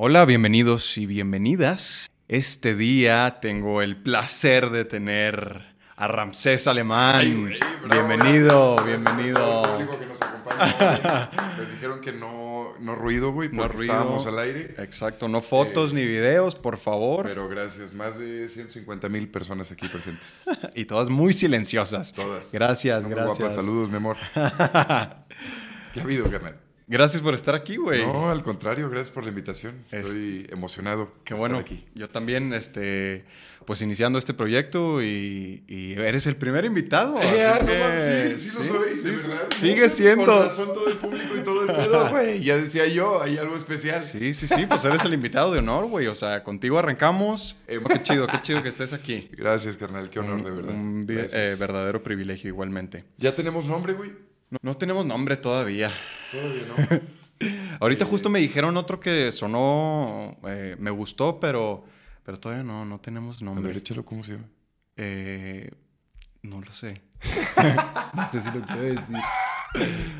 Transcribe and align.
Hola, 0.00 0.24
bienvenidos 0.26 0.96
y 0.96 1.06
bienvenidas. 1.06 2.08
Este 2.28 2.76
día 2.76 3.38
tengo 3.40 3.82
el 3.82 3.96
placer 3.96 4.70
de 4.70 4.84
tener 4.84 5.74
a 5.96 6.06
Ramsés 6.06 6.68
Alemán. 6.68 7.16
Ay, 7.16 7.34
güey, 7.34 7.58
bravo, 7.58 8.06
bienvenido, 8.08 8.76
gracias, 8.76 9.02
bienvenido. 9.04 9.62
que 9.98 10.06
nos 10.06 10.22
acompaña. 10.22 11.30
Les 11.58 11.72
dijeron 11.72 12.00
que 12.00 12.12
no, 12.12 12.74
no 12.78 12.94
ruido, 12.94 13.32
güey, 13.32 13.48
No 13.50 13.62
porque 13.62 13.78
ruido. 13.78 13.92
estábamos 13.94 14.26
al 14.28 14.38
aire. 14.38 14.76
Exacto, 14.78 15.26
no 15.26 15.40
fotos 15.40 15.90
Eh, 15.90 15.94
ni 15.96 16.06
videos, 16.06 16.54
por 16.54 16.78
favor. 16.78 17.26
Pero 17.26 17.48
gracias, 17.48 17.92
más 17.92 18.16
de 18.16 18.48
150 18.48 19.08
mil 19.08 19.28
personas 19.28 19.72
aquí 19.72 19.88
presentes. 19.88 20.44
Y 20.76 20.84
todas 20.84 21.08
muy 21.08 21.32
silenciosas. 21.32 22.12
Todas. 22.12 22.52
Gracias, 22.52 23.08
gracias. 23.08 23.38
guapas. 23.40 23.54
Saludos, 23.56 23.90
mi 23.90 23.96
amor. 23.96 24.16
¿Qué 25.92 26.00
ha 26.00 26.04
habido, 26.04 26.30
carnal? 26.30 26.67
Gracias 26.88 27.22
por 27.22 27.34
estar 27.34 27.54
aquí, 27.54 27.76
güey. 27.76 28.02
No, 28.04 28.30
al 28.30 28.42
contrario, 28.42 28.88
gracias 28.88 29.10
por 29.10 29.22
la 29.22 29.28
invitación. 29.28 29.74
Es- 29.90 30.06
Estoy 30.06 30.46
emocionado 30.50 31.12
Qué 31.24 31.34
de 31.34 31.40
bueno. 31.40 31.58
estar 31.58 31.72
aquí. 31.76 31.84
Yo 31.94 32.08
también, 32.08 32.54
este, 32.54 33.26
pues 33.66 33.82
iniciando 33.82 34.18
este 34.18 34.32
proyecto 34.32 35.02
y, 35.02 35.64
y 35.68 35.92
eres 35.92 36.26
el 36.26 36.36
primer 36.36 36.64
invitado. 36.64 37.20
Eh, 37.20 37.44
así 37.46 37.60
no 37.66 37.66
que- 37.66 38.38
sí, 38.38 38.48
sí, 38.50 38.56
lo 38.56 38.64
soy, 38.64 38.92
sí. 38.94 39.10
Sigue 39.56 39.80
Con 39.82 39.90
siendo. 39.90 40.42
razón 40.44 40.68
todo 40.72 40.88
el 40.88 40.96
público 40.96 41.36
y 41.36 41.42
todo 41.42 41.60
el 41.60 41.66
pedo, 41.66 42.08
güey. 42.10 42.42
Ya 42.42 42.56
decía 42.56 42.86
yo, 42.86 43.22
hay 43.22 43.36
algo 43.36 43.54
especial. 43.56 44.02
Sí, 44.02 44.32
sí, 44.32 44.46
sí, 44.46 44.64
pues 44.66 44.82
eres 44.86 45.04
el 45.04 45.12
invitado 45.12 45.52
de 45.52 45.58
honor, 45.58 45.84
güey. 45.88 46.06
O 46.06 46.14
sea, 46.14 46.42
contigo 46.42 46.78
arrancamos. 46.78 47.56
Eh, 47.66 47.80
qué 47.86 48.02
chido, 48.02 48.26
qué 48.26 48.40
chido 48.40 48.62
que 48.62 48.70
estés 48.70 48.94
aquí. 48.94 49.28
Gracias, 49.32 49.76
carnal, 49.76 50.08
qué 50.08 50.20
honor, 50.20 50.42
de 50.42 50.50
verdad. 50.52 50.72
Un 50.74 51.06
eh, 51.06 51.54
verdadero 51.60 52.02
privilegio 52.02 52.48
igualmente. 52.48 53.04
Ya 53.18 53.34
tenemos 53.34 53.66
nombre, 53.66 53.92
güey. 53.92 54.12
No, 54.50 54.58
no 54.62 54.74
tenemos 54.78 55.04
nombre 55.04 55.36
todavía. 55.36 55.92
Todavía 56.32 56.62
no. 56.68 57.46
Ahorita 57.80 58.04
Eh. 58.04 58.08
justo 58.08 58.28
me 58.28 58.40
dijeron 58.40 58.76
otro 58.76 58.98
que 59.00 59.30
sonó, 59.32 60.36
eh, 60.46 60.76
me 60.78 60.90
gustó, 60.90 61.38
pero, 61.38 61.84
pero 62.24 62.38
todavía 62.40 62.64
no, 62.64 62.84
no 62.84 62.98
tenemos 63.00 63.36
A 63.36 63.44
ver, 63.44 63.54
nombre. 63.54 63.78
échalo, 63.78 64.04
¿cómo 64.04 64.24
se 64.24 64.32
llama? 64.32 64.44
Eh, 64.96 65.70
no 66.42 66.60
lo 66.60 66.72
sé. 66.72 66.94
no 68.14 68.26
sé 68.26 68.40
si 68.40 68.50
lo 68.50 68.60
quiero 68.62 68.82
decir. 68.82 69.16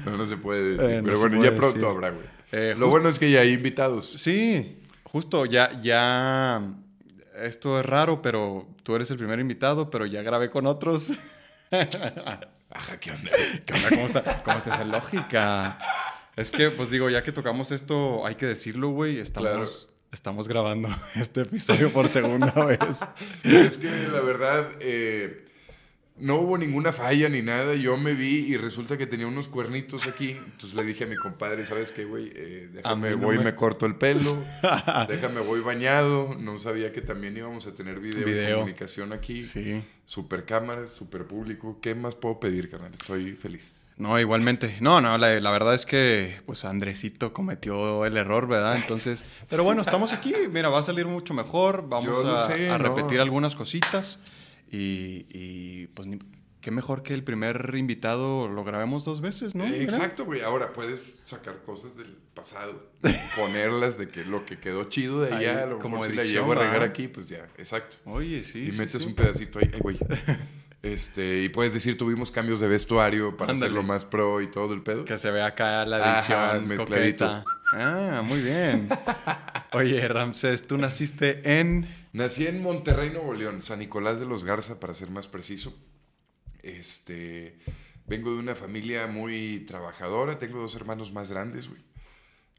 No, 0.04 0.16
no 0.16 0.26
se 0.26 0.36
puede 0.36 0.76
decir. 0.76 0.90
Eh, 0.90 0.96
no 0.98 1.04
pero 1.04 1.18
bueno, 1.20 1.42
ya 1.42 1.54
pronto 1.54 1.74
decir. 1.78 1.84
habrá, 1.88 2.10
güey. 2.10 2.26
Eh, 2.52 2.74
Lo 2.78 2.88
bueno 2.88 3.08
es 3.08 3.18
que 3.18 3.30
ya 3.30 3.40
hay 3.40 3.52
invitados. 3.52 4.06
Sí, 4.06 4.80
justo, 5.04 5.44
ya, 5.44 5.80
ya, 5.82 6.62
esto 7.42 7.78
es 7.80 7.84
raro, 7.84 8.22
pero 8.22 8.66
tú 8.84 8.94
eres 8.94 9.10
el 9.10 9.18
primer 9.18 9.38
invitado, 9.40 9.90
pero 9.90 10.06
ya 10.06 10.22
grabé 10.22 10.50
con 10.50 10.66
otros. 10.66 11.12
Ajá, 12.70 12.98
¿qué 13.00 13.10
onda? 13.12 13.30
¿Qué 13.64 13.74
onda? 13.74 13.88
¿Cómo 13.90 14.06
está, 14.06 14.42
cómo 14.42 14.58
está 14.58 14.74
esa 14.74 14.84
lógica? 14.84 15.78
Es 16.36 16.50
que, 16.50 16.70
pues 16.70 16.90
digo, 16.90 17.08
ya 17.10 17.22
que 17.22 17.32
tocamos 17.32 17.72
esto, 17.72 18.24
hay 18.26 18.34
que 18.36 18.46
decirlo, 18.46 18.90
güey, 18.90 19.18
estamos, 19.18 19.48
Claro. 19.50 19.68
estamos 20.12 20.48
grabando 20.48 20.88
este 21.14 21.42
episodio 21.42 21.90
por 21.90 22.08
segunda 22.08 22.52
vez. 22.52 23.00
Es 23.42 23.78
que 23.78 23.90
la 24.12 24.20
verdad, 24.20 24.68
eh, 24.80 25.47
no 26.20 26.36
hubo 26.36 26.58
ninguna 26.58 26.92
falla 26.92 27.28
ni 27.28 27.42
nada. 27.42 27.74
Yo 27.74 27.96
me 27.96 28.14
vi 28.14 28.46
y 28.46 28.56
resulta 28.56 28.96
que 28.98 29.06
tenía 29.06 29.26
unos 29.26 29.48
cuernitos 29.48 30.06
aquí. 30.06 30.30
Entonces 30.30 30.74
le 30.74 30.84
dije 30.84 31.04
a 31.04 31.06
mi 31.06 31.16
compadre, 31.16 31.64
¿sabes 31.64 31.92
qué, 31.92 32.04
güey? 32.04 32.30
Eh, 32.34 32.68
déjame, 32.72 33.10
no 33.10 33.18
voy 33.18 33.36
y 33.36 33.38
me- 33.38 33.44
me 33.46 33.54
corto 33.54 33.86
el 33.86 33.94
pelo. 33.96 34.36
déjame, 35.08 35.40
voy 35.40 35.60
bañado. 35.60 36.34
No 36.38 36.58
sabía 36.58 36.92
que 36.92 37.00
también 37.00 37.36
íbamos 37.36 37.66
a 37.66 37.74
tener 37.74 38.00
video, 38.00 38.22
y 38.22 38.32
Video. 38.32 38.56
comunicación 38.58 39.12
aquí. 39.12 39.42
Sí. 39.42 39.82
Super 40.04 40.44
cámaras, 40.44 40.90
super 40.90 41.26
público. 41.26 41.78
¿Qué 41.82 41.94
más 41.94 42.14
puedo 42.14 42.40
pedir, 42.40 42.70
carnal? 42.70 42.92
Estoy 42.94 43.32
feliz. 43.32 43.84
No, 43.98 44.18
igualmente. 44.20 44.76
No, 44.80 45.00
no, 45.00 45.18
la, 45.18 45.40
la 45.40 45.50
verdad 45.50 45.74
es 45.74 45.84
que 45.84 46.40
pues 46.46 46.64
Andresito 46.64 47.32
cometió 47.32 48.04
el 48.06 48.16
error, 48.16 48.46
¿verdad? 48.46 48.76
Entonces, 48.76 49.24
pero 49.50 49.64
bueno, 49.64 49.82
estamos 49.82 50.12
aquí. 50.12 50.32
Mira, 50.52 50.68
va 50.68 50.78
a 50.78 50.82
salir 50.82 51.06
mucho 51.06 51.34
mejor. 51.34 51.88
Vamos 51.88 52.24
a, 52.24 52.46
sé, 52.46 52.70
a 52.70 52.78
¿no? 52.78 52.84
repetir 52.94 53.20
algunas 53.20 53.56
cositas. 53.56 54.20
Y, 54.70 55.26
y, 55.30 55.86
pues 55.94 56.06
ni- 56.08 56.18
qué 56.60 56.70
mejor 56.70 57.02
que 57.02 57.14
el 57.14 57.24
primer 57.24 57.74
invitado 57.76 58.48
lo 58.48 58.64
grabemos 58.64 59.04
dos 59.04 59.20
veces, 59.20 59.54
¿no? 59.54 59.64
Eh. 59.64 59.82
Exacto, 59.82 60.24
güey. 60.24 60.40
Ahora 60.42 60.72
puedes 60.72 61.22
sacar 61.24 61.62
cosas 61.64 61.96
del 61.96 62.16
pasado, 62.34 62.90
ponerlas 63.36 63.96
de 63.98 64.08
que 64.08 64.24
lo 64.24 64.44
que 64.44 64.58
quedó 64.58 64.84
chido 64.84 65.20
de 65.22 65.34
allá, 65.34 65.66
lo 65.66 65.78
como 65.78 66.04
si 66.04 66.12
la 66.12 66.24
llevo 66.24 66.52
a 66.52 66.56
regar 66.56 66.82
aquí, 66.82 67.08
pues 67.08 67.28
ya, 67.28 67.48
exacto. 67.56 67.96
Oye, 68.04 68.42
sí. 68.42 68.64
y 68.68 68.72
sí, 68.72 68.78
metes 68.78 69.02
sí. 69.02 69.08
un 69.08 69.14
pedacito 69.14 69.58
ahí, 69.58 69.70
ay, 69.72 69.80
güey. 69.80 69.98
Este, 70.80 71.42
y 71.42 71.48
puedes 71.48 71.74
decir, 71.74 71.98
tuvimos 71.98 72.30
cambios 72.30 72.60
de 72.60 72.68
vestuario 72.68 73.36
para 73.36 73.50
Ándale. 73.50 73.66
hacerlo 73.66 73.82
más 73.82 74.04
pro 74.04 74.40
y 74.40 74.46
todo 74.46 74.74
el 74.74 74.82
pedo. 74.82 75.04
Que 75.04 75.18
se 75.18 75.28
vea 75.32 75.46
acá 75.46 75.84
la 75.84 76.14
edición 76.14 76.38
Ajá, 76.38 76.60
mezcladito. 76.60 77.26
coqueta. 77.26 77.44
Ah, 77.72 78.22
muy 78.24 78.40
bien. 78.40 78.88
Oye, 79.72 80.06
Ramsés, 80.06 80.66
tú 80.68 80.78
naciste 80.78 81.58
en... 81.58 81.88
Nací 82.12 82.46
en 82.46 82.62
Monterrey, 82.62 83.10
Nuevo 83.10 83.34
León, 83.34 83.62
San 83.62 83.80
Nicolás 83.80 84.18
de 84.20 84.26
los 84.26 84.44
Garza, 84.44 84.80
para 84.80 84.94
ser 84.94 85.10
más 85.10 85.26
preciso. 85.28 85.74
Este, 86.62 87.58
vengo 88.06 88.32
de 88.32 88.38
una 88.38 88.54
familia 88.54 89.06
muy 89.06 89.64
trabajadora, 89.66 90.38
tengo 90.38 90.58
dos 90.58 90.74
hermanos 90.74 91.12
más 91.12 91.30
grandes, 91.30 91.68
güey. 91.68 91.80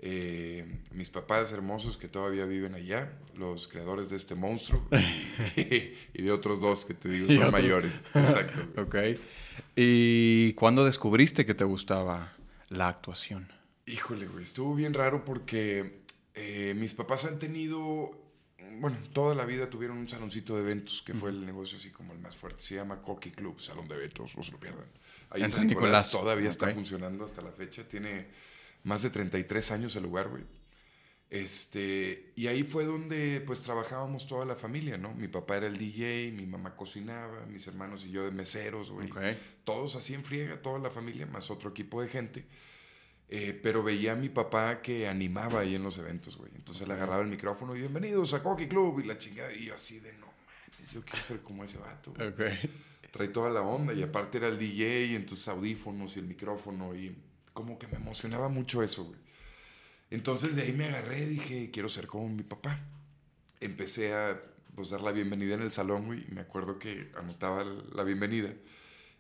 Eh, 0.02 0.66
mis 0.94 1.10
papás 1.10 1.52
hermosos 1.52 1.98
que 1.98 2.08
todavía 2.08 2.46
viven 2.46 2.74
allá, 2.74 3.12
los 3.36 3.68
creadores 3.68 4.10
de 4.10 4.16
este 4.16 4.34
monstruo 4.34 4.88
y, 5.58 5.94
y 6.14 6.22
de 6.22 6.32
otros 6.32 6.62
dos 6.62 6.86
que 6.86 6.94
te 6.94 7.10
digo 7.10 7.28
son 7.28 7.38
otros. 7.38 7.52
mayores. 7.52 8.06
Exacto. 8.16 8.66
güey. 8.90 9.16
Ok. 9.16 9.20
¿Y 9.76 10.54
cuándo 10.54 10.86
descubriste 10.86 11.46
que 11.46 11.54
te 11.54 11.66
gustaba 11.66 12.34
la 12.70 12.88
actuación? 12.88 13.52
Híjole, 13.88 14.28
güey, 14.28 14.44
estuvo 14.44 14.74
bien 14.74 14.94
raro 14.94 15.26
porque 15.26 16.00
eh, 16.34 16.76
mis 16.78 16.94
papás 16.94 17.26
han 17.26 17.38
tenido, 17.38 18.19
bueno, 18.80 18.98
toda 19.14 19.36
la 19.36 19.46
vida 19.46 19.70
tuvieron 19.70 19.98
un 19.98 20.08
saloncito 20.08 20.56
de 20.56 20.62
eventos 20.62 21.02
que 21.02 21.14
fue 21.14 21.30
el 21.30 21.46
negocio 21.46 21.78
así 21.78 21.92
como 21.92 22.14
el 22.14 22.20
más 22.20 22.36
fuerte. 22.36 22.62
Se 22.62 22.76
llama 22.76 23.02
Coqui 23.02 23.32
Club, 23.32 23.60
Salón 23.60 23.88
de 23.88 23.96
Eventos, 23.96 24.36
no 24.36 24.44
se 24.44 24.52
lo 24.52 24.60
pierdan. 24.60 24.88
Ahí 25.30 25.44
En 25.44 25.52
San 25.52 25.68
Nicolás. 25.68 26.12
todavía 26.12 26.50
está 26.50 26.74
funcionando 26.74 27.24
hasta 27.26 27.42
la 27.42 27.52
fecha. 27.52 27.88
Tiene 27.88 28.28
más 28.84 29.02
de 29.02 29.10
33 29.10 29.72
años 29.72 29.96
el 29.96 30.04
lugar, 30.04 30.30
güey. 30.30 30.44
Este, 31.30 32.34
y 32.36 32.48
ahí 32.48 32.64
fue 32.64 32.86
donde 32.86 33.42
pues 33.46 33.62
trabajábamos 33.62 34.26
toda 34.26 34.46
la 34.46 34.56
familia, 34.56 34.98
¿no? 34.98 35.14
Mi 35.14 35.28
papá 35.28 35.58
era 35.58 35.68
el 35.68 35.78
DJ, 35.78 36.32
mi 36.32 36.48
mamá 36.48 36.76
cocinaba, 36.76 37.46
mis 37.46 37.68
hermanos 37.68 38.04
y 38.04 38.10
yo 38.10 38.24
de 38.24 38.32
meseros, 38.32 38.90
güey 38.90 39.10
todos 39.64 39.96
así 39.96 40.16
en 40.16 40.24
friega, 40.24 40.60
toda 40.64 40.80
la 40.80 40.90
familia, 40.90 41.28
más 41.28 41.52
otro 41.52 41.70
equipo 41.70 42.02
de 42.02 42.08
gente. 42.08 42.46
Eh, 43.32 43.60
pero 43.62 43.84
veía 43.84 44.14
a 44.14 44.16
mi 44.16 44.30
papá 44.30 44.82
que 44.82 45.08
animaba 45.08 45.60
ahí 45.60 45.76
en 45.76 45.84
los 45.84 45.98
eventos, 46.00 46.36
güey. 46.36 46.52
Entonces 46.56 46.84
él 46.84 46.92
agarraba 46.92 47.22
el 47.22 47.30
micrófono 47.30 47.76
y 47.76 47.80
bienvenidos 47.80 48.34
a 48.34 48.42
Coqui 48.42 48.68
Club 48.68 49.00
y 49.02 49.04
la 49.04 49.20
chingada. 49.20 49.54
Y 49.54 49.66
yo 49.66 49.76
así 49.76 50.00
de 50.00 50.14
no 50.14 50.26
mames, 50.26 50.92
yo 50.92 51.04
quiero 51.04 51.22
ser 51.24 51.42
como 51.42 51.64
ese 51.64 51.78
vato. 51.78 52.12
güey". 52.14 52.28
Ok. 52.30 52.42
Trae 53.12 53.28
toda 53.28 53.50
la 53.50 53.62
onda 53.62 53.94
y 53.94 54.02
aparte 54.04 54.38
era 54.38 54.48
el 54.48 54.58
DJ 54.58 55.06
y 55.06 55.16
entonces 55.16 55.48
audífonos 55.48 56.16
y 56.16 56.20
el 56.20 56.28
micrófono 56.28 56.96
y 56.96 57.16
como 57.54 57.78
que 57.78 57.88
me 57.88 57.98
emocionaba 57.98 58.50
mucho 58.50 58.82
eso, 58.84 59.06
güey. 59.06 59.20
Entonces 60.12 60.56
de 60.56 60.64
ahí 60.64 60.74
me 60.74 60.86
agarré 60.86 61.20
y 61.20 61.26
dije, 61.26 61.70
quiero 61.72 61.90
ser 61.90 62.08
como 62.08 62.30
mi 62.30 62.44
papá. 62.44 62.80
Empecé 63.60 64.14
a 64.14 64.42
pues, 64.76 64.90
dar 64.90 65.02
la 65.02 65.12
bienvenida 65.12 65.56
en 65.56 65.62
el 65.62 65.72
salón, 65.72 66.06
güey. 66.08 66.26
y 66.28 66.34
Me 66.34 66.42
acuerdo 66.42 66.80
que 66.80 67.12
anotaba 67.16 67.64
la 67.64 68.04
bienvenida 68.04 68.54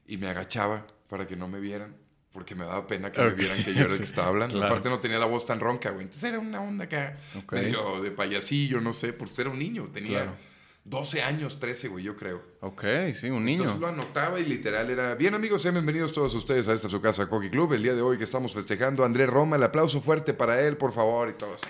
y 0.07 0.17
me 0.17 0.27
agachaba 0.27 0.87
para 1.07 1.27
que 1.27 1.35
no 1.35 1.47
me 1.47 1.59
vieran, 1.59 1.95
porque 2.31 2.53
me 2.55 2.63
daba 2.65 2.85
pena 2.87 3.11
que 3.11 3.21
me 3.21 3.31
vieran 3.31 3.63
que 3.63 3.73
yo 3.73 3.81
era 3.85 3.91
el 3.93 3.97
que 3.97 4.03
estaba 4.03 4.27
hablando. 4.27 4.55
claro. 4.55 4.73
Aparte 4.73 4.89
no 4.89 4.99
tenía 4.99 5.17
la 5.19 5.25
voz 5.25 5.45
tan 5.45 5.59
ronca, 5.59 5.89
güey. 5.89 6.03
Entonces 6.05 6.23
era 6.29 6.39
una 6.39 6.61
onda 6.61 6.85
acá, 6.85 7.17
Ok. 7.37 7.53
medio 7.53 8.01
de 8.01 8.11
payasillo, 8.11 8.79
no 8.81 8.93
sé, 8.93 9.13
por 9.13 9.29
ser 9.29 9.47
un 9.47 9.57
niño. 9.59 9.89
Tenía 9.93 10.23
Claro. 10.23 10.49
12 10.85 11.21
años, 11.21 11.59
13, 11.59 11.87
güey, 11.89 12.03
yo 12.05 12.15
creo. 12.15 12.41
Ok, 12.61 12.83
sí, 13.13 13.29
un 13.29 13.45
niño. 13.45 13.61
Entonces 13.63 13.81
lo 13.81 13.87
anotaba 13.87 14.39
y 14.39 14.45
literal 14.45 14.89
era, 14.89 15.13
bien 15.15 15.35
amigos, 15.35 15.61
sean 15.61 15.75
bienvenidos 15.75 16.13
todos 16.13 16.33
ustedes 16.33 16.67
a 16.67 16.73
esta 16.73 16.89
su 16.89 16.99
casa 17.01 17.27
Coqui 17.27 17.49
Club, 17.49 17.73
el 17.73 17.83
día 17.83 17.93
de 17.93 18.01
hoy 18.01 18.17
que 18.17 18.23
estamos 18.23 18.53
festejando 18.53 19.03
a 19.03 19.05
Andrés 19.05 19.29
Roma, 19.29 19.57
el 19.57 19.63
aplauso 19.63 20.01
fuerte 20.01 20.33
para 20.33 20.61
él, 20.61 20.77
por 20.77 20.91
favor, 20.93 21.29
y 21.29 21.33
todo 21.33 21.53
así. 21.53 21.67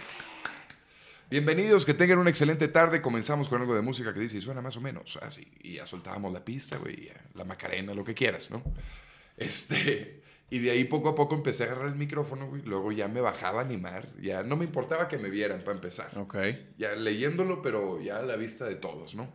Bienvenidos, 1.30 1.86
que 1.86 1.94
tengan 1.94 2.18
una 2.20 2.30
excelente 2.30 2.68
tarde, 2.70 3.02
comenzamos 3.02 3.50
con 3.50 3.62
algo 3.62 3.76
de 3.76 3.82
música 3.82 4.14
que 4.14 4.20
dice, 4.20 4.38
y 4.38 4.42
suena 4.42 4.62
más 4.62 4.78
o 4.78 4.82
menos, 4.82 5.18
así, 5.22 5.52
y 5.62 5.76
ya 5.76 5.86
soltábamos 5.86 6.32
la 6.34 6.44
pista, 6.44 6.78
güey, 6.78 7.12
la 7.36 7.44
macarena, 7.44 7.94
lo 7.94 8.04
que 8.04 8.14
quieras, 8.16 8.50
¿no? 8.50 8.64
Este, 9.38 10.22
y 10.50 10.60
de 10.60 10.72
ahí 10.72 10.84
poco 10.86 11.10
a 11.10 11.16
poco 11.16 11.36
empecé 11.36 11.64
a 11.64 11.66
agarrar 11.68 11.88
el 11.90 11.96
micrófono, 11.96 12.48
güey, 12.48 12.62
luego 12.64 12.92
ya 12.92 13.08
me 13.08 13.22
bajaba 13.22 13.62
a 13.62 13.64
animar, 13.66 14.08
ya 14.22 14.44
no 14.44 14.56
me 14.56 14.66
importaba 14.66 15.08
que 15.08 15.18
me 15.18 15.30
vieran 15.30 15.62
para 15.62 15.76
empezar, 15.76 16.18
Ok. 16.18 16.36
ya 16.78 16.96
leyéndolo, 16.96 17.62
pero 17.62 18.00
ya 18.02 18.18
a 18.20 18.24
la 18.24 18.36
vista 18.36 18.66
de 18.66 18.76
todos, 18.76 19.16
¿no? 19.16 19.32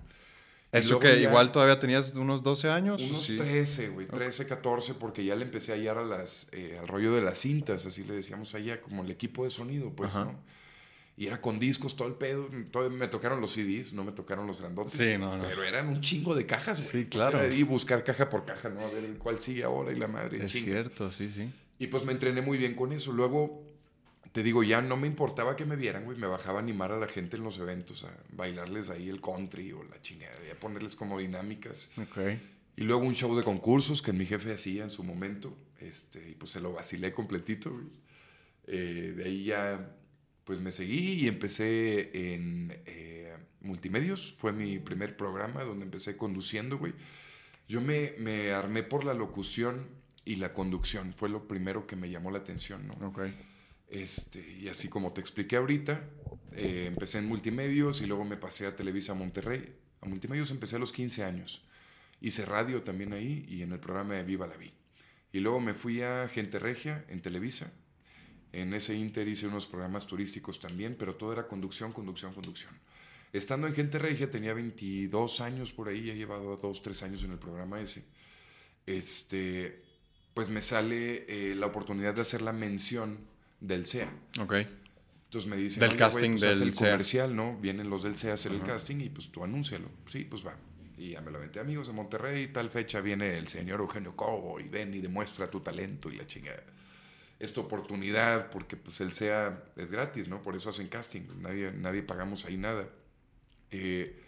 Eso 0.73 0.99
que 0.99 1.21
ya- 1.21 1.29
igual 1.29 1.53
todavía 1.53 1.79
tenías 1.79 2.15
unos 2.17 2.43
12 2.43 2.69
años. 2.69 3.01
unos 3.01 3.23
sí. 3.23 3.37
13, 3.37 3.91
güey, 3.91 4.09
13, 4.09 4.45
14, 4.49 4.95
porque 4.95 5.25
ya 5.25 5.37
le 5.37 5.45
empecé 5.45 5.71
a 5.71 5.77
hallar 5.77 5.99
a 5.99 6.05
las, 6.05 6.49
eh, 6.51 6.77
al 6.81 6.89
rollo 6.89 7.15
de 7.15 7.23
las 7.23 7.39
cintas, 7.39 7.87
así 7.87 8.03
le 8.03 8.15
decíamos 8.15 8.55
allá, 8.57 8.81
como 8.81 9.05
el 9.05 9.11
equipo 9.13 9.45
de 9.45 9.51
sonido, 9.51 9.91
pues, 9.95 10.17
Ajá. 10.17 10.25
¿no? 10.25 10.41
Y 11.17 11.27
era 11.29 11.41
con 11.41 11.61
discos, 11.61 11.95
todo 11.97 12.09
el 12.09 12.15
pedo. 12.15 12.49
todo- 12.73 12.91
me 12.91 13.07
tocaron 13.07 13.41
los 13.41 13.53
CDs, 13.53 13.93
no 13.93 14.03
me 14.05 14.13
tocaron 14.13 14.47
los 14.49 14.61
grandotes. 14.61 14.93
Sí, 14.93 15.17
no, 15.17 15.37
no. 15.37 15.43
Pero 15.45 15.63
eran 15.63 15.89
un 15.89 16.01
chingo 16.01 16.35
de 16.35 16.45
cajas, 16.45 16.79
güey. 16.81 16.89
Sí, 16.91 16.99
Pues 16.99 17.09
claro. 17.11 17.41
era 17.41 17.49
ahí 17.53 17.63
buscar 17.63 18.03
caja 18.03 18.29
por 18.29 18.45
caja, 18.45 18.69
¿no? 18.69 18.81
A 18.81 18.91
ver 18.91 19.17
cuál 19.19 19.39
sigue 19.39 19.63
ahora 19.63 19.93
y 19.93 19.97
la 19.97 20.09
madre. 20.09 20.45
Es 20.45 20.53
cierto, 20.53 21.13
sí, 21.13 21.29
sí. 21.29 21.53
Y 21.79 21.87
pues 21.87 22.05
me 22.05 22.13
entrené 22.13 22.43
muy 22.43 22.59
bien 22.59 22.75
con 22.75 22.93
eso. 22.93 23.13
Luego 23.13 23.63
te 24.33 24.43
digo, 24.43 24.65
ya 24.65 24.83
no 24.83 24.97
me 24.97 25.07
importaba 25.07 25.55
que 25.55 25.65
me 25.65 25.77
vieran, 25.77 26.05
güey. 26.05 26.19
Me 26.19 26.27
bajaba 26.27 26.59
a 26.59 26.63
animar 26.63 26.91
a 26.91 26.99
la 26.99 27.07
gente 27.07 27.37
en 27.37 27.45
los 27.45 27.59
eventos, 27.61 28.03
a 28.03 28.13
bailarles 28.33 28.91
ahí 28.91 29.09
el 29.09 29.21
country 29.21 29.71
o 29.71 29.85
la 29.85 30.03
chingada, 30.03 30.37
y 30.47 30.51
a 30.51 30.59
ponerles 30.59 30.97
como 30.97 31.21
dinámicas. 31.21 31.91
Ok. 31.97 32.19
Y 32.77 32.83
luego 32.83 33.03
un 33.05 33.15
show 33.15 33.37
de 33.37 33.45
concursos 33.45 34.03
que 34.03 34.13
mi 34.13 34.27
jefe 34.27 34.53
hacía 34.53 34.83
en 34.83 34.91
su 34.91 35.05
momento. 35.05 35.57
Este, 35.79 36.31
y 36.31 36.35
pues 36.35 36.51
se 36.51 36.61
lo 36.61 36.73
vacilé 36.73 37.13
completito, 37.13 37.71
güey. 37.71 37.87
Eh, 38.67 39.15
de 39.17 39.25
ahí 39.25 39.45
ya, 39.45 39.95
pues 40.45 40.61
me 40.61 40.71
seguí 40.71 41.25
y 41.25 41.29
empecé 41.29 42.35
en 42.35 42.77
eh, 42.87 43.35
Multimedios. 43.61 44.35
Fue 44.39 44.53
mi 44.53 44.79
primer 44.79 45.17
programa 45.17 45.65
donde 45.65 45.85
empecé 45.85 46.17
conduciendo, 46.17 46.79
güey. 46.79 46.93
Yo 47.69 47.81
me, 47.81 48.15
me 48.19 48.53
armé 48.53 48.83
por 48.83 49.05
la 49.05 49.15
locución 49.15 49.87
y 50.25 50.37
la 50.37 50.53
conducción. 50.53 51.15
Fue 51.15 51.29
lo 51.29 51.49
primero 51.49 51.87
que 51.87 51.97
me 51.97 52.11
llamó 52.11 52.31
la 52.31 52.39
atención, 52.39 52.87
¿no? 52.87 53.09
Ok. 53.09 53.23
Este, 53.89 54.57
y 54.61 54.69
así 54.69 54.89
como 54.89 55.13
te 55.13 55.21
expliqué 55.21 55.57
ahorita, 55.57 56.03
eh, 56.53 56.87
empecé 56.89 57.19
en 57.19 57.27
multimedios 57.27 58.01
y 58.01 58.07
luego 58.07 58.25
me 58.25 58.37
pasé 58.37 58.67
a 58.67 58.77
Televisa 58.77 59.15
Monterrey. 59.15 59.75
A 60.01 60.07
multimedios 60.07 60.51
empecé 60.51 60.77
a 60.77 60.79
los 60.79 60.93
15 60.93 61.25
años. 61.25 61.65
Hice 62.21 62.45
radio 62.45 62.83
también 62.83 63.13
ahí 63.13 63.47
y 63.49 63.63
en 63.63 63.73
el 63.73 63.81
programa 63.81 64.15
de 64.15 64.25
Viva 64.25 64.47
la 64.47 64.57
Vi. 64.57 64.73
Y 65.33 65.41
luego 65.41 65.61
me 65.61 65.75
fui 65.75 66.01
a 66.03 66.29
Gente 66.29 66.59
Regia 66.59 67.05
en 67.09 67.21
Televisa. 67.21 67.73
En 68.61 68.73
ese 68.75 68.95
inter 68.95 69.27
hice 69.27 69.47
unos 69.47 69.67
programas 69.67 70.07
turísticos 70.07 70.61
también, 70.61 70.95
pero 70.99 71.15
todo 71.17 71.33
era 71.33 71.47
conducción, 71.47 71.93
conducción, 71.93 72.33
conducción. 72.35 72.71
Estando 73.33 73.67
en 73.67 73.75
Gente 73.75 73.99
Regia 73.99 74.31
tenía 74.31 74.55
22 74.55 75.41
años 75.41 75.73
por 75.73 75.89
ahí, 75.89 76.09
he 76.11 76.15
llevado 76.15 76.57
2, 76.57 76.83
3 76.83 77.03
años 77.03 77.25
en 77.25 77.33
el 77.33 77.39
programa 77.39 77.81
ese. 77.81 78.05
Este, 78.87 79.83
pues 80.35 80.49
me 80.51 80.61
sale 80.61 81.25
eh, 81.29 81.55
la 81.55 81.67
oportunidad 81.67 82.15
de 82.15 82.21
hacer 82.21 82.43
la 82.43 82.53
mención 82.53 83.19
del 83.61 83.87
CEA. 83.87 84.09
Ok. 84.41 84.55
Entonces 85.25 85.51
me 85.51 85.57
dicen, 85.57 85.81
Del 85.81 85.91
"Oye, 85.91 85.99
güey, 85.99 86.11
casting 86.11 86.31
pues, 86.33 86.43
haz 86.45 86.59
del 86.61 86.69
el 86.69 86.75
CEA". 86.75 86.91
comercial, 86.93 87.35
¿no? 87.35 87.57
Vienen 87.59 87.91
los 87.91 88.03
del 88.05 88.17
CEA 88.17 88.33
a 88.33 88.35
hacer 88.35 88.53
el 88.53 88.63
casting 88.63 89.01
y 89.01 89.09
pues 89.09 89.31
tú 89.33 89.43
anúncialo. 89.43 89.89
Sí, 90.07 90.25
pues 90.25 90.47
va. 90.47 90.57
Y 90.97 91.11
ya 91.11 91.21
me 91.23 91.33
lo 91.33 91.39
aventé, 91.39 91.59
amigos 91.59 91.89
de 91.89 91.93
Monterrey, 91.93 92.53
tal 92.53 92.71
fecha 92.71 93.01
viene 93.01 93.37
el 93.37 93.49
señor 93.49 93.81
Eugenio 93.81 94.15
Cobo 94.15 94.61
y 94.61 94.69
ven 94.69 94.95
y 94.95 95.01
demuestra 95.01 95.51
tu 95.51 95.59
talento 95.61 96.09
y 96.09 96.17
la 96.17 96.27
chingada. 96.27 96.63
Esta 97.45 97.61
oportunidad, 97.61 98.51
porque 98.51 98.77
pues 98.77 99.01
el 99.01 99.13
CEA 99.13 99.65
es 99.77 99.91
gratis, 99.91 100.29
¿no? 100.29 100.43
Por 100.43 100.57
eso 100.57 100.71
hacen 100.71 100.89
casting, 100.89 101.23
nadie, 101.41 101.73
nadie 101.73 102.03
pagamos 102.03 102.45
ahí 102.45 102.57
nada. 102.57 102.89
Eh, 103.71 104.21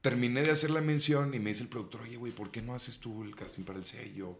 terminé 0.00 0.42
de 0.42 0.50
hacer 0.52 0.70
la 0.70 0.80
mención 0.80 1.34
y 1.34 1.38
me 1.40 1.50
dice 1.50 1.64
el 1.64 1.68
productor, 1.68 2.02
oye, 2.02 2.16
güey, 2.16 2.32
¿por 2.32 2.50
qué 2.50 2.62
no 2.62 2.74
haces 2.74 2.98
tú 2.98 3.24
el 3.24 3.34
casting 3.34 3.64
para 3.64 3.78
el 3.78 3.84
CEA? 3.84 4.04
Y 4.04 4.14
yo, 4.14 4.38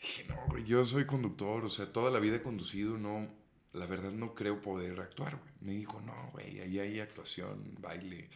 Dije, 0.00 0.24
no, 0.28 0.36
güey, 0.48 0.64
yo 0.64 0.84
soy 0.84 1.06
conductor, 1.06 1.64
o 1.64 1.70
sea, 1.70 1.92
toda 1.92 2.10
la 2.10 2.18
vida 2.18 2.36
he 2.36 2.42
conducido, 2.42 2.98
no, 2.98 3.28
la 3.72 3.86
verdad 3.86 4.12
no 4.12 4.34
creo 4.34 4.60
poder 4.60 5.00
actuar, 5.00 5.36
güey. 5.36 5.52
Me 5.60 5.72
dijo, 5.72 6.00
no, 6.00 6.30
güey, 6.32 6.60
ahí 6.60 6.78
hay 6.78 7.00
actuación, 7.00 7.76
baile, 7.80 8.28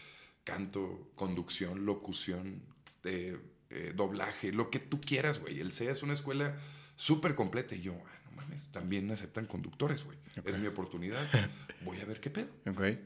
canto, 0.44 1.10
conducción, 1.14 1.84
locución, 1.84 2.62
eh, 3.04 3.38
eh, 3.70 3.92
doblaje, 3.94 4.52
lo 4.52 4.70
que 4.70 4.78
tú 4.78 5.00
quieras, 5.00 5.38
güey. 5.38 5.60
El 5.60 5.72
CEA 5.72 5.92
es 5.92 6.02
una 6.02 6.14
escuela 6.14 6.56
súper 6.96 7.34
completa. 7.34 7.74
Y 7.74 7.82
yo, 7.82 7.94
ah, 8.06 8.19
mames, 8.50 8.66
también 8.72 9.10
aceptan 9.10 9.46
conductores, 9.46 10.04
güey. 10.04 10.18
Es 10.44 10.58
mi 10.58 10.66
oportunidad, 10.66 11.26
voy 11.84 12.00
a 12.00 12.04
ver 12.04 12.20
qué 12.20 12.30
pedo. 12.30 12.48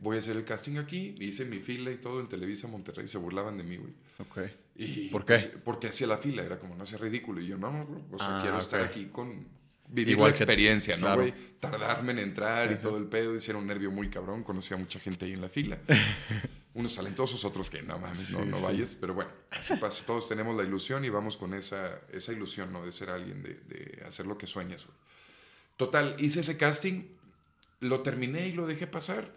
Voy 0.01 0.17
a 0.17 0.19
hacer 0.19 0.37
el 0.37 0.45
casting 0.45 0.79
aquí, 0.79 1.15
hice 1.21 1.45
mi 1.45 1.61
fila 1.61 1.91
y 1.91 1.97
todo 1.97 2.21
en 2.21 2.29
Televisa 2.29 2.67
Monterrey, 2.69 3.07
se 3.09 3.19
burlaban 3.19 3.57
de 3.59 3.65
mí, 3.65 3.77
güey. 3.77 3.93
Ok. 4.19 4.39
Y, 4.77 5.09
¿Por 5.09 5.25
qué? 5.25 5.35
pues, 5.35 5.51
porque 5.65 5.87
hacía 5.89 6.07
la 6.07 6.19
fila, 6.19 6.43
era 6.43 6.59
como 6.59 6.75
no 6.75 6.85
sea 6.87 6.99
ridículo. 6.99 7.41
Y 7.41 7.47
yo, 7.47 7.57
no, 7.57 7.71
no, 7.71 8.07
o 8.11 8.19
sea, 8.19 8.39
Ah, 8.39 8.43
quiero 8.43 8.59
estar 8.59 8.81
aquí 8.81 9.07
con. 9.07 9.47
Vivir 9.87 10.13
Igual 10.13 10.31
la 10.33 10.37
que- 10.39 10.43
experiencia, 10.45 10.97
¿no, 10.97 11.03
claro. 11.03 11.21
güey? 11.21 11.35
Tardarme 11.61 12.13
en 12.13 12.19
entrar 12.21 12.73
y 12.73 12.77
todo 12.77 12.97
el 12.97 13.05
pedo. 13.05 13.37
Hicieron 13.37 13.63
un 13.63 13.69
nervio 13.69 13.91
muy 13.91 14.09
cabrón. 14.09 14.43
Conocí 14.43 14.73
a 14.73 14.79
mucha 14.79 14.99
gente 14.99 15.27
ahí 15.27 15.35
en 15.35 15.43
la 15.43 15.49
fila. 15.51 15.79
Unos 16.75 16.95
talentosos, 16.97 17.45
otros 17.45 17.71
que 17.71 17.83
no 17.83 17.97
mames, 17.99 18.33
no, 18.33 18.45
no 18.47 18.57
sí. 18.57 18.63
vayas. 18.65 18.97
Pero 18.99 19.15
bueno, 19.15 19.31
así 19.51 19.77
pasa. 19.77 20.03
Todos 20.07 20.27
tenemos 20.27 20.57
la 20.57 20.65
ilusión 20.65 21.05
y 21.05 21.11
vamos 21.11 21.37
con 21.37 21.55
esa, 21.55 22.01
esa 22.13 22.33
ilusión, 22.33 22.73
¿no? 22.73 22.85
De 22.85 22.91
ser 22.91 23.11
alguien, 23.11 23.43
de, 23.43 23.55
de 23.69 24.03
hacer 24.09 24.27
lo 24.27 24.37
que 24.39 24.47
sueñas, 24.49 24.85
güey. 24.87 24.97
Total, 25.77 26.17
hice 26.19 26.41
ese 26.41 26.57
casting, 26.57 27.05
lo 27.81 28.03
terminé 28.03 28.49
y 28.49 28.53
lo 28.53 28.67
dejé 28.67 28.87
pasar. 28.87 29.33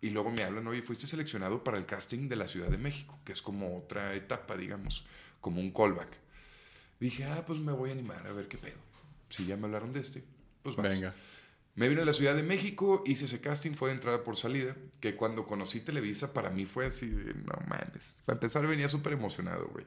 Y 0.00 0.10
luego 0.10 0.30
me 0.30 0.42
hablan, 0.42 0.66
oye, 0.66 0.82
fuiste 0.82 1.06
seleccionado 1.06 1.62
para 1.62 1.78
el 1.78 1.86
casting 1.86 2.28
de 2.28 2.36
la 2.36 2.48
Ciudad 2.48 2.68
de 2.68 2.78
México, 2.78 3.18
que 3.24 3.32
es 3.32 3.40
como 3.40 3.78
otra 3.78 4.14
etapa, 4.14 4.56
digamos, 4.56 5.06
como 5.40 5.60
un 5.60 5.72
callback. 5.72 6.18
Dije, 6.98 7.24
ah, 7.24 7.44
pues 7.46 7.60
me 7.60 7.72
voy 7.72 7.90
a 7.90 7.92
animar 7.92 8.26
a 8.26 8.32
ver 8.32 8.48
qué 8.48 8.58
pedo. 8.58 8.78
Si 9.28 9.46
ya 9.46 9.56
me 9.56 9.66
hablaron 9.66 9.92
de 9.92 10.00
este, 10.00 10.24
pues 10.62 10.74
vas. 10.74 10.92
Venga. 10.92 11.14
Me 11.74 11.88
vine 11.88 12.02
a 12.02 12.04
la 12.04 12.12
Ciudad 12.12 12.34
de 12.34 12.42
México, 12.42 13.02
hice 13.06 13.24
ese 13.24 13.40
casting, 13.40 13.72
fue 13.72 13.88
de 13.88 13.94
entrada 13.94 14.22
por 14.24 14.36
salida, 14.36 14.76
que 15.00 15.16
cuando 15.16 15.46
conocí 15.46 15.80
Televisa 15.80 16.34
para 16.34 16.50
mí 16.50 16.66
fue 16.66 16.86
así 16.86 17.08
de, 17.08 17.32
no 17.32 17.54
mames. 17.66 18.16
Para 18.26 18.36
empezar 18.36 18.66
venía 18.66 18.88
súper 18.88 19.14
emocionado, 19.14 19.68
güey. 19.72 19.86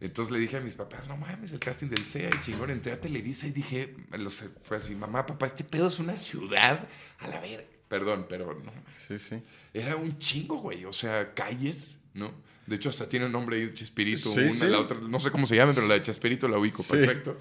Entonces 0.00 0.32
le 0.32 0.38
dije 0.38 0.56
a 0.56 0.60
mis 0.60 0.74
papás, 0.74 1.08
no 1.08 1.16
mames, 1.16 1.52
el 1.52 1.58
casting 1.58 1.88
del 1.88 2.04
CEA 2.04 2.30
y 2.32 2.40
chingón. 2.40 2.70
Entré 2.70 2.92
a 2.92 3.00
Televisa 3.00 3.46
y 3.48 3.50
dije, 3.50 3.96
lo 4.16 4.30
sé, 4.30 4.48
fue 4.62 4.76
así, 4.76 4.94
mamá, 4.94 5.26
papá, 5.26 5.46
este 5.46 5.64
pedo 5.64 5.88
es 5.88 5.98
una 5.98 6.16
ciudad 6.16 6.88
a 7.18 7.28
la 7.28 7.40
verga. 7.40 7.66
Perdón, 7.88 8.26
pero 8.28 8.54
no. 8.54 8.72
Sí, 9.06 9.18
sí. 9.18 9.42
Era 9.74 9.96
un 9.96 10.18
chingo, 10.18 10.58
güey. 10.58 10.84
O 10.84 10.92
sea, 10.92 11.34
calles, 11.34 11.98
¿no? 12.14 12.32
De 12.66 12.76
hecho, 12.76 12.90
hasta 12.90 13.08
tiene 13.08 13.26
un 13.26 13.32
nombre 13.32 13.56
ahí, 13.56 13.70
Chespirito. 13.72 14.30
Sí, 14.30 14.40
una, 14.40 14.50
sí. 14.50 14.66
la 14.66 14.78
otra, 14.80 14.98
no 15.00 15.18
sé 15.18 15.30
cómo 15.30 15.46
se 15.46 15.56
llama, 15.56 15.72
pero 15.74 15.88
la 15.88 15.94
de 15.94 16.02
Chespirito 16.02 16.46
la 16.48 16.58
ubico 16.58 16.82
Sí. 16.82 16.92
perfecto. 16.92 17.36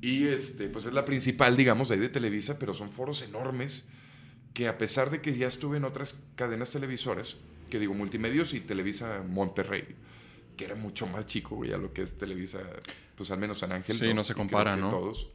Y 0.00 0.26
este, 0.28 0.68
pues 0.68 0.86
es 0.86 0.92
la 0.92 1.04
principal, 1.04 1.56
digamos, 1.56 1.90
ahí 1.90 1.98
de 1.98 2.08
Televisa, 2.08 2.58
pero 2.58 2.74
son 2.74 2.90
foros 2.92 3.22
enormes 3.22 3.84
que 4.54 4.68
a 4.68 4.78
pesar 4.78 5.10
de 5.10 5.20
que 5.20 5.36
ya 5.36 5.48
estuve 5.48 5.76
en 5.78 5.84
otras 5.84 6.16
cadenas 6.36 6.70
televisoras, 6.70 7.36
que 7.70 7.78
digo, 7.78 7.94
Multimedios 7.94 8.54
y 8.54 8.60
Televisa 8.60 9.22
Monterrey, 9.26 9.84
que 10.56 10.64
era 10.64 10.74
mucho 10.74 11.06
más 11.06 11.26
chico, 11.26 11.56
güey, 11.56 11.72
a 11.72 11.78
lo 11.78 11.92
que 11.92 12.02
es 12.02 12.16
Televisa, 12.18 12.60
pues 13.16 13.30
al 13.30 13.38
menos 13.38 13.58
San 13.58 13.72
Ángel. 13.72 13.98
Sí, 13.98 14.12
no 14.14 14.24
se 14.24 14.32
Y 14.32 14.36
compara, 14.36 14.76
¿no? 14.76 14.90
Todos. 14.90 15.30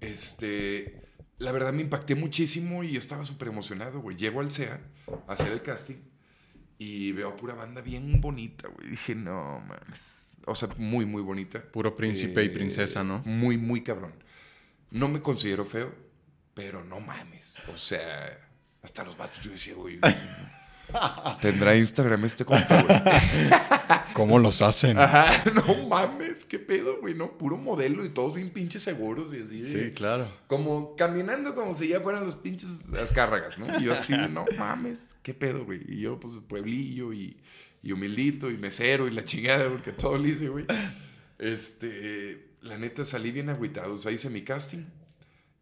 Este, 0.00 1.02
la 1.38 1.52
verdad 1.52 1.72
me 1.72 1.82
impacté 1.82 2.14
muchísimo 2.14 2.82
y 2.84 2.92
yo 2.92 2.98
estaba 2.98 3.24
súper 3.24 3.48
emocionado, 3.48 4.00
güey. 4.00 4.16
Llego 4.16 4.40
al 4.40 4.50
CEA 4.50 4.80
a 5.28 5.32
hacer 5.32 5.52
el 5.52 5.62
casting 5.62 5.96
y 6.78 7.12
veo 7.12 7.30
a 7.30 7.36
pura 7.36 7.54
banda 7.54 7.80
bien 7.80 8.20
bonita, 8.20 8.68
güey. 8.68 8.90
Dije, 8.90 9.14
no 9.14 9.60
mames. 9.60 10.36
O 10.46 10.54
sea, 10.54 10.68
muy, 10.76 11.06
muy 11.06 11.22
bonita. 11.22 11.62
Puro 11.62 11.96
príncipe 11.96 12.42
y 12.44 12.48
Eh, 12.48 12.50
princesa, 12.50 13.02
¿no? 13.02 13.22
Muy, 13.24 13.56
muy 13.56 13.82
cabrón. 13.82 14.12
No 14.90 15.08
me 15.08 15.20
considero 15.20 15.64
feo, 15.64 15.94
pero 16.54 16.84
no 16.84 17.00
mames. 17.00 17.56
O 17.72 17.76
sea, 17.76 18.38
hasta 18.82 19.04
los 19.04 19.16
vatos 19.16 19.42
yo 19.42 19.50
decía, 19.50 19.74
güey. 19.74 19.98
Tendrá 21.40 21.74
Instagram 21.76 22.24
este 22.26 22.44
compa, 22.44 22.82
güey. 22.82 23.00
¿Cómo 24.12 24.38
los 24.38 24.62
hacen? 24.62 24.98
Ajá, 24.98 25.42
no 25.54 25.86
mames, 25.88 26.44
qué 26.46 26.58
pedo, 26.58 27.00
güey, 27.00 27.14
no, 27.14 27.36
puro 27.38 27.56
modelo 27.56 28.04
y 28.04 28.08
todos 28.10 28.34
bien 28.34 28.50
pinches 28.50 28.82
seguros 28.82 29.32
y 29.34 29.42
así. 29.42 29.60
de- 29.60 29.86
Sí, 29.86 29.90
claro. 29.94 30.28
Como 30.46 30.94
caminando 30.96 31.54
como 31.54 31.74
si 31.74 31.88
ya 31.88 32.00
fueran 32.00 32.24
los 32.24 32.36
pinches 32.36 32.92
azcárragas, 33.00 33.58
¿no? 33.58 33.78
Y 33.80 33.84
yo 33.84 33.92
así, 33.92 34.12
de, 34.12 34.28
no 34.28 34.44
mames, 34.58 35.08
qué 35.22 35.34
pedo, 35.34 35.64
güey. 35.64 35.80
Y 35.88 36.00
yo, 36.00 36.18
pues, 36.20 36.38
pueblillo 36.46 37.12
y, 37.12 37.36
y 37.82 37.92
humildito 37.92 38.50
y 38.50 38.56
mesero 38.56 39.06
y 39.06 39.10
la 39.10 39.24
chingada, 39.24 39.68
porque 39.68 39.92
todo 39.92 40.16
lo 40.18 40.26
hice, 40.26 40.48
güey. 40.48 40.64
Este, 41.38 42.48
la 42.62 42.78
neta 42.78 43.04
salí 43.04 43.30
bien 43.32 43.48
agüitado, 43.50 43.94
o 43.94 43.98
sea, 43.98 44.12
hice 44.12 44.30
mi 44.30 44.42
casting. 44.42 44.84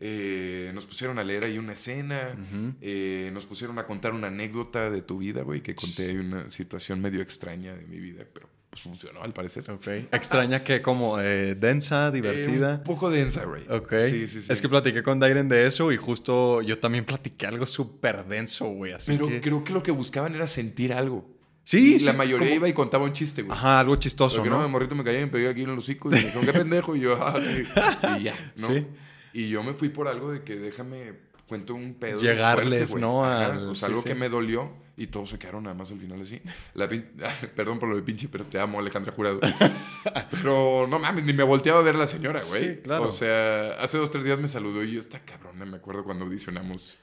Eh, 0.04 0.72
nos 0.74 0.84
pusieron 0.84 1.16
a 1.20 1.22
leer 1.22 1.44
ahí 1.44 1.58
una 1.58 1.74
escena, 1.74 2.36
eh, 2.80 3.30
nos 3.32 3.46
pusieron 3.46 3.78
a 3.78 3.86
contar 3.86 4.12
una 4.12 4.26
anécdota 4.26 4.90
de 4.90 5.00
tu 5.02 5.18
vida, 5.18 5.42
güey, 5.42 5.60
que 5.62 5.76
conté 5.76 6.06
ahí 6.08 6.16
una 6.16 6.48
situación 6.48 7.00
medio 7.00 7.20
extraña 7.22 7.72
de 7.76 7.86
mi 7.86 8.00
vida, 8.00 8.24
pero 8.34 8.48
pues 8.68 8.82
funcionó 8.82 9.22
al 9.22 9.32
parecer. 9.32 9.70
Ok. 9.70 9.86
Extraña 10.10 10.64
que 10.64 10.82
como 10.82 11.20
eh, 11.20 11.54
densa, 11.54 12.10
divertida. 12.10 12.76
un 12.78 12.82
poco 12.82 13.10
densa, 13.10 13.44
güey. 13.44 13.62
Ok. 13.68 13.92
Sí, 14.00 14.26
sí, 14.26 14.42
sí. 14.42 14.52
Es 14.52 14.60
que 14.60 14.68
platiqué 14.68 15.04
con 15.04 15.20
Dairen 15.20 15.48
de 15.48 15.66
eso 15.66 15.92
y 15.92 15.96
justo 15.96 16.62
yo 16.62 16.78
también 16.80 17.04
platiqué 17.04 17.46
algo 17.46 17.66
súper 17.66 18.24
denso, 18.24 18.66
güey. 18.70 18.92
Así 18.92 19.12
Pero 19.12 19.28
que... 19.28 19.40
creo 19.40 19.62
que 19.62 19.72
lo 19.72 19.82
que 19.84 19.92
buscaban 19.92 20.34
era 20.34 20.48
sentir 20.48 20.92
algo. 20.92 21.30
Sí, 21.64 21.94
Y 21.94 22.00
sí, 22.00 22.06
la 22.06 22.14
mayoría 22.14 22.48
como- 22.48 22.56
iba 22.56 22.68
y 22.68 22.72
contaba 22.72 23.04
un 23.04 23.12
chiste, 23.12 23.42
güey. 23.42 23.56
Ajá, 23.56 23.78
algo 23.78 23.94
chistoso, 23.94 24.38
Porque 24.38 24.50
no, 24.50 24.56
¿no? 24.56 24.62
me 24.62 24.68
morrito 24.68 24.96
me 24.96 25.04
caía 25.04 25.20
y 25.20 25.24
me 25.26 25.30
pegué 25.30 25.48
aquí 25.48 25.62
en 25.62 25.70
el 25.70 25.78
hocico 25.78 26.08
y 26.08 26.14
me 26.14 26.20
dijeron, 26.22 26.44
qué 26.44 26.52
pendejo. 26.52 26.96
Y 26.96 27.00
yo, 27.00 27.18
ah, 27.22 27.38
sí. 27.40 27.62
Y 28.18 28.22
ya, 28.24 28.52
¿no? 28.58 28.66
Sí. 28.66 28.86
Y 29.32 29.48
yo 29.48 29.62
me 29.62 29.74
fui 29.74 29.88
por 29.88 30.08
algo 30.08 30.30
de 30.32 30.42
que 30.42 30.56
déjame, 30.56 31.12
cuento 31.48 31.74
un 31.74 31.94
pedo. 31.94 32.20
Llegarles, 32.20 32.90
güey. 32.90 33.00
¿no? 33.02 33.24
Al- 33.24 33.68
o 33.68 33.74
sea, 33.74 33.88
algo 33.88 34.00
sí. 34.02 34.08
que 34.08 34.14
me 34.14 34.28
dolió 34.28 34.70
y 34.96 35.06
todos 35.06 35.30
se 35.30 35.38
quedaron 35.38 35.64
nada 35.64 35.74
más 35.74 35.90
al 35.90 35.98
final 35.98 36.20
así. 36.20 36.40
La 36.74 36.88
pin- 36.88 37.08
Perdón 37.56 37.78
por 37.78 37.88
lo 37.88 37.96
de 37.96 38.02
pinche, 38.02 38.28
pero 38.28 38.44
te 38.44 38.58
amo, 38.58 38.78
Alejandra 38.78 39.12
Jurado. 39.12 39.40
pero 40.30 40.86
no 40.86 40.98
mames, 40.98 41.24
ni 41.24 41.32
me 41.32 41.42
volteaba 41.42 41.80
a 41.80 41.82
ver 41.82 41.94
la 41.94 42.06
señora, 42.06 42.40
güey. 42.48 42.74
Sí, 42.74 42.80
claro. 42.82 43.04
O 43.04 43.10
sea, 43.10 43.72
hace 43.80 43.98
dos, 43.98 44.10
tres 44.10 44.24
días 44.24 44.38
me 44.38 44.48
saludó 44.48 44.84
y 44.84 44.92
yo, 44.92 45.00
esta 45.00 45.20
cabrona, 45.20 45.64
me 45.64 45.76
acuerdo 45.78 46.04
cuando 46.04 46.24
audicionamos. 46.24 46.98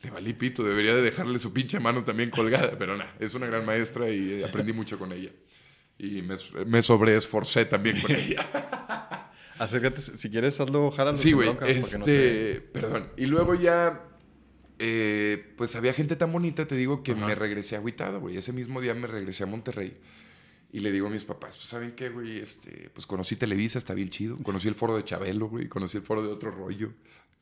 Le 0.00 0.10
valí 0.10 0.32
pito, 0.32 0.62
debería 0.62 0.94
de 0.94 1.02
dejarle 1.02 1.40
su 1.40 1.52
pinche 1.52 1.80
mano 1.80 2.04
también 2.04 2.30
colgada, 2.30 2.76
pero 2.78 2.96
nada, 2.96 3.12
es 3.18 3.34
una 3.34 3.46
gran 3.46 3.66
maestra 3.66 4.08
y 4.08 4.44
aprendí 4.44 4.72
mucho 4.72 4.96
con 4.96 5.12
ella. 5.12 5.30
Y 5.98 6.22
me, 6.22 6.36
me 6.66 6.82
sobreesforcé 6.82 7.64
también 7.64 8.00
con 8.00 8.10
ella. 8.14 8.46
Acércate, 9.58 10.00
si 10.00 10.30
quieres, 10.30 10.60
hazlo, 10.60 10.90
jálalo. 10.90 11.16
Sí, 11.16 11.32
güey. 11.32 11.50
Este, 11.66 11.98
no 11.98 12.04
te- 12.04 12.60
perdón. 12.72 13.08
Y 13.16 13.26
luego 13.26 13.54
ya, 13.54 14.04
eh, 14.78 15.54
pues 15.56 15.74
había 15.76 15.92
gente 15.92 16.16
tan 16.16 16.32
bonita, 16.32 16.66
te 16.66 16.76
digo, 16.76 17.02
que 17.02 17.12
Ajá. 17.12 17.26
me 17.26 17.34
regresé 17.34 17.76
agüitado, 17.76 18.20
güey. 18.20 18.36
Ese 18.36 18.52
mismo 18.52 18.80
día 18.80 18.94
me 18.94 19.06
regresé 19.06 19.44
a 19.44 19.46
Monterrey. 19.46 19.94
Y 20.70 20.80
le 20.80 20.92
digo 20.92 21.06
a 21.06 21.10
mis 21.10 21.24
papás, 21.24 21.56
pues, 21.56 21.68
¿saben 21.68 21.92
qué, 21.92 22.10
güey? 22.10 22.38
Este, 22.38 22.90
pues 22.92 23.06
conocí 23.06 23.36
Televisa, 23.36 23.78
está 23.78 23.94
bien 23.94 24.10
chido. 24.10 24.36
Conocí 24.42 24.68
el 24.68 24.74
foro 24.74 24.96
de 24.96 25.04
Chabelo, 25.04 25.48
güey. 25.48 25.66
Conocí 25.66 25.96
el 25.96 26.02
foro 26.02 26.22
de 26.22 26.28
Otro 26.28 26.50
Rollo. 26.50 26.92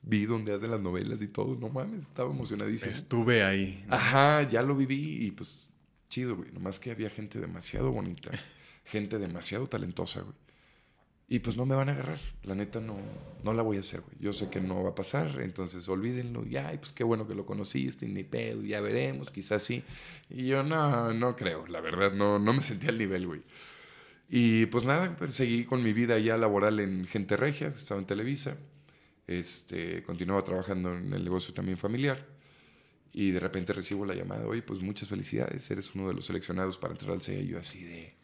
Vi 0.02 0.26
donde 0.26 0.54
hacen 0.54 0.70
las 0.70 0.80
novelas 0.80 1.20
y 1.22 1.26
todo. 1.28 1.56
No 1.56 1.68
mames, 1.68 2.04
estaba 2.04 2.30
emocionadísimo. 2.30 2.92
Estuve 2.92 3.42
ahí. 3.42 3.84
Ajá, 3.90 4.42
ya 4.48 4.62
lo 4.62 4.76
viví 4.76 5.26
y 5.26 5.32
pues 5.32 5.68
chido, 6.08 6.36
güey. 6.36 6.52
Nomás 6.52 6.78
que 6.78 6.92
había 6.92 7.10
gente 7.10 7.40
demasiado 7.40 7.90
bonita, 7.90 8.30
gente 8.84 9.18
demasiado 9.18 9.66
talentosa, 9.66 10.20
güey. 10.20 10.34
Y 11.28 11.40
pues 11.40 11.56
no 11.56 11.66
me 11.66 11.74
van 11.74 11.88
a 11.88 11.92
agarrar. 11.92 12.20
La 12.44 12.54
neta 12.54 12.80
no, 12.80 12.96
no 13.42 13.52
la 13.52 13.62
voy 13.62 13.78
a 13.78 13.80
hacer, 13.80 14.00
güey. 14.00 14.16
Yo 14.20 14.32
sé 14.32 14.48
que 14.48 14.60
no 14.60 14.84
va 14.84 14.90
a 14.90 14.94
pasar, 14.94 15.40
entonces 15.40 15.88
olvídenlo. 15.88 16.44
Y 16.46 16.56
pues 16.78 16.92
qué 16.92 17.02
bueno 17.02 17.26
que 17.26 17.34
lo 17.34 17.44
conociste, 17.44 18.06
ni 18.06 18.22
pedo, 18.22 18.62
ya 18.62 18.80
veremos, 18.80 19.30
quizás 19.30 19.62
sí. 19.62 19.82
Y 20.30 20.46
yo 20.46 20.62
no, 20.62 21.12
no 21.12 21.34
creo, 21.34 21.66
la 21.66 21.80
verdad, 21.80 22.12
no, 22.12 22.38
no 22.38 22.52
me 22.52 22.62
sentí 22.62 22.86
al 22.86 22.98
nivel, 22.98 23.26
güey. 23.26 23.42
Y 24.28 24.66
pues 24.66 24.84
nada, 24.84 25.16
pues, 25.16 25.34
seguí 25.34 25.64
con 25.64 25.82
mi 25.82 25.92
vida 25.92 26.18
ya 26.18 26.36
laboral 26.36 26.80
en 26.80 27.06
Gente 27.06 27.36
Regia, 27.36 27.68
estaba 27.68 28.00
en 28.00 28.06
Televisa. 28.06 28.56
Este, 29.26 30.02
continuaba 30.04 30.42
trabajando 30.44 30.96
en 30.96 31.12
el 31.12 31.24
negocio 31.24 31.54
también 31.54 31.78
familiar. 31.78 32.26
Y 33.12 33.30
de 33.30 33.40
repente 33.40 33.72
recibo 33.72 34.04
la 34.04 34.14
llamada, 34.14 34.46
oye, 34.46 34.62
pues 34.62 34.80
muchas 34.80 35.08
felicidades, 35.08 35.70
eres 35.70 35.94
uno 35.94 36.08
de 36.08 36.14
los 36.14 36.26
seleccionados 36.26 36.78
para 36.78 36.92
entrar 36.92 37.12
al 37.12 37.22
CEA. 37.22 37.42
Yo 37.42 37.58
así 37.58 37.82
de, 37.84 38.15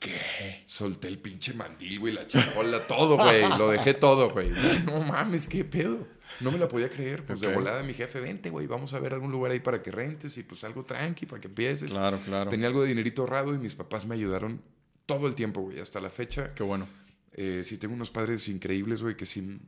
¿qué? 0.00 0.64
Solté 0.66 1.08
el 1.08 1.18
pinche 1.18 1.54
mandil, 1.54 2.00
güey, 2.00 2.12
la 2.12 2.26
charola, 2.26 2.80
todo, 2.88 3.16
güey. 3.16 3.42
Lo 3.58 3.70
dejé 3.70 3.94
todo, 3.94 4.30
güey. 4.30 4.50
No 4.84 5.00
mames, 5.00 5.46
qué 5.46 5.64
pedo. 5.64 6.06
No 6.40 6.50
me 6.50 6.58
la 6.58 6.68
podía 6.68 6.90
creer. 6.90 7.24
Pues 7.24 7.40
de 7.40 7.54
volada 7.54 7.82
mi 7.82 7.94
jefe, 7.94 8.20
vente, 8.20 8.50
güey, 8.50 8.66
vamos 8.66 8.92
a 8.94 8.98
ver 8.98 9.14
algún 9.14 9.30
lugar 9.30 9.52
ahí 9.52 9.60
para 9.60 9.82
que 9.82 9.90
rentes 9.90 10.36
y 10.36 10.42
pues 10.42 10.64
algo 10.64 10.84
tranqui, 10.84 11.26
para 11.26 11.40
que 11.40 11.48
empieces. 11.48 11.92
Claro, 11.92 12.18
claro. 12.24 12.50
Tenía 12.50 12.66
algo 12.66 12.82
de 12.82 12.88
dinerito 12.88 13.22
ahorrado 13.22 13.54
y 13.54 13.58
mis 13.58 13.74
papás 13.74 14.04
me 14.04 14.14
ayudaron 14.14 14.60
todo 15.06 15.26
el 15.28 15.34
tiempo, 15.34 15.60
güey, 15.60 15.78
hasta 15.78 16.00
la 16.00 16.10
fecha. 16.10 16.54
Qué 16.54 16.62
bueno. 16.62 16.88
Eh, 17.32 17.62
sí, 17.64 17.78
tengo 17.78 17.94
unos 17.94 18.10
padres 18.10 18.48
increíbles, 18.48 19.02
güey, 19.02 19.16
que 19.16 19.26
sí 19.26 19.60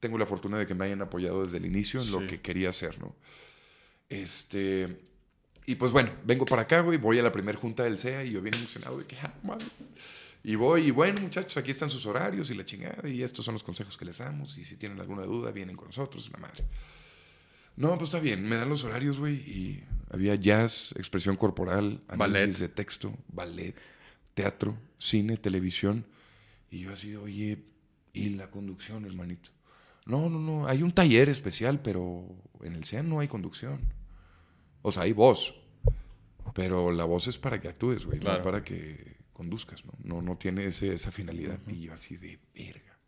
tengo 0.00 0.16
la 0.16 0.26
fortuna 0.26 0.58
de 0.58 0.66
que 0.66 0.74
me 0.74 0.86
hayan 0.86 1.02
apoyado 1.02 1.44
desde 1.44 1.58
el 1.58 1.66
inicio 1.66 2.00
en 2.00 2.10
lo 2.10 2.26
que 2.26 2.40
quería 2.40 2.70
hacer, 2.70 2.98
¿no? 2.98 3.14
Este. 4.08 5.09
Y 5.70 5.76
pues 5.76 5.92
bueno, 5.92 6.10
vengo 6.24 6.44
para 6.46 6.62
acá, 6.62 6.80
güey, 6.80 6.98
voy 6.98 7.20
a 7.20 7.22
la 7.22 7.30
primera 7.30 7.56
junta 7.56 7.84
del 7.84 7.96
CEA 7.96 8.24
y 8.24 8.32
yo 8.32 8.42
bien 8.42 8.56
emocionado 8.56 8.98
de 8.98 9.04
que, 9.04 9.16
ah, 9.22 9.32
madre. 9.44 9.66
Y 10.42 10.56
voy, 10.56 10.88
y 10.88 10.90
bueno, 10.90 11.20
muchachos, 11.20 11.56
aquí 11.58 11.70
están 11.70 11.88
sus 11.88 12.06
horarios 12.06 12.50
y 12.50 12.54
la 12.54 12.64
chingada, 12.64 13.08
y 13.08 13.22
estos 13.22 13.44
son 13.44 13.54
los 13.54 13.62
consejos 13.62 13.96
que 13.96 14.04
les 14.04 14.18
damos, 14.18 14.58
y 14.58 14.64
si 14.64 14.76
tienen 14.76 14.98
alguna 14.98 15.22
duda, 15.22 15.52
vienen 15.52 15.76
con 15.76 15.86
nosotros, 15.86 16.28
la 16.32 16.40
madre. 16.40 16.64
No, 17.76 17.96
pues 17.96 18.08
está 18.08 18.18
bien, 18.18 18.48
me 18.48 18.56
dan 18.56 18.68
los 18.68 18.82
horarios, 18.82 19.20
güey, 19.20 19.36
y 19.36 19.84
había 20.10 20.34
jazz, 20.34 20.92
expresión 20.96 21.36
corporal, 21.36 22.02
análisis 22.08 22.18
Ballet. 22.18 22.58
de 22.58 22.68
texto, 22.68 23.14
ballet, 23.28 23.76
teatro, 24.34 24.76
cine, 24.98 25.36
televisión. 25.36 26.04
Y 26.68 26.80
yo 26.80 26.92
así, 26.92 27.14
oye, 27.14 27.62
¿y 28.12 28.30
la 28.30 28.50
conducción, 28.50 29.04
hermanito? 29.04 29.52
No, 30.04 30.28
no, 30.28 30.40
no, 30.40 30.66
hay 30.66 30.82
un 30.82 30.90
taller 30.90 31.28
especial, 31.28 31.80
pero 31.80 32.26
en 32.64 32.74
el 32.74 32.84
CEA 32.84 33.04
no 33.04 33.20
hay 33.20 33.28
conducción. 33.28 33.78
O 34.82 34.90
sea, 34.90 35.02
hay 35.02 35.12
voz, 35.12 35.59
pero 36.54 36.90
la 36.92 37.04
voz 37.04 37.26
es 37.28 37.38
para 37.38 37.60
que 37.60 37.68
actúes, 37.68 38.04
güey, 38.06 38.18
Claro. 38.18 38.38
no 38.38 38.44
para 38.44 38.62
que 38.64 39.16
conduzcas, 39.32 39.84
¿no? 39.84 39.92
No, 40.02 40.20
no 40.22 40.36
tiene 40.36 40.66
ese, 40.66 40.92
esa 40.94 41.10
finalidad. 41.10 41.58
Y 41.66 41.80
yo 41.82 41.92
así 41.92 42.16
de 42.16 42.38
verga. 42.54 42.98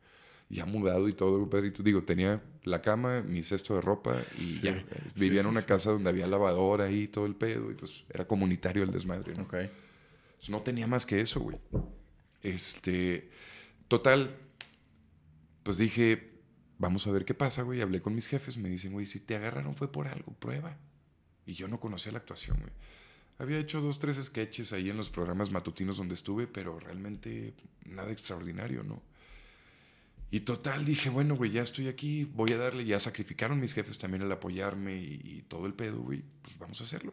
Ya 0.49 0.67
mudado 0.67 1.09
y 1.09 1.15
todo, 1.15 1.49
Pedrito. 1.49 1.83
Digo, 1.83 2.03
tenía 2.05 2.43
la 2.65 2.83
cama, 2.83 3.23
mi 3.23 3.43
cesto 3.43 3.75
de 3.75 3.81
ropa 3.81 4.23
y 4.39 4.43
Sí, 4.43 4.61
ya. 4.67 4.79
sí, 5.15 5.21
Vivía 5.21 5.41
en 5.41 5.45
sí, 5.47 5.51
una 5.51 5.61
sí. 5.63 5.67
casa 5.67 5.91
donde 5.91 6.11
había 6.11 6.27
lavadora 6.27 6.91
y 6.91 7.09
todo 7.09 7.25
el 7.27 7.35
pedo 7.35 7.71
y 7.71 7.75
pues 7.75 8.05
era 8.11 8.27
comunitario 8.27 8.83
el 8.83 8.91
desmadre, 8.91 9.35
¿no? 9.35 9.45
Ok. 9.45 9.55
Pues 10.37 10.51
no 10.51 10.61
tenía 10.61 10.87
más 10.87 11.07
que 11.07 11.21
eso, 11.21 11.41
güey. 11.41 11.57
Este, 12.43 13.31
total, 13.89 14.35
pues 15.63 15.79
dije, 15.79 16.33
vamos 16.79 17.07
a 17.07 17.13
ver 17.13 17.25
qué 17.25 17.35
pasa, 17.35 17.63
güey. 17.63 17.81
Hablé 17.81 18.03
con 18.03 18.15
mis 18.15 18.27
jefes, 18.27 18.59
me 18.59 18.69
dicen, 18.69 18.93
güey, 18.93 19.07
si 19.07 19.21
te 19.21 19.37
agarraron 19.37 19.75
fue 19.77 19.91
por 19.91 20.09
algo, 20.09 20.33
prueba. 20.35 20.77
Y 21.47 21.55
yo 21.55 21.69
no 21.69 21.81
conocía 21.81 22.13
la 22.13 22.19
actuación, 22.19 22.59
güey. 22.59 22.73
Había 23.43 23.59
hecho 23.59 23.81
dos, 23.81 23.99
tres 23.99 24.17
sketches 24.23 24.73
ahí 24.73 24.89
en 24.89 24.97
los 24.97 25.11
programas 25.11 25.51
matutinos 25.51 25.97
donde 25.97 26.15
estuve, 26.15 26.47
pero 26.47 26.79
realmente 26.79 27.55
nada 27.85 28.13
extraordinario, 28.13 28.83
¿no? 28.85 29.03
Y 30.31 30.41
total, 30.41 30.85
dije, 30.85 31.11
bueno, 31.11 31.35
güey, 31.37 31.51
ya 31.51 31.61
estoy 31.63 31.89
aquí, 31.89 32.25
voy 32.25 32.53
a 32.53 32.57
darle, 32.57 32.85
ya 32.85 32.99
sacrificaron 32.99 33.59
mis 33.61 33.75
jefes 33.75 33.99
también 33.99 34.23
al 34.23 34.33
apoyarme 34.33 34.97
y, 34.97 35.21
y 35.25 35.45
todo 35.49 35.67
el 35.67 35.75
pedo, 35.75 35.99
güey, 36.01 36.23
pues 36.43 36.59
vamos 36.59 36.81
a 36.81 36.85
hacerlo. 36.85 37.13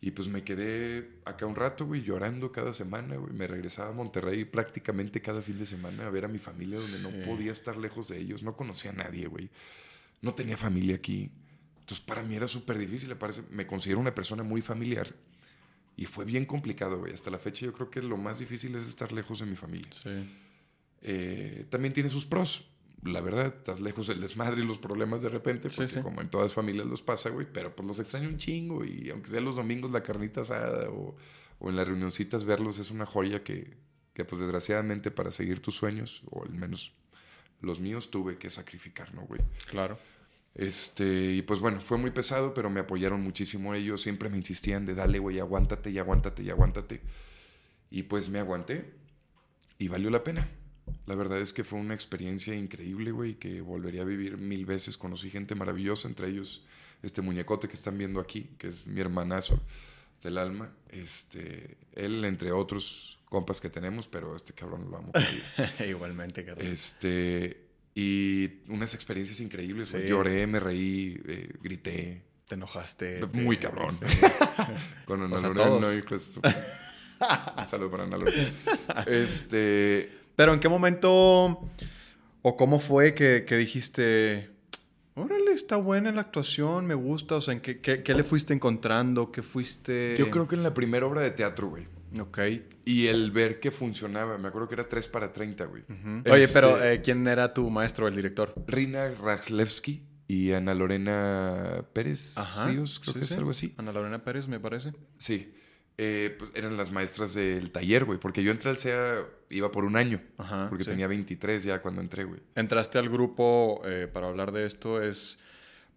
Y 0.00 0.12
pues 0.12 0.28
me 0.28 0.42
quedé 0.44 1.10
acá 1.24 1.44
un 1.46 1.56
rato, 1.56 1.84
güey, 1.84 2.02
llorando 2.02 2.50
cada 2.50 2.72
semana, 2.72 3.16
güey. 3.16 3.32
Me 3.34 3.46
regresaba 3.46 3.90
a 3.90 3.92
Monterrey 3.92 4.44
prácticamente 4.44 5.20
cada 5.20 5.42
fin 5.42 5.58
de 5.58 5.66
semana 5.66 6.06
a 6.06 6.10
ver 6.10 6.24
a 6.24 6.28
mi 6.28 6.38
familia, 6.38 6.78
donde 6.78 7.00
no 7.00 7.10
Sí. 7.10 7.16
podía 7.26 7.52
estar 7.52 7.76
lejos 7.76 8.08
de 8.08 8.18
ellos. 8.18 8.42
No 8.42 8.56
conocía 8.56 8.92
a 8.92 8.94
nadie, 8.94 9.26
güey. 9.26 9.50
No 10.22 10.34
tenía 10.34 10.56
familia 10.56 10.96
aquí. 10.96 11.30
Entonces 11.88 12.04
para 12.04 12.22
mí 12.22 12.34
era 12.36 12.46
súper 12.46 12.76
difícil, 12.76 13.08
me 13.08 13.16
parece. 13.16 13.42
Me 13.50 13.66
considero 13.66 13.98
una 13.98 14.14
persona 14.14 14.42
muy 14.42 14.60
familiar. 14.60 15.14
Y 15.96 16.04
fue 16.04 16.26
bien 16.26 16.44
complicado, 16.44 16.98
güey. 16.98 17.14
Hasta 17.14 17.30
la 17.30 17.38
fecha 17.38 17.64
yo 17.64 17.72
creo 17.72 17.88
que 17.88 18.02
lo 18.02 18.18
más 18.18 18.38
difícil 18.38 18.74
es 18.74 18.86
estar 18.86 19.10
lejos 19.10 19.38
de 19.38 19.46
mi 19.46 19.56
familia. 19.56 19.88
Sí. 19.90 20.10
Eh, 21.00 21.64
también 21.70 21.94
tiene 21.94 22.10
sus 22.10 22.26
pros. 22.26 22.68
La 23.04 23.22
verdad, 23.22 23.46
estás 23.46 23.80
lejos 23.80 24.06
del 24.08 24.20
desmadre 24.20 24.60
y 24.60 24.66
los 24.66 24.76
problemas 24.76 25.22
de 25.22 25.30
repente, 25.30 25.70
Sí, 25.70 25.76
porque 25.76 25.92
sí. 25.94 26.00
como 26.02 26.20
en 26.20 26.28
todas 26.28 26.52
familias 26.52 26.86
los 26.86 27.00
pasa, 27.00 27.30
güey, 27.30 27.46
pero 27.50 27.74
pues 27.74 27.86
los 27.88 27.98
extraño 28.00 28.28
un 28.28 28.36
chingo 28.36 28.84
y 28.84 29.08
aunque 29.08 29.30
sea 29.30 29.40
los 29.40 29.56
domingos 29.56 29.90
la 29.90 30.02
carnita 30.02 30.42
asada 30.42 30.90
o, 30.90 31.16
o 31.60 31.70
en 31.70 31.76
las 31.76 31.88
reunioncitas 31.88 32.44
verlos 32.44 32.78
es 32.80 32.90
una 32.90 33.06
joya 33.06 33.42
que, 33.44 33.76
que 34.14 34.24
pues 34.26 34.40
desgraciadamente 34.40 35.10
para 35.12 35.30
seguir 35.30 35.60
tus 35.60 35.76
sueños, 35.76 36.22
o 36.30 36.42
al 36.44 36.50
menos 36.52 36.92
los 37.62 37.80
míos, 37.80 38.10
tuve 38.10 38.36
que 38.36 38.50
sacrificar, 38.50 39.14
¿no, 39.14 39.22
güey? 39.22 39.40
Claro. 39.70 39.98
Este, 40.58 41.34
y 41.34 41.42
pues 41.42 41.60
bueno, 41.60 41.80
fue 41.80 41.98
muy 41.98 42.10
pesado, 42.10 42.52
pero 42.52 42.68
me 42.68 42.80
apoyaron 42.80 43.22
muchísimo 43.22 43.74
ellos, 43.74 44.02
siempre 44.02 44.28
me 44.28 44.36
insistían 44.36 44.84
de 44.84 44.96
dale, 44.96 45.20
güey, 45.20 45.38
aguántate 45.38 45.90
y 45.90 45.98
aguántate 45.98 46.42
y 46.42 46.50
aguántate. 46.50 47.00
Y 47.90 48.02
pues 48.02 48.28
me 48.28 48.40
aguanté 48.40 48.92
y 49.78 49.86
valió 49.86 50.10
la 50.10 50.24
pena. 50.24 50.50
La 51.06 51.14
verdad 51.14 51.38
es 51.38 51.52
que 51.52 51.62
fue 51.62 51.78
una 51.78 51.94
experiencia 51.94 52.56
increíble, 52.56 53.12
güey, 53.12 53.34
que 53.36 53.60
volvería 53.60 54.02
a 54.02 54.04
vivir 54.04 54.36
mil 54.36 54.66
veces. 54.66 54.98
Conocí 54.98 55.30
gente 55.30 55.54
maravillosa, 55.54 56.08
entre 56.08 56.28
ellos 56.28 56.64
este 57.04 57.22
muñecote 57.22 57.68
que 57.68 57.74
están 57.74 57.96
viendo 57.96 58.18
aquí, 58.18 58.50
que 58.58 58.66
es 58.66 58.88
mi 58.88 59.00
hermanazo 59.00 59.60
del 60.24 60.38
alma. 60.38 60.72
Este, 60.88 61.76
él, 61.94 62.24
entre 62.24 62.50
otros 62.50 63.20
compas 63.26 63.60
que 63.60 63.70
tenemos, 63.70 64.08
pero 64.08 64.34
este 64.34 64.54
cabrón 64.54 64.90
lo 64.90 64.96
amo. 64.96 65.12
Igualmente, 65.88 66.44
Carlos. 66.44 66.66
Este, 66.66 67.67
y 67.94 68.60
unas 68.68 68.94
experiencias 68.94 69.40
increíbles. 69.40 69.88
Sí. 69.88 69.98
Lloré, 70.06 70.46
me 70.46 70.60
reí, 70.60 71.20
eh, 71.26 71.48
grité. 71.62 72.22
Te 72.46 72.54
enojaste. 72.54 73.20
Muy 73.32 73.56
te- 73.56 73.64
cabrón. 73.66 73.90
sí. 73.92 74.04
Con 75.04 75.22
Ana 75.22 75.36
O 75.36 75.38
sea, 75.38 75.48
Lorena, 75.50 75.80
todos. 75.80 75.94
hijo 75.96 76.14
de 76.14 76.18
su- 76.20 76.40
Un 76.40 77.68
saludo 77.68 77.90
para 77.90 78.04
Ana 78.04 78.16
Lorena. 78.16 78.52
Este, 79.06 80.10
Pero 80.36 80.54
¿en 80.54 80.60
qué 80.60 80.68
momento 80.68 81.68
o 82.42 82.56
cómo 82.56 82.78
fue 82.80 83.12
que, 83.14 83.44
que 83.46 83.56
dijiste, 83.56 84.50
órale, 85.14 85.52
está 85.52 85.76
buena 85.76 86.12
la 86.12 86.20
actuación, 86.22 86.86
me 86.86 86.94
gusta? 86.94 87.34
O 87.36 87.40
sea, 87.40 87.52
¿en 87.52 87.60
qué, 87.60 87.80
qué- 87.80 88.02
qué 88.02 88.14
le 88.14 88.24
fuiste 88.24 88.54
encontrando? 88.54 89.30
¿Qué 89.32 89.42
fuiste...? 89.42 90.14
yo 90.16 90.30
creo 90.30 90.46
que 90.48 90.54
en 90.54 90.62
la 90.62 90.72
primera 90.72 91.04
obra 91.06 91.20
de 91.20 91.32
teatro, 91.32 91.68
güey. 91.68 91.86
Ok. 92.20 92.38
Y 92.84 93.06
el 93.06 93.30
ver 93.30 93.60
que 93.60 93.70
funcionaba, 93.70 94.38
me 94.38 94.48
acuerdo 94.48 94.68
que 94.68 94.74
era 94.74 94.88
3 94.88 95.08
para 95.08 95.32
30, 95.32 95.64
güey. 95.66 95.82
Ujú. 95.82 96.32
Oye, 96.32 96.44
Este, 96.44 96.60
pero 96.60 96.82
eh, 96.82 97.00
¿quién 97.02 97.26
era 97.26 97.52
tu 97.52 97.68
maestro, 97.70 98.08
el 98.08 98.14
director? 98.16 98.54
Rina 98.66 99.08
Rajlewski 99.10 100.02
y 100.26 100.52
Ana 100.52 100.74
Lorena 100.74 101.84
Pérez 101.92 102.34
Ríos, 102.66 103.00
creo 103.00 103.14
sí, 103.14 103.18
que 103.20 103.24
es 103.24 103.30
sí. 103.30 103.36
algo 103.36 103.50
así. 103.50 103.74
Ana 103.76 103.92
Lorena 103.92 104.22
Pérez, 104.24 104.46
me 104.48 104.60
parece. 104.60 104.92
Sí. 105.16 105.54
Eh, 106.00 106.36
pues 106.38 106.52
eran 106.54 106.76
las 106.76 106.92
maestras 106.92 107.34
del 107.34 107.72
taller, 107.72 108.04
güey. 108.04 108.18
Porque 108.20 108.42
yo 108.42 108.52
entré 108.52 108.70
al 108.70 108.78
CEA, 108.78 109.16
iba 109.50 109.72
por 109.72 109.84
un 109.84 109.96
año. 109.96 110.20
Ajá, 110.38 110.66
porque 110.68 110.84
sí. 110.84 110.90
tenía 110.90 111.08
23 111.08 111.64
ya 111.64 111.82
cuando 111.82 112.00
entré, 112.00 112.24
güey. 112.24 112.40
Entraste 112.54 112.98
al 112.98 113.08
grupo, 113.08 113.82
eh, 113.84 114.08
para 114.12 114.28
hablar 114.28 114.52
de 114.52 114.64
esto, 114.66 115.02
es... 115.02 115.38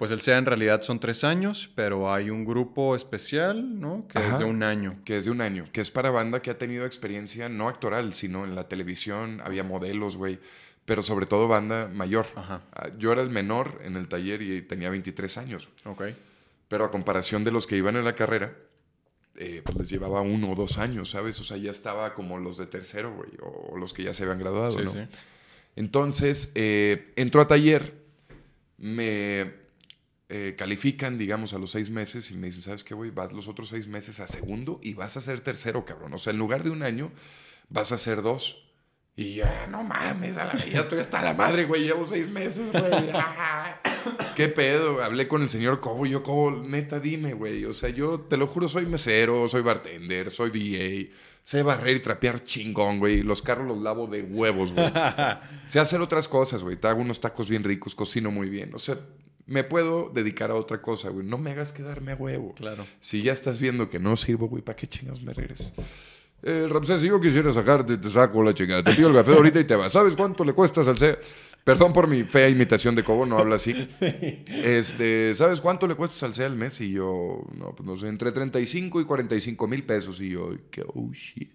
Pues 0.01 0.09
el 0.09 0.19
SEA 0.19 0.39
en 0.39 0.47
realidad 0.47 0.81
son 0.81 0.99
tres 0.99 1.23
años, 1.23 1.69
pero 1.75 2.11
hay 2.11 2.31
un 2.31 2.43
grupo 2.43 2.95
especial, 2.95 3.79
¿no? 3.79 4.07
Que 4.07 4.17
es 4.27 4.39
de 4.39 4.45
un 4.45 4.63
año. 4.63 4.99
Que 5.05 5.15
es 5.17 5.25
de 5.25 5.29
un 5.29 5.41
año. 5.41 5.67
Que 5.71 5.79
es 5.79 5.91
para 5.91 6.09
banda 6.09 6.41
que 6.41 6.49
ha 6.49 6.57
tenido 6.57 6.87
experiencia 6.87 7.49
no 7.49 7.67
actoral, 7.67 8.15
sino 8.15 8.43
en 8.43 8.55
la 8.55 8.67
televisión. 8.67 9.43
Había 9.45 9.63
modelos, 9.63 10.17
güey. 10.17 10.39
Pero 10.85 11.03
sobre 11.03 11.27
todo 11.27 11.47
banda 11.47 11.87
mayor. 11.93 12.25
Ajá. 12.35 12.63
Ah, 12.73 12.89
Yo 12.97 13.11
era 13.11 13.21
el 13.21 13.29
menor 13.29 13.79
en 13.83 13.95
el 13.95 14.07
taller 14.07 14.41
y 14.41 14.63
tenía 14.63 14.89
23 14.89 15.37
años. 15.37 15.69
Ok. 15.85 16.01
Pero 16.67 16.83
a 16.85 16.89
comparación 16.89 17.43
de 17.43 17.51
los 17.51 17.67
que 17.67 17.77
iban 17.77 17.95
en 17.95 18.03
la 18.03 18.15
carrera, 18.15 18.55
eh, 19.35 19.61
pues 19.63 19.77
les 19.77 19.89
llevaba 19.91 20.21
uno 20.21 20.51
o 20.51 20.55
dos 20.55 20.79
años, 20.79 21.11
¿sabes? 21.11 21.39
O 21.41 21.43
sea, 21.43 21.57
ya 21.57 21.69
estaba 21.69 22.15
como 22.15 22.39
los 22.39 22.57
de 22.57 22.65
tercero, 22.65 23.13
güey, 23.13 23.29
o 23.39 23.77
los 23.77 23.93
que 23.93 24.01
ya 24.01 24.15
se 24.15 24.23
habían 24.23 24.39
graduado, 24.39 24.71
Sí, 24.71 24.79
¿no? 24.83 24.89
sí. 24.89 25.01
Entonces, 25.75 26.51
eh, 26.55 27.13
entro 27.17 27.39
a 27.39 27.47
taller, 27.47 28.01
me 28.79 29.60
eh, 30.33 30.55
califican, 30.57 31.17
digamos, 31.17 31.53
a 31.53 31.57
los 31.59 31.71
seis 31.71 31.89
meses 31.89 32.31
y 32.31 32.35
me 32.35 32.47
dicen, 32.47 32.61
¿sabes 32.61 32.85
qué, 32.85 32.93
güey? 32.93 33.11
Vas 33.11 33.33
los 33.33 33.49
otros 33.49 33.67
seis 33.67 33.87
meses 33.87 34.21
a 34.21 34.27
segundo 34.27 34.79
y 34.81 34.93
vas 34.93 35.17
a 35.17 35.21
ser 35.21 35.41
tercero, 35.41 35.83
cabrón. 35.83 36.13
O 36.13 36.17
sea, 36.17 36.31
en 36.31 36.39
lugar 36.39 36.63
de 36.63 36.69
un 36.69 36.83
año, 36.83 37.11
vas 37.67 37.91
a 37.91 37.97
ser 37.97 38.21
dos. 38.21 38.57
Y 39.13 39.35
yo, 39.35 39.43
"Ah, 39.45 39.67
no 39.69 39.83
mames, 39.83 40.37
a 40.37 40.45
la 40.45 40.65
ya 40.65 40.79
estoy 40.79 40.99
hasta 40.99 41.21
la 41.21 41.33
madre, 41.33 41.65
güey, 41.65 41.83
llevo 41.83 42.07
seis 42.07 42.29
meses, 42.29 42.71
güey. 42.71 42.81
Ah, 43.13 43.81
¿Qué 44.35 44.47
pedo? 44.47 45.03
Hablé 45.03 45.27
con 45.27 45.41
el 45.41 45.49
señor 45.49 45.81
Cobo 45.81 46.05
y 46.05 46.11
yo, 46.11 46.23
Cobo, 46.23 46.49
neta, 46.49 46.99
dime, 47.01 47.33
güey. 47.33 47.65
O 47.65 47.73
sea, 47.73 47.89
yo 47.89 48.21
te 48.21 48.37
lo 48.37 48.47
juro, 48.47 48.69
soy 48.69 48.85
mesero, 48.85 49.47
soy 49.49 49.61
bartender, 49.61 50.31
soy 50.31 50.49
DJ. 50.49 51.11
Sé 51.43 51.61
barrer 51.61 51.97
y 51.97 51.99
trapear 51.99 52.43
chingón, 52.43 52.99
güey. 52.99 53.21
Los 53.21 53.41
carros 53.41 53.67
los 53.67 53.81
lavo 53.81 54.07
de 54.07 54.23
huevos, 54.23 54.71
güey. 54.71 54.85
sé 55.65 55.79
hacer 55.79 55.99
otras 55.99 56.27
cosas, 56.27 56.63
güey. 56.63 56.77
Te 56.77 56.87
hago 56.87 57.01
unos 57.01 57.19
tacos 57.19 57.49
bien 57.49 57.63
ricos, 57.63 57.93
cocino 57.95 58.31
muy 58.31 58.49
bien. 58.49 58.73
O 58.73 58.79
sea, 58.79 58.97
me 59.51 59.65
puedo 59.65 60.09
dedicar 60.13 60.49
a 60.49 60.55
otra 60.55 60.81
cosa, 60.81 61.09
güey. 61.09 61.25
No 61.27 61.37
me 61.37 61.51
hagas 61.51 61.73
quedarme 61.73 62.13
a 62.13 62.15
huevo. 62.15 62.53
Claro. 62.55 62.87
Si 63.01 63.21
ya 63.21 63.33
estás 63.33 63.59
viendo 63.59 63.89
que 63.89 63.99
no 63.99 64.15
sirvo, 64.15 64.47
güey, 64.47 64.63
¿para 64.63 64.77
qué 64.77 64.87
chingados 64.87 65.21
me 65.21 65.33
regreses? 65.33 65.73
Eh, 66.41 66.67
Ramsés, 66.69 67.01
si 67.01 67.07
yo 67.07 67.19
quisiera 67.19 67.53
sacarte, 67.53 67.97
te 67.97 68.09
saco 68.09 68.41
la 68.41 68.53
chingada. 68.53 68.81
Te 68.81 68.95
pido 68.95 69.09
el 69.09 69.15
café 69.15 69.33
ahorita 69.33 69.59
y 69.59 69.65
te 69.65 69.75
vas. 69.75 69.91
¿Sabes 69.91 70.15
cuánto 70.15 70.45
le 70.45 70.53
cuesta 70.53 70.83
Salsea? 70.83 71.19
Perdón 71.65 71.91
por 71.93 72.07
mi 72.07 72.23
fea 72.23 72.49
imitación 72.49 72.95
de 72.95 73.03
Cobo, 73.03 73.25
no 73.25 73.37
habla 73.37 73.55
así. 73.55 73.73
Este, 74.47 75.33
¿sabes 75.33 75.59
cuánto 75.59 75.85
le 75.85 75.95
cuesta 75.95 76.17
Salsea 76.17 76.45
al 76.47 76.55
mes? 76.55 76.79
Y 76.81 76.93
yo, 76.93 77.43
no, 77.53 77.75
pues 77.75 77.85
no 77.85 77.97
sé, 77.97 78.07
entre 78.07 78.31
35 78.31 79.01
y 79.01 79.05
45 79.05 79.67
mil 79.67 79.83
pesos. 79.83 80.21
Y 80.21 80.29
yo, 80.29 80.55
que, 80.71 80.81
oh, 80.81 81.11
shit. 81.11 81.51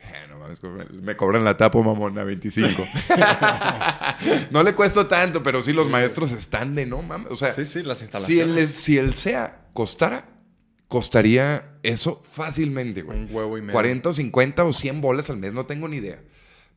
Eh, 0.00 0.26
no 0.28 0.38
mames, 0.38 0.60
me 0.92 1.16
cobran 1.16 1.44
la 1.44 1.56
tapa, 1.56 1.80
mamón, 1.80 2.18
a 2.18 2.24
25. 2.24 2.86
no 4.50 4.62
le 4.62 4.74
cuesto 4.74 5.06
tanto, 5.06 5.42
pero 5.42 5.62
sí 5.62 5.72
los 5.72 5.88
maestros 5.88 6.32
están 6.32 6.74
de 6.74 6.86
no 6.86 7.02
mames. 7.02 7.30
O 7.30 7.36
sea, 7.36 7.52
Sí, 7.52 7.64
sí, 7.64 7.82
las 7.82 7.98
si 7.98 8.04
instalaciones. 8.04 8.56
el, 8.56 8.68
si 8.68 8.98
el 8.98 9.14
SEA 9.14 9.66
costara, 9.72 10.28
costaría 10.88 11.78
eso 11.82 12.22
fácilmente, 12.32 13.02
güey. 13.02 13.18
Un 13.18 13.28
huevo 13.30 13.58
y 13.58 13.60
medio. 13.60 13.72
40 13.72 14.08
o 14.08 14.12
50 14.12 14.64
o 14.64 14.72
100 14.72 15.00
bolas 15.00 15.30
al 15.30 15.36
mes, 15.38 15.52
no 15.52 15.66
tengo 15.66 15.88
ni 15.88 15.96
idea. 15.98 16.20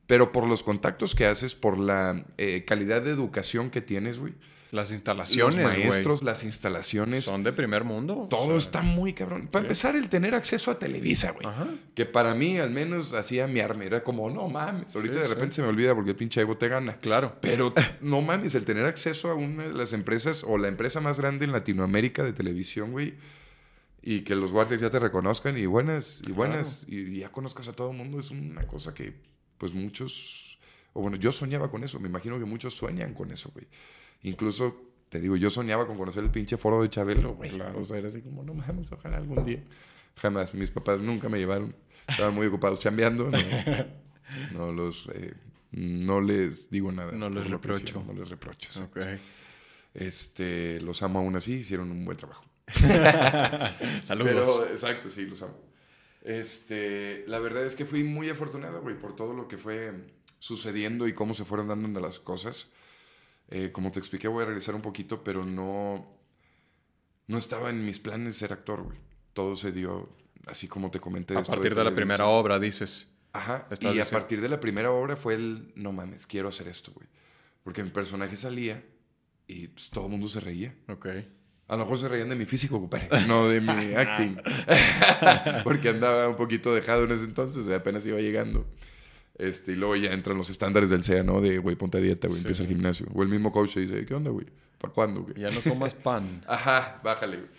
Pero 0.07 0.31
por 0.31 0.45
los 0.47 0.63
contactos 0.63 1.15
que 1.15 1.25
haces, 1.25 1.55
por 1.55 1.77
la 1.77 2.25
eh, 2.37 2.65
calidad 2.65 3.01
de 3.01 3.11
educación 3.11 3.69
que 3.69 3.81
tienes, 3.81 4.19
güey. 4.19 4.33
Las 4.71 4.87
Los 4.89 4.91
instalaciones, 4.93 5.57
maestros, 5.57 6.21
güey, 6.21 6.31
las 6.31 6.43
instalaciones, 6.45 7.25
son 7.25 7.43
de 7.43 7.51
primer 7.51 7.83
mundo. 7.83 8.27
todo 8.29 8.43
o 8.43 8.47
sea, 8.47 8.57
está 8.57 8.81
muy 8.81 9.13
cabrón. 9.13 9.47
Para 9.47 9.63
empezar, 9.63 9.97
el 9.97 10.07
tener 10.07 10.33
acceso 10.33 10.71
a 10.71 10.79
Televisa, 10.79 11.31
güey. 11.31 11.45
Que 11.93 12.05
para 12.05 12.33
mí, 12.35 12.57
al 12.57 12.71
menos, 12.71 13.11
hacía 13.13 13.47
mi 13.47 13.59
arma. 13.59 13.83
Era 13.83 14.01
como, 14.01 14.29
no 14.29 14.47
mames. 14.47 14.95
Ahorita 14.95 15.15
Sí, 15.15 15.19
de 15.19 15.25
sí. 15.27 15.33
repente 15.33 15.55
se 15.55 15.61
me 15.61 15.67
olvida 15.67 15.93
porque 15.93 16.11
el 16.11 16.15
pinche 16.15 16.39
ego 16.39 16.55
te 16.57 16.69
gana. 16.69 16.95
Claro. 16.99 17.37
Pero 17.41 17.73
no 17.99 18.21
mames, 18.21 18.55
el 18.55 18.63
tener 18.63 18.85
acceso 18.85 19.29
a 19.29 19.35
una 19.35 19.67
de 19.67 19.73
las 19.73 19.91
empresas 19.91 20.45
o 20.47 20.57
la 20.57 20.69
empresa 20.69 21.01
más 21.01 21.19
grande 21.19 21.43
en 21.43 21.51
Latinoamérica 21.51 22.23
de 22.23 22.31
televisión, 22.31 22.91
güey. 22.93 23.15
Y 24.01 24.21
que 24.21 24.35
los 24.35 24.53
guardias 24.53 24.79
ya 24.79 24.89
te 24.89 24.99
reconozcan 24.99 25.57
y 25.57 25.65
buenas, 25.65 26.21
y 26.25 26.31
buenas, 26.31 26.85
y 26.87 27.19
ya 27.19 27.29
conozcas 27.29 27.67
a 27.67 27.73
todo 27.73 27.91
el 27.91 27.97
mundo, 27.97 28.17
es 28.19 28.31
una 28.31 28.65
cosa 28.65 28.93
que, 28.93 29.13
pues 29.57 29.73
muchos, 29.73 30.57
o 30.93 31.01
bueno, 31.01 31.17
yo 31.17 31.31
soñaba 31.31 31.69
con 31.69 31.83
eso, 31.83 31.99
me 31.99 32.07
imagino 32.07 32.39
que 32.39 32.45
muchos 32.45 32.73
sueñan 32.73 33.13
con 33.13 33.31
eso, 33.31 33.51
güey. 33.53 33.67
Incluso, 34.23 34.75
te 35.09 35.19
digo, 35.19 35.35
yo 35.35 35.49
soñaba 35.49 35.87
con 35.87 35.97
conocer 35.97 36.23
el 36.23 36.31
pinche 36.31 36.57
foro 36.57 36.81
de 36.81 36.89
Chabelo, 36.89 37.33
güey. 37.35 37.49
Claro. 37.51 37.79
O 37.79 37.83
sea, 37.83 37.97
era 37.97 38.07
así 38.07 38.21
como, 38.21 38.43
no 38.43 38.53
mames, 38.53 38.91
ojalá 38.91 39.17
algún 39.17 39.43
día. 39.45 39.63
Jamás, 40.17 40.53
mis 40.53 40.69
papás 40.69 41.01
nunca 41.01 41.29
me 41.29 41.37
llevaron, 41.39 41.73
estaban 42.07 42.35
muy 42.35 42.45
ocupados 42.47 42.79
chambeando, 42.79 43.29
no, 43.29 43.37
no 44.53 44.71
los, 44.71 45.07
eh, 45.13 45.33
no 45.71 46.21
les 46.21 46.69
digo 46.69 46.91
nada. 46.91 47.11
No 47.13 47.29
les 47.29 47.49
reprocho. 47.49 47.79
hicieron, 47.79 48.07
No 48.07 48.13
les 48.13 48.29
reprocho. 48.29 48.69
sí. 48.71 48.81
Ok. 48.81 48.97
Este, 49.93 50.79
los 50.81 51.01
amo 51.03 51.19
aún 51.19 51.35
así, 51.35 51.55
hicieron 51.55 51.91
un 51.91 52.05
buen 52.05 52.17
trabajo. 52.17 52.45
Saludos. 54.03 54.47
Pero, 54.59 54.67
exacto, 54.71 55.09
sí, 55.09 55.25
los 55.25 55.41
amo. 55.41 55.57
Este, 56.23 57.23
la 57.27 57.39
verdad 57.39 57.65
es 57.65 57.75
que 57.75 57.85
fui 57.85 58.03
muy 58.03 58.29
afortunado, 58.29 58.81
güey, 58.81 58.97
por 58.97 59.15
todo 59.15 59.33
lo 59.33 59.47
que 59.47 59.57
fue 59.57 59.93
sucediendo 60.39 61.07
y 61.07 61.13
cómo 61.13 61.33
se 61.33 61.45
fueron 61.45 61.67
dando 61.67 61.99
las 61.99 62.19
cosas. 62.19 62.71
Eh, 63.51 63.71
como 63.71 63.91
te 63.91 63.99
expliqué, 63.99 64.27
voy 64.27 64.43
a 64.43 64.45
regresar 64.47 64.73
un 64.75 64.81
poquito, 64.81 65.23
pero 65.23 65.45
no, 65.45 66.07
no 67.27 67.37
estaba 67.37 67.69
en 67.69 67.85
mis 67.85 67.99
planes 67.99 68.35
ser 68.37 68.53
actor, 68.53 68.81
güey. 68.83 68.97
Todo 69.33 69.55
se 69.55 69.71
dio 69.71 70.09
así 70.47 70.67
como 70.67 70.89
te 70.89 70.99
comenté. 70.99 71.35
a 71.37 71.41
partir 71.43 71.75
de 71.75 71.83
la 71.83 71.89
Televisa. 71.91 71.95
primera 71.95 72.27
obra, 72.27 72.59
dices. 72.59 73.07
Ajá. 73.33 73.67
Y 73.69 73.73
a 73.73 73.77
diciendo- 73.89 74.09
partir 74.11 74.41
de 74.41 74.49
la 74.49 74.59
primera 74.59 74.91
obra 74.91 75.15
fue 75.15 75.35
el, 75.35 75.71
no 75.75 75.91
mames, 75.91 76.25
quiero 76.27 76.47
hacer 76.49 76.67
esto, 76.67 76.91
güey. 76.93 77.07
Porque 77.63 77.83
mi 77.83 77.89
personaje 77.91 78.35
salía 78.35 78.83
y 79.47 79.67
pues, 79.67 79.89
todo 79.89 80.05
el 80.05 80.11
mundo 80.11 80.27
se 80.29 80.39
reía. 80.39 80.73
Ok. 80.87 81.07
A 81.67 81.77
lo 81.77 81.83
mejor 81.85 81.97
se 81.99 82.09
reían 82.09 82.27
de 82.27 82.35
mi 82.35 82.45
físico, 82.45 82.79
compadre, 82.81 83.07
no 83.27 83.47
de 83.47 83.61
mi 83.61 83.69
acting. 83.95 84.35
Porque 85.63 85.89
andaba 85.89 86.27
un 86.27 86.35
poquito 86.35 86.73
dejado 86.73 87.03
en 87.05 87.11
ese 87.11 87.23
entonces, 87.25 87.67
apenas 87.69 88.05
iba 88.05 88.17
llegando. 88.19 88.65
Este, 89.41 89.71
y 89.71 89.75
luego 89.75 89.95
ya 89.95 90.11
entran 90.13 90.37
los 90.37 90.49
estándares 90.49 90.89
del 90.91 91.03
SEA, 91.03 91.23
¿no? 91.23 91.41
De, 91.41 91.57
güey, 91.57 91.75
ponte 91.75 91.97
a 91.97 92.01
dieta, 92.01 92.27
güey, 92.27 92.39
Sí, 92.39 92.43
empieza 92.45 92.59
sí. 92.63 92.69
el 92.69 92.75
gimnasio. 92.75 93.07
O 93.13 93.23
el 93.23 93.29
mismo 93.29 93.51
coach 93.51 93.73
te 93.73 93.79
dice, 93.79 94.05
¿qué 94.05 94.13
onda, 94.13 94.29
güey? 94.29 94.45
¿Para 94.77 94.93
cuándo, 94.93 95.21
güey? 95.23 95.33
Ya 95.39 95.49
no 95.49 95.61
comas 95.61 95.93
pan. 95.95 96.43
Ajá, 96.47 97.01
bájale, 97.03 97.37
güey. 97.37 97.49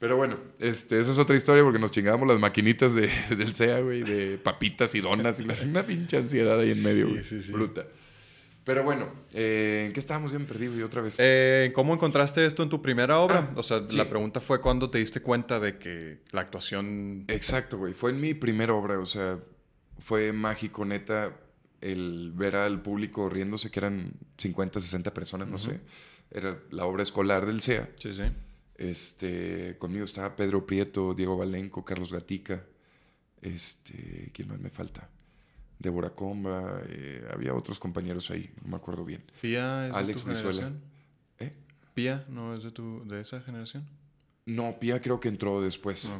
Pero 0.00 0.16
bueno, 0.16 0.36
este, 0.58 0.98
esa 0.98 1.12
es 1.12 1.18
otra 1.18 1.36
historia 1.36 1.62
porque 1.62 1.78
nos 1.78 1.92
chingábamos 1.92 2.26
las 2.26 2.40
maquinitas 2.40 2.94
de, 2.96 3.08
del 3.36 3.54
SEA, 3.54 3.78
güey, 3.80 4.02
de 4.02 4.36
papitas 4.38 4.94
y 4.96 5.00
donas 5.00 5.38
y 5.38 5.44
la- 5.44 5.54
una 5.64 5.86
pinche 5.86 6.16
ansiedad 6.16 6.58
ahí 6.58 6.72
en 6.72 6.82
medio, 6.82 7.06
Sí, 7.06 7.10
güey. 7.12 7.22
sí, 7.22 7.40
sí. 7.42 7.52
Bruta. 7.52 7.86
Pero 8.64 8.84
bueno, 8.84 9.08
eh, 9.32 9.84
¿en 9.86 9.92
qué 9.92 9.98
estábamos 10.00 10.30
bien 10.32 10.46
perdidos? 10.46 10.76
Y 10.78 10.82
otra 10.82 11.02
vez. 11.02 11.16
Eh, 11.18 11.70
¿Cómo 11.74 11.94
encontraste 11.94 12.44
esto 12.46 12.62
en 12.64 12.68
tu 12.68 12.80
primera 12.82 13.18
obra? 13.18 13.48
Ah, 13.50 13.54
o 13.56 13.62
sea, 13.62 13.82
sí. 13.88 13.96
la 13.96 14.08
pregunta 14.08 14.40
fue 14.40 14.60
cuándo 14.60 14.88
te 14.90 14.98
diste 14.98 15.20
cuenta 15.20 15.58
de 15.60 15.78
que 15.78 16.18
la 16.30 16.42
actuación... 16.42 17.24
Exacto, 17.28 17.78
güey. 17.78 17.92
Fue 17.92 18.10
en 18.12 18.20
mi 18.20 18.34
primera 18.34 18.72
obra, 18.74 19.00
o 19.00 19.06
sea, 19.06 19.38
fue 20.02 20.32
mágico, 20.32 20.84
neta, 20.84 21.36
el 21.80 22.32
ver 22.34 22.56
al 22.56 22.82
público 22.82 23.28
riéndose, 23.28 23.70
que 23.70 23.80
eran 23.80 24.12
50, 24.38 24.80
60 24.80 25.14
personas, 25.14 25.48
no 25.48 25.58
sé. 25.58 25.80
Era 26.30 26.58
la 26.70 26.86
obra 26.86 27.02
escolar 27.02 27.46
del 27.46 27.62
CEA. 27.62 27.90
Sí, 27.98 28.12
sí. 28.12 28.24
Este, 28.76 29.76
conmigo 29.78 30.04
estaba 30.04 30.34
Pedro 30.34 30.66
Prieto, 30.66 31.14
Diego 31.14 31.36
Valenco, 31.36 31.84
Carlos 31.84 32.12
Gatica. 32.12 32.64
Este, 33.40 34.30
¿quién 34.32 34.48
más 34.48 34.60
me 34.60 34.70
falta? 34.70 35.08
Débora 35.78 36.10
Comba, 36.10 36.80
eh, 36.88 37.26
había 37.32 37.54
otros 37.54 37.78
compañeros 37.78 38.30
ahí, 38.30 38.50
no 38.62 38.70
me 38.70 38.76
acuerdo 38.76 39.04
bien. 39.04 39.24
¿Pía 39.40 39.88
es 39.88 39.94
Alex 39.94 40.24
de 40.24 40.32
tu 40.32 40.38
generación? 40.38 40.80
¿Eh? 41.40 41.52
¿Pía 41.92 42.24
no 42.28 42.54
es 42.54 42.62
de, 42.62 42.70
tu, 42.70 43.04
de 43.06 43.20
esa 43.20 43.40
generación? 43.40 43.84
No, 44.46 44.78
Pía 44.78 45.00
creo 45.00 45.18
que 45.18 45.28
entró 45.28 45.60
después. 45.60 46.10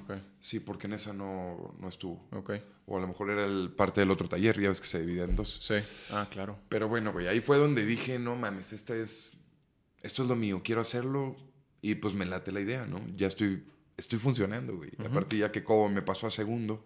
Sí, 0.41 0.61
porque 0.61 0.89
en 0.89 0.95
esa 0.95 1.13
no, 1.13 1.75
no 1.79 1.89
estuvo. 1.89 2.27
ok. 2.33 2.53
O 2.87 2.99
a 2.99 3.01
lo 3.01 3.07
mejor 3.07 3.31
era 3.31 3.45
el 3.45 3.71
parte 3.71 4.01
del 4.01 4.11
otro 4.11 4.29
taller, 4.29 4.61
ya 4.61 4.69
ves 4.69 4.81
que 4.81 4.87
se 4.87 5.01
divide 5.01 5.25
en 5.25 5.37
dos. 5.37 5.59
Sí. 5.63 5.77
Ah, 6.11 6.27
claro. 6.31 6.59
Pero 6.69 6.89
bueno, 6.89 7.13
güey, 7.13 7.29
ahí 7.29 7.41
fue 7.41 7.57
donde 7.57 7.87
dije, 7.87 8.19
no 8.19 8.35
mames, 8.37 8.73
esta 8.73 8.95
es, 8.97 9.35
esto 10.03 10.23
es 10.23 10.29
lo 10.29 10.37
mío, 10.37 10.63
quiero 10.65 10.81
hacerlo 10.81 11.37
y 11.81 11.95
pues 11.95 12.15
me 12.15 12.25
late 12.25 12.53
la 12.53 12.61
idea, 12.61 12.87
¿no? 12.87 13.01
Ya 13.17 13.29
estoy, 13.29 13.65
estoy 13.97 14.19
funcionando, 14.19 14.77
güey. 14.77 14.91
Aparte 14.99 15.37
ya 15.37 15.53
que 15.53 15.63
Cobo 15.63 15.89
me 15.89 16.03
pasó 16.03 16.27
a 16.27 16.31
segundo, 16.31 16.85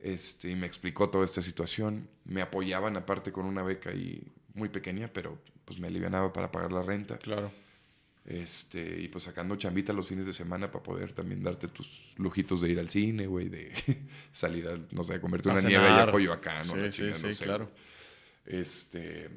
este, 0.00 0.50
y 0.50 0.56
me 0.56 0.66
explicó 0.66 1.08
toda 1.08 1.24
esta 1.24 1.40
situación, 1.40 2.08
me 2.24 2.42
apoyaban 2.42 2.96
aparte 2.96 3.32
con 3.32 3.46
una 3.46 3.62
beca 3.62 3.90
ahí 3.90 4.22
muy 4.52 4.68
pequeña, 4.68 5.10
pero 5.12 5.38
pues 5.64 5.78
me 5.78 5.88
alivianaba 5.88 6.32
para 6.32 6.52
pagar 6.52 6.72
la 6.72 6.82
renta. 6.82 7.18
Claro. 7.18 7.50
Este, 8.24 9.02
y 9.02 9.08
pues 9.08 9.24
sacando 9.24 9.54
chambita 9.56 9.92
los 9.92 10.08
fines 10.08 10.26
de 10.26 10.32
semana 10.32 10.70
para 10.70 10.82
poder 10.82 11.12
también 11.12 11.42
darte 11.42 11.68
tus 11.68 12.14
lujitos 12.16 12.62
de 12.62 12.70
ir 12.70 12.78
al 12.78 12.88
cine, 12.88 13.26
güey, 13.26 13.50
de 13.50 13.72
salir 14.32 14.66
a, 14.68 14.78
no 14.92 15.04
sé, 15.04 15.20
comerte 15.20 15.50
una 15.50 15.60
nieve 15.60 15.84
y 15.84 15.98
a 15.98 16.10
Coyoacán, 16.10 16.66
¿no? 16.66 16.72
Sí, 16.72 16.78
La 16.80 16.90
sí, 16.90 16.98
chingada, 16.98 17.18
no 17.22 17.30
sí, 17.30 17.32
sé, 17.36 17.44
claro. 17.44 17.70
este, 18.46 19.30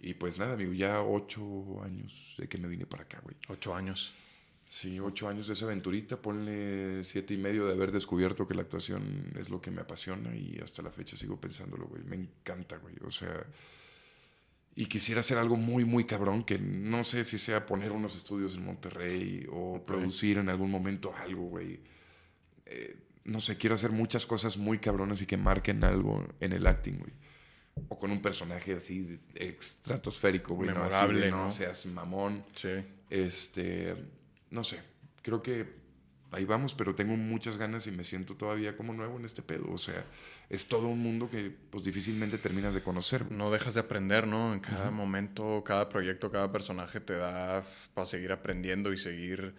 y 0.00 0.14
pues 0.14 0.38
nada, 0.38 0.54
amigo, 0.54 0.72
ya 0.74 1.02
ocho 1.02 1.82
años 1.82 2.34
de 2.38 2.48
que 2.48 2.58
me 2.58 2.68
vine 2.68 2.84
para 2.86 3.04
acá, 3.04 3.20
güey. 3.22 3.36
Ocho 3.48 3.74
años. 3.74 4.12
Sí, 4.68 5.00
ocho 5.00 5.26
años 5.26 5.46
de 5.46 5.54
esa 5.54 5.64
aventurita, 5.64 6.20
ponle 6.20 7.02
siete 7.02 7.32
y 7.32 7.38
medio 7.38 7.66
de 7.66 7.72
haber 7.72 7.90
descubierto 7.90 8.46
que 8.46 8.54
la 8.54 8.60
actuación 8.60 9.32
es 9.40 9.48
lo 9.48 9.62
que 9.62 9.70
me 9.70 9.80
apasiona 9.80 10.36
y 10.36 10.58
hasta 10.62 10.82
la 10.82 10.90
fecha 10.92 11.16
sigo 11.16 11.40
pensándolo, 11.40 11.86
güey. 11.86 12.02
Me 12.04 12.16
encanta, 12.16 12.76
güey. 12.76 12.94
O 13.06 13.10
sea, 13.10 13.46
y 14.78 14.86
quisiera 14.86 15.22
hacer 15.22 15.38
algo 15.38 15.56
muy, 15.56 15.84
muy 15.84 16.04
cabrón, 16.04 16.44
que 16.44 16.56
no 16.56 17.02
sé 17.02 17.24
si 17.24 17.36
sea 17.36 17.66
poner 17.66 17.90
unos 17.90 18.14
estudios 18.14 18.54
en 18.54 18.64
Monterrey 18.64 19.44
o 19.50 19.84
producir 19.84 20.38
en 20.38 20.48
algún 20.48 20.70
momento 20.70 21.12
algo, 21.16 21.46
güey. 21.46 21.80
Eh, 22.64 22.96
no 23.24 23.40
sé, 23.40 23.56
quiero 23.56 23.74
hacer 23.74 23.90
muchas 23.90 24.24
cosas 24.24 24.56
muy 24.56 24.78
cabronas 24.78 25.20
y 25.20 25.26
que 25.26 25.36
marquen 25.36 25.82
algo 25.82 26.24
en 26.38 26.52
el 26.52 26.64
acting, 26.64 26.96
güey. 26.96 27.12
O 27.88 27.98
con 27.98 28.12
un 28.12 28.22
personaje 28.22 28.74
así 28.74 29.18
estratosférico, 29.34 30.54
güey. 30.54 30.70
No, 30.70 30.84
Así 30.84 31.12
de, 31.12 31.28
¿no? 31.28 31.50
seas 31.50 31.84
mamón. 31.86 32.44
Sí. 32.54 32.70
Este, 33.10 33.96
no 34.50 34.62
sé, 34.62 34.80
creo 35.22 35.42
que 35.42 35.66
ahí 36.30 36.44
vamos, 36.44 36.74
pero 36.74 36.94
tengo 36.94 37.16
muchas 37.16 37.56
ganas 37.56 37.86
y 37.86 37.90
me 37.90 38.04
siento 38.04 38.34
todavía 38.34 38.76
como 38.76 38.92
nuevo 38.92 39.18
en 39.18 39.24
este 39.24 39.42
pedo. 39.42 39.70
O 39.70 39.78
sea, 39.78 40.04
es 40.50 40.66
todo 40.66 40.88
un 40.88 41.00
mundo 41.00 41.30
que 41.30 41.52
pues 41.70 41.84
difícilmente 41.84 42.38
terminas 42.38 42.74
de 42.74 42.82
conocer. 42.82 43.30
No 43.30 43.50
dejas 43.50 43.74
de 43.74 43.80
aprender, 43.80 44.26
¿no? 44.26 44.52
En 44.52 44.60
cada 44.60 44.90
momento, 44.90 45.62
cada 45.64 45.88
proyecto, 45.88 46.30
cada 46.30 46.52
personaje 46.52 47.00
te 47.00 47.14
da 47.14 47.64
para 47.94 48.04
seguir 48.04 48.32
aprendiendo 48.32 48.92
y 48.92 48.98
seguir 48.98 49.54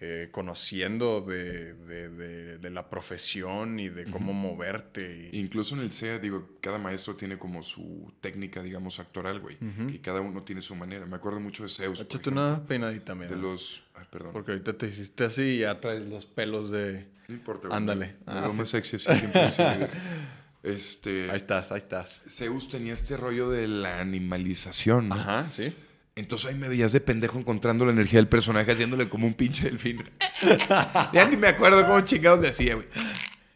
eh, 0.00 0.28
conociendo 0.32 1.20
de, 1.20 1.74
de, 1.74 2.08
de, 2.08 2.58
de, 2.58 2.70
la 2.70 2.90
profesión 2.90 3.78
y 3.78 3.88
de 3.88 4.06
cómo 4.06 4.32
moverte. 4.32 5.30
Y... 5.32 5.38
Incluso 5.38 5.76
en 5.76 5.82
el 5.82 5.92
SEA, 5.92 6.18
digo, 6.18 6.56
cada 6.60 6.78
maestro 6.78 7.14
tiene 7.14 7.38
como 7.38 7.62
su 7.62 8.12
técnica, 8.20 8.62
digamos, 8.62 8.98
actoral, 8.98 9.40
güey. 9.40 9.56
Y 9.88 9.98
cada 9.98 10.20
uno 10.20 10.42
tiene 10.42 10.62
su 10.62 10.74
manera. 10.74 11.06
Me 11.06 11.16
acuerdo 11.16 11.38
mucho 11.38 11.62
de 11.62 11.68
Zeus. 11.68 12.00
Échate 12.00 12.30
una 12.30 12.64
peinadita, 12.66 13.14
mira. 13.14 13.30
De 13.30 13.36
los... 13.36 13.84
Ay, 13.94 14.06
perdón. 14.10 14.32
Porque 14.32 14.52
ahorita 14.52 14.76
te 14.76 14.88
hiciste 14.88 15.24
así 15.24 15.42
y 15.42 15.58
ya 15.60 15.78
traes 15.80 16.02
los 16.02 16.26
pelos 16.26 16.70
de... 16.70 17.06
No 17.28 17.34
importa. 17.34 17.68
güey. 17.68 17.76
Ándale. 17.76 18.16
Ah, 18.26 18.48
sí. 18.50 18.56
más 18.58 18.68
sexy 18.68 18.96
así, 18.96 19.06
siempre. 19.06 19.90
Este... 20.64 21.30
Ahí 21.30 21.36
estás, 21.36 21.72
ahí 21.72 21.78
estás. 21.78 22.22
Zeus 22.26 22.70
tenía 22.70 22.94
este 22.94 23.18
rollo 23.18 23.50
de 23.50 23.68
la 23.68 24.00
animalización, 24.00 25.10
¿no? 25.10 25.14
Ajá, 25.14 25.50
sí. 25.50 25.74
Entonces 26.16 26.50
ahí 26.50 26.56
me 26.56 26.68
veías 26.68 26.92
de 26.92 27.00
pendejo 27.00 27.38
encontrando 27.38 27.84
la 27.84 27.92
energía 27.92 28.18
del 28.20 28.28
personaje 28.28 28.70
haciéndole 28.70 29.08
como 29.08 29.26
un 29.26 29.34
pinche 29.34 29.64
delfín. 29.64 30.04
ya 31.12 31.28
ni 31.28 31.36
me 31.36 31.48
acuerdo 31.48 31.84
cómo 31.86 32.00
chingados 32.02 32.40
le 32.40 32.48
hacía, 32.48 32.76
güey. 32.76 32.86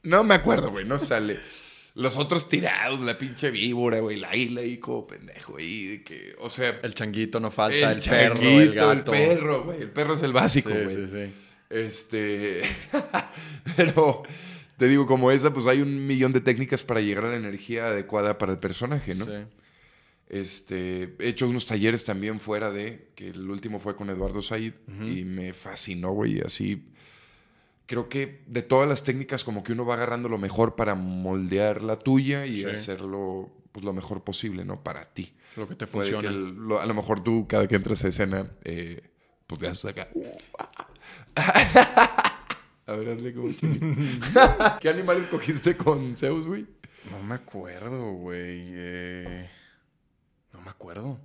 No 0.03 0.25
me 0.25 0.35
acuerdo, 0.35 0.71
güey, 0.71 0.85
no 0.85 0.99
sale. 0.99 1.39
Los 1.95 2.17
otros 2.17 2.49
tirados, 2.49 3.01
la 3.01 3.17
pinche 3.19 3.51
víbora, 3.51 3.99
güey, 4.01 4.17
la 4.19 4.35
isla 4.35 4.61
ahí 4.61 4.79
como 4.79 5.07
pendejo 5.07 5.57
ahí, 5.57 6.03
que, 6.05 6.35
o 6.39 6.49
sea, 6.49 6.79
El 6.83 6.95
changuito 6.95 7.41
no 7.41 7.51
falta, 7.51 7.93
el, 7.93 7.99
el, 7.99 8.05
perro, 8.05 8.35
changuito, 8.37 8.61
el 8.63 8.73
gato. 8.73 9.13
el 9.15 9.29
perro, 9.29 9.65
güey, 9.65 9.83
el 9.83 9.91
perro 9.91 10.15
es 10.15 10.23
el 10.23 10.33
básico, 10.33 10.71
Sí, 10.71 10.77
güey. 10.77 10.95
sí, 10.95 11.07
sí. 11.07 11.33
Este, 11.71 12.63
pero 13.77 14.23
te 14.77 14.87
digo, 14.87 15.07
como 15.07 15.31
esa, 15.33 15.53
pues 15.53 15.67
hay 15.67 15.81
un 15.81 16.07
millón 16.07 16.33
de 16.33 16.41
técnicas 16.41 16.83
para 16.85 17.01
llegar 17.01 17.25
a 17.25 17.31
la 17.31 17.37
energía 17.37 17.87
adecuada 17.89 18.39
para 18.39 18.53
el 18.53 18.59
personaje, 18.59 19.15
¿no? 19.17 19.25
Sí. 19.25 19.33
Este, 20.29 21.15
he 21.19 21.29
hecho 21.29 21.49
unos 21.49 21.65
talleres 21.67 22.05
también 22.05 22.39
fuera 22.41 22.71
de, 22.71 23.09
que 23.15 23.29
el 23.29 23.49
último 23.51 23.81
fue 23.81 23.97
con 23.97 24.11
Eduardo 24.11 24.43
Said 24.43 24.75
y 25.07 25.25
me 25.25 25.55
fascinó, 25.55 26.13
güey, 26.13 26.41
así. 26.41 26.89
Creo 27.87 28.11
que 28.11 28.43
de 28.47 28.61
todas 28.63 28.87
las 28.87 29.03
técnicas 29.05 29.43
como 29.45 29.65
que 29.65 29.73
uno 29.73 29.87
va 29.87 29.95
agarrando 29.95 30.29
lo 30.29 30.37
mejor 30.37 30.77
para 30.77 30.95
moldear 30.95 31.83
la 31.83 31.99
tuya 31.99 32.45
y 32.45 32.59
Sí. 32.59 32.65
hacerlo 32.67 33.51
pues 33.73 33.85
lo 33.85 33.93
mejor 33.95 34.23
posible, 34.25 34.65
¿no? 34.67 34.83
Para 34.83 35.05
ti. 35.07 35.33
Lo 35.57 35.67
que 35.69 35.75
te 35.75 35.87
funciona. 35.87 36.21
que 36.23 36.29
el- 36.29 36.55
lo- 36.55 36.81
a 36.81 36.85
lo 36.87 36.93
mejor 36.95 37.23
tú 37.25 37.47
cada 37.49 37.67
que 37.67 37.77
entras 37.77 38.05
a 38.05 38.09
escena, 38.09 38.51
eh, 38.65 39.01
pues 39.47 39.63
haces 39.63 39.85
acá. 39.87 40.09
a 42.87 42.93
ver, 42.97 43.09
hazle 43.11 43.35
como. 43.35 43.49
¿Qué 44.81 44.89
animal 44.89 45.19
escogiste 45.19 45.77
con 45.77 46.17
Zeus, 46.17 46.47
güey? 46.47 46.67
No 47.11 47.23
me 47.23 47.35
acuerdo, 47.37 48.13
güey. 48.13 48.63
eh, 48.75 49.49
No 50.59 50.65
me 50.65 50.71
acuerdo. 50.71 51.19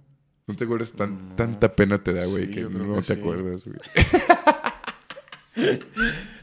No 0.47 0.55
te 0.55 0.63
acuerdas, 0.65 0.91
tan, 0.91 1.29
No. 1.29 1.35
tanta 1.35 1.73
pena 1.75 2.03
te 2.03 2.13
da, 2.13 2.25
güey, 2.25 2.47
Sí, 2.47 2.51
que 2.51 2.61
no 2.63 2.95
que 2.95 3.01
te 3.01 3.15
sí. 3.15 3.19
acuerdas, 3.19 3.63
güey. 3.65 3.77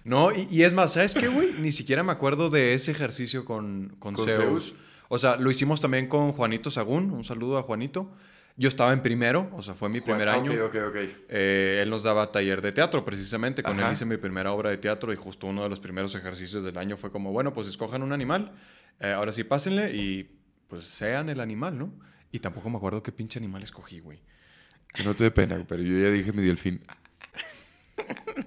No, 0.05 0.31
y, 0.33 0.47
y 0.51 0.63
es 0.63 0.73
más, 0.73 0.93
¿sabes 0.95 1.15
qué, 1.15 1.29
güey? 1.29 1.53
Ni 1.61 1.73
siquiera 1.73 2.03
me 2.03 2.13
acuerdo 2.13 2.49
de 2.49 2.75
ese 2.75 2.91
ejercicio 2.93 3.45
con, 3.45 3.97
con, 3.99 4.15
¿Con 4.15 4.25
Zeus. 4.25 4.37
Zeus? 4.37 4.77
O 5.09 5.19
sea, 5.19 5.37
lo 5.37 5.51
hicimos 5.51 5.81
también 5.81 6.07
con 6.09 6.33
Juanito 6.33 6.71
Sagún. 6.71 7.11
Un 7.11 7.25
saludo 7.25 7.59
a 7.59 7.63
Juanito. 7.63 8.11
Yo 8.57 8.69
estaba 8.69 8.93
en 8.93 9.03
primero, 9.03 9.51
o 9.53 9.63
sea, 9.63 9.75
fue 9.75 9.89
mi 9.89 10.01
primer 10.01 10.29
Juan- 10.29 10.41
año. 10.49 10.53
Ok, 10.53 10.75
ok, 10.77 10.77
ok. 10.91 10.97
Eh, 11.29 11.81
él 11.83 11.91
nos 11.91 12.03
daba 12.03 12.31
taller 12.31 12.63
de 12.63 12.73
teatro, 12.73 13.05
precisamente. 13.05 13.63
Con 13.63 13.79
Ajá. 13.79 13.89
él 13.89 13.93
hice 13.95 14.05
mi 14.07 14.17
primera 14.17 14.53
obra 14.53 14.71
de 14.71 14.79
teatro 14.79 15.13
y 15.13 15.17
justo 15.17 15.47
uno 15.49 15.63
de 15.65 15.69
los 15.69 15.81
primeros 15.81 16.15
ejercicios 16.15 16.63
del 16.65 16.79
año 16.79 16.97
fue 16.97 17.11
como, 17.11 17.33
bueno, 17.33 17.53
pues 17.53 17.67
escojan 17.67 18.03
un 18.03 18.13
animal. 18.13 18.53
eh, 19.01 19.13
ahora 19.13 19.33
sí, 19.33 19.45
pásenle 19.45 19.95
y 19.97 20.31
pues 20.69 20.85
sean 20.85 21.29
el 21.31 21.41
animal, 21.41 21.77
¿no? 21.79 21.93
Y 22.33 22.39
tampoco 22.39 22.71
me 22.71 22.77
acuerdo 22.77 23.03
qué 23.03 23.13
pinche 23.13 23.39
animal 23.39 23.63
escogí, 23.63 24.01
güey. 24.01 24.21
Que 24.93 25.03
no 25.05 25.15
te 25.15 25.25
dé 25.25 25.31
pena, 25.31 25.65
pero 25.69 25.83
yo 25.83 25.99
ya 25.99 26.11
dije 26.11 26.33
mi 26.33 26.43
delfín. 26.43 26.81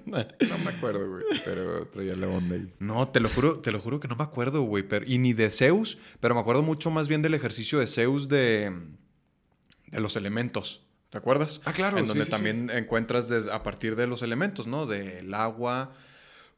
No 0.06 0.58
me 0.58 0.70
acuerdo, 0.70 1.08
güey, 1.08 1.24
pero 1.44 1.86
traía 1.86 2.14
la 2.16 2.28
onda 2.28 2.56
ahí. 2.56 2.72
No, 2.80 3.08
te 3.08 3.20
lo 3.20 3.28
juro, 3.28 3.60
te 3.60 3.70
lo 3.72 3.80
juro 3.80 4.00
que 4.00 4.08
no 4.08 4.16
me 4.16 4.24
acuerdo, 4.24 4.62
güey. 4.62 4.82
pero- 4.86 5.04
Y 5.06 5.18
ni 5.18 5.32
de 5.32 5.50
Zeus, 5.50 5.98
pero 6.20 6.34
me 6.34 6.40
acuerdo 6.40 6.62
mucho 6.62 6.90
más 6.90 7.08
bien 7.08 7.22
del 7.22 7.34
ejercicio 7.34 7.78
de 7.78 7.86
Zeus 7.86 8.28
de, 8.28 8.72
de 9.86 10.00
los 10.00 10.16
elementos. 10.16 10.82
¿Te 11.10 11.18
acuerdas? 11.18 11.60
Ah, 11.64 11.72
claro, 11.72 11.98
En 11.98 12.04
sí, 12.04 12.08
donde 12.08 12.24
sí, 12.24 12.30
también 12.30 12.70
encuentras 12.70 13.28
des- 13.28 13.46
a 13.48 13.62
partir 13.62 13.94
de 13.96 14.06
los 14.08 14.22
elementos, 14.22 14.66
¿no? 14.66 14.86
Del 14.86 15.32
agua, 15.34 15.92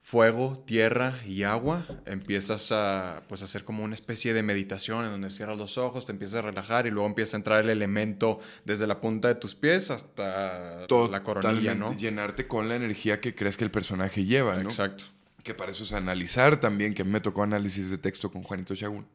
fuego, 0.07 0.62
tierra 0.64 1.19
y 1.27 1.42
agua. 1.42 1.85
Empiezas 2.05 2.71
a 2.71 3.25
pues, 3.29 3.42
hacer 3.42 3.64
como 3.64 3.83
una 3.83 3.95
especie 3.95 4.33
de 4.35 4.45
meditación 4.45 5.05
en 5.05 5.11
donde 5.11 5.31
cierras 5.31 5.59
los 5.59 5.79
ojos, 5.79 6.07
te 6.07 6.12
empiezas 6.12 6.37
a 6.37 6.42
relajar 6.42 6.87
y 6.87 6.90
luego 6.90 7.09
empieza 7.09 7.37
a 7.37 7.38
entrar 7.38 7.64
el 7.64 7.71
elemento 7.71 8.38
desde 8.64 8.87
la 8.87 9.01
punta 9.01 9.27
de 9.27 9.35
tus 9.35 9.57
pies 9.57 9.90
hasta 9.90 10.87
la 10.88 11.23
coronilla, 11.25 11.75
¿no? 11.75 11.87
Totalmente 11.87 12.01
Llenarte 12.01 12.47
con 12.47 12.69
la 12.69 12.77
energía 12.77 13.21
que 13.21 13.35
crees 13.35 13.57
que 13.57 13.64
el 13.64 13.73
personaje 13.73 14.25
lleva, 14.25 14.55
¿no? 14.55 14.69
Exacto. 14.69 15.07
Que 15.42 15.55
para 15.55 15.73
eso 15.73 15.83
es 15.83 15.92
analizar 15.92 16.61
también, 16.61 16.95
que 16.95 17.03
me 17.03 17.21
tocó 17.21 17.42
análisis 17.42 17.90
de 17.90 17.99
texto 17.99 18.31
con 18.31 18.45
Juanito 18.45 18.77
Chagún, 18.77 19.07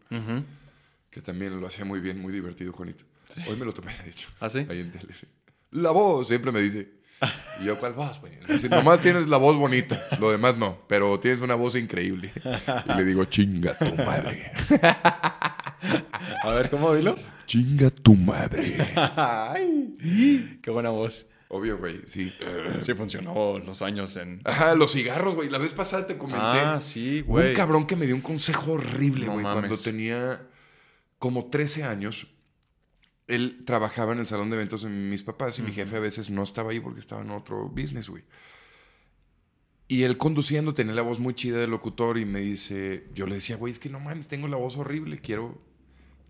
que 1.09 1.21
también 1.21 1.57
lo 1.57 1.67
hacía 1.67 1.85
muy 1.85 2.01
bien, 2.01 2.19
muy 2.19 2.33
divertido, 2.33 2.73
Juanito. 2.73 3.05
Hoy 3.47 3.55
me 3.55 3.63
lo 3.63 3.73
tomé, 3.73 3.97
de 4.03 4.09
hecho. 4.09 4.27
¿Ah, 4.41 4.49
sí? 4.49 4.67
Ahí 4.69 4.81
en 4.81 4.91
tele, 4.91 5.13
sí. 5.13 5.25
La 5.71 5.91
voz, 5.91 6.27
siempre 6.27 6.51
me 6.51 6.59
dice. 6.59 7.00
Y 7.61 7.65
yo, 7.65 7.77
¿cuál 7.79 7.93
voz? 7.93 8.19
güey? 8.19 8.33
Dice, 8.47 8.67
nomás 8.69 8.99
tienes 9.01 9.27
la 9.27 9.37
voz 9.37 9.55
bonita, 9.57 10.01
lo 10.19 10.31
demás 10.31 10.57
no, 10.57 10.79
pero 10.87 11.19
tienes 11.19 11.41
una 11.41 11.55
voz 11.55 11.75
increíble. 11.75 12.31
Y 12.89 12.93
le 12.97 13.03
digo, 13.05 13.25
chinga 13.25 13.77
tu 13.77 13.93
madre. 13.95 14.51
A 16.43 16.51
ver, 16.53 16.69
¿cómo 16.69 16.93
dilo? 16.95 17.15
Chinga 17.45 17.89
tu 17.89 18.15
madre. 18.15 18.77
Ay, 18.95 20.59
qué 20.61 20.71
buena 20.71 20.89
voz. 20.89 21.27
Obvio, 21.49 21.77
güey, 21.77 21.99
sí. 22.05 22.33
Sí 22.79 22.93
funcionó 22.93 23.59
los 23.59 23.81
años 23.81 24.15
en... 24.15 24.39
Ajá, 24.45 24.73
los 24.73 24.93
cigarros, 24.93 25.35
güey. 25.35 25.49
La 25.49 25.57
vez 25.57 25.73
pasada 25.73 26.07
te 26.07 26.17
comenté. 26.17 26.39
Ah, 26.41 26.79
sí, 26.81 27.23
Hubo 27.27 27.35
un 27.35 27.41
güey. 27.41 27.53
cabrón 27.53 27.85
que 27.85 27.97
me 27.97 28.05
dio 28.05 28.15
un 28.15 28.21
consejo 28.21 28.73
horrible, 28.73 29.25
No 29.25 29.33
güey, 29.33 29.43
cuando 29.43 29.77
tenía 29.77 30.41
como 31.19 31.49
13 31.49 31.83
años. 31.83 32.25
Él 33.27 33.63
trabajaba 33.65 34.13
en 34.13 34.19
el 34.19 34.27
salón 34.27 34.49
de 34.49 34.57
eventos 34.57 34.83
de 34.83 34.89
mis 34.89 35.23
papás 35.23 35.57
y 35.59 35.61
mi 35.61 35.71
jefe 35.71 35.95
a 35.95 35.99
veces 35.99 36.29
no 36.29 36.43
estaba 36.43 36.71
ahí 36.71 36.79
porque 36.79 36.99
estaba 36.99 37.21
en 37.21 37.31
otro 37.31 37.69
business, 37.69 38.09
güey. 38.09 38.23
Y 39.87 40.03
él 40.03 40.17
conduciendo 40.17 40.73
tenía 40.73 40.93
la 40.93 41.01
voz 41.01 41.19
muy 41.19 41.33
chida 41.33 41.57
de 41.57 41.67
locutor 41.67 42.17
y 42.17 42.25
me 42.25 42.39
dice, 42.39 43.09
yo 43.13 43.27
le 43.27 43.35
decía, 43.35 43.57
güey, 43.57 43.73
es 43.73 43.79
que 43.79 43.89
no 43.89 43.99
mames, 43.99 44.27
tengo 44.27 44.47
la 44.47 44.55
voz 44.55 44.77
horrible, 44.77 45.19
quiero, 45.19 45.61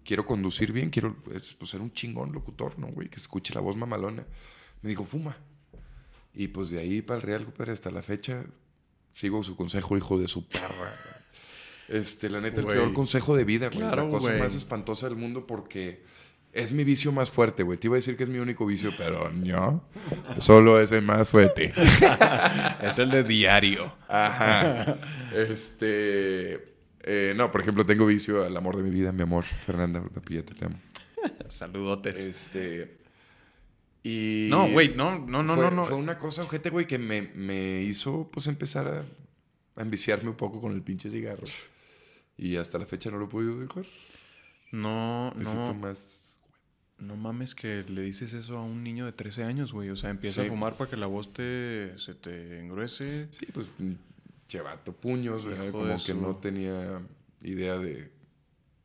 quiero 0.04 0.26
conducir 0.26 0.72
bien, 0.72 0.90
quiero 0.90 1.16
pues, 1.24 1.56
ser 1.64 1.80
un 1.80 1.94
chingón 1.94 2.32
locutor, 2.32 2.80
¿no, 2.80 2.88
güey? 2.88 3.08
Que 3.08 3.18
escuche 3.18 3.54
la 3.54 3.62
voz 3.62 3.78
mamalona. 3.78 4.26
Me 4.82 4.90
dijo, 4.90 5.06
fuma. 5.06 5.38
Y 6.34 6.48
pues 6.48 6.72
de 6.72 6.80
ahí 6.80 7.04
para 7.04 7.18
el 7.18 7.22
Real, 7.22 7.46
compadre, 7.46 7.74
hasta 7.74 7.92
la 7.92 8.02
fecha, 8.02 8.46
sigo 9.12 9.44
su 9.44 9.56
consejo, 9.56 9.96
hijo 9.96 10.18
de 10.18 10.28
su 10.28 10.48
perra. 10.48 10.98
Este, 11.88 12.30
la 12.30 12.42
neta, 12.42 12.62
el 12.62 12.68
peor 12.68 12.94
consejo 12.94 13.36
de 13.36 13.44
vida, 13.44 13.68
güey. 13.68 13.80
Claro, 13.80 14.06
la 14.06 14.10
cosa 14.10 14.34
más 14.34 14.56
espantosa 14.56 15.08
del 15.08 15.18
mundo 15.18 15.46
porque 15.46 16.04
es 16.54 16.74
mi 16.74 16.84
vicio 16.84 17.12
más 17.12 17.32
fuerte, 17.32 17.64
güey. 17.64 17.78
Te 17.78 17.88
iba 17.88 17.96
a 17.96 18.00
decir 18.00 18.18
que 18.18 18.24
es 18.24 18.30
mi 18.30 18.40
único 18.40 18.66
vicio, 18.66 18.92
pero 18.98 19.30
no. 19.32 19.84
Solo 20.40 20.80
es 20.80 20.92
el 20.92 21.04
más 21.04 21.28
fuerte. 21.28 21.74
Es 22.82 22.98
el 22.98 23.12
de 23.12 23.24
diario. 23.24 23.94
Ajá. 24.08 24.98
Este. 25.34 26.74
eh, 27.04 27.34
no, 27.36 27.52
por 27.52 27.62
ejemplo, 27.62 27.86
tengo 27.86 28.06
vicio 28.06 28.44
al 28.44 28.58
amor 28.58 28.76
de 28.76 28.84
mi 28.84 28.90
vida, 28.90 29.12
mi 29.12 29.22
amor. 29.22 29.44
Fernanda 29.44 30.04
Tapillete, 30.14 30.56
te 30.56 30.66
amo. 30.66 30.80
Saludotes. 31.48 32.20
Este. 32.20 32.98
Y. 34.04 34.48
No, 34.50 34.68
güey, 34.70 34.96
no, 34.96 35.20
no, 35.20 35.44
no, 35.44 35.56
fue, 35.56 35.66
no, 35.66 35.72
no. 35.72 35.86
Fue 35.86 35.96
una 35.96 36.18
cosa, 36.18 36.44
ojete, 36.44 36.70
güey, 36.70 36.88
que 36.88 36.98
me, 36.98 37.32
me 37.36 37.84
hizo, 37.84 38.30
pues, 38.32 38.48
empezar 38.48 38.88
a, 38.88 39.06
a 39.80 39.82
enviciarme 39.82 40.30
un 40.30 40.36
poco 40.36 40.60
con 40.60 40.74
el 40.74 40.82
pinche 40.82 41.10
cigarro. 41.10 41.44
Y 42.36 42.56
hasta 42.58 42.80
la 42.80 42.88
fecha 42.88 43.12
no 43.12 43.20
lo 43.20 43.26
he 43.26 43.30
podido 43.30 43.60
dejar. 43.60 43.86
No, 44.72 45.32
Necesito 45.36 45.68
no, 45.68 45.74
más. 45.76 46.21
No 47.02 47.16
mames 47.18 47.56
que 47.56 47.84
le 47.88 48.02
dices 48.04 48.34
eso 48.34 48.58
a 48.58 48.64
un 48.64 48.84
niño 48.84 49.06
de 49.06 49.12
13 49.12 49.44
años, 49.44 49.74
güey. 49.74 49.90
O 49.90 49.96
sea, 49.96 50.10
empieza 50.10 50.42
Sí. 50.42 50.48
a 50.48 50.50
fumar 50.50 50.78
para 50.78 50.90
que 50.90 50.98
la 50.98 51.08
voz 51.08 51.34
te, 51.34 51.98
se 51.98 52.14
te 52.14 52.60
engruese. 52.60 53.28
Sí, 53.32 53.48
pues, 53.54 53.68
chevato 54.48 54.94
puños, 54.94 55.46
como 55.72 56.04
que 56.04 56.14
no 56.14 56.36
tenía 56.38 57.02
idea 57.42 57.78
de 57.78 58.10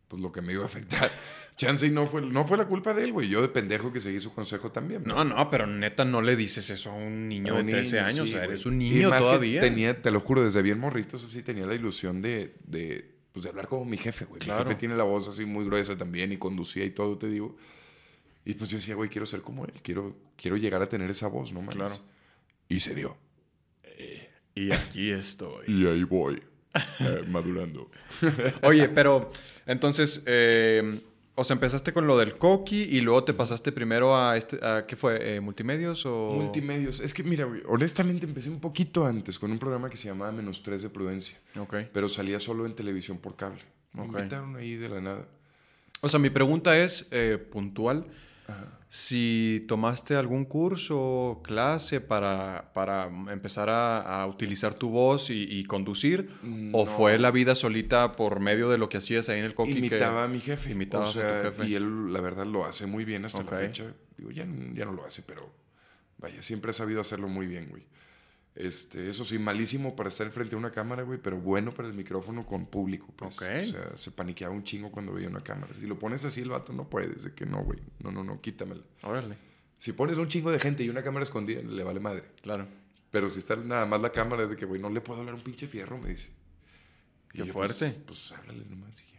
pues, 0.08 0.22
lo 0.22 0.30
que 0.32 0.40
me 0.40 0.52
iba 0.52 0.62
a 0.62 0.66
afectar. 0.66 1.10
Chance 1.56 1.86
y 1.86 1.90
no 1.90 2.06
fue, 2.06 2.20
no 2.20 2.46
fue 2.46 2.58
la 2.58 2.66
culpa 2.66 2.92
de 2.92 3.02
él, 3.04 3.12
güey. 3.12 3.28
Yo 3.28 3.40
de 3.40 3.48
pendejo 3.48 3.90
que 3.92 4.00
seguí 4.00 4.20
su 4.20 4.32
consejo 4.34 4.70
también. 4.70 5.02
No, 5.06 5.24
no, 5.24 5.48
pero 5.50 5.66
neta 5.66 6.04
no 6.04 6.20
le 6.20 6.36
dices 6.36 6.68
eso 6.70 6.90
a 6.90 6.94
un 6.94 7.28
niño 7.28 7.54
A 7.54 7.56
de 7.56 7.62
un 7.64 7.70
13 7.70 7.96
niño, 7.96 8.06
años. 8.06 8.28
sí, 8.28 8.34
o 8.34 8.36
sea, 8.36 8.44
eres 8.44 8.64
güey. 8.64 8.74
un 8.76 8.82
Y 8.82 8.90
niño 8.90 9.10
que 9.10 9.18
todavía. 9.18 9.60
tenía, 9.62 10.00
te 10.02 10.10
lo 10.10 10.20
juro, 10.20 10.44
desde 10.44 10.60
bien 10.62 10.78
morrito, 10.78 11.16
eso 11.16 11.28
sí, 11.30 11.42
tenía 11.42 11.64
la 11.66 11.74
ilusión 11.74 12.20
de, 12.20 12.54
de, 12.66 13.10
pues, 13.32 13.44
de 13.44 13.48
hablar 13.50 13.68
como 13.68 13.86
mi 13.86 13.96
jefe, 13.96 14.26
güey. 14.26 14.38
Claro. 14.40 14.60
Mi 14.64 14.66
jefe 14.68 14.78
tiene 14.80 14.96
la 14.96 15.04
voz 15.04 15.28
así 15.28 15.46
muy 15.46 15.64
gruesa 15.64 15.96
también 15.96 16.30
y 16.30 16.36
conducía 16.36 16.84
y 16.84 16.90
todo, 16.90 17.16
te 17.18 17.28
digo. 17.30 17.56
Y 18.46 18.54
pues 18.54 18.70
yo 18.70 18.76
decía, 18.78 18.94
güey, 18.94 19.10
quiero 19.10 19.26
ser 19.26 19.42
como 19.42 19.66
él. 19.66 19.72
Quiero, 19.82 20.16
quiero 20.36 20.56
llegar 20.56 20.80
a 20.80 20.86
tener 20.86 21.10
esa 21.10 21.26
voz, 21.26 21.52
¿no 21.52 21.60
mames? 21.60 21.74
Claro. 21.76 21.94
Y 22.68 22.80
se 22.80 22.94
dio. 22.94 23.16
Y 24.54 24.72
aquí 24.72 25.10
estoy. 25.10 25.66
Y 25.66 25.86
ahí 25.86 26.02
voy, 26.04 26.42
eh, 27.00 27.24
madurando. 27.28 27.90
Oye, 28.62 28.88
pero 28.88 29.30
entonces, 29.66 30.22
eh, 30.24 31.02
o 31.34 31.44
sea, 31.44 31.54
empezaste 31.54 31.92
con 31.92 32.06
lo 32.06 32.16
del 32.16 32.38
coqui 32.38 32.84
y 32.84 33.02
luego 33.02 33.22
te 33.24 33.34
pasaste 33.34 33.70
primero 33.70 34.16
a 34.16 34.34
este, 34.38 34.64
a, 34.64 34.86
¿qué 34.86 34.96
fue? 34.96 35.36
Eh, 35.36 35.40
¿Multimedios 35.40 36.06
o...? 36.06 36.32
Multimedios. 36.36 37.00
Es 37.00 37.12
que, 37.12 37.22
mira, 37.22 37.44
güey, 37.44 37.62
honestamente 37.66 38.24
empecé 38.24 38.48
un 38.48 38.60
poquito 38.60 39.04
antes 39.04 39.38
con 39.38 39.50
un 39.50 39.58
programa 39.58 39.90
que 39.90 39.98
se 39.98 40.08
llamaba 40.08 40.32
Menos 40.32 40.62
3 40.62 40.80
de 40.82 40.88
Prudencia. 40.88 41.36
Ok. 41.58 41.74
Pero 41.92 42.08
salía 42.08 42.40
solo 42.40 42.64
en 42.64 42.74
televisión 42.74 43.18
por 43.18 43.36
cable. 43.36 43.60
Me 43.92 44.02
Ok. 44.02 44.08
invitaron 44.16 44.56
ahí 44.56 44.76
de 44.76 44.88
la 44.88 45.00
nada. 45.02 45.28
O 46.00 46.08
sea, 46.08 46.18
mi 46.18 46.30
pregunta 46.30 46.78
es 46.78 47.08
eh, 47.10 47.36
puntual. 48.46 48.76
Si 48.88 49.64
tomaste 49.68 50.14
algún 50.14 50.44
curso 50.44 50.96
o 50.98 51.42
clase 51.42 52.00
para, 52.00 52.70
para 52.72 53.06
empezar 53.32 53.68
a, 53.68 54.22
a 54.22 54.26
utilizar 54.26 54.74
tu 54.74 54.88
voz 54.90 55.28
y, 55.30 55.42
y 55.42 55.64
conducir, 55.64 56.30
o 56.72 56.84
No. 56.84 56.86
fue 56.86 57.18
la 57.18 57.30
vida 57.32 57.54
solita 57.56 58.12
por 58.12 58.38
medio 58.40 58.70
de 58.70 58.78
lo 58.78 58.88
que 58.88 58.98
hacías 58.98 59.28
ahí 59.28 59.40
en 59.40 59.44
el 59.44 59.54
coqui. 59.54 59.72
que- 59.74 59.78
Imitaba 59.80 60.24
a 60.24 60.28
mi 60.28 60.40
jefe. 60.40 60.70
imitabas 60.70 61.08
o 61.10 61.12
sea, 61.14 61.40
a 61.40 61.42
tu 61.42 61.48
jefe. 61.48 61.68
Y 61.68 61.74
él, 61.74 62.12
la 62.12 62.20
verdad, 62.20 62.46
lo 62.46 62.64
hace 62.64 62.86
muy 62.86 63.04
bien 63.04 63.24
hasta 63.24 63.40
Ok. 63.42 63.50
la 63.52 63.58
fecha. 63.58 63.84
Digo, 64.16 64.30
ya, 64.30 64.46
ya 64.72 64.84
no 64.84 64.92
lo 64.92 65.04
hace, 65.04 65.22
pero 65.22 65.52
vaya, 66.18 66.40
siempre 66.40 66.70
ha 66.70 66.74
sabido 66.74 67.00
hacerlo 67.00 67.28
muy 67.28 67.46
bien, 67.46 67.68
güey. 67.68 67.82
Este, 68.56 69.10
eso 69.10 69.22
sí, 69.24 69.38
malísimo 69.38 69.94
para 69.94 70.08
estar 70.08 70.30
frente 70.30 70.54
a 70.54 70.58
una 70.58 70.70
cámara, 70.70 71.02
güey, 71.02 71.18
pero 71.22 71.38
bueno 71.38 71.74
para 71.74 71.88
el 71.88 71.94
micrófono 71.94 72.46
con 72.46 72.66
público, 72.66 73.06
pues. 73.14 73.36
Ok. 73.36 73.42
O 73.42 73.66
sea, 73.66 73.96
se 73.96 74.10
paniqueaba 74.10 74.54
un 74.54 74.64
chingo 74.64 74.90
cuando 74.90 75.12
veía 75.12 75.28
una 75.28 75.44
cámara. 75.44 75.74
Si 75.74 75.86
lo 75.86 75.98
pones 75.98 76.24
así, 76.24 76.40
el 76.40 76.48
vato 76.48 76.72
no 76.72 76.88
puedes, 76.88 77.22
de 77.24 77.34
que 77.34 77.44
no, 77.44 77.62
güey. 77.62 77.78
No, 78.02 78.10
no, 78.10 78.24
no, 78.24 78.40
quítamela. 78.40 78.82
Órale, 79.02 79.36
Si 79.78 79.92
pones 79.92 80.16
un 80.16 80.28
chingo 80.28 80.50
de 80.50 80.58
gente 80.58 80.82
y 80.82 80.88
una 80.88 81.02
cámara 81.02 81.24
escondida, 81.24 81.60
le 81.60 81.82
vale 81.84 82.00
madre. 82.00 82.24
claro. 82.42 82.66
Pero 83.10 83.30
si 83.30 83.38
está 83.38 83.56
nada 83.56 83.86
más 83.86 84.00
la 84.02 84.10
cámara, 84.10 84.42
es 84.42 84.50
de 84.50 84.56
que, 84.56 84.66
güey, 84.66 84.80
no 84.80 84.90
le 84.90 85.00
puedo 85.00 85.20
hablar 85.20 85.34
un 85.36 85.40
pinche 85.42 85.66
fierro, 85.66 85.96
me 85.96 86.10
dice. 86.10 86.28
Y 87.32 87.38
Qué 87.38 87.46
yo, 87.46 87.52
fuerte. 87.52 87.90
Pues, 88.04 88.28
pues 88.28 88.32
háblale 88.32 88.64
nomás 88.66 89.00
y. 89.00 89.15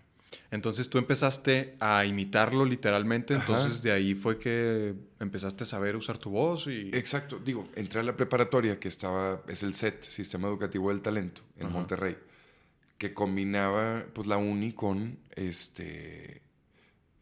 Entonces 0.49 0.89
tú 0.89 0.97
empezaste 0.97 1.75
a 1.79 2.05
imitarlo 2.05 2.63
literalmente, 2.63 3.35
Ajá. 3.35 3.43
entonces 3.43 3.81
de 3.81 3.91
ahí 3.91 4.15
fue 4.15 4.39
que 4.39 4.93
empezaste 5.19 5.63
a 5.63 5.65
saber 5.65 5.95
usar 5.95 6.17
tu 6.17 6.29
voz 6.29 6.67
y... 6.67 6.89
Exacto, 6.93 7.39
digo, 7.43 7.67
entré 7.75 7.99
a 7.99 8.03
la 8.03 8.15
preparatoria 8.15 8.79
que 8.79 8.87
estaba, 8.87 9.41
es 9.47 9.63
el 9.63 9.75
SET, 9.75 10.03
Sistema 10.03 10.47
Educativo 10.47 10.89
del 10.89 11.01
Talento, 11.01 11.41
en 11.57 11.67
Ajá. 11.67 11.73
Monterrey, 11.73 12.17
que 12.97 13.13
combinaba 13.13 14.05
pues 14.13 14.27
la 14.27 14.37
uni 14.37 14.71
con 14.71 15.19
este 15.35 16.41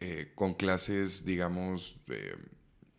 eh, 0.01 0.31
con 0.35 0.53
clases, 0.53 1.25
digamos, 1.25 1.95
eh, 2.09 2.35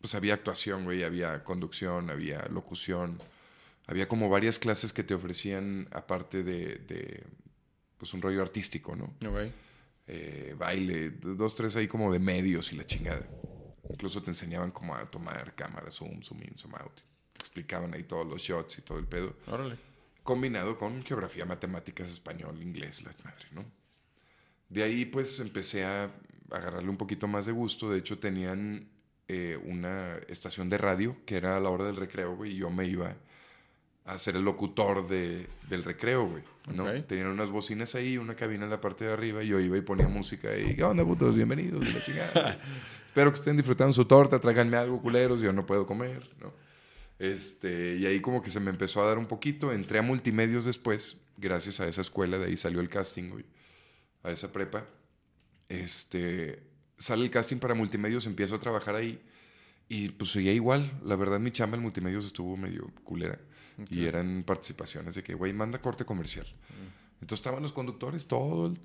pues 0.01 0.13
había 0.13 0.33
actuación, 0.33 0.83
güey, 0.83 1.03
había 1.03 1.43
conducción, 1.43 2.09
había 2.09 2.45
locución, 2.49 3.19
había 3.85 4.07
como 4.07 4.29
varias 4.29 4.59
clases 4.59 4.91
que 4.91 5.03
te 5.03 5.13
ofrecían 5.13 5.87
aparte 5.91 6.43
de, 6.43 6.75
de, 6.79 7.23
pues 7.97 8.13
un 8.13 8.21
rollo 8.21 8.41
artístico, 8.41 8.95
¿no? 8.95 9.05
Ok. 9.29 9.51
Eh, 10.07 10.55
baile, 10.57 11.11
dos, 11.11 11.55
tres 11.55 11.75
ahí 11.75 11.87
como 11.87 12.11
de 12.11 12.19
medios 12.19 12.71
y 12.71 12.77
la 12.77 12.85
chingada. 12.85 13.27
Incluso 13.89 14.21
te 14.21 14.31
enseñaban 14.31 14.71
cómo 14.71 14.95
a 14.95 15.05
tomar 15.05 15.53
cámara, 15.55 15.91
zoom, 15.91 16.21
zoom 16.21 16.41
in, 16.43 16.57
zoom 16.57 16.75
out. 16.75 16.95
Te 17.33 17.39
explicaban 17.39 17.93
ahí 17.93 18.03
todos 18.03 18.25
los 18.25 18.41
shots 18.41 18.79
y 18.79 18.81
todo 18.81 18.99
el 18.99 19.05
pedo. 19.05 19.35
Órale. 19.47 19.77
Combinado 20.23 20.77
con 20.77 21.03
geografía, 21.03 21.45
matemáticas, 21.45 22.09
español, 22.09 22.61
inglés, 22.61 23.03
la 23.03 23.11
madre, 23.23 23.45
¿no? 23.51 23.65
De 24.69 24.83
ahí 24.83 25.05
pues 25.05 25.39
empecé 25.39 25.85
a 25.85 26.11
agarrarle 26.51 26.89
un 26.89 26.97
poquito 26.97 27.27
más 27.27 27.45
de 27.45 27.51
gusto. 27.53 27.89
De 27.89 27.99
hecho 27.99 28.19
tenían 28.19 28.89
eh, 29.27 29.57
una 29.65 30.17
estación 30.27 30.69
de 30.69 30.77
radio 30.77 31.17
que 31.25 31.35
era 31.35 31.55
a 31.55 31.59
la 31.59 31.69
hora 31.69 31.85
del 31.85 31.95
recreo, 31.95 32.35
güey, 32.35 32.53
y 32.53 32.57
yo 32.57 32.69
me 32.69 32.85
iba 32.85 33.15
a 34.07 34.17
ser 34.17 34.37
el 34.37 34.43
locutor 34.43 35.07
de, 35.07 35.47
del 35.69 35.83
recreo, 35.83 36.27
güey. 36.27 36.43
¿no? 36.73 36.85
Tenían 37.03 37.27
unas 37.27 37.51
bocinas 37.51 37.93
ahí, 37.95 38.17
una 38.17 38.35
cabina 38.35 38.63
en 38.63 38.69
la 38.69 38.81
parte 38.81 39.05
de 39.05 39.13
arriba, 39.13 39.43
y 39.43 39.47
yo 39.47 39.59
iba 39.59 39.77
y 39.77 39.81
ponía 39.81 40.07
música 40.07 40.57
y, 40.57 40.75
¿qué 40.75 40.83
onda, 40.83 41.05
putos? 41.05 41.35
Bienvenidos, 41.35 41.93
la 41.93 42.03
chingada. 42.03 42.59
Espero 43.07 43.31
que 43.31 43.39
estén 43.39 43.57
disfrutando 43.57 43.93
su 43.93 44.05
torta, 44.05 44.39
tráiganme 44.39 44.77
algo, 44.77 45.01
culeros, 45.01 45.41
yo 45.41 45.51
no 45.51 45.65
puedo 45.65 45.85
comer, 45.85 46.29
¿no? 46.39 46.53
Este, 47.19 47.95
y 47.95 48.05
ahí 48.05 48.21
como 48.21 48.41
que 48.41 48.49
se 48.49 48.59
me 48.59 48.69
empezó 48.69 49.01
a 49.03 49.07
dar 49.07 49.17
un 49.17 49.25
poquito. 49.25 49.73
Entré 49.73 49.99
a 49.99 50.01
multimedios 50.01 50.65
después, 50.65 51.17
gracias 51.37 51.79
a 51.79 51.87
esa 51.87 52.01
escuela, 52.01 52.37
de 52.37 52.45
ahí 52.45 52.57
salió 52.57 52.79
el 52.79 52.89
casting, 52.89 53.29
güey, 53.29 53.45
a 54.23 54.31
esa 54.31 54.51
prepa. 54.51 54.85
Este, 55.67 56.63
sale 56.97 57.25
el 57.25 57.31
casting 57.31 57.57
para 57.57 57.73
multimedios, 57.73 58.25
empiezo 58.25 58.55
a 58.55 58.59
trabajar 58.59 58.95
ahí. 58.95 59.21
Y 59.89 60.09
pues 60.09 60.31
seguía 60.31 60.53
igual. 60.53 60.99
La 61.03 61.15
verdad, 61.15 61.39
mi 61.39 61.51
chamba 61.51 61.77
en 61.77 61.83
multimedios 61.83 62.25
estuvo 62.25 62.55
medio 62.57 62.91
culera. 63.03 63.39
Y 63.89 64.05
eran 64.05 64.43
participaciones 64.43 65.15
de 65.15 65.23
que, 65.23 65.33
güey, 65.33 65.53
manda 65.53 65.79
corte 65.79 66.05
comercial. 66.05 66.47
Entonces 67.21 67.39
estaban 67.39 67.61
los 67.61 67.73
conductores 67.73 68.27
todo 68.27 68.67
el 68.67 68.79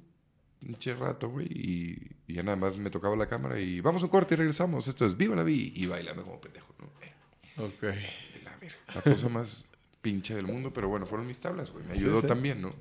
pinche 0.60 0.94
rato, 0.94 1.28
güey. 1.30 1.46
Y, 1.46 2.10
y 2.26 2.34
ya 2.34 2.42
nada 2.42 2.56
más 2.56 2.76
me 2.76 2.90
tocaba 2.90 3.16
la 3.16 3.26
cámara 3.26 3.58
y 3.60 3.80
vamos 3.80 4.02
a 4.02 4.06
un 4.06 4.10
corte 4.10 4.34
y 4.34 4.36
regresamos. 4.38 4.88
Esto 4.88 5.06
es 5.06 5.16
Viva 5.16 5.34
la 5.36 5.42
Vi. 5.42 5.72
Y 5.74 5.86
bailando 5.86 6.24
como 6.24 6.40
pendejo, 6.40 6.74
¿no? 6.78 7.64
Ok. 7.64 7.82
la 7.82 8.56
verga. 8.60 8.76
La 8.94 9.02
cosa 9.02 9.28
más 9.28 9.66
pinche 10.00 10.34
del 10.34 10.46
mundo, 10.46 10.72
pero 10.72 10.88
bueno, 10.88 11.06
fueron 11.06 11.26
mis 11.26 11.40
tablas, 11.40 11.70
güey. 11.70 11.86
Me 11.86 11.92
ayudó 11.92 12.20
sí. 12.20 12.26
también, 12.26 12.60
¿no? 12.60 12.74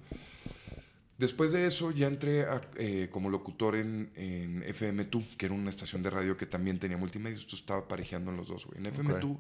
Después 1.17 1.52
de 1.52 1.67
eso 1.67 1.91
ya 1.91 2.08
entré 2.08 2.45
a, 2.45 2.62
eh, 2.78 3.10
como 3.12 3.30
locutor 3.30 3.76
en, 3.76 4.12
en 4.15 4.63
FM2, 4.63 5.38
que 5.38 5.45
era 5.45 5.54
una 5.54 5.69
estación 5.69 6.02
de 6.02 6.10
radio 6.10 6.36
que 6.36 6.47
también 6.47 6.80
tenía 6.80 6.97
multimedios. 6.97 7.45
Tú 7.45 7.56
estaba 7.56 7.88
parejeando 7.88 8.32
en 8.32 8.38
los 8.38 8.47
dos, 8.47 8.65
güey. 8.65 8.80
En 8.80 8.91
FM2 8.91 9.38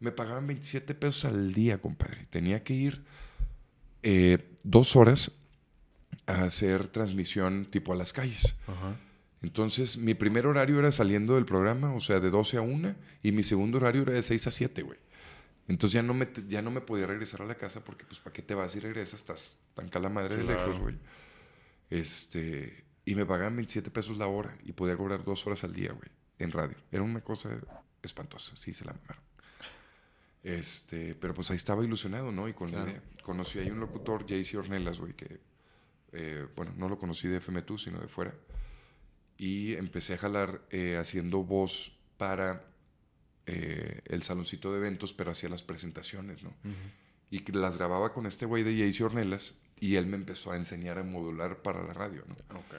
me 0.00 0.12
pagaban 0.12 0.46
27 0.46 0.94
pesos 0.94 1.24
al 1.26 1.52
día, 1.52 1.78
compadre. 1.80 2.26
Tenía 2.30 2.62
que 2.64 2.74
ir 2.74 3.04
eh, 4.02 4.38
dos 4.64 4.96
horas 4.96 5.30
a 6.26 6.44
hacer 6.44 6.88
transmisión 6.88 7.66
tipo 7.66 7.92
a 7.92 7.96
las 7.96 8.12
calles. 8.12 8.56
Ajá. 8.66 8.96
Entonces, 9.42 9.96
mi 9.96 10.14
primer 10.14 10.46
horario 10.46 10.78
era 10.78 10.92
saliendo 10.92 11.34
del 11.34 11.46
programa, 11.46 11.94
o 11.94 12.00
sea, 12.00 12.20
de 12.20 12.30
12 12.30 12.58
a 12.58 12.60
1, 12.60 12.94
y 13.22 13.32
mi 13.32 13.42
segundo 13.42 13.78
horario 13.78 14.02
era 14.02 14.12
de 14.12 14.22
6 14.22 14.46
a 14.46 14.50
7, 14.50 14.82
güey. 14.82 14.98
Entonces 15.68 15.94
ya 15.94 16.02
no 16.02 16.14
me, 16.14 16.28
ya 16.48 16.62
no 16.62 16.70
me 16.70 16.80
podía 16.80 17.06
regresar 17.06 17.42
a 17.42 17.46
la 17.46 17.54
casa 17.54 17.82
porque, 17.84 18.04
pues, 18.04 18.18
¿para 18.20 18.32
qué 18.34 18.42
te 18.42 18.54
vas 18.54 18.74
y 18.76 18.80
regresas? 18.80 19.20
Estás 19.20 19.56
tan 19.74 19.88
cala 19.88 20.08
madre 20.08 20.36
de 20.36 20.44
Claro. 20.44 20.66
lejos, 20.66 20.80
güey. 20.82 20.96
Este, 21.90 22.84
y 23.04 23.14
me 23.14 23.24
pagaban 23.26 23.56
27 23.56 23.90
pesos 23.90 24.16
la 24.18 24.26
hora 24.26 24.56
y 24.64 24.72
podía 24.72 24.96
cobrar 24.96 25.24
dos 25.24 25.46
horas 25.46 25.64
al 25.64 25.72
día, 25.72 25.92
güey, 25.92 26.08
en 26.38 26.52
radio. 26.52 26.76
Era 26.92 27.02
una 27.02 27.20
cosa 27.20 27.50
espantosa, 28.02 28.56
sí 28.56 28.72
se 28.74 28.84
la 28.84 28.92
mamaron. 28.92 29.22
Este, 30.42 31.14
pero 31.14 31.34
pues 31.34 31.50
ahí 31.50 31.56
estaba 31.56 31.84
ilusionado, 31.84 32.32
¿no? 32.32 32.48
Y 32.48 32.54
con 32.54 32.70
Claro. 32.70 32.86
la 32.86 32.90
idea. 32.92 33.02
Conocí 33.22 33.58
ahí 33.58 33.70
un 33.70 33.80
locutor, 33.80 34.24
JC 34.26 34.56
Ornelas, 34.56 34.98
güey, 34.98 35.12
que, 35.14 35.40
eh, 36.12 36.46
bueno, 36.56 36.72
no 36.76 36.88
lo 36.88 36.98
conocí 36.98 37.28
de 37.28 37.40
FM2, 37.40 37.84
sino 37.84 38.00
de 38.00 38.08
fuera. 38.08 38.34
Y 39.36 39.74
empecé 39.74 40.14
a 40.14 40.18
jalar 40.18 40.62
eh, 40.70 40.96
haciendo 40.98 41.42
voz 41.44 41.96
para 42.16 42.64
eh, 43.46 44.00
el 44.06 44.22
saloncito 44.22 44.70
de 44.72 44.78
eventos, 44.78 45.12
pero 45.14 45.30
hacía 45.30 45.48
las 45.48 45.62
presentaciones, 45.62 46.42
¿no? 46.42 46.54
Y 47.30 47.40
que 47.40 47.52
las 47.52 47.76
grababa 47.76 48.12
con 48.12 48.26
este 48.26 48.46
güey 48.46 48.62
de 48.62 48.74
JC 48.76 49.02
Ornelas 49.04 49.58
y 49.78 49.96
él 49.96 50.06
me 50.06 50.16
empezó 50.16 50.52
a 50.52 50.56
enseñar 50.56 50.98
a 50.98 51.04
modular 51.04 51.62
para 51.62 51.82
la 51.82 51.92
radio, 51.94 52.24
¿no? 52.26 52.34
Ok. 52.58 52.74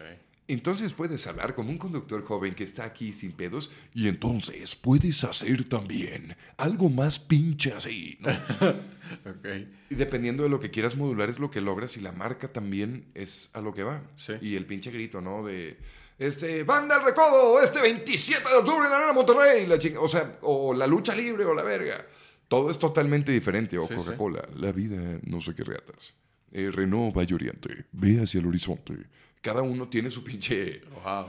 Entonces 0.53 0.93
puedes 0.93 1.25
hablar 1.27 1.55
como 1.55 1.69
un 1.69 1.77
conductor 1.77 2.23
joven 2.23 2.53
que 2.55 2.63
está 2.63 2.83
aquí 2.85 3.13
sin 3.13 3.31
pedos 3.31 3.71
y 3.93 4.07
entonces 4.07 4.75
puedes 4.75 5.23
hacer 5.23 5.63
también 5.65 6.35
algo 6.57 6.89
más 6.89 7.19
pinche 7.19 7.73
así, 7.73 8.17
¿no? 8.19 8.29
Ok. 9.25 9.45
Y 9.89 9.95
dependiendo 9.95 10.43
de 10.43 10.49
lo 10.49 10.61
que 10.61 10.71
quieras 10.71 10.95
modular 10.95 11.29
es 11.29 11.37
lo 11.37 11.51
que 11.51 11.59
logras 11.59 11.97
y 11.97 11.99
la 11.99 12.13
marca 12.13 12.47
también 12.47 13.07
es 13.13 13.49
a 13.53 13.59
lo 13.59 13.73
que 13.73 13.83
va. 13.83 14.01
Sí. 14.15 14.33
Y 14.41 14.55
el 14.55 14.65
pinche 14.65 14.89
grito, 14.89 15.19
¿no? 15.19 15.43
De, 15.45 15.77
este, 16.17 16.63
Banda 16.63 16.95
al 16.95 17.03
Recodo, 17.03 17.61
este 17.61 17.81
27 17.81 18.47
de 18.47 18.55
octubre 18.55 18.85
en 18.85 18.89
la 18.91 18.97
Arena 18.97 19.11
Monterrey, 19.11 19.67
la 19.67 19.77
chinga- 19.77 19.99
o 19.99 20.07
sea, 20.07 20.37
o 20.43 20.73
la 20.73 20.87
lucha 20.87 21.13
libre 21.13 21.43
o 21.43 21.53
la 21.53 21.61
verga. 21.63 22.05
Todo 22.47 22.71
es 22.71 22.79
totalmente 22.79 23.33
diferente. 23.33 23.77
O 23.77 23.81
Sí, 23.85 23.89
sí. 23.97 24.03
Coca-Cola, 24.05 24.47
la 24.55 24.71
vida 24.71 25.19
no 25.23 25.41
sé 25.41 25.53
qué 25.55 25.65
reatas. 25.65 26.13
Eh, 26.53 26.69
Renault 26.71 27.13
Valle 27.13 27.35
Oriente, 27.35 27.85
ve 27.91 28.21
hacia 28.21 28.39
el 28.39 28.45
horizonte. 28.47 28.93
Cada 29.41 29.61
uno 29.63 29.87
tiene 29.89 30.09
su 30.09 30.23
pinche, 30.23 30.81
Wow. 31.03 31.25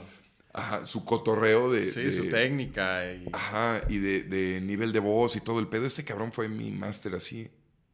ajá, 0.52 0.84
su 0.86 1.04
cotorreo 1.04 1.72
de... 1.72 1.82
Sí, 1.82 2.02
de- 2.02 2.12
su 2.12 2.28
técnica 2.28 3.12
y... 3.12 3.26
Ajá, 3.32 3.82
y 3.88 3.98
de, 3.98 4.22
de 4.24 4.60
nivel 4.60 4.92
de 4.92 4.98
voz 5.00 5.36
y 5.36 5.40
todo 5.40 5.58
el 5.60 5.68
pedo. 5.68 5.86
Este 5.86 6.04
cabrón 6.04 6.30
fue 6.32 6.48
mi 6.48 6.70
máster 6.70 7.14
así 7.14 7.50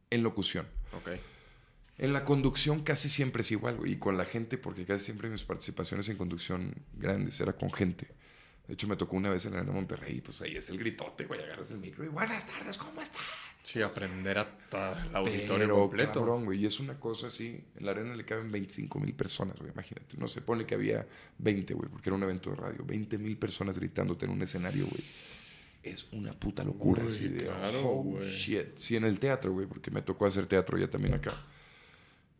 en 0.09 0.23
locución. 0.23 0.67
Ok. 0.93 1.09
En 1.99 2.13
la 2.13 2.23
conducción 2.25 2.81
casi 2.83 3.09
siempre 3.09 3.41
es 3.41 3.51
igual, 3.51 3.75
güey. 3.77 3.93
Y 3.93 3.95
con 3.97 4.17
la 4.17 4.25
gente, 4.25 4.57
porque 4.57 4.85
casi 4.85 5.05
siempre 5.05 5.29
mis 5.29 5.43
participaciones 5.43 6.07
en 6.09 6.17
conducción 6.17 6.73
grandes 6.93 7.39
era 7.41 7.53
con 7.53 7.71
gente. 7.71 8.07
De 8.67 8.73
hecho, 8.73 8.87
me 8.87 8.95
tocó 8.95 9.15
una 9.17 9.29
vez 9.31 9.45
en 9.45 9.53
la 9.53 9.59
Arena 9.59 9.73
Monterrey, 9.73 10.21
pues 10.21 10.41
ahí 10.41 10.55
es 10.55 10.69
el 10.69 10.77
gritote, 10.77 11.25
güey. 11.25 11.41
Agarras 11.41 11.71
el 11.71 11.79
micro 11.79 12.05
y 12.05 12.07
buenas 12.09 12.45
tardes, 12.45 12.77
¿cómo 12.77 13.01
están? 13.01 13.21
Sí, 13.63 13.81
aprender 13.81 14.37
a 14.39 14.47
el 15.09 15.15
auditorio 15.15 15.57
Pero, 15.57 15.75
completo. 15.79 16.13
cabrón, 16.13 16.45
güey. 16.45 16.61
Y 16.61 16.65
es 16.65 16.79
una 16.79 16.99
cosa 16.99 17.27
así. 17.27 17.63
En 17.75 17.85
la 17.85 17.91
arena 17.91 18.15
le 18.15 18.25
caben 18.25 18.51
25 18.51 18.99
mil 18.99 19.13
personas, 19.13 19.57
güey. 19.57 19.71
Imagínate. 19.71 20.17
No 20.17 20.27
se 20.27 20.41
pone 20.41 20.65
que 20.65 20.75
había 20.75 21.05
20, 21.37 21.73
güey, 21.73 21.89
porque 21.89 22.09
era 22.09 22.15
un 22.15 22.23
evento 22.23 22.49
de 22.51 22.55
radio. 22.55 22.83
20 22.85 23.17
mil 23.17 23.37
personas 23.37 23.77
gritándote 23.77 24.25
en 24.25 24.31
un 24.31 24.41
escenario, 24.41 24.85
güey. 24.87 25.03
es 25.83 26.07
una 26.11 26.33
puta 26.33 26.63
locura. 26.63 27.03
Uy, 27.03 27.07
así 27.07 27.27
de, 27.27 27.45
claro, 27.45 27.81
oh, 27.87 28.03
güey. 28.03 28.29
shit. 28.31 28.75
Sí, 28.77 28.95
en 28.95 29.03
el 29.05 29.19
teatro, 29.19 29.51
güey, 29.53 29.67
porque 29.67 29.91
me 29.91 30.01
tocó 30.01 30.25
hacer 30.25 30.45
teatro 30.47 30.77
ya 30.77 30.89
también 30.89 31.13
acá. 31.15 31.33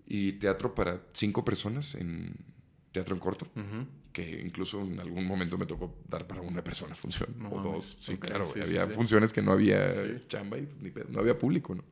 Y 0.05 0.33
teatro 0.33 0.73
para 0.73 1.01
cinco 1.13 1.45
personas 1.45 1.93
en 1.95 2.33
teatro 2.91 3.13
en 3.15 3.19
corto, 3.19 3.45
Ujú. 3.55 3.85
Que 4.25 4.41
incluso 4.41 4.81
en 4.81 4.99
algún 4.99 5.25
momento 5.25 5.57
me 5.57 5.65
tocó 5.65 5.95
dar 6.07 6.27
para 6.27 6.41
una 6.41 6.63
persona 6.63 6.95
función 6.95 7.35
No 7.37 7.49
o 7.49 7.61
dos. 7.61 7.97
Sí, 7.99 8.13
Ok, 8.13 8.19
claro, 8.19 8.45
sí, 8.45 8.59
güey, 8.59 8.65
sí, 8.65 8.77
había 8.77 8.87
sí. 8.87 8.93
funciones 8.93 9.33
que 9.33 9.41
no 9.41 9.51
había 9.51 9.91
chamba 10.27 10.57
y 10.57 10.67
ni 10.81 10.91
no 11.09 11.19
había 11.19 11.37
público, 11.37 11.75
¿no? 11.75 11.83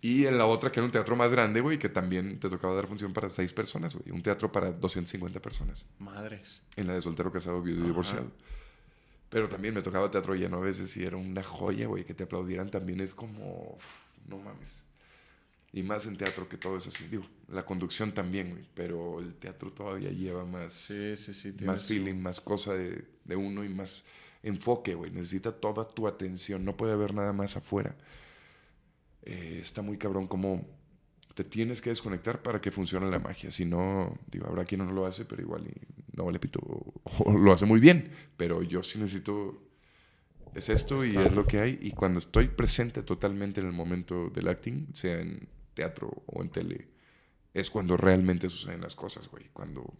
Y 0.00 0.26
en 0.26 0.38
la 0.38 0.46
otra, 0.46 0.70
que 0.70 0.78
era 0.78 0.84
un 0.84 0.92
teatro 0.92 1.16
más 1.16 1.32
grande, 1.32 1.60
güey, 1.60 1.78
que 1.78 1.88
también 1.88 2.38
te 2.38 2.48
tocaba 2.48 2.74
dar 2.74 2.86
función 2.86 3.12
para 3.12 3.28
seis 3.28 3.52
personas, 3.52 3.94
güey. 3.94 4.14
Un 4.14 4.22
teatro 4.22 4.52
para 4.52 4.70
250 4.70 5.40
personas. 5.40 5.84
Madres. 5.98 6.62
En 6.76 6.86
la 6.86 6.94
de 6.94 7.00
soltero, 7.00 7.32
casado, 7.32 7.60
viudo 7.62 7.80
y 7.80 7.86
divorciado. 7.86 8.30
Pero 9.30 9.48
también 9.48 9.74
me 9.74 9.82
tocaba 9.82 10.10
teatro 10.10 10.34
lleno 10.34 10.58
a 10.58 10.60
veces 10.60 10.96
y 10.96 11.02
era 11.02 11.16
una 11.16 11.42
joya, 11.42 11.86
güey. 11.88 12.04
Que 12.04 12.14
te 12.14 12.24
aplaudieran 12.24 12.70
también 12.70 13.00
es 13.00 13.14
como... 13.14 13.74
uf, 13.76 13.84
no 14.28 14.38
mames. 14.38 14.84
Y 15.76 15.82
más 15.82 16.06
en 16.06 16.16
teatro 16.16 16.48
que 16.48 16.56
todo 16.56 16.78
es 16.78 16.86
así. 16.86 17.06
Digo, 17.06 17.26
la 17.48 17.66
conducción 17.66 18.14
también, 18.14 18.52
güey. 18.52 18.64
Pero 18.72 19.20
el 19.20 19.34
teatro 19.34 19.70
todavía 19.70 20.08
lleva 20.08 20.46
más... 20.46 20.72
Sí, 20.72 21.18
sí, 21.18 21.34
sí. 21.34 21.54
más 21.60 21.84
feeling, 21.84 22.14
más 22.14 22.40
cosa 22.40 22.72
de, 22.72 23.04
de 23.26 23.36
uno 23.36 23.62
y 23.62 23.68
más 23.68 24.02
enfoque, 24.42 24.94
güey. 24.94 25.10
Necesita 25.10 25.52
toda 25.52 25.86
tu 25.86 26.08
atención. 26.08 26.64
No 26.64 26.78
puede 26.78 26.94
haber 26.94 27.12
nada 27.12 27.34
más 27.34 27.58
afuera. 27.58 27.94
Eh, 29.24 29.58
está 29.60 29.82
muy 29.82 29.98
cabrón 29.98 30.26
como 30.28 30.66
te 31.34 31.44
tienes 31.44 31.82
que 31.82 31.90
desconectar 31.90 32.40
para 32.40 32.58
que 32.58 32.70
funcione 32.70 33.10
la 33.10 33.18
magia. 33.18 33.50
Si 33.50 33.66
no, 33.66 34.18
digo, 34.28 34.46
habrá 34.46 34.64
quien 34.64 34.78
no 34.78 34.90
lo 34.90 35.04
hace, 35.04 35.26
pero 35.26 35.42
igual 35.42 35.70
no 36.14 36.24
vale 36.24 36.38
pito. 36.38 36.58
O, 36.58 36.94
o 37.18 37.36
lo 37.36 37.52
hace 37.52 37.66
muy 37.66 37.80
bien. 37.80 38.12
Pero 38.38 38.62
yo 38.62 38.82
sí 38.82 38.98
necesito. 38.98 39.62
Es 40.54 40.70
esto 40.70 41.04
y 41.04 41.14
es 41.14 41.34
lo 41.34 41.46
que 41.46 41.60
hay. 41.60 41.78
Y 41.82 41.90
cuando 41.90 42.18
estoy 42.18 42.48
presente 42.48 43.02
totalmente 43.02 43.60
en 43.60 43.66
el 43.66 43.74
momento 43.74 44.30
del 44.30 44.48
acting, 44.48 44.86
sea 44.94 45.20
en 45.20 45.54
teatro 45.76 46.10
o 46.26 46.42
en 46.42 46.48
tele, 46.50 46.88
es 47.54 47.70
cuando 47.70 47.96
realmente 47.96 48.48
suceden 48.50 48.80
las 48.80 48.96
cosas, 48.96 49.28
güey. 49.28 49.44
Cuando, 49.52 49.94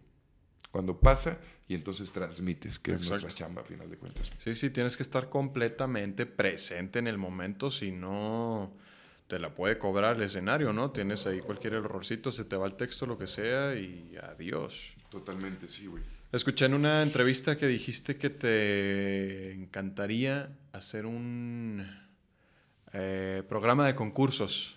cuando 0.71 0.99
pasa 0.99 1.39
y 1.69 1.75
entonces 1.75 2.11
transmites, 2.11 2.79
que 2.79 2.91
es 2.91 3.07
nuestra 3.07 3.31
chamba 3.31 3.61
a 3.61 3.65
final 3.65 3.89
de 3.89 3.97
cuentas. 3.97 4.29
Sí, 4.39 4.53
sí, 4.55 4.69
tienes 4.71 4.97
que 4.97 5.03
estar 5.03 5.29
completamente 5.29 6.25
presente 6.25 6.99
en 6.99 7.07
el 7.07 7.17
momento, 7.17 7.71
si 7.71 7.91
no 7.91 8.73
te 9.27 9.39
la 9.39 9.53
puede 9.53 9.77
cobrar 9.77 10.15
el 10.17 10.23
escenario, 10.23 10.71
¿no? 10.73 10.91
Tienes 10.91 11.25
ahí 11.27 11.39
cualquier 11.41 11.73
errorcito, 11.73 12.31
se 12.31 12.45
te 12.45 12.55
va 12.55 12.65
el 12.65 12.73
texto, 12.75 13.05
lo 13.05 13.17
que 13.17 13.27
sea, 13.27 13.75
y 13.75 14.15
adiós. 14.21 14.95
Totalmente, 15.09 15.67
sí, 15.67 15.85
güey. 15.87 16.03
Escuché 16.31 16.65
en 16.65 16.73
una 16.73 17.01
entrevista 17.03 17.57
que 17.57 17.67
dijiste 17.67 18.17
que 18.17 18.29
te 18.29 19.51
encantaría 19.53 20.57
hacer 20.73 21.05
un 21.05 21.85
eh, 22.93 23.43
programa 23.49 23.85
de 23.85 23.95
concursos 23.95 24.76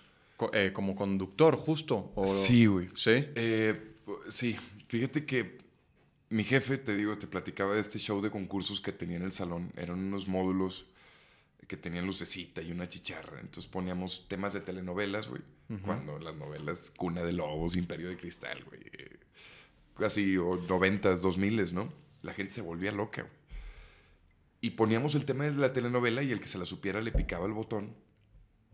eh, 0.53 0.71
como 0.73 0.95
conductor, 0.95 1.55
justo. 1.57 2.11
o- 2.15 2.25
Sí, 2.25 2.65
güey. 2.65 2.89
¿Sí? 2.95 3.11
Eh, 3.35 3.95
sí, 4.29 4.57
fíjate 4.87 5.25
que 5.25 5.59
mi 6.29 6.43
jefe, 6.43 6.77
te 6.77 6.95
digo, 6.95 7.17
te 7.17 7.27
platicaba 7.27 7.73
de 7.73 7.81
este 7.81 7.99
show 7.99 8.21
de 8.21 8.31
concursos 8.31 8.79
que 8.81 8.91
tenía 8.91 9.17
en 9.17 9.23
el 9.23 9.33
salón. 9.33 9.71
Eran 9.75 9.99
unos 9.99 10.27
módulos 10.27 10.85
que 11.67 11.77
tenían 11.77 12.05
lucecita 12.05 12.61
y 12.61 12.71
una 12.71 12.87
chicharra. 12.89 13.39
Entonces 13.39 13.69
poníamos 13.69 14.27
temas 14.27 14.53
de 14.53 14.61
telenovelas, 14.61 15.27
güey. 15.27 15.41
Cuando 15.85 16.19
las 16.19 16.35
novelas 16.35 16.91
Cuna 16.97 17.23
de 17.23 17.31
Lobos, 17.31 17.77
Imperio 17.77 18.09
de 18.09 18.17
Cristal, 18.17 18.61
güey. 18.65 18.81
Casi 19.97 20.35
o 20.37 20.57
noventas, 20.67 21.21
dos 21.21 21.37
miles, 21.37 21.71
¿no? 21.73 21.93
La 22.23 22.33
gente 22.33 22.51
se 22.53 22.61
volvía 22.61 22.91
loca, 22.91 23.21
güey. 23.21 23.33
Y 24.59 24.71
poníamos 24.71 25.15
el 25.15 25.25
tema 25.25 25.45
de 25.45 25.53
la 25.53 25.71
telenovela 25.73 26.23
y 26.23 26.31
el 26.31 26.39
que 26.41 26.47
se 26.47 26.57
la 26.57 26.65
supiera 26.65 27.01
le 27.01 27.11
picaba 27.11 27.45
el 27.45 27.53
botón 27.53 27.95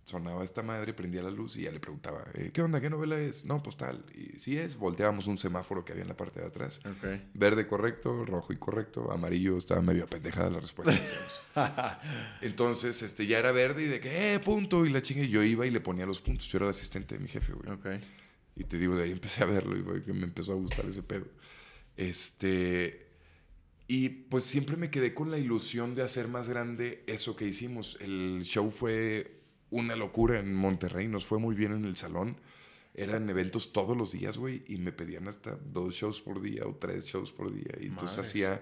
sonaba 0.08 0.42
esta 0.46 0.64
madre, 0.64 0.94
prendía 0.94 1.22
la 1.22 1.30
luz 1.30 1.58
y 1.58 1.64
ya 1.64 1.72
le 1.72 1.82
preguntaba, 1.82 2.24
eh, 2.34 2.52
¿qué 2.54 2.62
onda? 2.62 2.80
¿Qué 2.80 2.90
novela 2.90 3.20
es? 3.20 3.44
No, 3.44 3.62
pues 3.62 3.76
tal. 3.76 4.06
Y 4.16 4.40
si 4.40 4.58
es, 4.58 4.78
volteábamos 4.78 5.28
un 5.28 5.38
semáforo 5.38 5.84
que 5.84 5.92
había 5.92 6.04
en 6.04 6.08
la 6.08 6.16
parte 6.16 6.40
de 6.40 6.48
atrás. 6.48 6.80
Ok. 6.86 7.20
Verde 7.34 7.68
correcto, 7.68 8.24
rojo 8.24 8.54
incorrecto, 8.54 9.12
amarillo 9.12 9.58
estaba 9.58 9.82
medio 9.82 10.06
apendejada 10.06 10.50
la 10.50 10.62
respuesta. 10.62 10.98
Entonces, 12.42 13.02
este, 13.02 13.28
ya 13.28 13.38
era 13.38 13.52
verde 13.52 13.84
y 13.84 13.88
de 13.88 14.00
que, 14.00 14.34
eh, 14.34 14.40
punto, 14.40 14.86
y 14.86 14.92
la 14.92 15.02
chinga, 15.02 15.24
y 15.24 15.28
yo 15.28 15.44
iba 15.44 15.66
y 15.66 15.72
le 15.72 15.82
ponía 15.82 16.06
los 16.06 16.22
puntos. 16.22 16.48
Yo 16.48 16.60
era 16.60 16.68
el 16.68 16.70
asistente 16.70 17.18
de 17.18 17.22
mi 17.22 17.28
jefe, 17.28 17.52
güey. 17.52 18.00
Y 18.56 18.64
te 18.64 18.78
digo, 18.78 18.96
de 18.96 19.04
ahí 19.04 19.12
empecé 19.12 19.44
a 19.44 19.46
verlo 19.46 19.98
y 19.98 20.04
que 20.04 20.14
me 20.14 20.24
empezó 20.24 20.54
a 20.54 20.56
gustar 20.56 20.86
ese 20.86 21.04
pedo. 21.04 21.26
Este. 21.98 23.08
Y 23.90 24.08
pues 24.08 24.46
siempre 24.46 24.78
me 24.78 24.90
quedé 24.90 25.14
con 25.14 25.32
la 25.32 25.38
ilusión 25.38 25.96
de 25.96 26.04
hacer 26.04 26.30
más 26.30 26.48
grande 26.48 27.04
eso 27.08 27.36
que 27.36 27.46
hicimos. 27.46 27.98
El 28.00 28.44
show 28.44 28.72
fue 28.72 29.37
una 29.70 29.96
locura 29.96 30.40
en 30.40 30.54
Monterrey, 30.56 31.08
nos 31.08 31.26
fue 31.26 31.40
muy 31.40 31.56
bien 31.56 31.74
en 31.74 31.86
el 31.86 31.96
salón. 31.98 32.38
Eran 32.94 33.30
eventos 33.30 33.74
todos 33.74 33.96
los 33.96 34.12
días, 34.12 34.38
güey, 34.40 34.64
y 34.68 34.78
me 34.78 34.92
pedían 34.92 35.28
hasta 35.28 35.56
dos 35.56 35.94
shows 35.94 36.20
por 36.20 36.42
día 36.42 36.64
o 36.66 36.76
tres 36.76 37.06
shows 37.06 37.32
por 37.32 37.54
día. 37.54 37.74
Y 37.80 37.88
entonces 37.88 38.18
hacía 38.18 38.62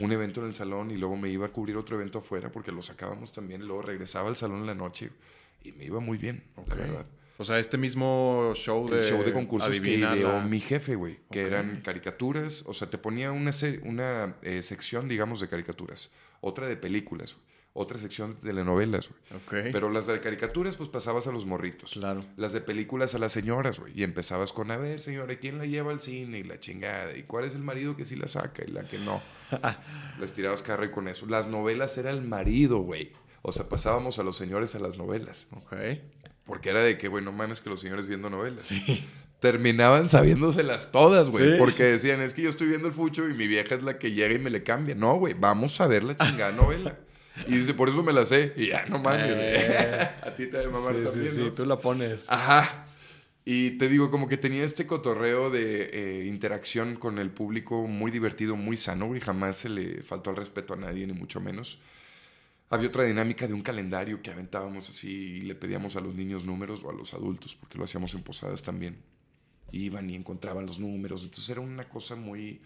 un 0.00 0.12
evento 0.12 0.40
en 0.40 0.46
el 0.48 0.54
salón 0.54 0.90
y 0.92 0.96
luego 0.96 1.16
me 1.16 1.28
iba 1.30 1.46
a 1.46 1.48
cubrir 1.52 1.76
otro 1.76 1.96
evento 1.96 2.20
afuera 2.20 2.52
porque 2.52 2.70
lo 2.70 2.80
sacábamos 2.80 3.32
también. 3.32 3.62
Y 3.62 3.66
luego 3.66 3.82
regresaba 3.82 4.28
al 4.28 4.36
salón 4.36 4.60
en 4.60 4.66
la 4.66 4.74
noche 4.74 5.10
y 5.64 5.72
me 5.72 5.84
iba 5.84 5.98
muy 6.00 6.16
bien, 6.16 6.44
la 6.68 6.74
verdad 6.76 7.06
O 7.38 7.44
sea, 7.44 7.58
este 7.58 7.76
mismo 7.76 8.52
show 8.54 8.88
de... 8.88 9.02
show 9.02 9.22
de 9.24 9.32
concursos 9.32 9.70
que 9.70 9.76
adivina 9.78 10.14
ideó 10.16 10.28
la- 10.34 10.44
mi 10.44 10.60
jefe, 10.60 10.94
güey. 10.94 11.18
Que 11.32 11.42
eran 11.42 11.80
caricaturas. 11.82 12.62
O 12.68 12.74
sea, 12.74 12.88
te 12.88 12.98
ponía 12.98 13.32
una, 13.32 13.50
una 13.82 14.36
eh, 14.42 14.62
sección, 14.62 15.08
digamos, 15.08 15.40
de 15.40 15.48
caricaturas. 15.48 16.12
Otra 16.40 16.68
de 16.68 16.76
películas. 16.76 17.34
güey. 17.34 17.51
Otra 17.74 17.96
sección 17.96 18.34
de 18.34 18.48
telenovelas, 18.48 19.08
güey. 19.08 19.72
Pero 19.72 19.88
las 19.88 20.06
de 20.06 20.20
caricaturas, 20.20 20.76
pues 20.76 20.90
pasabas 20.90 21.26
a 21.26 21.32
los 21.32 21.46
morritos. 21.46 21.92
Claro. 21.92 22.22
Las 22.36 22.52
de 22.52 22.60
películas 22.60 23.14
a 23.14 23.18
las 23.18 23.32
señoras, 23.32 23.78
güey. 23.78 23.98
Y 23.98 24.02
empezabas 24.02 24.52
con, 24.52 24.70
a 24.70 24.76
ver, 24.76 25.00
señora, 25.00 25.34
¿quién 25.36 25.56
la 25.56 25.64
lleva 25.64 25.90
al 25.90 26.00
cine? 26.00 26.40
Y 26.40 26.42
la 26.42 26.60
chingada. 26.60 27.16
¿Y 27.16 27.22
cuál 27.22 27.46
es 27.46 27.54
el 27.54 27.62
marido 27.62 27.96
que 27.96 28.04
sí 28.04 28.14
la 28.14 28.28
saca 28.28 28.62
y 28.66 28.70
la 28.70 28.86
que 28.86 28.98
no? 28.98 29.22
Les 30.20 30.34
tirabas 30.34 30.62
carro 30.62 30.84
y 30.84 30.90
con 30.90 31.08
eso. 31.08 31.24
Las 31.24 31.46
novelas 31.46 31.96
era 31.96 32.10
el 32.10 32.20
marido, 32.20 32.80
güey. 32.80 33.12
O 33.40 33.52
sea, 33.52 33.70
pasábamos 33.70 34.18
a 34.18 34.22
los 34.22 34.36
señores 34.36 34.74
a 34.74 34.78
las 34.78 34.98
novelas. 34.98 35.48
Ok. 35.52 35.72
Porque 36.44 36.68
era 36.68 36.80
de 36.80 36.98
que, 36.98 37.08
güey, 37.08 37.24
no 37.24 37.32
mames 37.32 37.62
que 37.62 37.70
los 37.70 37.80
señores 37.80 38.06
viendo 38.06 38.28
novelas. 38.28 38.70
Terminaban 39.40 40.08
sabiéndoselas 40.08 40.92
todas, 40.92 41.30
güey. 41.30 41.52
Sí. 41.52 41.56
Porque 41.58 41.84
decían, 41.84 42.20
es 42.20 42.34
que 42.34 42.42
yo 42.42 42.50
estoy 42.50 42.68
viendo 42.68 42.86
el 42.86 42.94
fucho 42.94 43.26
y 43.30 43.32
mi 43.32 43.46
vieja 43.46 43.76
es 43.76 43.82
la 43.82 43.98
que 43.98 44.12
llega 44.12 44.34
y 44.34 44.38
me 44.38 44.50
le 44.50 44.62
cambia. 44.62 44.94
No, 44.94 45.14
güey, 45.14 45.32
vamos 45.32 45.80
a 45.80 45.86
ver 45.86 46.04
la 46.04 46.14
chingada 46.18 46.52
novela. 46.52 46.98
Y 47.46 47.56
dice, 47.56 47.74
por 47.74 47.88
eso 47.88 48.02
me 48.02 48.12
la 48.12 48.24
sé. 48.24 48.52
Y 48.56 48.68
ya, 48.68 48.86
no 48.86 48.98
mames. 48.98 49.30
Eh. 49.34 50.10
A 50.22 50.34
ti 50.34 50.46
te 50.46 50.58
debe 50.58 50.72
mamar 50.72 50.94
sí, 50.94 51.00
sí, 51.00 51.04
también, 51.06 51.32
sí, 51.32 51.40
¿no? 51.40 51.52
tú 51.52 51.64
la 51.64 51.80
pones. 51.80 52.26
Ajá. 52.28 52.86
Y 53.44 53.72
te 53.72 53.88
digo, 53.88 54.10
como 54.10 54.28
que 54.28 54.36
tenía 54.36 54.64
este 54.64 54.86
cotorreo 54.86 55.50
de 55.50 55.90
eh, 55.92 56.26
interacción 56.26 56.94
con 56.96 57.18
el 57.18 57.30
público 57.30 57.88
muy 57.88 58.10
divertido, 58.10 58.54
muy 58.54 58.76
sano, 58.76 59.06
güey. 59.06 59.20
Jamás 59.20 59.56
se 59.56 59.68
le 59.68 60.02
faltó 60.02 60.30
al 60.30 60.36
respeto 60.36 60.74
a 60.74 60.76
nadie, 60.76 61.06
ni 61.06 61.12
mucho 61.12 61.40
menos. 61.40 61.80
Había 62.70 62.88
otra 62.88 63.04
dinámica 63.04 63.46
de 63.46 63.52
un 63.52 63.62
calendario 63.62 64.22
que 64.22 64.30
aventábamos 64.30 64.88
así 64.88 65.10
y 65.10 65.40
le 65.42 65.54
pedíamos 65.54 65.96
a 65.96 66.00
los 66.00 66.14
niños 66.14 66.44
números 66.44 66.82
o 66.84 66.90
a 66.90 66.94
los 66.94 67.12
adultos, 67.14 67.54
porque 67.54 67.76
lo 67.76 67.84
hacíamos 67.84 68.14
en 68.14 68.22
posadas 68.22 68.62
también. 68.62 69.02
Iban 69.72 70.08
y 70.08 70.14
encontraban 70.14 70.64
los 70.64 70.78
números. 70.78 71.24
Entonces 71.24 71.48
era 71.50 71.60
una 71.60 71.88
cosa 71.88 72.14
muy, 72.14 72.60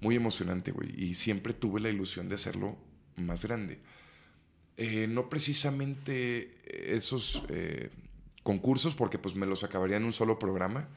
muy 0.00 0.16
emocionante, 0.16 0.72
güey. 0.72 0.88
Y 0.96 1.14
siempre 1.14 1.52
tuve 1.52 1.80
la 1.80 1.90
ilusión 1.90 2.28
de 2.28 2.36
hacerlo 2.36 2.78
más 3.16 3.44
grande. 3.44 3.80
Eh, 4.76 5.06
no 5.08 5.28
precisamente 5.28 6.56
esos 6.66 7.42
eh, 7.48 7.90
concursos, 8.42 8.94
porque 8.94 9.18
pues 9.18 9.34
me 9.34 9.46
los 9.46 9.62
acabaría 9.64 9.96
en 9.96 10.04
un 10.04 10.12
solo 10.12 10.38
programa, 10.38 10.88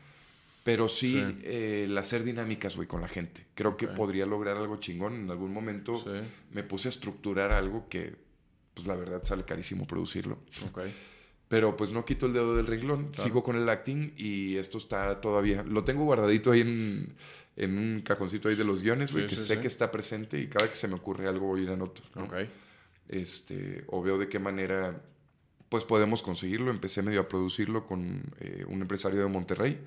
pero 0.64 0.88
sí, 0.90 1.14
Sí. 1.14 1.38
eh, 1.44 1.84
el 1.86 1.98
hacer 1.98 2.24
dinámicas, 2.24 2.76
güey, 2.76 2.88
con 2.88 3.02
la 3.02 3.08
gente. 3.08 3.46
Creo 3.56 3.78
que 3.78 3.88
podría 3.88 4.26
lograr 4.26 4.58
algo 4.58 4.78
chingón. 4.78 5.14
En 5.24 5.32
algún 5.32 5.54
momento 5.54 6.04
Sí. 6.04 6.28
me 6.52 6.64
puse 6.64 6.88
a 6.88 6.90
estructurar 6.90 7.52
algo 7.52 7.88
que, 7.88 8.16
pues 8.74 8.86
la 8.88 8.96
verdad, 8.96 9.24
sale 9.24 9.44
carísimo 9.46 9.86
producirlo. 9.88 10.40
Pero 11.48 11.78
pues 11.78 11.92
no 11.92 12.04
quito 12.04 12.26
el 12.26 12.34
dedo 12.34 12.56
del 12.58 12.68
renglón, 12.68 13.10
Claro. 13.12 13.24
sigo 13.24 13.44
con 13.44 13.56
el 13.56 13.70
acting 13.70 14.12
y 14.18 14.58
esto 14.58 14.78
está 14.78 15.22
todavía. 15.22 15.64
Lo 15.64 15.86
tengo 15.86 16.04
guardadito 16.04 16.52
ahí 16.52 16.60
en, 16.62 17.14
en 17.56 17.78
un 17.78 18.02
cajoncito 18.02 18.50
ahí 18.50 18.56
de 18.56 18.66
los 18.66 18.82
guiones, 18.82 19.14
güey, 19.14 19.30
Sí, 19.30 19.36
que 19.36 19.42
sé 19.42 19.60
que 19.62 19.68
está 19.68 19.90
presente 19.90 20.38
y 20.42 20.48
cada 20.48 20.70
que 20.70 20.76
se 20.76 20.90
me 20.90 20.96
ocurre 20.96 21.28
algo 21.28 21.46
voy 21.48 21.62
a 21.62 21.64
ir. 21.64 21.70
Ok. 21.72 21.94
Este, 23.10 23.84
o 23.88 24.02
veo 24.02 24.18
de 24.18 24.28
qué 24.28 24.40
manera 24.40 25.02
pues 25.70 25.84
podemos 25.84 26.22
conseguirlo. 26.22 26.72
Empecé 26.72 27.02
medio 27.02 27.22
a 27.22 27.28
producirlo 27.28 27.86
con 27.86 28.24
eh, 28.40 28.66
un 28.68 28.82
empresario 28.82 29.20
de 29.20 29.28
Monterrey. 29.28 29.82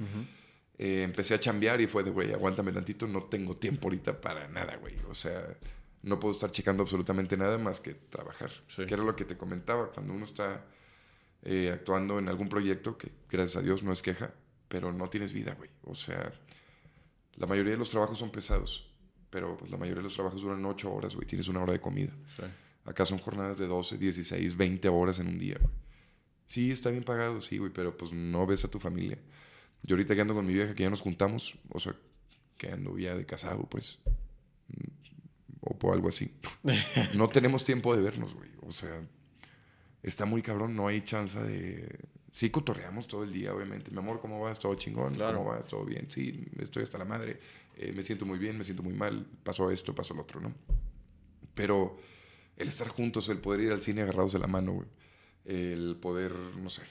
Eh, 0.78 1.02
empecé 1.02 1.34
a 1.34 1.40
chambear 1.40 1.80
y 1.80 1.86
fue 1.86 2.02
de, 2.02 2.10
güey, 2.10 2.32
aguántame 2.32 2.72
tantito, 2.72 3.06
no 3.06 3.22
tengo 3.24 3.56
tiempo 3.56 3.88
ahorita 3.88 4.20
para 4.20 4.48
nada, 4.48 4.76
güey. 4.76 4.96
O 5.08 5.14
sea, 5.14 5.56
no 6.02 6.18
puedo 6.18 6.32
estar 6.32 6.50
checando 6.50 6.82
absolutamente 6.82 7.36
nada 7.36 7.58
más 7.58 7.80
que 7.80 7.94
trabajar. 7.94 8.50
Sí. 8.66 8.86
Que 8.86 8.94
era 8.94 9.02
lo 9.02 9.14
que 9.16 9.24
te 9.24 9.36
comentaba, 9.36 9.90
cuando 9.90 10.12
uno 10.14 10.24
está 10.24 10.64
eh, 11.42 11.70
actuando 11.72 12.18
en 12.18 12.28
algún 12.28 12.48
proyecto, 12.48 12.96
que 12.96 13.10
gracias 13.28 13.56
a 13.56 13.62
Dios 13.62 13.82
no 13.82 13.92
es 13.92 14.02
queja, 14.02 14.32
pero 14.68 14.92
no 14.92 15.08
tienes 15.08 15.32
vida, 15.32 15.54
güey. 15.54 15.70
O 15.84 15.94
sea, 15.94 16.32
la 17.36 17.46
mayoría 17.46 17.72
de 17.72 17.78
los 17.78 17.90
trabajos 17.90 18.18
son 18.18 18.30
pesados, 18.30 18.90
pero 19.30 19.56
pues, 19.56 19.70
la 19.70 19.76
mayoría 19.76 19.98
de 19.98 20.04
los 20.04 20.14
trabajos 20.14 20.42
duran 20.42 20.64
ocho 20.64 20.92
horas, 20.92 21.14
güey. 21.14 21.26
Tienes 21.26 21.48
una 21.48 21.62
hora 21.62 21.72
de 21.72 21.80
comida. 21.80 22.12
Sí. 22.36 22.42
Acá 22.84 23.04
son 23.04 23.18
jornadas 23.18 23.58
de 23.58 23.66
12, 23.66 23.98
16, 23.98 24.56
20 24.56 24.88
horas 24.88 25.18
en 25.18 25.28
un 25.28 25.38
día, 25.38 25.56
güey. 25.60 25.72
Sí, 26.46 26.72
está 26.72 26.90
bien 26.90 27.04
pagado, 27.04 27.40
sí, 27.40 27.58
güey, 27.58 27.72
pero 27.72 27.96
pues 27.96 28.12
no 28.12 28.44
ves 28.46 28.64
a 28.64 28.68
tu 28.68 28.80
familia. 28.80 29.18
Yo 29.82 29.94
ahorita 29.94 30.14
que 30.14 30.20
ando 30.20 30.34
con 30.34 30.44
mi 30.44 30.52
vieja, 30.52 30.74
que 30.74 30.82
ya 30.82 30.90
nos 30.90 31.00
juntamos, 31.00 31.54
o 31.68 31.78
sea, 31.78 31.94
que 32.56 32.72
ando 32.72 32.98
ya 32.98 33.14
de 33.14 33.24
casado, 33.24 33.68
pues, 33.70 34.00
o 35.60 35.78
por 35.78 35.94
algo 35.94 36.08
así. 36.08 36.32
No 37.14 37.28
tenemos 37.28 37.64
tiempo 37.64 37.94
de 37.94 38.02
vernos, 38.02 38.34
güey. 38.34 38.50
O 38.62 38.70
sea, 38.70 39.00
está 40.02 40.24
muy 40.24 40.42
cabrón, 40.42 40.74
no 40.74 40.88
hay 40.88 41.02
chance 41.02 41.40
de... 41.40 42.00
Sí, 42.32 42.50
cotorreamos 42.50 43.08
todo 43.08 43.24
el 43.24 43.32
día, 43.32 43.54
obviamente. 43.54 43.90
Mi 43.90 43.98
amor, 43.98 44.20
¿cómo 44.20 44.40
vas? 44.40 44.58
¿Todo 44.58 44.74
chingón? 44.76 45.14
Claro. 45.14 45.38
¿Cómo 45.38 45.50
vas? 45.50 45.66
¿Todo 45.66 45.84
bien? 45.84 46.06
Sí, 46.10 46.46
estoy 46.58 46.84
hasta 46.84 46.96
la 46.96 47.04
madre. 47.04 47.40
Eh, 47.76 47.92
me 47.92 48.02
siento 48.02 48.24
muy 48.24 48.38
bien, 48.38 48.56
me 48.56 48.64
siento 48.64 48.82
muy 48.82 48.94
mal. 48.94 49.26
Pasó 49.42 49.70
esto, 49.70 49.94
pasó 49.94 50.14
lo 50.14 50.22
otro, 50.22 50.40
¿no? 50.40 50.54
Pero 51.54 51.98
el 52.60 52.68
estar 52.68 52.88
juntos, 52.88 53.28
el 53.28 53.38
poder 53.38 53.60
ir 53.60 53.72
al 53.72 53.82
cine 53.82 54.02
agarrados 54.02 54.32
de 54.32 54.38
la 54.38 54.46
mano, 54.46 54.72
güey. 54.72 54.88
El 55.44 55.96
poder, 55.96 56.32
no 56.32 56.68
sé. 56.68 56.82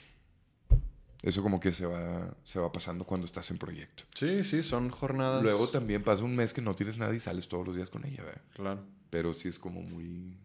Eso 1.21 1.43
como 1.43 1.59
que 1.59 1.71
se 1.71 1.85
va, 1.85 2.33
se 2.45 2.59
va 2.59 2.71
pasando 2.71 3.05
cuando 3.05 3.25
estás 3.25 3.51
en 3.51 3.57
proyecto. 3.57 4.03
Sí, 4.15 4.43
sí, 4.43 4.63
son 4.63 4.89
jornadas. 4.89 5.43
Luego 5.43 5.67
también 5.67 6.01
pasa 6.03 6.23
un 6.23 6.35
mes 6.35 6.53
que 6.53 6.61
no 6.61 6.75
tienes 6.75 6.97
nada 6.97 7.13
y 7.13 7.19
sales 7.19 7.47
todos 7.47 7.67
los 7.67 7.75
días 7.75 7.89
con 7.89 8.05
ella, 8.05 8.23
¿verdad? 8.23 8.41
Claro. 8.53 8.85
Pero 9.09 9.33
sí 9.33 9.49
es 9.49 9.59
como 9.59 9.81
muy... 9.81 10.37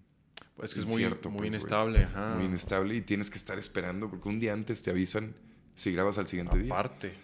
Pues 0.57 0.71
es 0.71 0.75
que 0.75 0.81
es 0.81 0.87
muy, 0.87 1.05
muy 1.05 1.39
pues, 1.39 1.49
inestable, 1.49 2.05
ajá. 2.05 2.35
muy 2.37 2.45
inestable 2.45 2.95
y 2.95 3.01
tienes 3.01 3.29
que 3.29 3.39
estar 3.39 3.59
esperando 3.59 4.09
porque 4.09 4.29
un 4.29 4.39
día 4.39 4.53
antes 4.53 4.83
te 4.83 4.91
avisan 4.91 5.35
si 5.75 5.93
grabas 5.93 6.19
al 6.19 6.29
siguiente 6.29 6.59
día. 6.59 6.73
Aparte. 6.73 7.15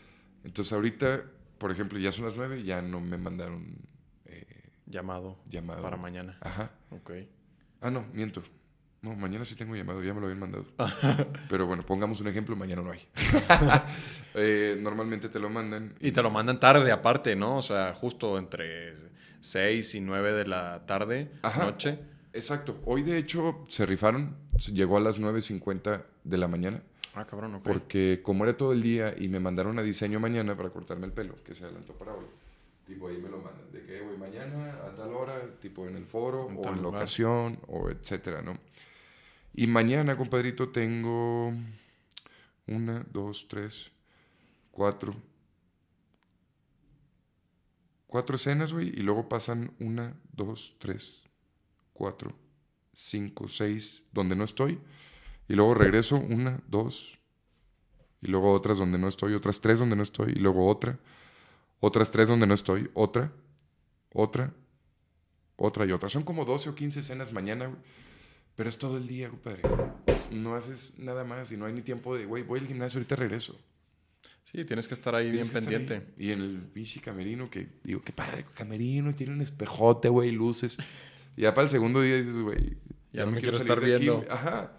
Entonces 0.42 0.72
ahorita, 0.72 1.24
por 1.58 1.70
ejemplo, 1.70 1.98
ya 1.98 2.10
son 2.10 2.24
las 2.24 2.36
nueve, 2.36 2.62
ya 2.64 2.82
no 2.82 3.00
me 3.00 3.18
mandaron 3.18 3.76
eh, 4.24 4.46
Llamado. 4.86 5.38
llamado. 5.48 5.82
Para 5.82 5.96
mañana. 5.96 6.38
Ajá. 6.40 6.72
Ok. 6.90 7.12
Ah, 7.80 7.90
no, 7.90 8.04
miento. 8.12 8.42
No, 9.02 9.16
mañana 9.16 9.46
sí 9.46 9.54
tengo 9.54 9.74
llamado, 9.74 10.02
ya 10.02 10.12
me 10.12 10.20
lo 10.20 10.26
habían 10.26 10.40
mandado. 10.40 10.66
Pero 11.48 11.66
bueno, 11.66 11.84
pongamos 11.86 12.20
un 12.20 12.28
ejemplo, 12.28 12.54
mañana 12.56 12.82
no 12.82 12.90
hay. 12.92 13.00
Eh, 14.32 14.78
normalmente 14.80 15.28
te 15.28 15.40
lo 15.40 15.50
mandan. 15.50 15.96
Y 15.98 16.12
te 16.12 16.22
lo 16.22 16.30
mandan 16.30 16.60
tarde 16.60 16.92
aparte, 16.92 17.34
¿no? 17.34 17.56
O 17.56 17.62
sea, 17.62 17.92
justo 17.94 18.38
entre 18.38 18.94
6 19.40 19.96
y 19.96 20.00
9 20.00 20.32
de 20.32 20.46
la 20.46 20.86
tarde, 20.86 21.32
Ajá. 21.42 21.64
noche. 21.64 21.98
Exacto. 22.32 22.80
Hoy 22.84 23.02
de 23.02 23.18
hecho 23.18 23.64
se 23.68 23.86
rifaron, 23.86 24.36
llegó 24.72 24.98
a 24.98 25.00
las 25.00 25.18
9.50 25.18 26.04
de 26.22 26.38
la 26.38 26.46
mañana. 26.46 26.80
Ah, 27.14 27.26
cabrón, 27.26 27.56
ok. 27.56 27.64
Porque 27.64 28.20
como 28.22 28.44
era 28.44 28.56
todo 28.56 28.72
el 28.72 28.82
día 28.82 29.14
y 29.18 29.26
me 29.26 29.40
mandaron 29.40 29.78
a 29.80 29.82
diseño 29.82 30.20
mañana 30.20 30.56
para 30.56 30.70
cortarme 30.70 31.06
el 31.06 31.12
pelo, 31.12 31.42
que 31.42 31.54
se 31.56 31.64
adelantó 31.64 31.94
para 31.94 32.14
hoy. 32.14 32.26
Tipo, 32.90 33.06
ahí 33.06 33.18
me 33.18 33.28
lo 33.28 33.38
mandan. 33.38 33.70
De 33.70 33.86
que, 33.86 34.00
güey, 34.00 34.16
mañana 34.16 34.80
a 34.84 34.92
tal 34.96 35.14
hora, 35.14 35.40
tipo 35.60 35.86
en 35.86 35.94
el 35.94 36.06
foro, 36.06 36.48
En 36.50 36.56
o 36.56 36.68
en 36.74 36.82
lugar. 36.82 37.02
ocasión, 37.02 37.60
o 37.68 37.88
etcétera, 37.88 38.42
¿no? 38.42 38.58
Y 39.54 39.68
mañana, 39.68 40.16
compadrito, 40.16 40.70
tengo 40.70 41.52
una, 42.66 43.06
dos, 43.12 43.46
tres, 43.48 43.92
cuatro. 44.72 45.14
Cuatro 48.08 48.34
escenas, 48.34 48.72
güey, 48.72 48.88
y 48.88 49.02
luego 49.02 49.28
pasan 49.28 49.72
una, 49.78 50.16
dos, 50.32 50.74
tres, 50.80 51.22
cuatro, 51.92 52.34
cinco, 52.92 53.46
seis, 53.48 54.02
donde 54.10 54.34
no 54.34 54.42
estoy. 54.42 54.80
Y 55.46 55.54
luego 55.54 55.74
regreso, 55.74 56.16
una, 56.16 56.60
dos, 56.66 57.20
y 58.20 58.26
luego 58.26 58.52
otras 58.52 58.78
donde 58.78 58.98
no 58.98 59.06
estoy, 59.06 59.34
otras 59.34 59.60
tres 59.60 59.78
donde 59.78 59.94
no 59.94 60.02
estoy, 60.02 60.32
y 60.32 60.40
luego 60.40 60.66
otra, 60.66 60.98
otras 61.80 62.10
tres 62.10 62.28
donde 62.28 62.46
no 62.46 62.54
estoy, 62.54 62.90
otra, 62.94 63.32
otra, 64.12 64.52
otra 65.56 65.86
y 65.86 65.92
otra. 65.92 66.08
Son 66.08 66.22
como 66.22 66.44
12 66.44 66.70
o 66.70 66.74
15 66.74 67.00
escenas 67.00 67.32
mañana, 67.32 67.66
güey. 67.66 67.78
Pero 68.56 68.68
es 68.68 68.76
todo 68.78 68.98
el 68.98 69.06
día, 69.06 69.30
compadre. 69.30 69.62
No 70.32 70.54
haces 70.54 70.98
nada 70.98 71.24
más 71.24 71.50
y 71.52 71.56
no 71.56 71.64
hay 71.66 71.72
ni 71.72 71.82
tiempo 71.82 72.14
de, 72.16 72.26
güey, 72.26 72.42
voy 72.42 72.60
al 72.60 72.66
gimnasio, 72.66 72.98
ahorita 72.98 73.16
regreso. 73.16 73.58
Sí, 74.44 74.64
tienes 74.64 74.88
que 74.88 74.94
estar 74.94 75.14
ahí 75.14 75.30
bien 75.30 75.44
Tienes 75.44 75.62
pendiente. 75.62 75.94
ahí. 75.94 76.26
Y 76.26 76.30
en 76.32 76.40
el 76.40 76.58
pinche 76.58 77.00
camerino, 77.00 77.48
que 77.48 77.68
digo, 77.84 78.02
qué 78.02 78.12
padre, 78.12 78.44
camerino, 78.54 79.14
tiene 79.14 79.32
un 79.32 79.40
espejote, 79.40 80.08
güey, 80.08 80.30
luces. 80.32 80.76
Y 81.36 81.42
ya 81.42 81.54
para 81.54 81.66
el 81.66 81.70
segundo 81.70 82.00
día 82.02 82.16
dices, 82.16 82.38
güey, 82.38 82.76
Ya 83.12 83.24
no 83.24 83.32
me 83.32 83.40
quiero 83.40 83.58
salir 83.58 83.72
estar 83.72 83.78
aquí, 83.78 84.02
viendo. 84.02 84.24
Ajá. 84.28 84.72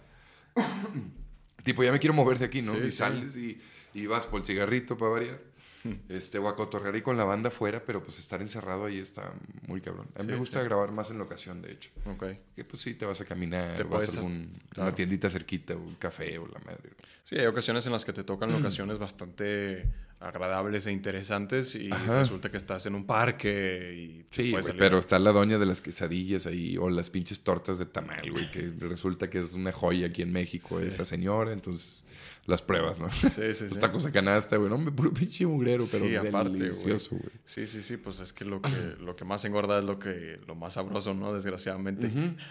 tipo, 1.64 1.84
ya 1.84 1.91
me 1.91 1.99
quiero 1.99 2.14
mover 2.14 2.38
de 2.39 2.45
aquí, 2.45 2.62
¿no? 2.62 2.74
Sí, 2.74 2.80
y 2.80 2.91
sí. 2.91 2.97
sales 2.97 3.38
y, 3.38 3.60
y 3.93 4.06
vas 4.08 4.26
por 4.28 4.41
el 4.41 4.45
cigarrito 4.45 4.97
para 4.97 5.12
variar. 5.12 5.41
Este, 6.10 6.38
o 6.38 6.48
a 6.48 6.56
cotorrear 6.56 6.94
ahí 6.96 7.02
con 7.02 7.18
la 7.18 7.24
banda 7.24 7.50
afuera, 7.50 7.84
pero 7.86 8.04
pues 8.04 8.20
estar 8.20 8.42
encerrado 8.42 8.86
ahí 8.86 8.98
está 9.00 9.34
muy 9.68 9.82
cabrón. 9.82 10.08
A 10.16 10.20
mí 10.20 10.26
Sí, 10.26 10.32
me 10.32 10.38
gusta 10.38 10.60
sí. 10.60 10.66
grabar 10.66 10.92
más 10.92 11.10
en 11.10 11.18
la 11.18 11.24
ocasión, 11.24 11.62
de 11.62 11.72
hecho. 11.72 11.90
Ok. 12.06 12.26
Que 12.56 12.64
pues 12.64 12.82
sí, 12.82 12.94
te 12.94 13.06
vas 13.06 13.20
a 13.22 13.26
caminar, 13.26 13.78
Te 13.78 13.84
vas 13.84 14.16
a 14.16 14.20
algún, 14.20 14.52
claro. 14.70 14.90
una 14.90 14.96
tiendita 14.96 15.30
cerquita, 15.30 15.76
un 15.76 15.96
café 15.96 16.38
o 16.38 16.48
la 16.48 16.60
madre. 16.60 16.92
Sí, 17.24 17.38
hay 17.38 17.46
ocasiones 17.48 17.86
en 17.86 17.92
las 17.94 18.06
que 18.06 18.14
te 18.14 18.24
tocan 18.24 18.52
locaciones 18.52 18.98
bastante 18.98 19.88
agradables 20.20 20.86
e 20.86 20.92
interesantes 20.92 21.74
y 21.74 21.90
Ajá. 21.92 22.20
resulta 22.22 22.52
que 22.52 22.58
estás 22.58 22.86
en 22.86 22.94
un 22.94 23.06
parque 23.08 23.96
y 23.98 24.26
Sí, 24.30 24.54
pero 24.78 25.00
está 25.00 25.18
la 25.18 25.32
doña 25.32 25.58
de 25.58 25.66
las 25.66 25.82
quesadillas 25.82 26.46
ahí, 26.46 26.78
o 26.78 26.92
las 26.92 27.10
pinches 27.10 27.40
tortas 27.44 27.80
de 27.80 27.88
tamal, 27.88 28.30
güey, 28.32 28.52
que 28.52 28.70
resulta 28.82 29.32
que 29.32 29.40
es 29.40 29.54
una 29.56 29.72
joya 29.72 30.08
aquí 30.08 30.22
en 30.22 30.32
México 30.32 30.78
Sí. 30.80 30.86
esa 30.86 31.06
señora, 31.06 31.54
entonces 31.54 32.04
las 32.46 32.62
pruebas, 32.62 33.00
¿no? 33.00 33.10
Sí, 33.12 33.30
sí, 33.30 33.54
sí. 33.54 33.64
Los 33.66 33.80
tacos 33.80 34.04
de 34.04 34.12
canasta, 34.12 34.58
güey, 34.58 34.70
no, 34.70 34.76
hombre, 34.76 34.92
puro 34.94 35.14
pinche 35.14 35.46
mugrero, 35.46 35.84
pero 35.92 36.06
Sí, 36.06 36.16
aparte, 36.16 36.50
güey. 36.50 36.62
delicioso, 36.62 37.16
güey. 37.16 37.32
Sí, 37.46 37.68
sí, 37.68 37.82
sí, 37.82 37.98
pues 37.98 38.20
es 38.20 38.34
que 38.34 38.46
lo 38.46 38.62
que, 38.62 38.70
lo 39.00 39.16
que 39.16 39.26
más 39.26 39.46
engorda 39.46 39.80
es 39.80 39.86
lo 39.86 40.00
que 40.00 40.39
lo 40.48 40.56
más 40.56 40.74
sabroso, 40.74 41.14
¿no? 41.14 41.34
Desgraciadamente. 41.34 42.12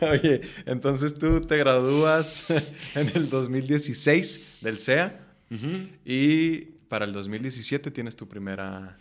Oye, 0.00 0.40
entonces 0.64 1.18
tú 1.18 1.40
te 1.42 1.56
gradúas 1.58 2.46
en 2.94 3.10
el 3.14 3.28
2016 3.28 4.58
del 4.62 4.78
CEA 4.78 5.20
y 6.04 6.60
para 6.88 7.04
el 7.04 7.12
2017 7.12 7.90
tienes 7.90 8.16
tu 8.16 8.26
primera 8.28 8.96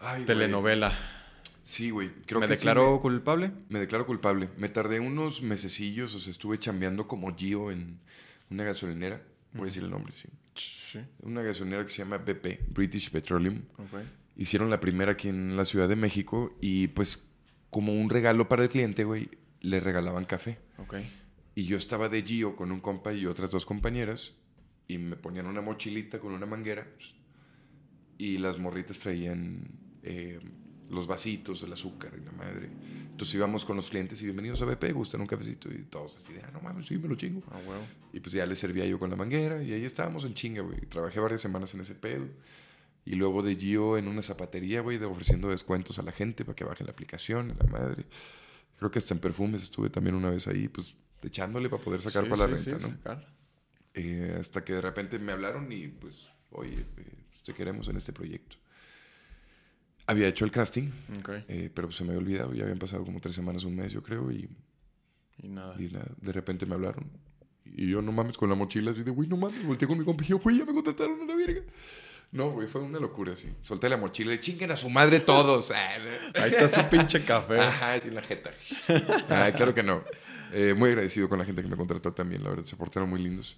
Ay, 0.00 0.24
güey. 0.34 0.48
Sí, 1.70 1.90
güey, 1.90 2.10
creo 2.26 2.40
¿Me 2.40 2.48
que 2.48 2.56
sí 2.56 2.66
declaró 2.66 2.98
culpable? 2.98 3.52
me, 3.68 3.78
declaro 3.78 4.04
culpable. 4.04 4.48
Me 4.56 4.68
tardé 4.68 4.98
unos 4.98 5.40
mesecillos, 5.40 6.12
o 6.16 6.18
sea, 6.18 6.32
estuve 6.32 6.58
chambeando 6.58 7.06
como 7.06 7.36
Gio 7.36 7.70
en 7.70 8.00
una 8.50 8.64
gasolinera, 8.64 9.22
voy 9.52 9.62
a 9.62 9.64
decir 9.66 9.84
el 9.84 9.90
nombre, 9.90 10.12
sí. 10.16 10.28
Sí. 10.56 10.98
Una 11.20 11.42
gasolinera 11.42 11.84
que 11.84 11.90
se 11.90 11.98
llama 11.98 12.18
BP, 12.18 12.68
British 12.70 13.12
Petroleum. 13.12 13.62
Ok. 13.78 14.00
Hicieron 14.36 14.68
la 14.68 14.80
primera 14.80 15.12
aquí 15.12 15.28
en 15.28 15.56
la 15.56 15.64
Ciudad 15.64 15.88
de 15.88 15.94
México 15.94 16.58
y 16.60 16.88
pues 16.88 17.22
como 17.70 17.92
un 17.92 18.10
regalo 18.10 18.48
para 18.48 18.64
el 18.64 18.68
cliente, 18.68 19.04
güey, 19.04 19.30
le 19.60 19.78
regalaban 19.78 20.24
café. 20.24 20.58
Ok. 20.78 20.96
Y 21.54 21.66
yo 21.66 21.76
estaba 21.76 22.08
de 22.08 22.24
Gio 22.24 22.56
con 22.56 22.72
un 22.72 22.80
compa 22.80 23.12
y 23.12 23.26
otras 23.26 23.48
dos 23.52 23.64
compañeras 23.64 24.32
y 24.88 24.98
me 24.98 25.14
ponían 25.14 25.46
una 25.46 25.60
mochilita 25.60 26.18
con 26.18 26.32
una 26.32 26.46
manguera 26.46 26.88
y 28.18 28.38
las 28.38 28.58
morritas 28.58 28.98
traían 28.98 29.68
eh, 30.02 30.40
los 30.90 31.06
vasitos, 31.06 31.62
el 31.62 31.72
azúcar 31.72 32.12
y 32.20 32.24
la 32.24 32.32
madre. 32.32 32.68
Entonces 33.10 33.34
íbamos 33.34 33.64
con 33.64 33.76
los 33.76 33.90
clientes 33.90 34.20
y 34.22 34.24
bienvenidos 34.24 34.60
a 34.62 34.64
BP, 34.64 34.92
gustan 34.92 35.20
un 35.20 35.26
cafecito 35.26 35.68
y 35.70 35.84
todos 35.84 36.16
así 36.16 36.32
de, 36.32 36.42
ah, 36.42 36.50
no 36.52 36.60
mames, 36.60 36.86
sí, 36.86 36.98
me 36.98 37.08
lo 37.08 37.14
chingo. 37.14 37.42
Ah. 37.50 37.58
Y 38.12 38.20
pues 38.20 38.32
ya 38.32 38.44
les 38.46 38.58
servía 38.58 38.84
yo 38.86 38.98
con 38.98 39.10
la 39.10 39.16
manguera 39.16 39.62
y 39.62 39.72
ahí 39.72 39.84
estábamos 39.84 40.24
en 40.24 40.34
chinga, 40.34 40.62
güey. 40.62 40.80
Trabajé 40.86 41.20
varias 41.20 41.40
semanas 41.40 41.74
en 41.74 41.80
ese 41.80 41.94
pedo. 41.94 42.26
Y 43.04 43.14
luego 43.14 43.42
de 43.42 43.56
Gio 43.56 43.96
en 43.96 44.08
una 44.08 44.22
zapatería, 44.22 44.80
güey, 44.82 44.98
de 44.98 45.06
ofreciendo 45.06 45.48
descuentos 45.48 45.98
a 45.98 46.02
la 46.02 46.12
gente 46.12 46.44
para 46.44 46.54
que 46.56 46.64
bajen 46.64 46.86
la 46.86 46.92
aplicación, 46.92 47.54
la 47.58 47.66
madre. 47.66 48.04
Creo 48.78 48.90
que 48.90 48.98
hasta 48.98 49.14
en 49.14 49.20
perfumes 49.20 49.62
estuve 49.62 49.90
también 49.90 50.14
una 50.16 50.30
vez 50.30 50.46
ahí, 50.46 50.68
pues 50.68 50.94
echándole 51.22 51.68
para 51.68 51.82
poder 51.82 52.02
sacar 52.02 52.24
Sí, 52.24 52.30
para 52.30 52.46
la 52.46 52.56
sí, 52.56 52.70
renta, 52.70 52.86
sí, 52.86 52.90
¿no? 52.90 52.96
sacar. 52.96 53.34
Eh, 53.94 54.36
hasta 54.38 54.64
que 54.64 54.74
de 54.74 54.80
repente 54.80 55.18
me 55.18 55.32
hablaron 55.32 55.70
y 55.72 55.88
pues, 55.88 56.28
oye, 56.50 56.80
eh, 56.96 57.24
pues, 57.30 57.42
te 57.42 57.52
queremos 57.54 57.88
en 57.88 57.96
este 57.96 58.12
proyecto. 58.12 58.56
Había 60.10 60.28
hecho 60.28 60.44
el 60.44 60.50
casting, 60.50 60.90
Ok. 61.20 61.30
eh, 61.48 61.70
pero 61.74 61.90
se 61.92 62.02
me 62.04 62.10
había 62.10 62.20
olvidado, 62.20 62.52
ya 62.54 62.64
habían 62.64 62.78
pasado 62.78 63.04
como 63.04 63.20
tres 63.20 63.34
semanas, 63.34 63.64
un 63.64 63.76
mes, 63.76 63.92
yo 63.92 64.02
creo, 64.02 64.30
y, 64.32 64.48
Y 65.42 65.48
nada. 65.48 65.74
y 65.78 65.84
nada, 65.88 66.06
de 66.20 66.32
repente 66.32 66.66
me 66.66 66.74
hablaron. 66.74 67.10
Y 67.64 67.88
yo 67.88 68.02
no 68.02 68.10
mames 68.10 68.36
con 68.36 68.48
la 68.48 68.54
mochila 68.56 68.90
así 68.90 69.02
de, 69.04 69.10
güey, 69.12 69.28
no 69.28 69.36
mames, 69.36 69.64
volteé 69.64 69.86
con 69.86 69.98
mi 69.98 70.04
compa 70.04 70.24
y 70.24 70.28
yo, 70.28 70.38
güey, 70.38 70.58
ya 70.58 70.64
me 70.64 70.72
contrataron 70.74 71.20
a 71.22 71.24
la 71.24 71.34
verga. 71.36 71.62
No, 72.32 72.50
güey, 72.50 72.66
fue 72.68 72.80
una 72.80 72.98
locura 73.00 73.32
así. 73.32 73.48
Solté 73.62 73.88
la 73.88 73.96
mochila 73.96 74.32
y 74.34 74.38
chinguen 74.38 74.70
a 74.70 74.76
su 74.76 74.88
madre 74.90 75.20
todos. 75.20 75.70
Ah. 75.74 76.42
Ahí 76.42 76.50
está 76.52 76.68
su 76.68 76.88
pinche 76.88 77.24
café. 77.24 77.58
Ajá, 77.60 77.96
en 77.96 78.14
la 78.14 78.22
jeta. 78.22 78.50
Ah, 79.28 79.50
claro 79.54 79.74
que 79.74 79.82
no. 79.82 80.04
Eh, 80.52 80.74
muy 80.76 80.90
agradecido 80.90 81.28
con 81.28 81.38
la 81.38 81.44
gente 81.44 81.62
que 81.62 81.68
me 81.68 81.76
contrató 81.76 82.12
también, 82.12 82.42
la 82.44 82.50
verdad, 82.50 82.64
se 82.64 82.76
portaron 82.76 83.08
muy 83.10 83.20
lindos. 83.22 83.56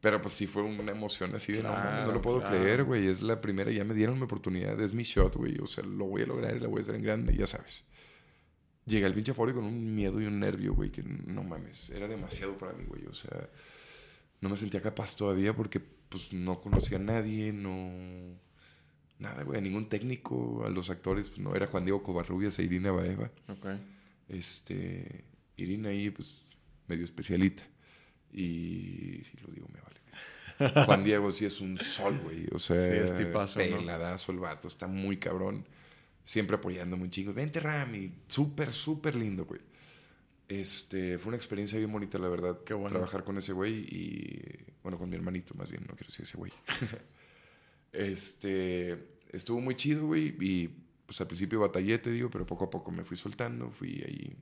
Pero 0.00 0.20
pues 0.20 0.34
sí 0.34 0.46
fue 0.46 0.62
una 0.62 0.92
emoción 0.92 1.34
así 1.34 1.52
de 1.52 1.62
no 1.62 1.70
mames, 1.70 1.84
no 1.84 1.90
Claro, 1.90 2.12
lo 2.12 2.22
puedo 2.22 2.40
claro. 2.40 2.56
creer, 2.56 2.84
güey. 2.84 3.06
Es 3.06 3.22
la 3.22 3.40
primera, 3.40 3.70
ya 3.70 3.84
me 3.84 3.94
dieron 3.94 4.16
mi 4.18 4.24
oportunidad, 4.24 4.78
es 4.80 4.92
mi 4.92 5.02
shot, 5.02 5.34
güey. 5.34 5.58
O 5.58 5.66
sea, 5.66 5.84
lo 5.84 6.04
voy 6.06 6.22
a 6.22 6.26
lograr 6.26 6.56
y 6.56 6.60
la 6.60 6.68
voy 6.68 6.78
a 6.78 6.82
hacer 6.82 6.94
en 6.94 7.02
grande, 7.02 7.34
ya 7.34 7.46
sabes. 7.46 7.84
Llegué 8.84 9.06
al 9.06 9.14
pinche 9.14 9.34
foro 9.34 9.52
con 9.52 9.64
un 9.64 9.94
miedo 9.94 10.20
y 10.20 10.26
un 10.26 10.38
nervio, 10.38 10.74
güey, 10.74 10.90
que 10.92 11.02
no 11.02 11.42
mames, 11.42 11.90
era 11.90 12.06
demasiado 12.06 12.56
para 12.56 12.72
mí, 12.72 12.84
güey. 12.86 13.04
O 13.06 13.14
sea, 13.14 13.48
no 14.40 14.48
me 14.48 14.56
sentía 14.56 14.80
capaz 14.80 15.16
todavía 15.16 15.56
porque 15.56 15.80
pues 15.80 16.32
no 16.32 16.60
conocía 16.60 16.98
a 16.98 17.00
nadie, 17.00 17.52
no, 17.52 17.90
nada, 19.18 19.42
güey, 19.42 19.60
ningún 19.60 19.88
técnico, 19.88 20.64
a 20.64 20.70
los 20.70 20.88
actores, 20.90 21.28
pues 21.30 21.40
no, 21.40 21.54
era 21.56 21.66
Juan 21.66 21.84
Diego 21.84 22.02
Covarrubias 22.02 22.58
e 22.58 22.62
Irina 22.64 22.92
Baeva. 22.92 23.30
Ok. 23.48 23.66
Este, 24.28 25.24
Irina 25.56 25.88
ahí, 25.88 26.10
pues, 26.10 26.44
medio 26.86 27.04
especialita. 27.04 27.64
Y 28.36 29.22
si 29.24 29.36
lo 29.38 29.48
digo, 29.52 29.66
me 29.72 29.80
vale. 29.80 30.84
Juan 30.84 31.04
Diego 31.04 31.30
sí 31.30 31.46
es 31.46 31.60
un 31.60 31.76
sol, 31.78 32.20
güey. 32.22 32.46
O 32.52 32.58
sea, 32.58 32.76
Sí, 32.86 32.92
es 32.92 33.14
tipazo, 33.14 33.58
¿no? 33.58 33.78
peladazo 33.78 34.30
el 34.30 34.38
vato, 34.38 34.68
está 34.68 34.86
muy 34.86 35.16
cabrón. 35.16 35.66
Siempre 36.22 36.56
apoyándome 36.56 37.04
un 37.04 37.10
chingo. 37.10 37.32
Vente, 37.32 37.60
Rami. 37.60 38.12
Súper, 38.28 38.72
súper 38.72 39.14
lindo, 39.14 39.46
güey. 39.46 39.60
Este, 40.48 41.18
fue 41.18 41.28
una 41.28 41.36
experiencia 41.36 41.78
bien 41.78 41.90
bonita, 41.90 42.18
la 42.18 42.28
verdad. 42.28 42.58
Qué 42.64 42.74
bueno. 42.74 42.90
Trabajar 42.90 43.24
con 43.24 43.38
ese 43.38 43.52
güey 43.52 43.74
y, 43.74 44.42
bueno, 44.82 44.98
con 44.98 45.08
mi 45.08 45.16
hermanito 45.16 45.54
más 45.54 45.70
bien, 45.70 45.84
no 45.88 45.94
quiero 45.94 46.08
decir 46.08 46.24
ese 46.24 46.36
güey. 46.36 46.52
este, 47.92 48.98
estuvo 49.32 49.60
muy 49.60 49.76
chido, 49.76 50.06
güey. 50.06 50.36
Y, 50.40 50.68
pues 51.06 51.20
al 51.20 51.26
principio 51.26 51.60
batallé, 51.60 51.98
te 51.98 52.10
digo, 52.10 52.28
pero 52.28 52.44
poco 52.44 52.64
a 52.64 52.70
poco 52.70 52.90
me 52.90 53.04
fui 53.04 53.16
soltando. 53.16 53.70
Fui 53.70 54.02
ahí, 54.06 54.36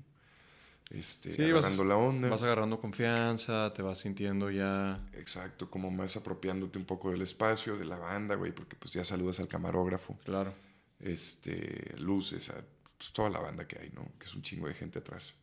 este, 0.90 1.32
Sí, 1.32 1.42
vas- 1.52 1.64
agarrando 1.64 1.84
la 1.84 1.96
onda. 1.96 2.28
Vas 2.28 2.42
agarrando 2.42 2.78
confianza, 2.80 3.72
te 3.72 3.82
vas 3.82 3.98
sintiendo 3.98 4.50
ya. 4.50 5.00
Exacto, 5.14 5.70
como 5.70 5.90
más 5.90 6.16
apropiándote 6.16 6.78
un 6.78 6.84
poco 6.84 7.10
del 7.10 7.22
espacio, 7.22 7.76
de 7.76 7.84
la 7.84 7.98
banda, 7.98 8.34
güey, 8.36 8.52
porque 8.52 8.76
pues 8.76 8.92
ya 8.94 9.02
saludas 9.04 9.40
al 9.40 9.48
camarógrafo, 9.48 10.18
Claro. 10.24 10.54
este, 11.00 11.94
luces, 11.98 12.50
a 12.50 12.64
pues, 12.98 13.12
toda 13.12 13.30
la 13.30 13.40
banda 13.40 13.66
que 13.66 13.78
hay, 13.78 13.90
¿no? 13.90 14.06
Que 14.18 14.26
es 14.26 14.34
un 14.34 14.42
chingo 14.42 14.68
de 14.68 14.74
gente 14.74 14.98
atrás. 15.00 15.34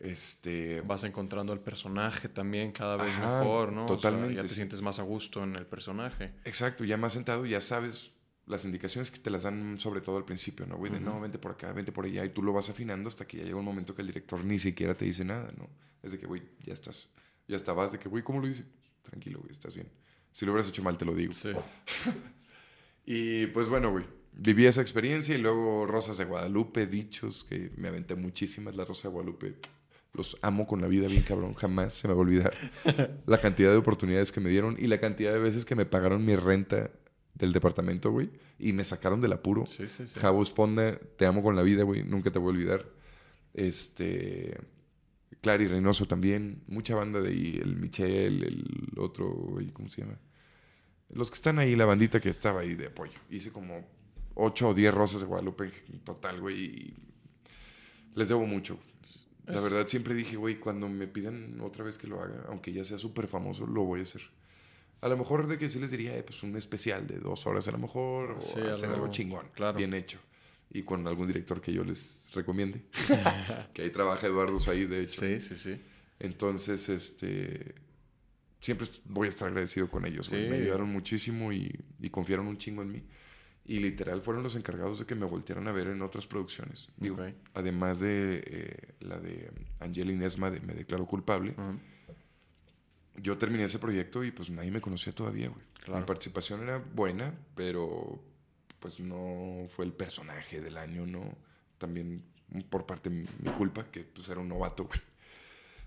Este, 0.00 0.80
Vas 0.82 1.02
encontrando 1.02 1.52
al 1.52 1.60
personaje 1.60 2.28
también 2.28 2.70
cada 2.70 2.96
vez 2.96 3.12
Ajá, 3.14 3.40
mejor, 3.40 3.72
¿no? 3.72 3.84
O 3.84 3.88
sea, 3.88 3.96
totalmente, 3.96 4.34
ya 4.36 4.42
te 4.42 4.48
sientes 4.48 4.80
más 4.80 5.00
a 5.00 5.02
gusto 5.02 5.42
en 5.42 5.56
el 5.56 5.66
personaje. 5.66 6.32
exacto, 6.44 6.84
ya 6.84 6.96
más 6.96 7.14
sentado, 7.14 7.44
ya 7.46 7.60
sabes 7.60 8.12
las 8.48 8.64
indicaciones 8.64 9.10
que 9.10 9.18
te 9.18 9.30
las 9.30 9.42
dan 9.42 9.78
sobre 9.78 10.00
todo 10.00 10.16
al 10.16 10.24
principio, 10.24 10.66
¿no? 10.66 10.76
Güey, 10.76 10.90
de 10.90 11.00
no, 11.00 11.20
vente 11.20 11.38
por 11.38 11.52
acá, 11.52 11.72
vente 11.72 11.92
por 11.92 12.06
allá, 12.06 12.24
y 12.24 12.30
tú 12.30 12.42
lo 12.42 12.52
vas 12.52 12.70
afinando 12.70 13.08
hasta 13.08 13.26
que 13.26 13.38
ya 13.38 13.44
llega 13.44 13.56
un 13.56 13.64
momento 13.64 13.94
que 13.94 14.02
el 14.02 14.08
director 14.08 14.44
ni 14.44 14.58
siquiera 14.58 14.96
te 14.96 15.04
dice 15.04 15.24
nada, 15.24 15.52
¿no? 15.56 15.68
Es 16.02 16.12
de 16.12 16.18
que, 16.18 16.26
güey, 16.26 16.42
ya 16.64 16.72
estás, 16.72 17.08
ya 17.46 17.56
estabas, 17.56 17.92
de 17.92 17.98
que, 17.98 18.08
güey, 18.08 18.22
¿cómo 18.22 18.40
lo 18.40 18.48
hice? 18.48 18.64
Tranquilo, 19.02 19.40
güey, 19.40 19.52
estás 19.52 19.74
bien. 19.74 19.88
Si 20.32 20.46
lo 20.46 20.52
hubieras 20.52 20.68
hecho 20.68 20.82
mal, 20.82 20.96
te 20.96 21.04
lo 21.04 21.14
digo. 21.14 21.32
Sí. 21.32 21.50
Y 23.10 23.46
pues 23.46 23.70
bueno, 23.70 23.90
güey, 23.90 24.04
viví 24.34 24.66
esa 24.66 24.82
experiencia 24.82 25.34
y 25.34 25.38
luego 25.38 25.86
Rosas 25.86 26.18
de 26.18 26.26
Guadalupe, 26.26 26.86
dichos, 26.86 27.42
que 27.42 27.72
me 27.78 27.88
aventé 27.88 28.16
muchísimas. 28.16 28.76
La 28.76 28.84
Rosa 28.84 29.08
de 29.08 29.12
Guadalupe, 29.14 29.54
los 30.12 30.36
amo 30.42 30.66
con 30.66 30.82
la 30.82 30.88
vida 30.88 31.08
bien 31.08 31.22
cabrón, 31.22 31.54
jamás 31.54 31.94
se 31.94 32.06
me 32.06 32.12
va 32.12 32.18
a 32.18 32.22
olvidar 32.22 32.52
la 33.26 33.38
cantidad 33.38 33.70
de 33.70 33.78
oportunidades 33.78 34.30
que 34.30 34.40
me 34.40 34.50
dieron 34.50 34.76
y 34.78 34.88
la 34.88 35.00
cantidad 35.00 35.32
de 35.32 35.38
veces 35.38 35.64
que 35.64 35.74
me 35.74 35.86
pagaron 35.86 36.22
mi 36.22 36.36
renta 36.36 36.90
del 37.34 37.52
departamento, 37.52 38.10
güey, 38.10 38.30
y 38.58 38.72
me 38.72 38.84
sacaron 38.84 39.20
del 39.20 39.32
apuro. 39.32 39.66
Sí, 39.66 39.86
sí, 39.88 40.06
sí. 40.06 40.18
Javo 40.18 40.42
Esponda, 40.42 40.98
te 41.16 41.26
amo 41.26 41.42
con 41.42 41.54
la 41.56 41.62
vida, 41.62 41.82
güey, 41.84 42.02
nunca 42.02 42.30
te 42.30 42.38
voy 42.38 42.48
a 42.48 42.56
olvidar. 42.56 42.86
Este. 43.54 44.56
Clary 45.40 45.68
Reynoso 45.68 46.06
también, 46.06 46.62
mucha 46.66 46.96
banda 46.96 47.20
de 47.20 47.28
ahí, 47.30 47.60
el 47.62 47.76
Michel, 47.76 48.42
el 48.42 48.98
otro, 48.98 49.28
güey, 49.28 49.68
¿cómo 49.70 49.88
se 49.88 50.00
llama? 50.02 50.18
Los 51.10 51.30
que 51.30 51.36
están 51.36 51.58
ahí, 51.60 51.76
la 51.76 51.84
bandita 51.86 52.20
que 52.20 52.28
estaba 52.28 52.60
ahí 52.62 52.74
de 52.74 52.86
apoyo. 52.86 53.12
Hice 53.30 53.52
como 53.52 53.86
8 54.34 54.68
o 54.70 54.74
10 54.74 54.92
rosas 54.92 55.20
de 55.20 55.26
Guadalupe 55.26 55.70
en 55.92 56.00
total, 56.00 56.40
güey, 56.40 56.64
y 56.64 56.94
les 58.16 58.28
debo 58.28 58.46
mucho. 58.46 58.80
La 59.46 59.54
Es- 59.54 59.62
verdad, 59.62 59.86
siempre 59.86 60.14
dije, 60.14 60.36
güey, 60.36 60.58
cuando 60.58 60.88
me 60.88 61.06
pidan 61.06 61.60
otra 61.60 61.84
vez 61.84 61.98
que 61.98 62.08
lo 62.08 62.20
haga, 62.20 62.44
aunque 62.48 62.72
ya 62.72 62.82
sea 62.84 62.98
súper 62.98 63.28
famoso, 63.28 63.64
lo 63.66 63.84
voy 63.84 64.00
a 64.00 64.02
hacer. 64.02 64.22
A 65.00 65.08
lo 65.08 65.16
mejor 65.16 65.46
de 65.46 65.58
que 65.58 65.68
sí 65.68 65.78
les 65.78 65.90
diría, 65.92 66.16
eh, 66.16 66.22
pues 66.22 66.42
un 66.42 66.56
especial 66.56 67.06
de 67.06 67.18
dos 67.18 67.46
horas 67.46 67.68
a 67.68 67.72
lo 67.72 67.78
mejor, 67.78 68.32
o 68.32 68.40
Sí, 68.40 68.58
hacer 68.60 68.86
algo- 68.86 68.94
algo 68.94 69.08
chingón, 69.10 69.46
claro. 69.54 69.78
bien 69.78 69.94
hecho. 69.94 70.18
Y 70.70 70.82
con 70.82 71.06
algún 71.06 71.26
director 71.28 71.60
que 71.60 71.72
yo 71.72 71.82
les 71.84 72.30
recomiende. 72.34 72.82
que 73.72 73.82
ahí 73.82 73.90
trabaja 73.90 74.26
Eduardo 74.26 74.58
ahí, 74.70 74.84
de 74.86 75.02
hecho. 75.02 75.20
Sí, 75.20 75.40
sí, 75.40 75.54
sí. 75.56 75.80
Entonces, 76.18 76.88
este. 76.88 77.74
Siempre 78.60 78.88
voy 79.04 79.26
a 79.26 79.28
estar 79.28 79.48
agradecido 79.48 79.88
con 79.88 80.04
ellos. 80.04 80.26
Sí. 80.26 80.34
Me 80.36 80.56
ayudaron 80.56 80.88
muchísimo 80.90 81.52
y, 81.52 81.72
y 82.00 82.10
confiaron 82.10 82.48
un 82.48 82.58
chingo 82.58 82.82
en 82.82 82.90
mí. 82.92 83.02
Y 83.64 83.78
literal 83.78 84.20
fueron 84.20 84.42
los 84.42 84.56
encargados 84.56 84.98
de 84.98 85.06
que 85.06 85.14
me 85.14 85.26
voltearan 85.26 85.68
a 85.68 85.72
ver 85.72 85.86
en 85.88 86.02
otras 86.02 86.26
producciones. 86.26 86.88
Digo, 86.96 87.16
Ok. 87.22 87.34
además 87.54 88.00
de 88.00 88.42
eh, 88.44 88.94
la 89.00 89.18
de 89.20 89.50
Angelina 89.78 90.26
Esma 90.26 90.50
de 90.50 90.60
Me 90.60 90.74
Declaro 90.74 91.06
Culpable, 91.06 91.52
Ajá. 91.56 91.78
Yo 93.22 93.38
terminé 93.38 93.64
ese 93.64 93.78
proyecto 93.78 94.24
y 94.24 94.30
pues 94.30 94.50
nadie 94.50 94.70
me 94.70 94.80
conocía 94.80 95.12
todavía, 95.12 95.48
güey. 95.48 95.64
Claro. 95.84 96.00
Mi 96.00 96.06
participación 96.06 96.62
era 96.62 96.78
buena, 96.78 97.34
pero 97.54 98.22
pues 98.80 99.00
no 99.00 99.68
fue 99.74 99.84
el 99.84 99.92
personaje 99.92 100.60
del 100.60 100.76
año, 100.76 101.06
¿no? 101.06 101.36
También 101.78 102.24
por 102.70 102.86
parte 102.86 103.10
mi 103.10 103.26
mi 103.40 103.50
culpa, 103.50 103.84
que 103.90 104.04
pues 104.04 104.28
era 104.28 104.40
un 104.40 104.48
novato, 104.48 104.84
güey. 104.84 105.00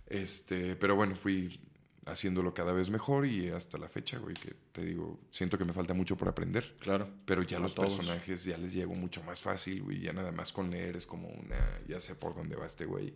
Este, 0.08 0.76
pero 0.76 0.96
bueno, 0.96 1.16
fui 1.16 1.60
haciéndolo 2.06 2.54
cada 2.54 2.74
vez 2.74 2.90
mejor 2.90 3.26
y 3.26 3.50
hasta 3.50 3.78
la 3.78 3.88
fecha, 3.88 4.18
güey, 4.18 4.36
que 4.36 4.56
te 4.72 4.84
digo, 4.84 5.20
siento 5.30 5.58
que 5.58 5.66
me 5.66 5.74
falta 5.74 5.94
mucho 5.94 6.18
por 6.18 6.28
aprender. 6.28 6.76
Claro. 6.80 7.10
Pero 7.26 7.44
ya 7.44 7.60
los 7.60 7.76
todos. 7.76 7.96
personajes 7.96 8.44
ya 8.44 8.58
les 8.58 8.74
llego 8.74 8.96
mucho 8.96 9.24
más 9.24 9.42
fácil, 9.42 9.84
güey. 9.84 10.00
Ya 10.00 10.14
nada 10.14 10.32
más 10.32 10.52
con 10.52 10.70
leer 10.70 10.96
es 10.96 11.06
como 11.06 11.30
una. 11.30 11.58
Ya 11.88 12.00
sé 12.00 12.16
por 12.16 12.36
dónde 12.36 12.56
va 12.56 12.66
este 12.66 12.86
güey. 12.86 13.14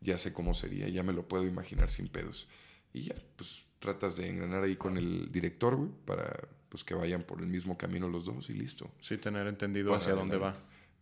Ya 0.00 0.18
sé 0.18 0.32
cómo 0.32 0.54
sería. 0.54 0.88
Ya 0.88 1.02
me 1.02 1.12
lo 1.12 1.26
puedo 1.28 1.44
imaginar 1.44 1.90
sin 1.90 2.08
pedos. 2.08 2.48
Y 2.94 3.02
ya, 3.02 3.14
pues 3.36 3.64
tratas 3.78 4.16
de 4.16 4.30
engranar 4.30 4.62
ahí 4.62 4.76
con 4.76 4.96
el 4.96 5.30
director, 5.30 5.76
güey. 5.76 5.90
Para 6.06 6.48
pues 6.70 6.82
que 6.82 6.94
vayan 6.94 7.22
por 7.22 7.40
el 7.40 7.46
mismo 7.46 7.78
camino 7.78 8.08
los 8.08 8.24
dos 8.24 8.50
y 8.50 8.54
listo. 8.54 8.90
Sí, 9.00 9.18
tener 9.18 9.46
entendido 9.46 9.94
hacia 9.94 10.14
dónde 10.14 10.38
va. 10.38 10.54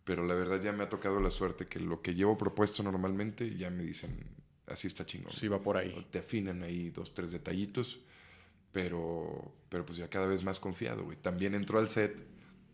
Pero 0.03 0.23
la 0.23 0.35
verdad 0.35 0.61
ya 0.61 0.71
me 0.71 0.83
ha 0.83 0.89
tocado 0.89 1.19
la 1.19 1.31
suerte 1.31 1.65
que 1.67 1.79
lo 1.79 2.01
que 2.01 2.13
llevo 2.13 2.37
propuesto 2.37 2.83
normalmente 2.83 3.55
ya 3.55 3.71
me 3.71 3.83
dicen, 3.83 4.19
así 4.67 4.85
está 4.85 5.03
chingón. 5.03 5.31
Sí, 5.33 5.47
va 5.47 5.63
por 5.63 5.77
ahí. 5.77 6.05
Te 6.11 6.19
afinan 6.19 6.61
ahí 6.61 6.91
dos, 6.91 7.15
tres 7.15 7.31
detallitos, 7.31 8.01
pero, 8.71 9.55
pero 9.69 9.83
pues 9.83 9.97
ya 9.97 10.09
cada 10.11 10.27
vez 10.27 10.43
más 10.43 10.59
confiado, 10.59 11.05
güey. 11.05 11.17
También 11.17 11.55
entró 11.55 11.79
al 11.79 11.89
set 11.89 12.23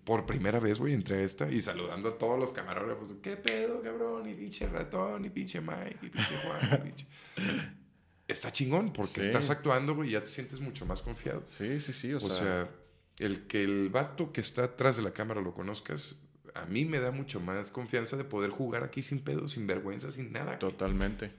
por 0.03 0.25
primera 0.25 0.59
vez, 0.59 0.79
güey, 0.79 0.93
entré 0.93 1.19
a 1.19 1.21
esta 1.21 1.49
y 1.49 1.61
saludando 1.61 2.09
a 2.09 2.17
todos 2.17 2.37
los 2.37 2.51
camarógrafos. 2.51 3.13
¿Qué 3.21 3.37
pedo, 3.37 3.81
cabrón? 3.81 4.27
Y 4.27 4.33
pinche 4.33 4.67
ratón, 4.67 5.23
y 5.23 5.29
pinche 5.29 5.61
Mike, 5.61 5.99
y 6.01 6.09
pinche 6.09 6.37
Juan, 6.43 6.73
y 6.73 6.81
pinche... 6.89 7.07
Está 8.29 8.51
chingón 8.53 8.93
porque 8.93 9.21
Sí. 9.21 9.27
estás 9.27 9.49
actuando, 9.49 9.95
güey, 9.95 10.09
y 10.09 10.11
ya 10.13 10.21
te 10.21 10.27
sientes 10.27 10.61
mucho 10.61 10.85
más 10.85 11.01
confiado. 11.01 11.43
Sí, 11.49 11.79
sí, 11.81 11.91
sí. 11.91 12.13
O, 12.13 12.17
O, 12.17 12.21
sea, 12.21 12.29
sea, 12.29 12.69
el 13.17 13.47
que 13.47 13.63
el 13.63 13.89
vato 13.89 14.31
que 14.31 14.39
está 14.39 14.63
atrás 14.65 14.95
de 14.95 15.03
la 15.03 15.11
cámara 15.11 15.41
lo 15.41 15.53
conozcas, 15.53 16.15
a 16.53 16.65
mí 16.65 16.85
me 16.85 16.99
da 16.99 17.11
mucho 17.11 17.39
más 17.41 17.71
confianza 17.71 18.15
de 18.17 18.23
poder 18.23 18.51
jugar 18.51 18.83
aquí 18.83 19.01
sin 19.01 19.19
pedo, 19.19 19.47
sin 19.47 19.67
vergüenza, 19.67 20.09
sin 20.11 20.31
nada. 20.31 20.45
güey. 20.45 20.59
totalmente. 20.59 21.31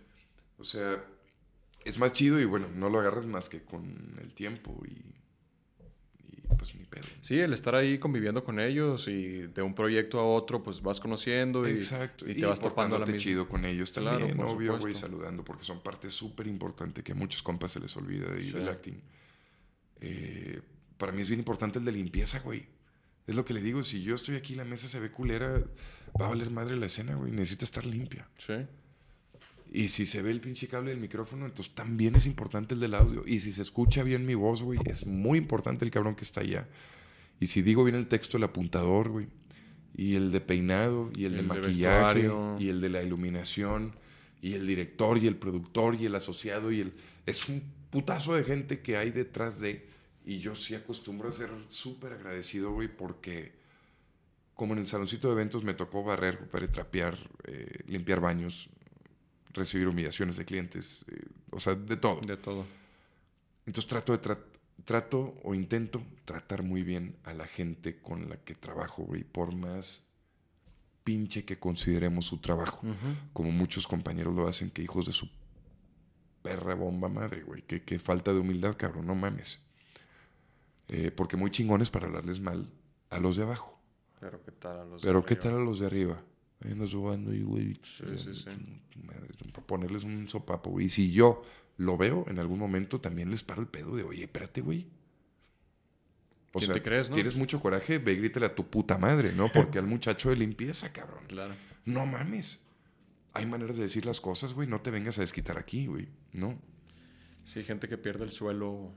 O 0.58 0.64
sea, 0.64 1.02
es 1.84 1.96
más 1.98 2.12
chido 2.12 2.38
y 2.40 2.44
bueno, 2.44 2.68
no 2.74 2.90
lo 2.90 3.00
agarras 3.00 3.24
más 3.24 3.48
que 3.48 3.62
con 3.62 4.18
el 4.20 4.34
tiempo 4.34 4.82
y 4.86 5.02
pues 6.56 6.74
mi 6.74 6.84
pedo. 6.84 7.04
Sí, 7.20 7.38
el 7.38 7.52
estar 7.52 7.74
ahí 7.74 7.98
conviviendo 7.98 8.44
con 8.44 8.58
ellos 8.60 9.08
y 9.08 9.46
de 9.46 9.62
un 9.62 9.74
proyecto 9.74 10.18
a 10.20 10.24
otro, 10.24 10.62
pues 10.62 10.82
vas 10.82 11.00
conociendo 11.00 11.66
y, 11.68 11.72
Exacto. 11.72 12.28
y 12.28 12.34
te 12.34 12.46
vas 12.46 12.60
topando 12.60 12.98
la 12.98 13.06
misma. 13.06 13.18
chido 13.20 13.48
con 13.48 13.64
ellos 13.64 13.90
Claro, 13.92 14.18
también, 14.18 14.36
por 14.36 14.46
obvio, 14.46 14.78
güey, 14.78 14.94
saludando, 14.94 15.44
porque 15.44 15.64
son 15.64 15.80
parte 15.82 16.10
súper 16.10 16.46
importante 16.46 17.02
que 17.02 17.12
a 17.12 17.14
muchos 17.14 17.42
compas 17.42 17.70
se 17.70 17.80
les 17.80 17.96
olvida 17.96 18.26
de 18.32 18.42
Sí. 18.42 18.52
del 18.52 18.68
acting. 18.68 19.00
Eh, 20.00 20.60
para 20.98 21.12
mí 21.12 21.22
es 21.22 21.28
bien 21.28 21.40
importante 21.40 21.78
el 21.78 21.84
de 21.84 21.92
limpieza, 21.92 22.40
güey. 22.40 22.66
Es 23.26 23.34
lo 23.36 23.44
que 23.44 23.54
le 23.54 23.60
digo, 23.62 23.82
si 23.82 24.02
yo 24.02 24.14
estoy 24.14 24.36
aquí 24.36 24.54
y 24.54 24.56
la 24.56 24.64
mesa 24.64 24.88
se 24.88 24.98
ve 24.98 25.10
culera, 25.10 25.62
va 26.20 26.26
a 26.26 26.28
valer 26.30 26.50
madre 26.50 26.76
la 26.76 26.86
escena, 26.86 27.14
güey. 27.14 27.30
Necesita 27.32 27.64
estar 27.64 27.84
limpia. 27.86 28.28
Sí, 28.38 28.54
Y 29.72 29.88
si 29.88 30.04
se 30.04 30.20
ve 30.20 30.32
el 30.32 30.40
pinche 30.40 30.66
cable 30.66 30.90
del 30.90 31.00
micrófono, 31.00 31.46
entonces 31.46 31.74
también 31.74 32.16
es 32.16 32.26
importante 32.26 32.74
el 32.74 32.80
del 32.80 32.94
audio. 32.94 33.22
Y 33.24 33.38
si 33.38 33.52
se 33.52 33.62
escucha 33.62 34.02
bien 34.02 34.26
mi 34.26 34.34
voz, 34.34 34.62
güey, 34.62 34.80
es 34.84 35.06
muy 35.06 35.38
importante 35.38 35.84
el 35.84 35.92
cabrón 35.92 36.16
que 36.16 36.24
está 36.24 36.40
allá. 36.40 36.66
Y 37.38 37.46
si 37.46 37.62
digo 37.62 37.84
bien 37.84 37.96
el 37.96 38.08
texto, 38.08 38.36
el 38.36 38.44
apuntador, 38.44 39.10
güey. 39.10 39.28
Y 39.94 40.16
el 40.16 40.32
de 40.32 40.40
peinado, 40.40 41.10
y 41.14 41.24
el, 41.24 41.32
de 41.32 41.40
El 41.40 41.48
de 41.48 41.54
maquillaje, 41.54 42.30
y 42.58 42.68
el 42.68 42.80
de 42.80 42.88
la 42.88 43.02
iluminación, 43.02 43.94
y 44.42 44.54
el 44.54 44.66
director, 44.66 45.18
y 45.18 45.26
el 45.26 45.36
productor, 45.36 45.94
y 45.94 46.06
el 46.06 46.14
asociado, 46.16 46.72
y 46.72 46.80
el... 46.80 46.92
Es 47.26 47.48
un 47.48 47.62
putazo 47.90 48.34
de 48.34 48.44
gente 48.44 48.80
que 48.80 48.96
hay 48.96 49.10
detrás 49.10 49.60
de... 49.60 49.86
Y 50.24 50.38
yo 50.38 50.54
sí 50.54 50.74
acostumbro 50.74 51.28
a 51.28 51.32
ser 51.32 51.50
súper 51.68 52.12
agradecido, 52.12 52.72
güey, 52.72 52.88
porque 52.88 53.52
como 54.54 54.74
en 54.74 54.80
el 54.80 54.86
saloncito 54.86 55.28
de 55.28 55.34
eventos 55.34 55.64
me 55.64 55.74
tocó 55.74 56.04
barrer, 56.04 56.48
trapear, 56.70 57.16
eh, 57.44 57.82
limpiar 57.86 58.20
baños, 58.20 58.68
recibir 59.52 59.88
humillaciones 59.88 60.36
de 60.36 60.44
clientes, 60.44 61.04
eh, 61.10 61.26
o 61.50 61.60
sea, 61.60 61.74
de 61.74 61.96
todo. 61.96 62.20
de 62.20 62.36
todo. 62.36 62.64
Entonces 63.66 63.88
trato 63.88 64.12
de 64.12 64.20
tra- 64.22 64.44
trato 64.84 65.34
o 65.44 65.54
intento 65.54 66.02
tratar 66.24 66.62
muy 66.62 66.82
bien 66.82 67.16
a 67.24 67.34
la 67.34 67.46
gente 67.46 68.00
con 68.00 68.28
la 68.28 68.36
que 68.38 68.54
trabajo, 68.54 69.02
güey, 69.04 69.24
por 69.24 69.54
más 69.54 70.04
pinche 71.04 71.44
que 71.44 71.58
consideremos 71.58 72.26
su 72.26 72.38
trabajo. 72.38 72.82
Como 73.32 73.50
muchos 73.50 73.86
compañeros 73.86 74.34
lo 74.34 74.46
hacen, 74.48 74.70
que 74.70 74.82
hijos 74.82 75.06
de 75.06 75.12
su 75.12 75.28
perra 76.42 76.74
bomba 76.74 77.08
madre, 77.08 77.42
güey. 77.42 77.62
Que, 77.62 77.82
que 77.82 77.98
falta 77.98 78.32
de 78.32 78.38
humildad, 78.40 78.76
cabrón, 78.76 79.06
no 79.06 79.14
mames. 79.14 79.60
Eh, 80.88 81.10
porque 81.10 81.36
muy 81.36 81.50
chingones 81.50 81.90
para 81.90 82.06
hablarles 82.06 82.40
mal 82.40 82.68
a 83.10 83.18
los 83.20 83.36
de 83.36 83.42
abajo. 83.44 83.78
Pero 84.20 84.42
qué 84.42 84.52
tal 84.52 84.78
a 84.80 84.84
los 84.84 85.02
Pero 85.02 85.20
de 85.20 85.26
¿qué 85.26 85.34
arriba? 85.34 85.50
tal 85.50 85.60
a 85.60 85.64
los 85.64 85.78
de 85.80 85.86
arriba? 85.86 86.22
Ahí 86.62 86.72
andas 86.72 86.92
jugando 86.92 87.32
y, 87.34 87.42
güey. 87.42 87.74
Sí, 87.82 88.04
sí, 88.18 88.34
sí. 88.34 88.50
Madre, 89.02 89.28
para 89.52 89.66
ponerles 89.66 90.04
un 90.04 90.28
sopapo, 90.28 90.70
güey. 90.70 90.86
Y 90.86 90.88
si 90.88 91.10
yo 91.10 91.42
lo 91.78 91.96
veo 91.96 92.26
en 92.28 92.38
algún 92.38 92.58
momento, 92.58 93.00
también 93.00 93.30
les 93.30 93.42
paro 93.42 93.62
el 93.62 93.68
pedo 93.68 93.96
de, 93.96 94.02
oye, 94.02 94.22
espérate, 94.24 94.60
güey. 94.60 94.86
O 96.52 96.58
¿Quién 96.58 96.66
sea, 96.66 96.74
te 96.74 96.82
crees, 96.82 97.08
no? 97.08 97.14
tienes 97.14 97.36
mucho 97.36 97.60
coraje, 97.60 97.98
ve 97.98 98.12
y 98.12 98.16
grítale 98.16 98.46
a 98.46 98.54
tu 98.54 98.68
puta 98.68 98.98
madre, 98.98 99.32
¿no? 99.32 99.50
Porque 99.52 99.78
al 99.78 99.86
muchacho 99.86 100.30
de 100.30 100.36
limpieza, 100.36 100.92
cabrón. 100.92 101.24
Claro. 101.28 101.54
No 101.84 102.04
mames. 102.06 102.60
Hay 103.32 103.46
maneras 103.46 103.76
de 103.76 103.84
decir 103.84 104.04
las 104.04 104.20
cosas, 104.20 104.52
güey. 104.52 104.66
No 104.68 104.80
te 104.80 104.90
vengas 104.90 105.16
a 105.18 105.20
desquitar 105.20 105.56
aquí, 105.58 105.86
güey. 105.86 106.08
No. 106.32 106.58
Sí, 107.44 107.62
gente 107.62 107.88
que 107.88 107.96
pierde 107.96 108.24
el 108.24 108.32
suelo. 108.32 108.92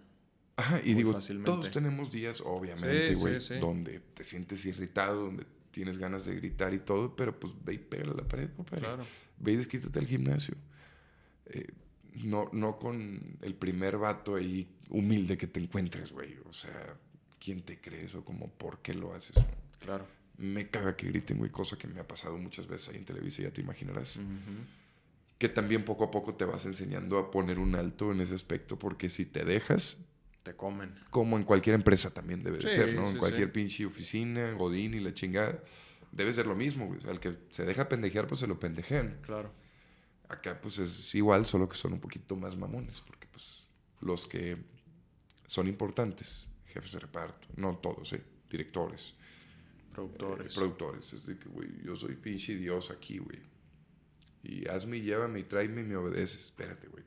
Ajá, 0.58 0.80
y 0.84 0.88
Muy 0.90 0.94
digo, 0.96 1.14
fácilmente. 1.14 1.52
todos 1.52 1.72
tenemos 1.72 2.12
días, 2.12 2.42
obviamente, 2.42 3.10
Sí, 3.10 3.14
güey, 3.16 3.40
sí, 3.40 3.48
sí. 3.54 3.60
donde 3.60 4.00
te 4.00 4.24
sientes 4.24 4.66
irritado, 4.66 5.26
donde 5.26 5.46
tienes 5.74 5.98
ganas 5.98 6.24
de 6.26 6.36
gritar 6.36 6.74
y 6.74 6.80
todo, 6.80 7.16
pero 7.16 7.38
pues 7.38 7.52
ve 7.66 7.74
y 7.74 7.78
pégale 7.80 8.12
a 8.12 8.16
la 8.16 8.28
pared, 8.28 8.50
compadre. 8.56 8.82
Claro. 8.82 9.06
Ve 9.40 9.54
y 9.54 9.56
desquítate 9.58 10.00
al 10.00 10.06
gimnasio. 10.06 10.56
Eh, 11.48 11.68
no, 12.24 12.48
no 12.54 12.78
con 12.78 13.38
el 13.42 13.56
primer 13.56 13.98
vato 13.98 14.36
ahí 14.36 14.70
humilde 14.90 15.36
que 15.36 15.48
te 15.48 15.60
encuentres, 15.60 16.12
güey. 16.12 16.38
O 16.48 16.54
sea, 16.54 16.96
¿quién 17.40 17.64
te 17.64 17.82
crees 17.82 18.14
o 18.14 18.24
como 18.24 18.50
por 18.50 18.84
qué 18.84 18.94
lo 18.94 19.14
haces? 19.14 19.36
Claro. 19.80 20.06
Me 20.38 20.70
caga 20.70 20.96
que 20.96 21.08
griten, 21.08 21.40
güey, 21.40 21.50
cosa 21.50 21.76
que 21.76 21.88
me 21.88 22.00
ha 22.00 22.08
pasado 22.08 22.38
muchas 22.38 22.68
veces 22.68 22.90
ahí 22.90 22.98
en 22.98 23.06
Televisa, 23.06 23.42
ya 23.42 23.52
te 23.52 23.62
imaginarás. 23.62 24.18
Ujú. 24.18 24.28
Que 25.40 25.50
también 25.50 25.86
poco 25.86 26.04
a 26.04 26.12
poco 26.12 26.36
te 26.36 26.46
vas 26.46 26.68
enseñando 26.68 27.18
a 27.18 27.32
poner 27.32 27.58
un 27.58 27.74
alto 27.74 28.12
en 28.12 28.22
ese 28.22 28.36
aspecto, 28.36 28.78
porque 28.78 29.10
si 29.10 29.26
te 29.26 29.44
dejas, 29.44 29.98
Te 30.44 30.56
comen. 30.56 30.94
como 31.10 31.38
en 31.38 31.44
cualquier 31.44 31.76
empresa 31.76 32.10
también 32.14 32.44
debe 32.44 32.58
de 32.58 32.68
Sí, 32.70 32.76
ser, 32.76 32.94
¿no? 32.94 33.06
sí, 33.08 33.14
en 33.14 33.18
cualquier 33.18 33.48
sí. 33.48 33.54
pinche 33.54 33.86
oficina, 33.86 34.52
godín 34.54 34.94
y 34.94 35.00
la 35.00 35.14
chingada, 35.14 35.64
debe 36.12 36.34
ser 36.34 36.46
lo 36.48 36.56
mismo, 36.56 36.88
güey. 36.88 37.00
Al 37.08 37.20
que 37.20 37.38
se 37.50 37.64
deja 37.66 37.88
pendejear, 37.88 38.28
pues 38.28 38.40
se 38.42 38.48
lo 38.48 38.60
pendejean. 38.60 39.18
Claro. 39.22 39.52
Acá, 40.30 40.60
pues 40.62 40.80
es 40.80 41.16
igual, 41.16 41.46
solo 41.46 41.70
que 41.70 41.76
son 41.78 41.94
un 41.94 42.00
poquito 42.00 42.36
más 42.36 42.56
mamones, 42.58 43.00
porque, 43.02 43.28
pues, 43.32 43.64
los 44.02 44.26
que 44.28 44.58
son 45.46 45.68
importantes, 45.68 46.48
jefes 46.68 46.92
de 46.94 47.00
reparto, 47.00 47.48
no 47.56 47.78
todos, 47.78 48.12
¿eh? 48.14 48.24
Directores, 48.50 49.14
Productores. 49.94 50.52
eh, 50.52 50.56
productores, 50.56 51.14
es 51.14 51.26
de 51.26 51.38
que, 51.38 51.48
güey, 51.50 51.70
yo 51.84 51.96
soy 51.96 52.16
pinche 52.16 52.56
Dios 52.56 52.90
aquí, 52.92 53.20
güey. 53.20 53.40
Y 54.44 54.68
hazme 54.68 54.98
y 54.98 55.02
llévame 55.04 55.40
y 55.40 55.44
tráeme 55.44 55.82
y 55.82 55.84
me 55.86 55.96
obedeces. 55.96 56.46
Espérate, 56.46 56.88
güey. 56.88 57.04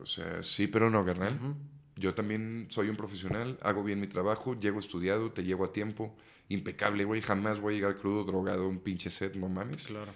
O 0.00 0.06
sea, 0.06 0.42
sí, 0.42 0.66
pero 0.66 0.88
no, 0.90 1.04
carnal. 1.04 1.36
Ujú. 1.36 1.54
Yo 1.96 2.14
también 2.14 2.66
soy 2.70 2.88
un 2.88 2.96
profesional, 2.96 3.58
hago 3.62 3.84
bien 3.84 4.00
mi 4.00 4.06
trabajo, 4.06 4.58
llego 4.58 4.78
estudiado, 4.78 5.30
te 5.32 5.44
llego 5.44 5.64
a 5.64 5.72
tiempo, 5.72 6.16
impecable, 6.48 7.04
güey. 7.04 7.20
Jamás 7.20 7.60
voy 7.60 7.74
a 7.74 7.76
llegar 7.76 7.98
crudo, 7.98 8.24
drogado, 8.24 8.68
un 8.68 8.78
pinche 8.78 9.10
set, 9.10 9.34
no 9.36 9.48
mames. 9.48 9.86
Claro. 9.86 10.12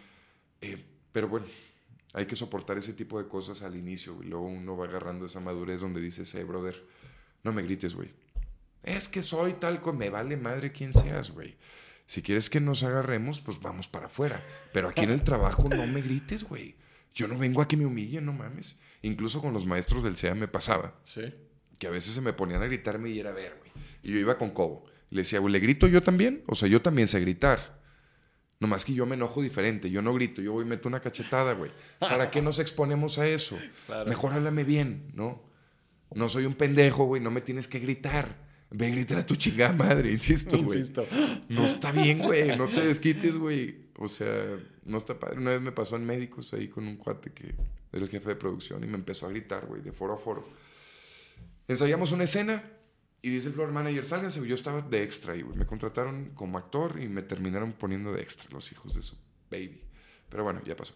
Eh, 0.60 0.82
pero 1.12 1.28
bueno, 1.28 1.46
hay 2.14 2.26
que 2.26 2.36
soportar 2.36 2.78
ese 2.78 2.94
tipo 2.94 3.22
de 3.22 3.28
cosas 3.28 3.62
al 3.62 3.76
inicio, 3.76 4.14
güey. 4.14 4.28
Luego 4.28 4.46
uno 4.46 4.76
va 4.76 4.86
agarrando 4.86 5.26
esa 5.26 5.40
madurez 5.40 5.80
donde 5.82 6.00
dices, 6.00 6.34
eh, 6.34 6.44
brother, 6.44 6.82
no 7.42 7.52
me 7.52 7.62
grites, 7.62 7.94
güey. 7.94 8.10
Es 8.82 9.08
que 9.08 9.22
soy 9.22 9.54
tal 9.54 9.80
con 9.80 9.98
me 9.98 10.10
vale 10.10 10.36
madre 10.36 10.72
quien 10.72 10.92
seas, 10.92 11.30
güey. 11.30 11.56
Si 12.06 12.22
quieres 12.22 12.48
que 12.48 12.60
nos 12.60 12.84
agarremos, 12.84 13.40
pues 13.40 13.60
vamos 13.60 13.88
para 13.88 14.06
afuera. 14.06 14.42
Pero 14.72 14.88
aquí 14.88 15.02
en 15.02 15.10
el 15.10 15.22
trabajo 15.22 15.68
no 15.68 15.86
me 15.86 16.00
grites, 16.00 16.44
güey. 16.44 16.76
Yo 17.12 17.26
no 17.26 17.36
vengo 17.36 17.60
a 17.60 17.68
que 17.68 17.76
me 17.76 17.84
humillen, 17.84 18.24
no 18.24 18.32
mames. 18.32 18.76
Incluso 19.02 19.40
con 19.40 19.52
los 19.52 19.66
maestros 19.66 20.02
del 20.02 20.16
CEA 20.16 20.34
me 20.34 20.48
pasaba 20.48 20.94
Sí. 21.04 21.22
Que 21.78 21.86
a 21.86 21.90
veces 21.90 22.14
se 22.14 22.20
me 22.20 22.32
ponían 22.32 22.62
a 22.62 22.66
gritarme 22.66 23.10
y 23.10 23.18
era 23.18 23.30
a 23.30 23.34
ver, 23.34 23.56
güey. 23.58 23.70
Y 24.02 24.12
yo 24.12 24.18
iba 24.18 24.38
con 24.38 24.50
Cobo. 24.50 24.86
Le 25.10 25.22
decía, 25.22 25.38
güey, 25.38 25.52
¿le 25.52 25.60
grito 25.60 25.86
yo 25.86 26.02
también? 26.02 26.42
O 26.46 26.54
sea, 26.54 26.68
yo 26.68 26.82
también 26.82 27.08
sé 27.08 27.20
gritar. 27.20 27.80
Nomás 28.58 28.84
que 28.84 28.94
yo 28.94 29.06
me 29.06 29.14
enojo 29.14 29.42
diferente. 29.42 29.90
Yo 29.90 30.02
no 30.02 30.14
grito, 30.14 30.40
yo 30.40 30.52
voy 30.52 30.64
y 30.64 30.68
meto 30.68 30.88
una 30.88 31.00
cachetada, 31.00 31.52
güey. 31.54 31.70
¿Para 31.98 32.30
qué 32.30 32.40
nos 32.40 32.58
exponemos 32.58 33.18
a 33.18 33.26
eso? 33.26 33.58
Claro. 33.86 34.08
Mejor 34.08 34.32
háblame 34.32 34.64
bien, 34.64 35.10
¿no? 35.14 35.42
No 36.14 36.28
soy 36.28 36.46
un 36.46 36.54
pendejo, 36.54 37.04
güey, 37.04 37.20
no 37.20 37.30
me 37.30 37.40
tienes 37.40 37.68
que 37.68 37.78
gritar. 37.78 38.46
Ve, 38.70 38.90
grítale 38.90 39.20
a 39.20 39.26
tu 39.26 39.36
chingada 39.36 39.72
madre, 39.72 40.12
insisto, 40.12 40.56
güey. 40.56 40.78
Insisto. 40.78 41.06
No 41.48 41.66
está 41.66 41.92
bien, 41.92 42.18
güey. 42.18 42.56
No 42.56 42.68
te 42.68 42.86
desquites, 42.86 43.36
güey. 43.36 43.86
O 43.98 44.08
sea, 44.08 44.58
no 44.84 44.96
está 44.96 45.18
padre. 45.18 45.38
Una 45.38 45.52
vez 45.52 45.60
me 45.60 45.72
pasó 45.72 45.96
en 45.96 46.04
médicos 46.04 46.52
ahí 46.52 46.68
con 46.68 46.86
un 46.86 46.96
cuate 46.96 47.32
que 47.32 47.54
era 47.92 48.02
el 48.02 48.08
jefe 48.08 48.30
de 48.30 48.36
producción 48.36 48.82
y 48.84 48.86
me 48.86 48.96
empezó 48.96 49.26
a 49.26 49.30
gritar, 49.30 49.66
güey, 49.66 49.82
de 49.82 49.92
foro 49.92 50.14
a 50.14 50.18
foro. 50.18 50.48
Ensayamos 51.68 52.12
una 52.12 52.24
escena 52.24 52.62
y 53.22 53.30
dice 53.30 53.48
el 53.48 53.54
floor 53.54 53.72
manager, 53.72 54.04
sálganse. 54.04 54.46
Yo 54.46 54.54
estaba 54.54 54.82
de 54.82 55.02
extra 55.02 55.34
güey. 55.34 55.56
Me 55.56 55.66
contrataron 55.66 56.30
como 56.34 56.58
actor 56.58 57.00
y 57.00 57.08
me 57.08 57.22
terminaron 57.22 57.72
poniendo 57.72 58.12
de 58.12 58.22
extra 58.22 58.48
los 58.50 58.70
hijos 58.72 58.94
de 58.94 59.02
su 59.02 59.16
baby. 59.50 59.82
Pero 60.28 60.44
bueno, 60.44 60.62
ya 60.64 60.76
pasó. 60.76 60.94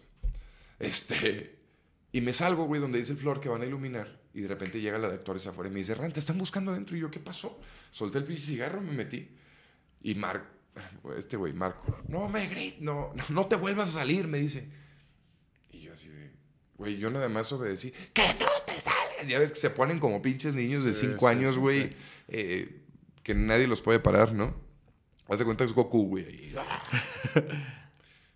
Este. 0.79 1.59
Y 2.13 2.21
me 2.21 2.33
salgo, 2.33 2.65
güey, 2.65 2.81
donde 2.81 2.99
dice 2.99 3.13
el 3.13 3.19
flor 3.19 3.39
que 3.39 3.49
van 3.49 3.61
a 3.61 3.65
iluminar. 3.65 4.21
Y 4.33 4.41
de 4.41 4.47
repente 4.47 4.79
llega 4.79 4.97
la 4.97 5.09
de 5.09 5.15
actores 5.15 5.45
afuera 5.47 5.69
y 5.69 5.73
me 5.73 5.79
dice, 5.79 5.95
Ran, 5.95 6.11
te 6.11 6.19
están 6.19 6.37
buscando 6.37 6.71
adentro. 6.71 6.95
Y 6.95 7.01
yo, 7.01 7.11
¿qué 7.11 7.19
pasó? 7.19 7.59
Solté 7.91 8.17
el 8.17 8.23
pinche 8.23 8.43
cigarro, 8.43 8.81
me 8.81 8.91
metí. 8.93 9.29
Y 10.01 10.15
Marco, 10.15 10.47
este 11.17 11.37
güey, 11.37 11.53
Marco, 11.53 11.99
no 12.07 12.27
me 12.27 12.47
grites, 12.47 12.81
no, 12.81 13.13
no, 13.13 13.23
no 13.29 13.45
te 13.47 13.55
vuelvas 13.55 13.89
a 13.89 13.99
salir, 13.99 14.27
me 14.27 14.39
dice. 14.39 14.69
Y 15.71 15.81
yo 15.81 15.93
así 15.93 16.09
de, 16.09 16.31
güey, 16.77 16.97
yo 16.97 17.09
nada 17.09 17.29
más 17.29 17.51
obedecí, 17.51 17.91
que 18.13 18.33
no 18.39 18.47
te. 18.65 18.70
Ya 19.27 19.39
ves 19.39 19.51
que 19.53 19.59
se 19.59 19.69
ponen 19.69 19.99
como 19.99 20.21
pinches 20.21 20.53
niños 20.53 20.83
de 20.83 20.93
Sí, 20.93 21.07
5 21.07 21.19
sí, 21.19 21.25
años, 21.25 21.57
güey, 21.57 21.89
sí. 21.89 21.95
eh, 22.29 22.81
que 23.23 23.33
nadie 23.35 23.67
los 23.67 23.81
puede 23.81 23.99
parar, 23.99 24.33
¿no? 24.33 24.55
Haz 25.27 25.39
de 25.39 25.45
cuenta 25.45 25.63
que 25.63 25.69
es 25.69 25.73
Goku, 25.75 26.07
güey. 26.07 26.25
ahí. 26.25 26.55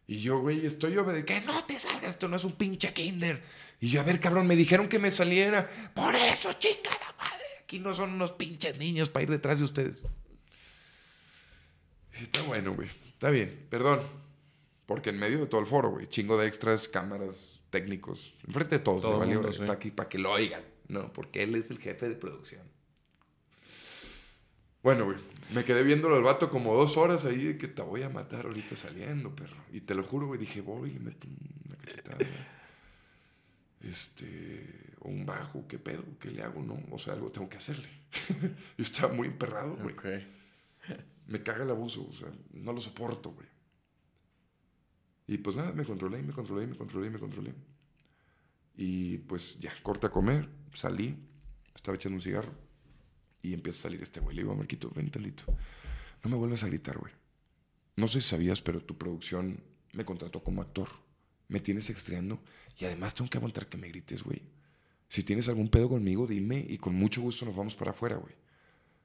Y 0.07 0.19
yo, 0.19 0.37
güey, 0.37 0.63
estoy 0.67 0.95
obedeciendo. 0.97 1.25
Que 1.25 1.41
no 1.51 1.65
te 1.65 1.79
salgas, 1.79 2.09
esto 2.13 2.27
no 2.27 2.35
es 2.35 2.43
un 2.43 2.51
pinche 2.51 2.93
kinder. 2.93 3.41
Y 3.81 3.89
yo, 3.89 4.01
a 4.01 4.03
ver, 4.03 4.19
cabrón, 4.19 4.45
me 4.45 4.55
dijeron 4.55 4.87
que 4.87 4.99
me 4.99 5.09
saliera. 5.09 5.67
Por 5.95 6.13
eso, 6.13 6.53
chingada 6.53 7.15
madre. 7.17 7.43
Aquí 7.63 7.79
no 7.79 7.91
son 7.91 8.13
unos 8.13 8.31
pinches 8.31 8.77
niños 8.77 9.09
para 9.09 9.23
ir 9.23 9.31
detrás 9.31 9.57
de 9.57 9.65
ustedes. 9.65 10.05
Está 12.21 12.43
bueno, 12.43 12.75
güey. 12.75 12.87
Está 13.07 13.31
bien, 13.31 13.65
perdón. 13.69 14.01
Porque 14.85 15.09
en 15.09 15.17
medio 15.17 15.39
de 15.39 15.47
todo 15.47 15.59
el 15.61 15.65
foro, 15.67 15.89
güey, 15.89 16.05
chingo 16.07 16.37
de 16.37 16.45
extras, 16.47 16.87
cámaras, 16.87 17.59
técnicos, 17.71 18.35
enfrente 18.45 18.77
de 18.77 18.83
todos, 18.83 19.01
Todo 19.01 19.13
le 19.13 19.17
valió, 19.19 19.41
mundo, 19.41 19.51
sí. 19.53 19.59
para 19.65 19.79
que, 19.79 19.91
pa' 19.91 20.07
que 20.07 20.19
lo 20.19 20.31
oigan, 20.33 20.61
¿no? 20.87 21.11
Porque 21.13 21.43
él 21.43 21.55
es 21.55 21.69
el 21.71 21.79
jefe 21.79 22.09
de 22.09 22.15
producción. 22.15 22.63
Bueno, 24.83 25.05
güey, 25.05 25.17
me 25.51 25.63
quedé 25.63 25.81
viéndolo 25.81 26.15
al 26.15 26.21
vato 26.21 26.49
como 26.51 26.75
dos 26.75 26.95
horas 26.95 27.25
ahí 27.25 27.43
de 27.43 27.57
que 27.57 27.67
te 27.67 27.81
voy 27.81 28.03
a 28.03 28.09
matar 28.09 28.45
ahorita 28.45 28.75
saliendo, 28.75 29.35
perro. 29.35 29.57
Y 29.71 29.81
te 29.81 29.95
lo 29.95 30.03
juro, 30.03 30.27
güey, 30.27 30.39
dije, 30.39 30.61
voy 30.61 30.91
y 30.91 30.93
le 30.93 30.99
meto 30.99 31.27
una 31.65 31.75
cachetada. 31.77 32.17
Este, 33.81 34.93
o 34.99 35.09
un 35.09 35.25
bajo, 35.25 35.67
¿qué 35.67 35.79
pedo? 35.79 36.03
¿Qué 36.19 36.29
le 36.29 36.43
hago? 36.43 36.61
No, 36.61 36.77
o 36.91 36.99
sea, 36.99 37.13
algo 37.13 37.31
tengo 37.31 37.49
que 37.49 37.57
hacerle. 37.57 37.89
Yo 38.77 38.83
estaba 38.83 39.11
muy 39.11 39.27
emperrado, 39.27 39.75
güey. 39.75 39.95
Me 41.27 41.41
caga 41.41 41.63
el 41.63 41.71
abuso, 41.71 42.07
o 42.07 42.13
sea, 42.13 42.27
no 42.53 42.71
lo 42.71 42.79
soporto, 42.79 43.31
güey. 43.31 43.47
Y 45.27 45.39
pues 45.39 45.55
nada, 45.55 45.73
me 45.73 45.83
controlé, 45.83 46.21
me 46.21 46.33
controlé, 46.33 46.67
me 46.67 46.77
controlé, 46.77 47.09
me 47.09 47.17
controlé. 47.17 47.53
Y 48.77 49.17
pues 49.19 49.57
ya, 49.59 49.73
corta 49.81 50.07
a 50.07 50.11
comer, 50.11 50.47
salí, 50.75 51.17
estaba 51.73 51.95
echando 51.95 52.17
un 52.17 52.21
cigarro 52.21 52.53
y 53.41 53.53
empieza 53.53 53.79
a 53.79 53.81
salir 53.83 54.01
este 54.01 54.19
güey. 54.19 54.35
Le 54.35 54.43
digo 54.43 54.55
Marquito, 54.55 54.91
ven 54.95 55.09
tantito. 55.09 55.45
No 56.23 56.29
me 56.29 56.35
vuelvas 56.35 56.63
a 56.63 56.67
gritar, 56.67 56.97
güey. 56.97 57.13
No 57.95 58.07
sé 58.07 58.21
si 58.21 58.29
sabías, 58.29 58.61
pero 58.61 58.81
tu 58.81 58.97
producción 58.97 59.63
me 59.93 60.05
contrató 60.05 60.43
como 60.43 60.61
actor. 60.61 60.89
Me 61.47 61.59
tienes 61.59 61.89
extrañando 61.89 62.41
y 62.77 62.85
además 62.85 63.15
tengo 63.15 63.29
que 63.29 63.37
aguantar 63.37 63.67
que 63.67 63.77
me 63.77 63.87
grites, 63.87 64.23
güey. 64.23 64.41
Si 65.07 65.23
tienes 65.23 65.47
algún 65.47 65.69
pedo 65.69 65.87
conmigo, 65.87 66.27
dime 66.27 66.65
y 66.67 66.77
con 66.77 66.95
mucho 66.95 67.21
gusto 67.21 67.45
nos 67.45 67.55
vamos 67.55 67.75
para 67.75 67.91
afuera, 67.91 68.15
güey. 68.15 68.33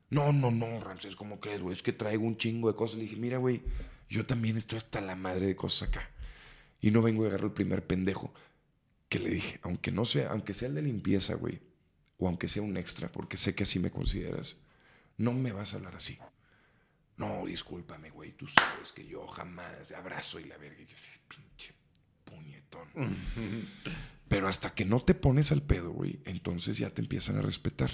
No, 0.08 0.32
no, 0.32 0.50
no, 0.50 0.80
Ramsés, 0.80 1.14
¿cómo 1.14 1.38
crees, 1.38 1.60
güey? 1.60 1.74
Es 1.74 1.82
que 1.82 1.92
traigo 1.92 2.24
un 2.24 2.36
chingo 2.36 2.68
de 2.68 2.74
cosas. 2.74 2.96
Le 2.96 3.02
dije, 3.02 3.16
mira, 3.16 3.38
güey, 3.38 3.62
yo 4.08 4.26
también 4.26 4.56
estoy 4.56 4.78
hasta 4.78 5.00
la 5.00 5.14
madre 5.14 5.46
de 5.46 5.54
cosas 5.54 5.88
acá. 5.88 6.10
Y 6.80 6.90
no 6.90 7.02
vengo 7.02 7.24
a 7.24 7.28
agarrar 7.28 7.46
el 7.46 7.52
primer 7.52 7.86
pendejo. 7.86 8.32
Que 9.11 9.18
le 9.18 9.28
dije, 9.28 9.61
aunque 9.62 9.92
no 9.92 10.06
sea, 10.06 10.30
aunque 10.30 10.54
sea 10.54 10.68
el 10.68 10.76
de 10.76 10.82
limpieza, 10.82 11.34
güey, 11.34 11.61
o 12.16 12.28
aunque 12.28 12.48
sea 12.48 12.62
un 12.62 12.78
extra, 12.78 13.11
porque 13.12 13.36
sé 13.36 13.54
que 13.54 13.64
así 13.64 13.78
me 13.78 13.90
consideras, 13.90 14.62
no 15.18 15.32
me 15.34 15.52
vas 15.52 15.74
a 15.74 15.76
hablar 15.76 15.96
así. 15.96 16.18
No, 17.16 17.44
discúlpame, 17.44 18.08
güey, 18.11 18.32
tú 18.32 18.46
sabes 18.46 18.92
que 18.92 19.06
yo 19.06 19.26
jamás 19.26 19.92
abrazo 19.92 20.40
y 20.40 20.44
la 20.44 20.56
verga. 20.56 20.80
Y 20.80 20.86
yo 20.86 20.94
así, 20.94 21.11
pinche 21.28 21.74
puñetón. 22.24 22.88
Pero 24.28 24.48
hasta 24.48 24.72
que 24.74 24.86
no 24.86 25.00
te 25.00 25.14
pones 25.14 25.52
al 25.52 25.62
pedo, 25.62 25.90
güey, 25.90 26.20
entonces 26.24 26.78
ya 26.78 26.88
te 26.88 27.02
empiezan 27.02 27.36
a 27.36 27.42
respetar. 27.42 27.90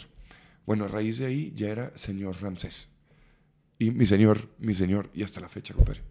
Bueno, 0.67 0.85
a 0.85 0.89
raíz 0.89 1.19
de 1.19 1.27
ahí 1.27 1.53
ya 1.57 1.71
era 1.71 1.97
señor 1.97 2.41
Ramsés. 2.43 2.89
Y 3.79 3.91
mi 3.91 4.07
señor, 4.07 4.49
mi 4.59 4.75
señor, 4.75 5.11
y 5.15 5.23
hasta 5.23 5.41
la 5.41 5.49
fecha, 5.49 5.75
compadre. 5.75 6.03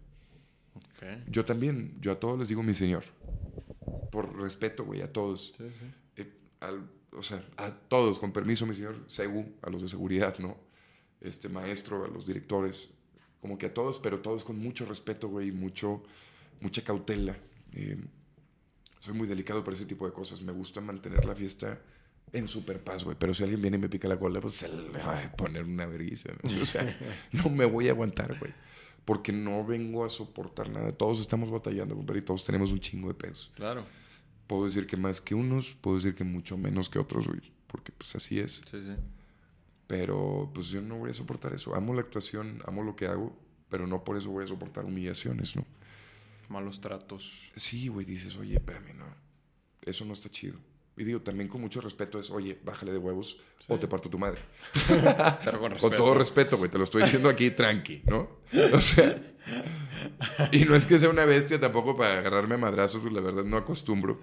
Yo 1.28 1.44
también, 1.44 1.96
yo 2.00 2.12
a 2.12 2.18
todos 2.18 2.38
les 2.38 2.48
digo 2.48 2.62
mi 2.62 2.74
señor. 2.74 3.04
Por 4.10 4.36
respeto, 4.40 4.84
güey, 4.84 5.02
a 5.02 5.12
todos. 5.12 5.54
Sí, 5.56 5.64
sí. 5.70 5.86
Eh, 6.16 6.32
al- 6.60 6.90
o 7.12 7.22
sea, 7.22 7.42
a 7.56 7.70
todos, 7.72 8.18
con 8.18 8.32
permiso, 8.32 8.66
mi 8.66 8.74
señor 8.74 9.02
Segu, 9.06 9.46
a 9.62 9.70
los 9.70 9.82
de 9.82 9.88
seguridad, 9.88 10.38
¿no? 10.38 10.56
Este 11.20 11.48
maestro, 11.48 12.04
a 12.04 12.08
los 12.08 12.26
directores, 12.26 12.90
como 13.40 13.56
que 13.58 13.66
a 13.66 13.74
todos, 13.74 13.98
pero 13.98 14.20
todos 14.20 14.44
con 14.44 14.58
mucho 14.58 14.84
respeto, 14.86 15.28
güey, 15.28 15.50
mucho, 15.52 16.02
mucha 16.60 16.82
cautela. 16.82 17.36
Eh, 17.72 17.96
soy 19.00 19.14
muy 19.14 19.26
delicado 19.28 19.62
para 19.64 19.76
ese 19.76 19.86
tipo 19.86 20.06
de 20.06 20.12
cosas. 20.12 20.42
Me 20.42 20.52
gusta 20.52 20.80
mantener 20.80 21.24
la 21.24 21.34
fiesta 21.34 21.80
en 22.32 22.48
super 22.48 22.82
paz, 22.82 23.04
güey. 23.04 23.16
Pero 23.18 23.32
si 23.34 23.44
alguien 23.44 23.62
viene 23.62 23.76
y 23.76 23.80
me 23.80 23.88
pica 23.88 24.08
la 24.08 24.18
cola, 24.18 24.40
pues 24.40 24.54
se 24.54 24.68
le 24.68 24.88
va 24.98 25.22
a 25.22 25.32
poner 25.36 25.62
una 25.64 25.86
vergüenza. 25.86 26.30
¿no? 26.42 26.60
O 26.60 26.64
sea, 26.64 26.98
no 27.32 27.48
me 27.48 27.64
voy 27.64 27.88
a 27.88 27.92
aguantar, 27.92 28.38
güey. 28.38 28.52
Porque 29.06 29.32
no 29.32 29.64
vengo 29.64 30.04
a 30.04 30.10
soportar 30.10 30.68
nada. 30.68 30.92
Todos 30.92 31.20
estamos 31.20 31.50
batallando, 31.50 31.96
compadre, 31.96 32.20
y 32.20 32.24
todos 32.24 32.44
tenemos 32.44 32.72
un 32.72 32.80
chingo 32.80 33.08
de 33.08 33.14
pesos. 33.14 33.50
Claro. 33.54 33.86
Puedo 34.46 34.66
decir 34.66 34.86
que 34.86 34.98
más 34.98 35.22
que 35.22 35.34
unos, 35.34 35.74
puedo 35.80 35.96
decir 35.96 36.14
que 36.14 36.24
mucho 36.24 36.58
menos 36.58 36.90
que 36.90 36.98
otros, 36.98 37.26
güey. 37.26 37.40
Porque 37.66 37.92
pues 37.92 38.14
así 38.14 38.38
es. 38.38 38.62
Sí, 38.70 38.82
sí. 38.82 38.94
Pero 39.86 40.50
pues 40.52 40.68
yo 40.68 40.82
no 40.82 40.98
voy 40.98 41.10
a 41.10 41.14
soportar 41.14 41.54
eso. 41.54 41.74
Amo 41.74 41.94
la 41.94 42.00
actuación, 42.00 42.60
amo 42.66 42.82
lo 42.82 42.94
que 42.94 43.06
hago, 43.06 43.34
pero 43.70 43.86
no 43.86 44.04
por 44.04 44.16
eso 44.16 44.30
voy 44.30 44.44
a 44.44 44.48
soportar 44.48 44.84
humillaciones, 44.84 45.56
¿no? 45.56 45.64
Malos 46.48 46.80
tratos. 46.80 47.50
Sí, 47.56 47.88
güey, 47.88 48.04
dices, 48.04 48.36
oye, 48.36 48.54
espérame, 48.54 48.96
no. 48.96 49.06
Eso 49.82 50.04
no 50.04 50.12
está 50.12 50.28
chido. 50.28 50.58
Y 50.96 51.04
digo, 51.04 51.20
también 51.20 51.48
con 51.48 51.60
mucho 51.60 51.80
respeto 51.80 52.18
es, 52.18 52.30
oye, 52.30 52.58
bájale 52.64 52.92
de 52.92 52.98
huevos 52.98 53.38
o 53.68 53.78
te 53.78 53.86
parto 53.86 54.08
tu 54.08 54.18
madre. 54.18 54.40
Pero 55.44 55.60
con 55.60 55.76
Con 55.76 55.94
todo 55.94 56.14
respeto, 56.14 56.56
güey, 56.56 56.70
te 56.70 56.78
lo 56.78 56.84
estoy 56.84 57.02
diciendo 57.02 57.28
aquí 57.28 57.50
tranqui, 57.50 58.02
¿no? 58.06 58.40
O 58.72 58.80
sea, 58.80 59.20
y 60.52 60.64
no 60.64 60.74
es 60.74 60.86
que 60.86 60.98
sea 60.98 61.10
una 61.10 61.24
bestia 61.24 61.60
tampoco 61.60 61.96
para 61.96 62.20
agarrarme 62.20 62.54
a 62.54 62.58
madrazos, 62.58 63.04
la 63.12 63.20
verdad 63.20 63.44
no 63.44 63.56
acostumbro. 63.58 64.20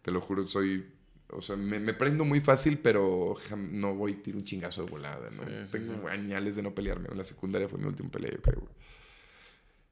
Te 0.00 0.10
lo 0.10 0.20
juro, 0.20 0.46
soy, 0.46 0.86
o 1.28 1.42
sea, 1.42 1.56
me, 1.56 1.78
me 1.78 1.92
prendo 1.92 2.24
muy 2.24 2.40
fácil, 2.40 2.78
pero 2.78 3.34
no 3.56 3.94
voy 3.94 4.14
tiro 4.14 4.38
un 4.38 4.44
chingazo 4.44 4.84
de 4.84 4.90
volada, 4.90 5.30
¿no? 5.30 5.42
Sí, 5.44 5.50
sí, 5.66 5.72
Tengo 5.72 6.08
añales 6.08 6.56
de 6.56 6.62
no 6.62 6.74
pelearme. 6.74 7.08
En 7.10 7.18
la 7.18 7.24
secundaria 7.24 7.68
fue 7.68 7.78
mi 7.78 7.86
última 7.86 8.10
pelea, 8.10 8.30
yo 8.32 8.40
creo. 8.40 8.68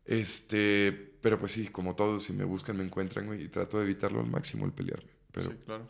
Este, 0.04 0.92
pero 1.20 1.38
pues 1.38 1.52
sí, 1.52 1.68
como 1.68 1.94
todos, 1.94 2.22
si 2.22 2.32
me 2.32 2.44
buscan, 2.44 2.76
me 2.76 2.84
encuentran, 2.84 3.26
güey, 3.26 3.44
y 3.44 3.48
trato 3.48 3.78
de 3.78 3.84
evitarlo 3.84 4.20
al 4.20 4.26
máximo 4.26 4.64
el 4.64 4.72
pelearme. 4.72 5.10
Pero, 5.30 5.50
Sí, 5.50 5.56
claro. 5.64 5.86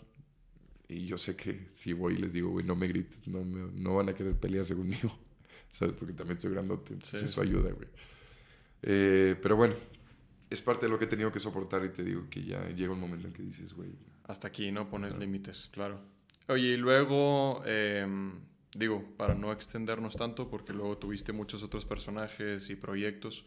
Y 0.92 1.06
yo 1.06 1.16
sé 1.18 1.34
que 1.36 1.66
si 1.70 1.92
voy 1.92 2.14
y 2.14 2.18
les 2.18 2.32
digo, 2.32 2.50
güey, 2.50 2.64
no 2.66 2.76
me 2.76 2.86
grites, 2.88 3.26
no, 3.26 3.44
me- 3.44 3.70
no 3.72 3.96
van 3.96 4.08
a 4.08 4.14
querer 4.14 4.34
pelearse 4.36 4.74
conmigo, 4.76 5.16
¿sabes? 5.70 5.94
Porque 5.98 6.12
también 6.14 6.36
estoy 6.36 6.50
grandote, 6.52 6.94
entonces 6.94 7.20
Sí, 7.20 7.26
eso 7.26 7.40
ayuda, 7.42 7.70
güey. 7.72 7.88
Eh, 8.82 9.36
pero 9.42 9.56
bueno, 9.56 9.74
es 10.50 10.60
parte 10.62 10.86
de 10.86 10.90
lo 10.90 10.98
que 10.98 11.04
he 11.04 11.08
tenido 11.08 11.30
que 11.32 11.40
soportar 11.40 11.84
y 11.84 11.90
te 11.90 12.02
digo 12.02 12.28
que 12.28 12.42
ya 12.44 12.68
llega 12.70 12.92
un 12.92 13.00
momento 13.00 13.26
en 13.26 13.32
que 13.32 13.42
dices, 13.42 13.72
güey, 13.74 13.90
Hasta 14.24 14.48
aquí 14.48 14.70
no 14.72 14.88
pones 14.88 15.16
límites, 15.16 15.68
claro. 15.72 16.00
Oye, 16.48 16.68
y 16.72 16.76
luego, 16.76 17.62
em, 17.64 18.32
digo, 18.74 19.04
para 19.16 19.34
no 19.34 19.52
extendernos 19.52 20.16
tanto, 20.16 20.48
porque 20.48 20.72
luego 20.72 20.98
tuviste 20.98 21.32
muchos 21.32 21.62
otros 21.62 21.84
personajes 21.84 22.68
y 22.70 22.74
proyectos, 22.76 23.44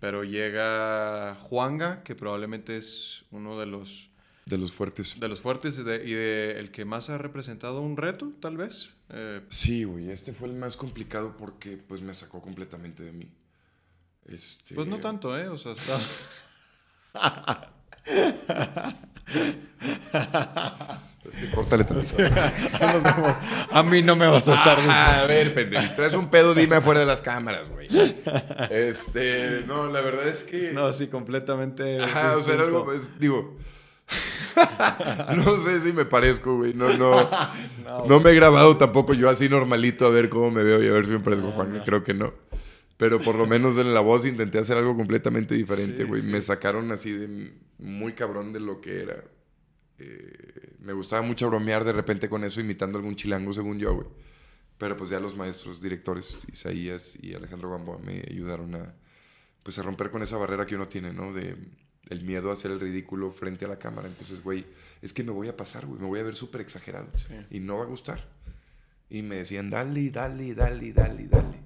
pero 0.00 0.24
llega 0.24 1.36
Juanga, 1.36 2.02
que 2.02 2.14
probablemente 2.14 2.76
es 2.76 3.24
uno 3.30 3.58
de 3.58 3.66
los, 3.66 4.10
de 4.44 4.58
los 4.58 4.72
fuertes. 4.72 5.18
de 5.20 5.28
los 5.28 5.40
fuertes 5.40 5.78
y 5.78 5.82
de, 5.84 6.04
y 6.04 6.12
de 6.14 6.58
el 6.58 6.70
que 6.70 6.84
más 6.84 7.08
ha 7.10 7.18
representado 7.18 7.80
un 7.80 7.96
reto, 7.96 8.32
tal 8.40 8.56
vez. 8.56 8.90
Eh, 9.10 9.40
Sí, 9.48 9.84
güey, 9.84 10.10
este 10.10 10.32
fue 10.32 10.48
el 10.48 10.54
más 10.54 10.76
complicado 10.76 11.36
porque 11.38 11.76
pues 11.76 12.00
me 12.00 12.12
sacó 12.14 12.40
completamente 12.42 13.02
de 13.02 13.12
mí. 13.12 13.30
Este, 14.26 14.74
pues 14.74 14.86
no 14.88 14.98
tanto, 14.98 15.36
¿eh? 15.38 15.48
O 15.48 15.58
sea, 15.58 15.72
está... 15.72 15.98
Es 21.28 21.38
que 21.38 21.50
córtale 21.50 21.84
tantito. 21.84 22.16
a 23.70 23.82
mí 23.84 24.02
no 24.02 24.16
me 24.16 24.26
vas 24.26 24.48
a 24.48 24.54
estar 24.54 24.76
Ah, 24.80 25.20
a 25.20 25.26
ver, 25.26 25.54
pendejo. 25.54 25.82
Si 25.84 25.94
traes 25.94 26.14
un 26.14 26.28
pedo, 26.28 26.52
dime 26.52 26.76
afuera 26.76 27.00
de 27.00 27.06
las 27.06 27.22
cámaras, 27.22 27.70
güey. 27.70 27.88
Este, 28.70 29.62
no, 29.66 29.88
la 29.88 30.00
verdad 30.00 30.26
es 30.26 30.42
que. 30.42 30.72
No, 30.72 30.92
sí, 30.92 31.06
completamente. 31.06 32.02
Ajá, 32.02 32.36
o 32.36 32.42
sea, 32.42 32.54
era 32.54 32.64
algo, 32.64 32.84
pues, 32.84 33.08
digo. 33.20 33.56
no 35.36 35.58
sé 35.60 35.80
si 35.80 35.92
me 35.92 36.04
parezco, 36.04 36.56
güey. 36.56 36.74
No, 36.74 36.96
no. 36.96 37.12
No 38.08 38.20
me 38.20 38.30
he 38.30 38.34
grabado 38.34 38.78
tampoco 38.78 39.12
yo 39.12 39.28
así 39.28 39.50
normalito 39.50 40.06
a 40.06 40.08
ver 40.08 40.30
cómo 40.30 40.50
me 40.50 40.62
veo 40.62 40.82
y 40.82 40.86
a 40.86 40.92
ver 40.92 41.04
si 41.04 41.12
me 41.12 41.20
parezco 41.20 41.48
a 41.48 41.50
Juan. 41.52 41.82
Creo 41.84 42.02
que 42.02 42.14
no. 42.14 42.32
Pero 42.96 43.18
por 43.20 43.34
lo 43.34 43.46
menos 43.46 43.76
en 43.76 43.92
la 43.92 44.00
voz 44.00 44.24
intenté 44.24 44.58
hacer 44.58 44.78
algo 44.78 44.96
completamente 44.96 45.54
diferente, 45.54 45.98
Sí, 46.02 46.08
güey. 46.08 46.22
sí. 46.22 46.28
Me 46.28 46.40
sacaron 46.40 46.90
así 46.90 47.12
de 47.12 47.52
muy 47.78 48.14
cabrón 48.14 48.52
de 48.54 48.60
lo 48.60 48.80
que 48.80 49.02
era. 49.02 49.22
Eh, 49.98 50.72
me 50.80 50.94
gustaba 50.94 51.20
mucho 51.20 51.48
bromear 51.48 51.84
de 51.84 51.92
repente 51.92 52.30
con 52.30 52.44
eso, 52.44 52.60
imitando 52.62 52.96
algún 52.96 53.14
chilango, 53.14 53.52
según 53.52 53.78
yo, 53.78 53.94
güey. 53.94 54.06
Pero 54.78 54.96
pues 54.96 55.10
ya 55.10 55.20
los 55.20 55.36
maestros, 55.36 55.82
directores, 55.82 56.38
Isaías 56.50 57.18
y 57.20 57.34
Alejandro 57.34 57.70
Gamboa, 57.70 57.98
me 57.98 58.22
ayudaron 58.30 58.74
a, 58.74 58.94
pues, 59.62 59.78
a 59.78 59.82
romper 59.82 60.10
con 60.10 60.22
esa 60.22 60.38
barrera 60.38 60.64
que 60.64 60.76
uno 60.76 60.88
tiene, 60.88 61.12
¿no? 61.12 61.32
De 61.34 61.56
el 62.12 62.22
miedo 62.22 62.50
a 62.50 62.52
hacer 62.52 62.70
el 62.70 62.78
ridículo 62.78 63.32
frente 63.32 63.64
a 63.64 63.68
la 63.68 63.78
cámara. 63.78 64.06
Entonces, 64.06 64.42
güey, 64.42 64.64
es 65.00 65.12
que 65.12 65.24
me 65.24 65.32
voy 65.32 65.48
a 65.48 65.56
pasar, 65.56 65.86
güey. 65.86 66.00
Me 66.00 66.06
voy 66.06 66.20
a 66.20 66.22
ver 66.22 66.36
súper 66.36 66.60
exagerado. 66.60 67.08
Sí. 67.16 67.34
Y 67.50 67.60
no 67.60 67.78
va 67.78 67.82
a 67.82 67.86
gustar. 67.86 68.24
Y 69.10 69.22
me 69.22 69.36
decían, 69.36 69.70
dale, 69.70 70.10
dale, 70.10 70.54
dale, 70.54 70.92
dale, 70.92 71.26
dale. 71.26 71.58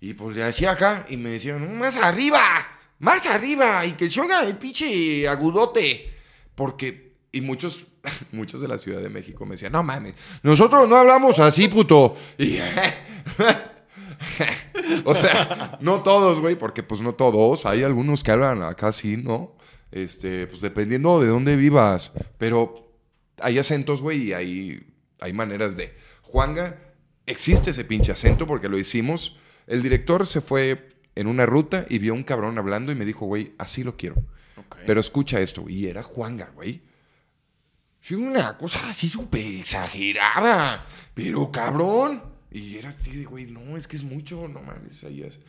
Y 0.00 0.14
pues 0.14 0.36
le 0.36 0.44
hacía 0.44 0.72
acá 0.72 1.06
y 1.08 1.16
me 1.16 1.30
decían, 1.30 1.78
más 1.78 1.96
arriba, 1.96 2.40
más 2.98 3.24
arriba. 3.26 3.86
Y 3.86 3.92
que 3.92 4.10
se 4.10 4.20
oiga 4.20 4.44
el 4.44 4.56
pinche 4.56 5.26
agudote. 5.26 6.10
Porque, 6.54 7.14
y 7.32 7.40
muchos, 7.40 7.86
muchos 8.32 8.60
de 8.60 8.68
la 8.68 8.78
Ciudad 8.78 9.00
de 9.00 9.08
México 9.08 9.46
me 9.46 9.52
decían, 9.52 9.72
no 9.72 9.82
mames, 9.82 10.14
nosotros 10.42 10.88
no 10.88 10.96
hablamos 10.96 11.38
así, 11.38 11.68
puto. 11.68 12.16
Y, 12.36 12.58
o 15.04 15.14
sea, 15.14 15.78
no 15.80 16.02
todos, 16.02 16.40
güey, 16.40 16.56
porque 16.56 16.82
pues 16.82 17.00
no 17.00 17.14
todos. 17.14 17.66
Hay 17.66 17.82
algunos 17.82 18.22
que 18.22 18.32
hablan 18.32 18.62
acá 18.62 18.92
sí, 18.92 19.16
¿no? 19.16 19.61
Este, 19.92 20.46
pues 20.46 20.60
dependiendo 20.60 21.20
de 21.20 21.28
dónde 21.28 21.56
vivas. 21.56 22.12
Pero 22.38 22.92
hay 23.38 23.58
acentos, 23.58 24.02
güey, 24.02 24.24
y 24.24 24.32
hay, 24.32 24.86
hay 25.20 25.32
maneras 25.32 25.76
de. 25.76 25.94
Juanga, 26.22 26.78
existe 27.26 27.70
ese 27.70 27.84
pinche 27.84 28.12
acento 28.12 28.46
porque 28.46 28.68
lo 28.68 28.78
hicimos. 28.78 29.38
El 29.66 29.82
director 29.82 30.26
se 30.26 30.40
fue 30.40 30.96
en 31.14 31.26
una 31.26 31.46
ruta 31.46 31.86
y 31.88 31.98
vio 31.98 32.12
a 32.12 32.16
un 32.16 32.24
cabrón 32.24 32.58
hablando 32.58 32.90
y 32.90 32.94
me 32.94 33.04
dijo, 33.04 33.26
güey, 33.26 33.52
así 33.58 33.84
lo 33.84 33.96
quiero. 33.96 34.16
Pero 34.86 35.00
escucha 35.00 35.40
esto, 35.40 35.68
y 35.68 35.86
era 35.86 36.02
Juanga, 36.02 36.50
güey. 36.54 36.82
Sí, 38.00 38.14
una 38.14 38.58
cosa 38.58 38.88
así 38.88 39.08
súper 39.08 39.46
exagerada. 39.46 40.84
Pero 41.14 41.52
cabrón. 41.52 42.22
Y 42.50 42.76
era 42.76 42.90
así 42.90 43.16
de, 43.16 43.24
güey, 43.24 43.46
no, 43.46 43.76
es 43.76 43.86
que 43.86 43.96
es 43.96 44.04
mucho, 44.04 44.48
no 44.48 44.60
mames, 44.60 44.94
Isaías. 44.94 45.40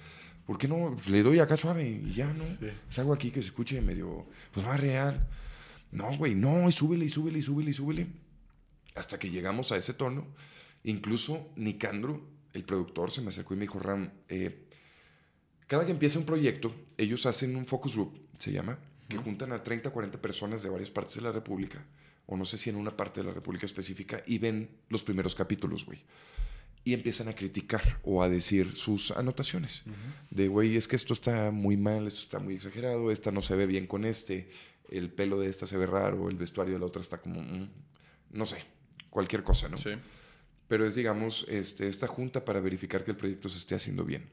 ¿Por 0.45 0.57
qué 0.57 0.67
no? 0.67 0.93
Pues 0.93 1.09
le 1.09 1.23
doy 1.23 1.39
acá 1.39 1.55
suave 1.55 1.87
y 1.87 2.13
ya, 2.13 2.33
¿no? 2.33 2.43
Sí. 2.43 2.67
Es 2.89 2.99
algo 2.99 3.13
aquí 3.13 3.31
que 3.31 3.41
se 3.41 3.47
escuche 3.47 3.79
medio, 3.81 4.27
pues 4.51 4.65
más 4.65 4.79
real. 4.79 5.27
No, 5.91 6.17
güey, 6.17 6.35
no, 6.35 6.67
y 6.67 6.71
súbele, 6.71 7.05
y 7.05 7.09
súbele, 7.09 7.39
y 7.39 7.41
súbele, 7.41 7.69
y 7.69 7.73
súbele. 7.73 8.07
Hasta 8.95 9.19
que 9.19 9.29
llegamos 9.29 9.71
a 9.71 9.77
ese 9.77 9.93
tono. 9.93 10.27
Incluso 10.83 11.51
Nicandro, 11.55 12.21
el 12.51 12.63
productor, 12.63 13.11
se 13.11 13.21
me 13.21 13.29
acercó 13.29 13.53
y 13.53 13.57
me 13.57 13.61
dijo, 13.61 13.79
Ram, 13.79 14.11
eh, 14.27 14.67
cada 15.67 15.85
que 15.85 15.91
empieza 15.91 16.19
un 16.19 16.25
proyecto, 16.25 16.73
ellos 16.97 17.25
hacen 17.25 17.55
un 17.55 17.65
focus 17.65 17.95
group, 17.95 18.19
se 18.37 18.51
llama, 18.51 18.77
que 19.07 19.17
juntan 19.17 19.53
a 19.53 19.63
30, 19.63 19.91
40 19.91 20.21
personas 20.21 20.61
de 20.61 20.69
varias 20.69 20.91
partes 20.91 21.15
de 21.15 21.21
la 21.21 21.31
República, 21.31 21.85
o 22.25 22.35
no 22.35 22.45
sé 22.45 22.57
si 22.57 22.69
en 22.69 22.75
una 22.75 22.95
parte 22.95 23.21
de 23.21 23.27
la 23.27 23.33
República 23.33 23.65
específica, 23.65 24.23
y 24.27 24.39
ven 24.39 24.69
los 24.89 25.03
primeros 25.03 25.35
capítulos, 25.35 25.85
güey. 25.85 26.03
Y 26.85 26.93
empiezan 26.93 27.29
a 27.29 27.35
criticar 27.35 27.99
o 28.03 28.23
a 28.23 28.29
decir 28.29 28.75
sus 28.75 29.11
anotaciones. 29.11 29.83
De, 30.29 30.49
güey, 30.49 30.75
es 30.75 30.87
que 30.87 30.97
esto 30.97 31.13
está 31.13 31.51
muy 31.51 31.77
mal, 31.77 32.07
esto 32.07 32.19
está 32.19 32.39
muy 32.39 32.55
exagerado, 32.55 33.09
esta 33.09 33.31
no 33.31 33.41
se 33.41 33.55
ve 33.55 33.65
bien 33.65 33.87
con 33.87 34.03
este, 34.03 34.49
el 34.89 35.09
pelo 35.11 35.39
de 35.39 35.49
esta 35.49 35.65
se 35.65 35.77
ve 35.77 35.85
raro, 35.85 36.29
el 36.29 36.35
vestuario 36.35 36.73
de 36.73 36.79
la 36.79 36.85
otra 36.85 37.01
está 37.01 37.17
como, 37.17 37.41
mm, 37.41 37.69
no 38.31 38.45
sé, 38.45 38.63
cualquier 39.09 39.43
cosa, 39.43 39.69
¿no? 39.69 39.77
Sí. 39.77 39.91
Pero 40.67 40.85
es, 40.85 40.95
digamos, 40.95 41.45
este, 41.49 41.87
esta 41.87 42.07
junta 42.07 42.45
para 42.45 42.59
verificar 42.59 43.03
que 43.03 43.11
el 43.11 43.17
proyecto 43.17 43.49
se 43.49 43.57
esté 43.57 43.75
haciendo 43.75 44.05
bien. 44.05 44.29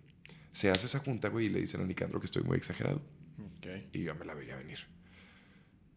Se 0.53 0.70
hace 0.70 0.86
esa 0.86 0.98
junta, 0.98 1.28
güey, 1.28 1.46
y 1.46 1.48
le 1.48 1.61
dicen 1.61 1.80
a 1.80 1.84
Nicandro 1.84 2.20
que 2.20 2.26
estoy 2.26 2.42
muy 2.42 2.57
exagerado. 2.57 3.01
Ok. 3.38 3.66
Y 3.92 4.03
yo 4.03 4.14
me 4.14 4.24
la 4.24 4.34
veía 4.34 4.57
venir. 4.57 4.78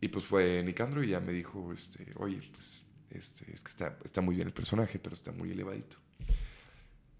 Y 0.01 0.09
pues 0.09 0.25
fue 0.25 0.61
Nicandro 0.63 1.03
y 1.03 1.09
ya 1.09 1.19
me 1.19 1.31
dijo, 1.31 1.71
este, 1.71 2.11
oye, 2.15 2.41
pues, 2.51 2.83
este, 3.09 3.51
es 3.53 3.61
que 3.61 3.69
está, 3.69 3.97
está 4.03 4.21
muy 4.21 4.35
bien 4.35 4.47
el 4.47 4.53
personaje, 4.53 4.99
pero 4.99 5.13
está 5.13 5.31
muy 5.31 5.51
elevadito. 5.51 5.97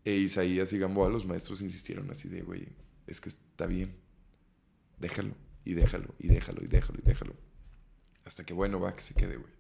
E 0.06 0.16
Isaías 0.16 0.74
y 0.74 0.80
Gamboa, 0.80 1.10
los 1.10 1.26
maestros, 1.26 1.62
insistieron 1.62 2.10
así 2.12 2.28
de, 2.28 2.42
güey, 2.42 2.68
es 3.08 3.22
que 3.22 3.30
está 3.30 3.68
bien. 3.68 3.96
Déjalo, 5.00 5.36
y 5.66 5.74
déjalo, 5.74 6.14
y 6.20 6.28
déjalo, 6.28 6.64
y 6.64 6.68
déjalo, 6.68 7.00
y 7.00 7.06
déjalo. 7.06 7.36
Hasta 8.26 8.46
que, 8.46 8.54
bueno, 8.54 8.80
va, 8.80 8.96
que 8.96 9.02
se 9.02 9.14
quede, 9.14 9.38
güey. 9.38 9.52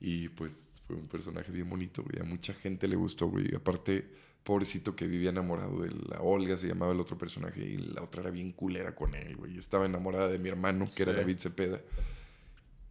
Y 0.00 0.28
pues 0.28 0.70
fue 0.86 0.96
un 0.96 1.08
personaje 1.08 1.50
bien 1.50 1.68
bonito, 1.68 2.02
güey. 2.02 2.20
A 2.20 2.24
mucha 2.24 2.54
gente 2.54 2.86
le 2.86 2.96
gustó, 2.96 3.28
güey. 3.28 3.54
Aparte, 3.54 4.08
pobrecito 4.44 4.94
que 4.94 5.06
vivía 5.06 5.30
enamorado 5.30 5.82
de 5.82 5.90
la 6.08 6.20
Olga, 6.20 6.56
se 6.56 6.68
llamaba 6.68 6.92
el 6.92 7.00
otro 7.00 7.18
personaje, 7.18 7.64
y 7.64 7.76
la 7.78 8.02
otra 8.02 8.22
era 8.22 8.30
bien 8.30 8.52
culera 8.52 8.94
con 8.94 9.14
él, 9.14 9.36
güey. 9.36 9.58
Estaba 9.58 9.86
enamorada 9.86 10.28
de 10.28 10.38
mi 10.38 10.48
hermano, 10.48 10.88
que 10.94 11.02
era. 11.02 11.12
David 11.12 11.38
Cepeda. 11.38 11.80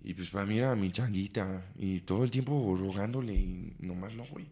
Y 0.04 0.14
pues, 0.14 0.30
para 0.30 0.46
mí 0.46 0.58
era 0.58 0.76
mi 0.76 0.92
changuita. 0.92 1.66
Y 1.78 2.02
todo 2.02 2.24
el 2.24 2.32
tiempo 2.32 2.78
rogándole, 2.78 3.34
y 3.34 3.76
nomás 3.80 4.14
no, 4.14 4.26
güey. 4.26 4.48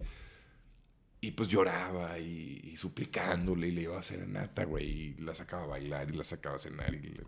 Y 1.27 1.31
pues 1.31 1.49
lloraba 1.49 2.19
y, 2.19 2.61
y 2.63 2.77
suplicándole 2.77 3.67
y 3.67 3.71
le 3.71 3.81
iba 3.83 3.95
a 3.95 3.99
hacer 3.99 4.27
nata, 4.27 4.65
güey. 4.65 4.85
Y 4.89 5.13
la 5.15 5.33
sacaba 5.33 5.63
a 5.63 5.67
bailar 5.67 6.09
y 6.09 6.13
la 6.17 6.23
sacaba 6.23 6.55
a 6.55 6.59
cenar. 6.59 6.93
Y 6.93 6.99
le- 6.99 7.23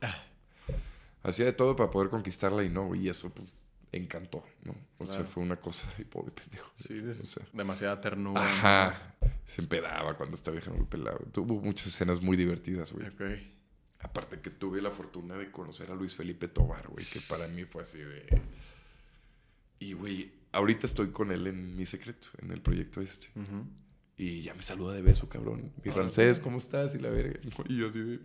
Hacía 1.24 1.46
de 1.46 1.54
todo 1.54 1.76
para 1.76 1.90
poder 1.92 2.10
conquistarla 2.10 2.64
y 2.64 2.70
no, 2.70 2.88
güey. 2.88 3.02
Y 3.06 3.10
eso, 3.10 3.30
pues, 3.34 3.66
encantó, 3.92 4.44
¿no? 4.64 4.76
O 5.00 5.06
sea, 5.06 5.24
fue 5.26 5.42
una 5.44 5.56
cosa, 5.58 5.92
ay, 5.98 6.06
pobre 6.06 6.32
pendejo. 6.32 6.72
Sí, 6.76 7.00
O 7.00 7.14
sea, 7.26 7.46
demasiada 7.54 8.00
ternura. 8.00 8.42
Ajá. 8.44 9.16
Se 9.46 9.62
empedaba 9.62 10.16
cuando 10.16 10.36
estaba 10.36 10.56
vieja 10.58 10.72
muy 10.72 10.86
pelado. 10.86 11.20
Tuvo 11.32 11.60
muchas 11.62 11.88
escenas 11.88 12.22
muy 12.22 12.38
divertidas, 12.38 12.92
güey. 12.94 13.08
Ok. 13.08 13.22
Aparte 14.00 14.40
que 14.42 14.52
tuve 14.52 14.82
la 14.82 14.92
fortuna 14.92 15.36
de 15.38 15.50
conocer 15.52 15.90
a 15.90 15.96
Luis 15.96 16.16
Felipe 16.16 16.48
Tobar, 16.48 16.88
güey, 16.90 17.04
que 17.06 17.20
para 17.22 17.48
mí 17.48 17.66
fue 17.66 17.82
así 17.82 17.98
de... 17.98 18.42
Y, 19.80 19.94
güey, 19.94 20.32
ahorita 20.52 20.86
estoy 20.86 21.10
con 21.12 21.32
él 21.32 21.48
en 21.48 21.76
mi 21.76 21.86
secreto, 21.86 22.30
en 22.42 22.52
el 22.52 22.62
proyecto 22.62 23.02
este. 23.02 23.28
Ujú. 23.36 23.66
Y 24.18 24.42
ya 24.42 24.54
me 24.56 24.64
saluda 24.64 24.94
de 24.94 25.02
beso, 25.04 25.30
cabrón. 25.30 25.72
Mi 25.84 25.92
Ramsés. 25.92 26.40
¿cómo 26.40 26.58
estás? 26.58 26.96
Y 26.96 27.00
la 27.00 27.10
verga. 27.10 27.40
Y 27.68 27.78
yo 27.78 27.88
así 27.88 28.00
de... 28.00 28.20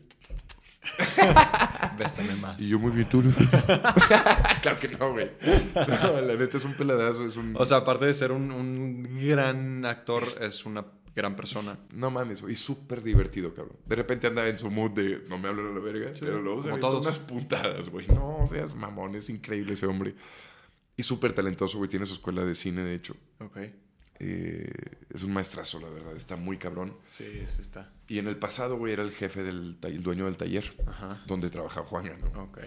Bésame 1.99 2.35
más. 2.37 2.61
Y 2.61 2.71
yo 2.71 2.79
muy 2.79 2.91
bien, 2.91 3.09
tú. 3.09 3.23
claro 4.63 4.81
que 4.81 4.89
no, 4.89 5.13
güey. 5.13 5.31
No, 5.75 6.21
la 6.21 6.35
neta 6.35 6.57
es 6.57 6.65
un 6.65 6.75
peladazo, 6.75 7.25
es 7.27 7.37
un... 7.37 7.55
O 7.57 7.65
sea, 7.67 7.79
aparte 7.79 8.07
de 8.07 8.15
ser 8.15 8.33
un, 8.33 8.51
un 8.51 9.19
gran 9.21 9.85
actor, 9.85 10.25
es 10.41 10.65
una 10.65 10.85
gran 11.15 11.37
persona. 11.37 11.79
No 11.93 12.11
mames, 12.11 12.41
güey. 12.41 12.55
Y 12.55 12.57
súper 12.57 13.03
divertido, 13.03 13.55
cabrón. 13.55 13.77
De 13.85 13.95
repente 13.95 14.27
anda 14.27 14.49
en 14.49 14.59
su 14.59 14.71
mood 14.71 14.93
de 14.93 15.23
no 15.29 15.39
me 15.39 15.49
hablen 15.49 15.67
a 15.67 15.71
la 15.71 15.81
verga. 15.81 16.15
Sí, 16.15 16.23
pero 16.23 16.41
luego 16.41 16.63
se 16.63 16.71
todos. 16.71 17.05
unas 17.05 17.19
puntadas, 17.19 17.89
güey. 17.91 18.07
No 18.09 18.47
seas 18.49 18.75
mamón. 18.75 19.15
Es 19.15 19.29
increíble 19.29 19.75
ese 19.75 19.87
hombre. 19.87 20.15
Y 20.97 21.03
súper 21.03 21.33
talentoso, 21.33 21.79
güey. 21.79 21.91
Tiene 21.91 22.07
su 22.07 22.15
escuela 22.15 22.45
de 22.45 22.55
cine, 22.55 22.83
de 22.83 22.95
hecho. 22.95 23.15
Ok. 23.41 23.59
Eh, 24.25 24.71
es 25.13 25.25
un 25.25 25.33
maestrazo, 25.33 25.81
la 25.81 25.89
verdad. 25.89 26.15
Está 26.15 26.37
muy 26.37 26.57
cabrón. 26.57 26.97
Sí, 27.07 27.25
sí 27.47 27.61
está. 27.61 27.93
Y 28.07 28.19
en 28.19 28.29
el 28.29 28.37
pasado, 28.37 28.77
güey, 28.79 28.93
era 28.93 29.03
el 29.03 29.11
jefe 29.11 29.43
del 29.43 29.79
el 29.83 30.03
dueño 30.03 30.27
del 30.27 30.37
taller 30.37 30.73
Ajá. 30.87 31.25
donde 31.27 31.51
trabajaba 31.51 31.85
Juanga, 31.87 32.17
¿no? 32.19 32.45
Ok. 32.45 32.59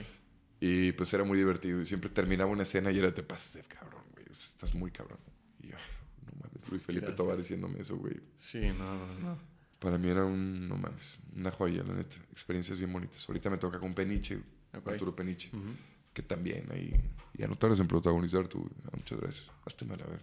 Y 0.59 0.91
pues 0.93 1.13
era 1.13 1.23
muy 1.23 1.37
divertido. 1.37 1.79
Y 1.81 1.85
siempre 1.85 2.09
terminaba 2.09 2.51
una 2.51 2.63
escena 2.63 2.91
y 2.91 2.99
era 2.99 3.13
te 3.13 3.23
pasas 3.23 3.53
de 3.53 3.63
cabrón, 3.63 4.03
güey. 4.13 4.25
Estás 4.29 4.75
muy 4.75 4.91
cabrón. 4.91 5.19
Y 5.61 5.67
yo, 5.67 5.77
no 6.25 6.31
mames, 6.43 6.67
Luis 6.69 6.81
Felipe 6.81 7.05
Gracias. 7.05 7.17
Tobar 7.23 7.37
diciéndome 7.37 7.79
eso, 7.79 7.95
güey. 7.97 8.19
Sí, 8.35 8.59
no, 8.59 8.95
no, 9.07 9.19
no. 9.19 9.39
Para 9.79 9.97
mí 9.97 10.09
era 10.09 10.25
un, 10.25 10.67
no 10.67 10.77
mames, 10.77 11.19
una 11.35 11.51
joya, 11.51 11.83
la 11.83 11.93
neta. 11.93 12.17
Experiencias 12.31 12.77
bien 12.79 12.91
bonitas. 12.91 13.27
Ahorita 13.29 13.49
me 13.49 13.57
toca 13.57 13.79
con 13.79 13.93
Peniche, 13.93 14.41
Ok. 14.75 14.89
Arturo 14.89 15.15
Peniche, 15.15 15.49
que 16.11 16.21
también 16.21 16.65
ahí. 16.71 16.91
Ya 17.37 17.47
no 17.47 17.55
tardes 17.57 17.79
en 17.79 17.87
protagonizar 17.87 18.47
tú. 18.47 18.69
Ah, 18.85 18.89
Muchas 18.95 19.19
gracias. 19.19 19.51
Hazte 19.65 19.85
mal 19.85 19.99
a 20.01 20.05
ver. 20.07 20.21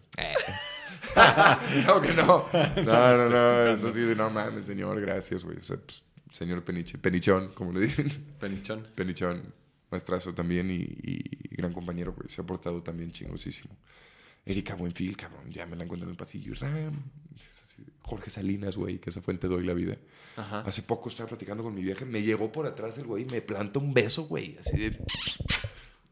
no, 1.86 2.00
que 2.00 2.12
no. 2.14 2.46
No, 2.82 3.16
no, 3.16 3.28
no. 3.28 3.66
Es 3.74 3.84
así 3.84 4.00
de 4.00 4.14
no 4.14 4.30
mames, 4.30 4.64
señor, 4.64 5.00
gracias, 5.00 5.44
güey. 5.44 5.58
O 5.58 5.62
sea, 5.62 5.76
pues, 5.76 6.02
señor 6.32 6.64
Peniche. 6.64 6.98
Penichón, 6.98 7.52
como 7.54 7.72
le 7.72 7.80
dicen. 7.80 8.08
Penichón. 8.40 8.86
Penichón, 8.94 9.42
maestrazo 9.90 10.34
también 10.34 10.70
y, 10.70 10.76
y 11.02 11.56
gran 11.56 11.72
compañero, 11.72 12.12
güey. 12.14 12.28
Se 12.28 12.40
ha 12.40 12.44
portado 12.44 12.82
también 12.82 13.12
chingosísimo. 13.12 13.76
Erika 14.44 14.74
Buenfil, 14.74 15.16
cabrón, 15.16 15.50
ya 15.50 15.66
me 15.66 15.76
la 15.76 15.84
encuentro 15.84 16.06
en 16.08 16.12
el 16.12 16.16
pasillo. 16.16 16.52
y 16.52 16.54
Ram. 16.54 17.02
Jorge 18.02 18.30
Salinas, 18.30 18.76
güey, 18.76 18.98
que 18.98 19.10
esa 19.10 19.22
fuente 19.22 19.46
doy 19.46 19.64
la 19.64 19.72
vida. 19.74 19.96
Ajá. 20.36 20.60
Hace 20.60 20.82
poco 20.82 21.08
estaba 21.08 21.28
platicando 21.28 21.62
con 21.62 21.74
mi 21.74 21.82
vieja, 21.82 22.04
me 22.04 22.22
llegó 22.22 22.50
por 22.50 22.66
atrás 22.66 22.98
el 22.98 23.04
güey 23.06 23.22
y 23.22 23.26
me 23.26 23.40
planta 23.40 23.78
un 23.78 23.94
beso, 23.94 24.24
güey, 24.24 24.56
así 24.58 24.76
de... 24.76 24.98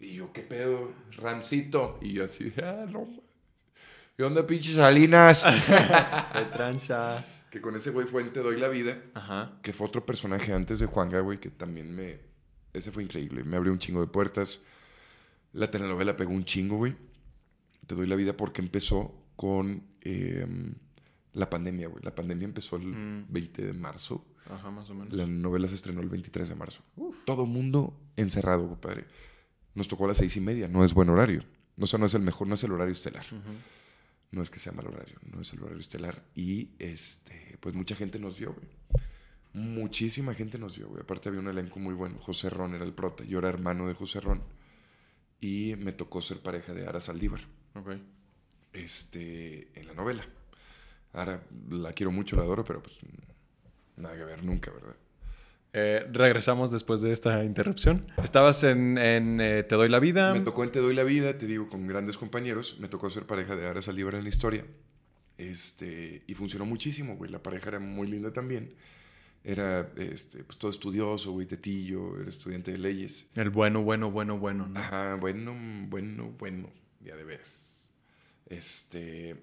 Y 0.01 0.15
yo, 0.15 0.33
¿qué 0.33 0.41
pedo? 0.43 0.93
Ramcito. 1.17 1.99
Y 2.01 2.15
yo 2.15 2.25
así, 2.25 2.51
de, 2.51 2.65
ah, 2.65 2.87
no. 2.91 3.09
¿Qué 4.17 4.25
onda, 4.25 4.47
pinche 4.47 4.73
Salinas? 4.75 5.45
De 6.35 6.45
tranza. 6.53 7.25
que 7.51 7.61
con 7.61 7.75
ese 7.77 7.91
güey 7.91 8.07
fue 8.07 8.23
en 8.23 8.33
Te 8.33 8.41
Doy 8.41 8.59
la 8.59 8.69
Vida, 8.69 9.01
Ajá. 9.15 9.59
que 9.63 9.73
fue 9.73 9.87
otro 9.87 10.05
personaje 10.07 10.53
antes 10.53 10.79
de 10.79 10.87
Juanga, 10.87 11.21
güey, 11.21 11.39
que 11.39 11.51
también 11.51 11.95
me... 11.95 12.19
Ese 12.73 12.93
fue 12.93 13.03
increíble, 13.03 13.43
me 13.45 13.57
abrió 13.57 13.73
un 13.73 13.79
chingo 13.79 14.01
de 14.01 14.07
puertas. 14.07 14.63
La 15.53 15.71
telenovela 15.71 16.17
pegó 16.17 16.31
un 16.33 16.45
chingo, 16.45 16.77
güey. 16.77 16.95
Te 17.87 17.95
Doy 17.97 18.07
la 18.07 18.15
Vida 18.15 18.37
porque 18.37 18.63
empezó 18.63 19.13
con 19.35 19.83
eh, 20.03 20.47
la 21.33 21.51
pandemia, 21.51 21.89
güey. 21.89 22.05
La 22.05 22.15
pandemia 22.15 22.45
empezó 22.45 22.77
el 22.77 22.87
Mm. 22.87 23.27
20 23.29 23.67
de 23.67 23.73
marzo. 23.73 24.25
Ajá, 24.49 24.71
más 24.71 24.89
o 24.91 24.95
menos. 24.95 25.13
La 25.13 25.27
novela 25.27 25.67
se 25.67 25.75
estrenó 25.75 26.01
el 26.01 26.09
23 26.09 26.49
de 26.49 26.55
marzo. 26.55 26.83
Todo 27.25 27.47
mundo 27.47 27.99
encerrado, 28.17 28.69
compadre. 28.69 29.07
Nos 29.75 29.89
tocó 29.89 30.05
a 30.05 30.09
las 30.09 30.17
seis 30.17 30.37
y 30.37 30.41
media, 30.41 30.69
no 30.69 30.85
es 30.85 30.95
buen 30.95 31.09
horario. 31.09 31.45
O 31.79 31.87
sea, 31.87 31.99
no 31.99 32.07
es 32.07 32.15
el 32.15 32.23
mejor, 32.23 32.47
no 32.47 32.55
es 32.55 32.65
el 32.65 32.73
horario 32.73 32.93
estelar. 32.93 33.25
No 34.33 34.43
es 34.43 34.51
que 34.51 34.59
sea 34.59 34.73
mal 34.73 34.87
horario, 34.87 35.17
no 35.33 35.41
es 35.41 35.53
el 35.53 35.61
horario 35.63 35.81
estelar. 35.81 36.23
Y 36.35 36.71
este, 36.79 37.57
pues 37.61 37.75
mucha 37.75 37.95
gente 37.97 38.19
nos 38.19 38.39
vio, 38.39 38.53
güey. 38.53 38.69
Muchísima 39.53 40.35
gente 40.35 40.59
nos 40.59 40.77
vio, 40.77 40.89
güey. 40.89 41.03
Aparte 41.03 41.29
había 41.29 41.41
un 41.41 41.49
elenco 41.49 41.81
muy 41.81 41.95
bueno. 41.95 42.19
José 42.19 42.51
Ron 42.51 42.75
era 42.75 42.85
el 42.85 42.93
prota. 42.93 43.25
Yo 43.25 43.39
era 43.39 43.49
hermano 43.49 43.89
de 43.89 43.95
José 43.95 44.21
Ron. 44.21 44.43
Y 45.41 45.75
me 45.79 45.93
tocó 45.93 46.21
ser 46.21 46.41
pareja 46.41 46.73
de 46.73 46.87
Ara 46.87 47.01
Saldívar. 47.01 47.41
Ok. 47.75 47.97
Este, 48.73 49.69
en 49.79 49.89
la 49.89 49.95
novela. 49.95 50.25
Ara 51.13 51.43
la 51.69 51.93
quiero 51.93 52.13
mucho, 52.13 52.37
la 52.37 52.43
adoro, 52.43 52.65
pero 52.65 52.83
pues 52.83 52.97
nada 53.97 54.17
que 54.17 54.25
ver 54.25 54.45
nunca, 54.45 54.71
¿verdad? 54.71 54.95
Eh, 55.73 56.05
regresamos 56.13 56.73
después 56.73 57.01
de 57.01 57.13
esta 57.13 57.45
interrupción. 57.45 58.05
Estabas 58.23 58.65
en, 58.65 58.99
en, 58.99 59.41
eh, 59.41 59.63
Te 59.63 59.77
doy 59.77 59.89
la 59.89 60.01
vida. 60.01 60.33
Me 60.33 60.41
tocó 60.41 60.65
en 60.65 60.73
Te 60.73 60.81
Doy 60.81 60.95
la 60.95 61.05
Vida, 61.05 61.39
te 61.39 61.47
digo, 61.47 61.69
con 61.69 61.87
grandes 61.87 62.19
compañeros. 62.19 62.79
Me 62.81 62.89
tocó 62.89 63.09
ser 63.09 63.25
pareja 63.27 63.55
de 63.55 63.67
Ara 63.67 63.81
Saldívar 63.81 64.15
en 64.17 64.25
la 64.25 64.29
historia. 64.29 64.65
Este, 65.39 66.23
y 66.27 66.35
funcionó 66.35 66.67
muchísimo, 66.67 67.17
güey. 67.17 67.31
La 67.31 67.43
pareja 67.43 67.69
era 67.69 67.81
muy 67.81 68.09
linda 68.09 68.33
también. 68.33 68.75
Era 69.43 69.91
este, 69.97 70.45
pues, 70.45 70.59
todo 70.59 70.71
estudioso, 70.71 71.33
güey, 71.33 71.47
tetillo, 71.47 72.21
era 72.21 72.29
estudiante 72.29 72.73
de 72.73 72.79
leyes. 72.79 73.27
El 73.37 73.51
bueno, 73.51 73.83
bueno, 73.83 74.11
bueno, 74.11 74.39
bueno. 74.39 74.67
¿no? 74.67 74.79
Ajá, 74.79 75.15
bueno, 75.15 75.55
bueno, 75.89 76.35
bueno, 76.39 76.71
ya 77.01 77.17
de 77.17 77.25
veras. 77.25 77.91
Este, 78.47 79.37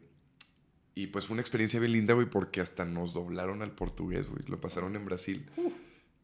y 0.93 1.07
pues 1.07 1.25
fue 1.25 1.33
una 1.33 1.41
experiencia 1.41 1.79
bien 1.79 1.93
linda, 1.93 2.13
güey, 2.13 2.29
porque 2.29 2.61
hasta 2.61 2.85
nos 2.85 3.13
doblaron 3.13 3.63
al 3.63 3.71
portugués, 3.71 4.27
güey. 4.27 4.43
Lo 4.47 4.61
pasaron 4.61 4.95
en 4.95 5.05
Brasil. 5.05 5.45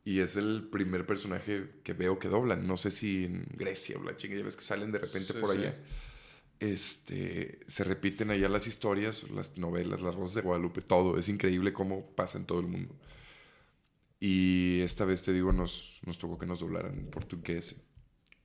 Y 0.06 0.20
es 0.20 0.36
el 0.36 0.68
primer 0.70 1.06
personaje 1.06 1.70
que 1.84 1.94
veo 1.94 2.20
que 2.20 2.28
doblan. 2.28 2.68
No 2.68 2.76
sé 2.78 2.92
si 2.92 3.26
en 3.26 3.46
Grecia 3.54 3.98
o 3.98 4.04
la 4.04 4.18
chinga, 4.18 4.36
ya 4.36 4.44
ves 4.44 4.58
que 4.58 4.64
salen 4.64 4.92
de 4.92 5.00
repente 5.00 5.34
Sí, 5.34 5.40
por 5.40 5.52
sí. 5.52 5.60
allá. 5.60 5.78
Este, 6.60 7.60
se 7.68 7.84
repiten 7.84 8.30
allá 8.32 8.48
las 8.50 8.68
historias, 8.68 9.30
las 9.32 9.58
novelas, 9.58 10.02
las 10.02 10.16
rosas 10.16 10.36
de 10.36 10.42
Guadalupe, 10.42 10.82
todo. 10.82 11.18
Es 11.18 11.30
increíble 11.30 11.74
cómo 11.74 12.06
pasa 12.16 12.38
en 12.38 12.46
todo 12.46 12.60
el 12.60 12.68
mundo. 12.68 12.96
Y 14.20 14.80
esta 14.82 15.04
vez, 15.06 15.22
te 15.24 15.34
digo, 15.34 15.52
nos, 15.52 16.00
nos 16.06 16.18
tocó 16.18 16.38
que 16.38 16.46
nos 16.46 16.60
doblaran 16.60 16.98
en 16.98 17.10
portugués. 17.10 17.76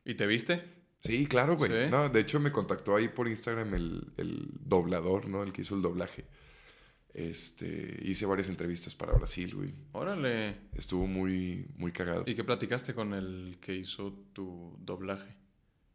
¿Y 0.05 0.15
te 0.15 0.27
viste? 0.27 0.63
Sí, 1.01 1.27
claro, 1.27 1.57
güey. 1.57 1.71
¿Sí? 1.71 1.91
No, 1.91 2.09
de 2.09 2.21
hecho, 2.21 2.41
me 2.41 2.51
contactó 2.51 2.97
ahí 2.97 3.09
por 3.09 3.29
Instagram 3.29 3.75
el, 3.75 4.13
el 4.17 4.49
doblador, 4.61 5.29
¿no? 5.29 5.45
El 5.45 5.53
que 5.53 5.63
hizo 5.63 5.77
el 5.77 5.83
doblaje. 5.83 6.25
Este, 7.15 7.99
hice 8.03 8.27
varias 8.27 8.49
entrevistas 8.49 8.95
para 8.95 9.13
Brasil, 9.13 9.55
güey. 9.55 9.75
Órale. 9.93 10.57
Estuvo 10.75 11.07
muy, 11.07 11.67
muy 11.77 11.91
cagado. 11.91 12.25
¿Y 12.27 12.35
qué 12.35 12.45
platicaste 12.45 12.95
con 12.95 13.15
el 13.15 13.59
que 13.61 13.75
hizo 13.75 14.13
tu 14.33 14.77
doblaje? 14.81 15.37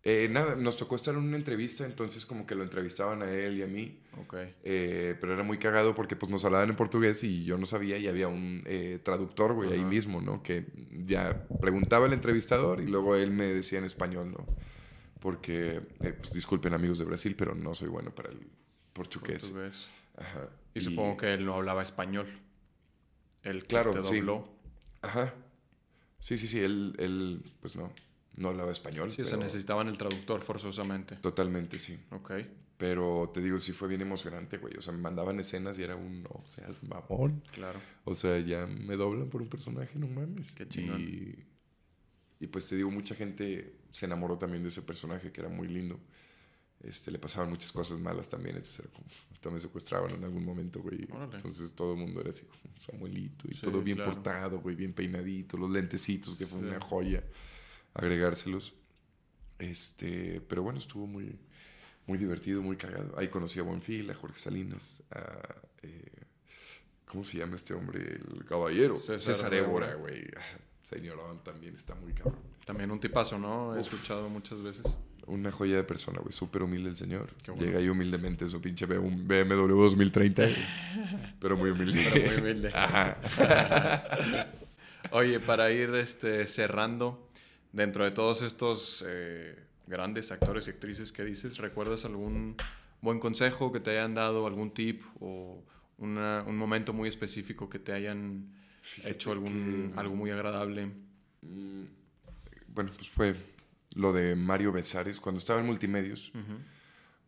Eh, 0.05 0.27
nada, 0.29 0.55
nos 0.55 0.75
tocó 0.75 0.97
estar 0.97 1.13
en 1.13 1.21
una 1.21 1.37
entrevista, 1.37 1.85
entonces 1.85 2.25
como 2.25 2.45
que 2.45 2.55
lo 2.55 2.63
entrevistaban 2.63 3.21
a 3.21 3.31
él 3.31 3.57
y 3.57 3.63
a 3.63 3.67
mí. 3.67 4.01
Ok. 4.21 4.35
Eh, 4.63 5.15
pero 5.21 5.33
era 5.33 5.43
muy 5.43 5.57
cagado 5.57 5.95
porque 5.95 6.17
pues 6.17 6.29
nos 6.29 6.43
hablaban 6.43 6.69
en 6.69 6.75
portugués 6.75 7.23
y 7.23 7.45
yo 7.45 7.57
no 7.57 7.65
sabía 7.65 7.97
y 7.97 8.07
había 8.07 8.27
un 8.27 8.63
eh, 8.65 8.99
traductor, 9.01 9.53
güey, 9.53 9.71
ahí 9.71 9.85
mismo, 9.85 10.19
¿no? 10.19 10.43
Que 10.43 10.65
ya 11.05 11.47
preguntaba 11.61 12.07
el 12.07 12.13
entrevistador 12.13 12.81
y 12.81 12.87
luego 12.87 13.15
él 13.15 13.31
me 13.31 13.45
decía 13.45 13.79
en 13.79 13.85
español, 13.85 14.31
¿no? 14.31 14.45
Porque, 15.21 15.81
eh, 16.01 16.13
pues, 16.19 16.33
disculpen 16.33 16.73
amigos 16.73 16.99
de 16.99 17.05
Brasil, 17.05 17.33
pero 17.37 17.55
no 17.55 17.73
soy 17.73 17.87
bueno 17.87 18.13
para 18.13 18.29
el 18.29 18.45
portugués. 18.91 19.43
Portugués. 19.43 19.87
Ajá. 20.17 20.49
Y, 20.73 20.81
supongo 20.81 21.17
que 21.17 21.33
él 21.33 21.45
no 21.45 21.55
hablaba 21.55 21.83
español. 21.83 22.27
El 23.43 23.61
que 23.61 23.67
Claro, 23.67 23.93
te 23.93 24.03
sí. 24.03 24.15
dobló. 24.17 24.47
Ajá. 25.01 25.33
Sí, 26.19 26.37
sí, 26.37 26.47
sí, 26.47 26.59
él, 26.59 26.95
él 26.97 27.43
pues 27.59 27.75
no, 27.75 27.91
no 28.37 28.47
hablaba 28.49 28.71
español. 28.71 29.11
Sí, 29.11 29.21
o 29.21 29.25
sea, 29.25 29.33
pero- 29.37 29.43
necesitaban 29.43 29.87
el 29.87 29.97
traductor 29.97 30.41
forzosamente. 30.41 31.15
Totalmente, 31.17 31.77
sí. 31.77 31.99
Ok. 32.11 32.31
Pero 32.77 33.29
te 33.33 33.41
digo, 33.41 33.59
sí 33.59 33.71
fue 33.71 33.87
bien 33.87 34.01
emocionante, 34.01 34.57
güey. 34.57 34.75
O 34.77 34.81
sea, 34.81 34.93
me 34.93 34.99
mandaban 34.99 35.39
escenas 35.39 35.77
y 35.79 35.83
era 35.83 35.95
un, 35.95 36.23
no 36.23 36.43
seas 36.47 36.81
mamón. 36.83 37.43
Claro. 37.51 37.79
O 38.03 38.13
sea, 38.13 38.39
ya 38.39 38.65
me 38.65 38.95
doblan 38.95 39.29
por 39.29 39.41
un 39.41 39.47
personaje, 39.49 39.97
no 39.99 40.07
mames. 40.07 40.51
Qué 40.53 40.67
chingón. 40.67 40.99
Y, 41.01 41.35
y 42.39 42.47
pues 42.47 42.67
te 42.67 42.75
digo, 42.75 42.89
mucha 42.89 43.15
gente 43.15 43.75
se 43.91 44.05
enamoró 44.05 44.37
también 44.37 44.63
de 44.63 44.69
ese 44.69 44.81
personaje 44.81 45.31
que 45.31 45.41
era 45.41 45.49
muy 45.49 45.67
lindo. 45.67 45.99
Este, 46.83 47.11
le 47.11 47.17
pasaban 47.19 47.49
muchas 47.49 47.71
cosas 47.71 47.97
malas 47.99 48.27
también, 48.27 48.57
entonces 48.57 48.79
era 48.79 48.89
como, 48.89 49.05
hasta 49.31 49.49
me 49.49 49.59
secuestraban 49.59 50.11
en 50.11 50.23
algún 50.23 50.43
momento, 50.43 50.81
güey. 50.81 51.07
Órale. 51.11 51.35
Entonces 51.37 51.73
todo 51.73 51.93
el 51.93 51.99
mundo 51.99 52.19
era 52.19 52.29
así 52.29 52.45
como 52.45 52.61
Samuelito 52.79 53.47
y 53.49 53.55
Sí, 53.55 53.61
todo 53.61 53.81
bien 53.81 53.97
claro. 53.97 54.11
portado, 54.13 54.59
güey, 54.59 54.75
bien 54.75 54.93
peinadito, 54.93 55.55
los 55.57 55.71
lentecitos, 55.71 56.37
que 56.37 56.45
fue 56.45 56.59
una 56.59 56.79
joya 56.81 57.23
agregárselos. 57.93 58.73
Este, 59.59 60.41
pero 60.41 60.63
bueno, 60.63 60.79
estuvo 60.79 61.07
muy, 61.07 61.39
muy 62.05 62.17
divertido, 62.17 62.61
muy 62.61 62.75
cagado. 62.75 63.17
Ahí 63.17 63.29
conocí 63.29 63.59
a 63.59 63.63
Buenfil, 63.63 64.09
a 64.09 64.15
Jorge 64.15 64.39
Salinas, 64.39 65.01
a, 65.11 65.55
eh, 65.83 66.11
¿Cómo 67.05 67.23
se 67.23 67.37
llama 67.37 67.55
este 67.57 67.75
hombre? 67.75 68.19
El 68.33 68.43
caballero. 68.45 68.95
César 68.95 69.35
César, 69.35 69.53
Évora, 69.53 69.93
güey. 69.93 70.23
Ah, 70.35 70.57
Señorón 70.81 71.43
también 71.43 71.75
está 71.75 71.93
muy 71.93 72.11
cabrón. 72.11 72.41
También 72.65 72.89
un 72.89 72.99
tipazo, 72.99 73.37
¿no? 73.37 73.75
He 73.75 73.79
Uf. 73.79 73.85
escuchado 73.93 74.29
muchas 74.29 74.61
veces. 74.61 74.97
Una 75.25 75.51
joya 75.51 75.77
de 75.77 75.83
persona, 75.83 76.19
güey. 76.19 76.31
Súper 76.33 76.63
humilde 76.63 76.89
el 76.89 76.95
señor. 76.97 77.29
Bueno. 77.47 77.61
Llega 77.61 77.79
ahí 77.79 77.87
humildemente 77.89 78.47
su 78.49 78.59
pinche 78.61 78.85
BMW 78.85 79.81
2030. 79.83 80.41
güey. 80.43 80.55
Pero 81.39 81.55
muy 81.57 81.69
humilde. 81.71 82.09
Pero 82.13 82.27
muy 82.31 82.39
humilde. 82.41 82.71
Ajá. 82.73 83.17
Oye, 85.11 85.39
para 85.39 85.71
ir 85.71 85.93
este, 85.95 86.45
cerrando, 86.47 87.29
dentro 87.71 88.03
de 88.03 88.11
todos 88.11 88.41
estos 88.41 89.03
eh, 89.07 89.55
grandes 89.87 90.31
actores 90.31 90.67
y 90.67 90.71
actrices 90.71 91.11
que 91.11 91.23
dices, 91.23 91.57
¿recuerdas 91.57 92.05
algún 92.05 92.55
buen 93.01 93.19
consejo 93.19 93.71
que 93.71 93.79
te 93.79 93.91
hayan 93.91 94.13
dado, 94.13 94.47
algún 94.47 94.71
tip 94.71 95.03
o 95.19 95.63
una- 95.97 96.43
un 96.47 96.57
momento 96.57 96.93
muy 96.93 97.07
específico 97.09 97.69
que 97.69 97.79
te 97.79 97.91
hayan 97.93 98.47
hecho 99.05 99.31
algún, 99.31 99.91
que- 99.93 99.99
algo 99.99 100.15
muy 100.15 100.31
agradable? 100.31 100.87
Mm, 101.41 101.83
Bueno, 102.67 102.91
pues 102.95 103.07
fue 103.09 103.35
lo 103.95 104.13
de 104.13 104.35
Mario 104.35 104.71
Besares 104.71 105.19
cuando 105.19 105.37
estaba 105.37 105.59
en 105.59 105.65
Multimedios. 105.65 106.29
Ujú. 106.29 106.59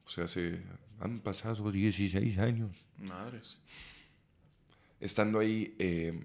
O 0.05 0.09
sea, 0.09 0.25
hace... 0.25 0.61
Han 0.99 1.19
pasado 1.19 1.71
16 1.71 2.37
años. 2.37 2.85
Madres. 2.97 3.59
Estando 4.99 5.39
ahí, 5.39 5.75
eh, 5.77 6.23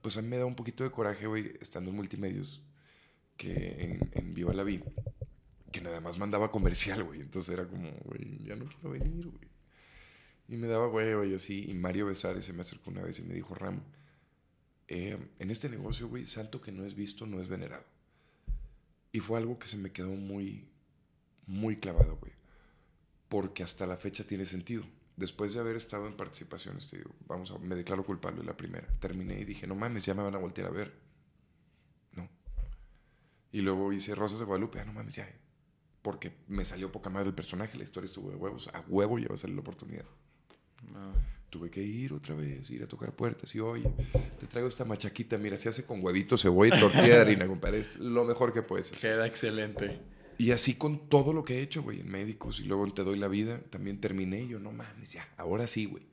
pues 0.00 0.16
a 0.16 0.22
mí 0.22 0.28
me 0.28 0.38
da 0.38 0.46
un 0.46 0.56
poquito 0.56 0.82
de 0.82 0.90
coraje, 0.90 1.26
güey, 1.26 1.52
estando 1.60 1.90
en 1.90 1.96
Multimedios, 1.96 2.62
que 3.36 3.76
en, 3.78 4.10
en 4.12 4.34
Viva 4.34 4.52
la 4.52 4.64
Vi, 4.64 4.82
que 5.70 5.80
nada 5.80 6.00
más 6.00 6.18
mandaba 6.18 6.50
comercial, 6.50 7.04
güey. 7.04 7.20
Entonces 7.20 7.54
era 7.54 7.66
como, 7.66 7.92
güey, 8.04 8.42
ya 8.44 8.56
no 8.56 8.66
quiero 8.66 8.90
venir, 8.90 9.26
güey. 9.26 9.48
Y 10.48 10.56
me 10.56 10.66
daba 10.66 10.88
huevo 10.88 11.24
y 11.24 11.34
así. 11.34 11.66
Y 11.68 11.74
Mario 11.74 12.06
Besares 12.06 12.44
se 12.44 12.52
me 12.52 12.62
acercó 12.62 12.90
una 12.90 13.02
vez 13.02 13.18
y 13.20 13.22
me 13.22 13.34
dijo, 13.34 13.54
Ram, 13.54 13.82
eh, 14.88 15.18
en 15.38 15.50
este 15.50 15.68
negocio, 15.68 16.08
güey, 16.08 16.24
santo 16.24 16.60
que 16.60 16.72
no 16.72 16.84
es 16.84 16.94
visto, 16.94 17.26
no 17.26 17.40
es 17.40 17.48
venerado. 17.48 17.84
Y 19.12 19.20
fue 19.20 19.38
algo 19.38 19.58
que 19.58 19.68
se 19.68 19.76
me 19.76 19.92
quedó 19.92 20.10
muy, 20.10 20.68
muy 21.46 21.76
clavado, 21.76 22.16
güey. 22.16 22.32
Porque 23.28 23.62
hasta 23.62 23.86
la 23.86 23.96
fecha 23.96 24.24
tiene 24.24 24.44
sentido. 24.44 24.84
Después 25.16 25.52
de 25.52 25.60
haber 25.60 25.76
estado 25.76 26.06
en 26.06 26.16
participaciones, 26.16 26.88
te 26.88 26.98
digo, 26.98 27.10
vamos 27.26 27.50
a, 27.50 27.58
me 27.58 27.74
declaro 27.74 28.04
culpable 28.04 28.44
la 28.44 28.56
primera. 28.56 28.86
Terminé 29.00 29.40
y 29.40 29.44
dije, 29.44 29.66
no 29.66 29.74
mames, 29.74 30.04
ya 30.04 30.14
me 30.14 30.22
van 30.22 30.34
a 30.34 30.38
voltear 30.38 30.68
a 30.68 30.70
ver. 30.70 30.94
No. 32.12 32.28
Y 33.50 33.62
luego 33.62 33.92
hice 33.92 34.14
Rosas 34.14 34.38
de 34.38 34.44
Guadalupe, 34.44 34.80
ah, 34.80 34.84
no 34.84 34.92
mames, 34.92 35.16
ya. 35.16 35.24
eh. 35.24 35.34
Porque 36.02 36.32
me 36.46 36.64
salió 36.64 36.92
poca 36.92 37.10
madre 37.10 37.28
el 37.28 37.34
personaje, 37.34 37.76
la 37.76 37.84
historia 37.84 38.06
estuvo 38.06 38.30
de 38.30 38.36
huevos. 38.36 38.68
A 38.68 38.84
huevo 38.88 39.18
ya 39.18 39.28
va 39.28 39.34
a 39.34 39.38
salir 39.38 39.56
la 39.56 39.62
oportunidad. 39.62 40.04
Nada. 40.92 41.14
Tuve 41.50 41.70
que 41.70 41.82
ir 41.82 42.12
otra 42.12 42.34
vez, 42.34 42.70
ir 42.70 42.82
a 42.82 42.86
tocar 42.86 43.12
puertas 43.12 43.54
y 43.54 43.60
oye, 43.60 43.90
te 44.38 44.46
traigo 44.46 44.68
esta 44.68 44.84
machaquita, 44.84 45.38
mira, 45.38 45.56
se 45.56 45.70
hace 45.70 45.84
con 45.84 46.04
huevito, 46.04 46.36
cebolla 46.36 46.76
y 46.76 46.80
tortilla 46.80 47.06
de 47.06 47.20
harina, 47.20 47.46
compadre, 47.48 47.78
es 47.78 47.96
lo 47.96 48.24
mejor 48.24 48.52
que 48.52 48.62
puedes 48.62 48.92
hacer. 48.92 49.12
Queda 49.12 49.26
excelente. 49.26 49.98
Y 50.36 50.50
así 50.50 50.74
con 50.74 51.08
todo 51.08 51.32
lo 51.32 51.44
que 51.44 51.58
he 51.58 51.62
hecho, 51.62 51.82
güey, 51.82 52.00
en 52.00 52.08
médicos 52.08 52.60
y 52.60 52.64
luego 52.64 52.84
en 52.84 52.92
Te 52.92 53.02
Doy 53.02 53.18
la 53.18 53.28
Vida, 53.28 53.60
también 53.70 54.00
terminé 54.00 54.42
y 54.42 54.48
yo, 54.48 54.60
no 54.60 54.72
mames, 54.72 55.12
ya, 55.12 55.26
ahora 55.36 55.66
sí, 55.66 55.86
güey. 55.86 56.06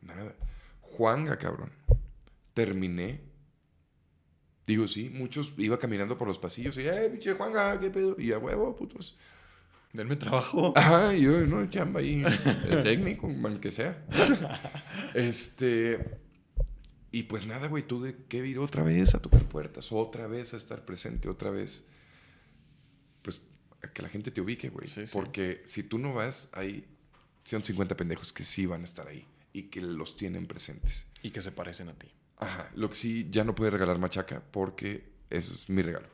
Nada. 0.00 0.34
Juanga, 0.80 1.36
cabrón. 1.36 1.70
Terminé. 2.54 3.20
Digo, 4.66 4.86
sí, 4.86 5.10
muchos 5.10 5.54
iba 5.58 5.78
caminando 5.78 6.16
por 6.16 6.28
los 6.28 6.38
pasillos 6.38 6.76
y, 6.78 6.88
eh, 6.88 7.08
pinche 7.10 7.34
Juanga, 7.34 7.78
qué 7.80 7.90
pedo. 7.90 8.16
Y 8.18 8.32
a 8.32 8.38
huevo, 8.38 8.74
putos. 8.76 9.16
Denme 9.98 10.14
trabajo. 10.14 10.72
Ajá, 10.76 11.12
y 11.12 11.22
yo, 11.22 11.44
no, 11.44 11.68
chamba 11.68 11.98
ahí, 11.98 12.22
el 12.68 12.82
técnico, 12.84 13.28
mal 13.28 13.58
que 13.58 13.72
sea. 13.72 14.00
este. 15.12 16.20
Y 17.10 17.24
pues 17.24 17.46
nada, 17.46 17.66
güey, 17.66 17.82
tuve 17.82 18.14
que 18.28 18.46
ir 18.46 18.60
otra 18.60 18.84
vez 18.84 19.16
a 19.16 19.20
tocar 19.20 19.48
puertas, 19.48 19.90
otra 19.90 20.28
vez 20.28 20.54
a 20.54 20.56
estar 20.56 20.84
presente, 20.84 21.28
otra 21.28 21.50
vez. 21.50 21.82
Pues 23.22 23.40
a 23.82 23.88
que 23.88 24.02
la 24.02 24.08
gente 24.08 24.30
te 24.30 24.40
ubique, 24.40 24.68
güey. 24.68 24.86
Sí, 24.86 25.04
sí. 25.04 25.12
Porque 25.12 25.62
si 25.64 25.82
tú 25.82 25.98
no 25.98 26.14
vas, 26.14 26.48
hay 26.52 26.84
150 27.46 27.96
pendejos 27.96 28.32
que 28.32 28.44
sí 28.44 28.66
van 28.66 28.82
a 28.82 28.84
estar 28.84 29.08
ahí 29.08 29.26
y 29.52 29.64
que 29.64 29.80
los 29.80 30.16
tienen 30.16 30.46
presentes. 30.46 31.08
Y 31.24 31.32
que 31.32 31.42
se 31.42 31.50
parecen 31.50 31.88
a 31.88 31.94
ti. 31.94 32.06
Ajá, 32.36 32.70
lo 32.76 32.88
que 32.88 32.94
sí, 32.94 33.26
ya 33.32 33.42
no 33.42 33.56
puedes 33.56 33.72
regalar 33.72 33.98
machaca 33.98 34.44
porque 34.52 35.10
ese 35.28 35.54
es 35.54 35.68
mi 35.68 35.82
regalo. 35.82 36.06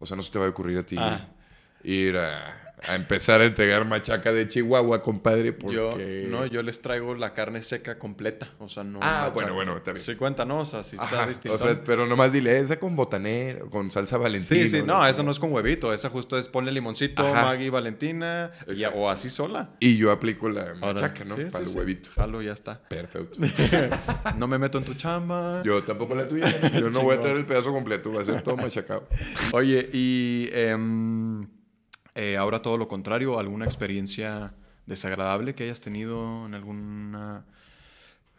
O 0.00 0.06
sea, 0.06 0.16
no 0.16 0.24
se 0.24 0.32
te 0.32 0.40
va 0.40 0.46
a 0.46 0.48
ocurrir 0.48 0.78
a 0.78 0.82
ti 0.84 0.96
Ah. 0.98 1.32
Ir 1.84 2.16
a, 2.16 2.64
a 2.86 2.94
empezar 2.94 3.40
a 3.40 3.44
entregar 3.46 3.84
machaca 3.84 4.32
de 4.32 4.46
Chihuahua, 4.46 5.02
compadre, 5.02 5.52
porque... 5.52 5.74
Yo, 5.74 5.96
no, 6.30 6.46
yo 6.46 6.62
les 6.62 6.80
traigo 6.80 7.14
la 7.16 7.34
carne 7.34 7.60
seca 7.62 7.98
completa, 7.98 8.50
o 8.60 8.68
sea, 8.68 8.84
no... 8.84 9.00
Ah, 9.02 9.22
machaca. 9.22 9.30
bueno, 9.34 9.54
bueno, 9.54 9.76
está 9.78 9.92
bien. 9.92 10.04
Sí 10.04 10.14
cuenta, 10.14 10.44
¿no? 10.44 10.60
O 10.60 10.64
sea, 10.64 10.82
sí 10.84 10.94
está 10.94 11.26
distinto. 11.26 11.54
o 11.54 11.58
sea, 11.58 11.82
pero 11.82 12.06
nomás 12.06 12.32
dile, 12.32 12.56
esa 12.58 12.78
con 12.78 12.94
botanero, 12.94 13.68
con 13.68 13.90
salsa 13.90 14.16
valentina. 14.16 14.60
sí, 14.62 14.68
sí, 14.68 14.82
no, 14.82 15.04
esa 15.06 15.22
no 15.24 15.30
es 15.32 15.38
con 15.40 15.52
huevito, 15.52 15.92
esa 15.92 16.08
justo 16.08 16.38
es 16.38 16.46
ponle 16.48 16.70
limoncito, 16.70 17.26
Ajá. 17.26 17.42
Maggi, 17.46 17.68
Valentina, 17.68 18.52
y- 18.68 18.84
o 18.84 19.10
así 19.10 19.28
sola. 19.28 19.70
Y 19.80 19.96
yo 19.96 20.12
aplico 20.12 20.48
la 20.48 20.74
machaca, 20.74 21.24
¿no? 21.24 21.34
sí, 21.36 21.44
Para 21.50 21.64
sí, 21.66 21.72
el 21.72 21.78
huevito. 21.78 22.10
Jalo, 22.14 22.42
ya 22.42 22.52
está. 22.52 22.80
Perfecto. 22.88 23.38
No 24.36 24.46
me 24.46 24.56
meto 24.58 24.78
en 24.78 24.84
tu 24.84 24.94
chamba. 24.94 25.62
Yo 25.64 25.82
tampoco 25.82 26.14
la 26.14 26.26
tuya. 26.28 26.70
Yo 26.78 26.90
no 26.90 27.02
voy 27.02 27.16
a 27.16 27.20
traer 27.20 27.36
el 27.38 27.44
pedazo 27.46 27.72
completo, 27.72 28.12
va 28.12 28.22
a 28.22 28.24
ser 28.24 28.42
todo 28.42 28.56
machacado. 28.56 29.08
Oye, 29.52 29.88
y 29.92 30.48
em, 30.52 31.46
eh, 32.14 32.36
ahora 32.36 32.62
todo 32.62 32.76
lo 32.78 32.88
contrario, 32.88 33.38
¿alguna 33.38 33.64
experiencia 33.64 34.54
desagradable 34.86 35.54
que 35.54 35.64
hayas 35.64 35.80
tenido 35.80 36.46
en 36.46 36.54
alguna 36.54 37.44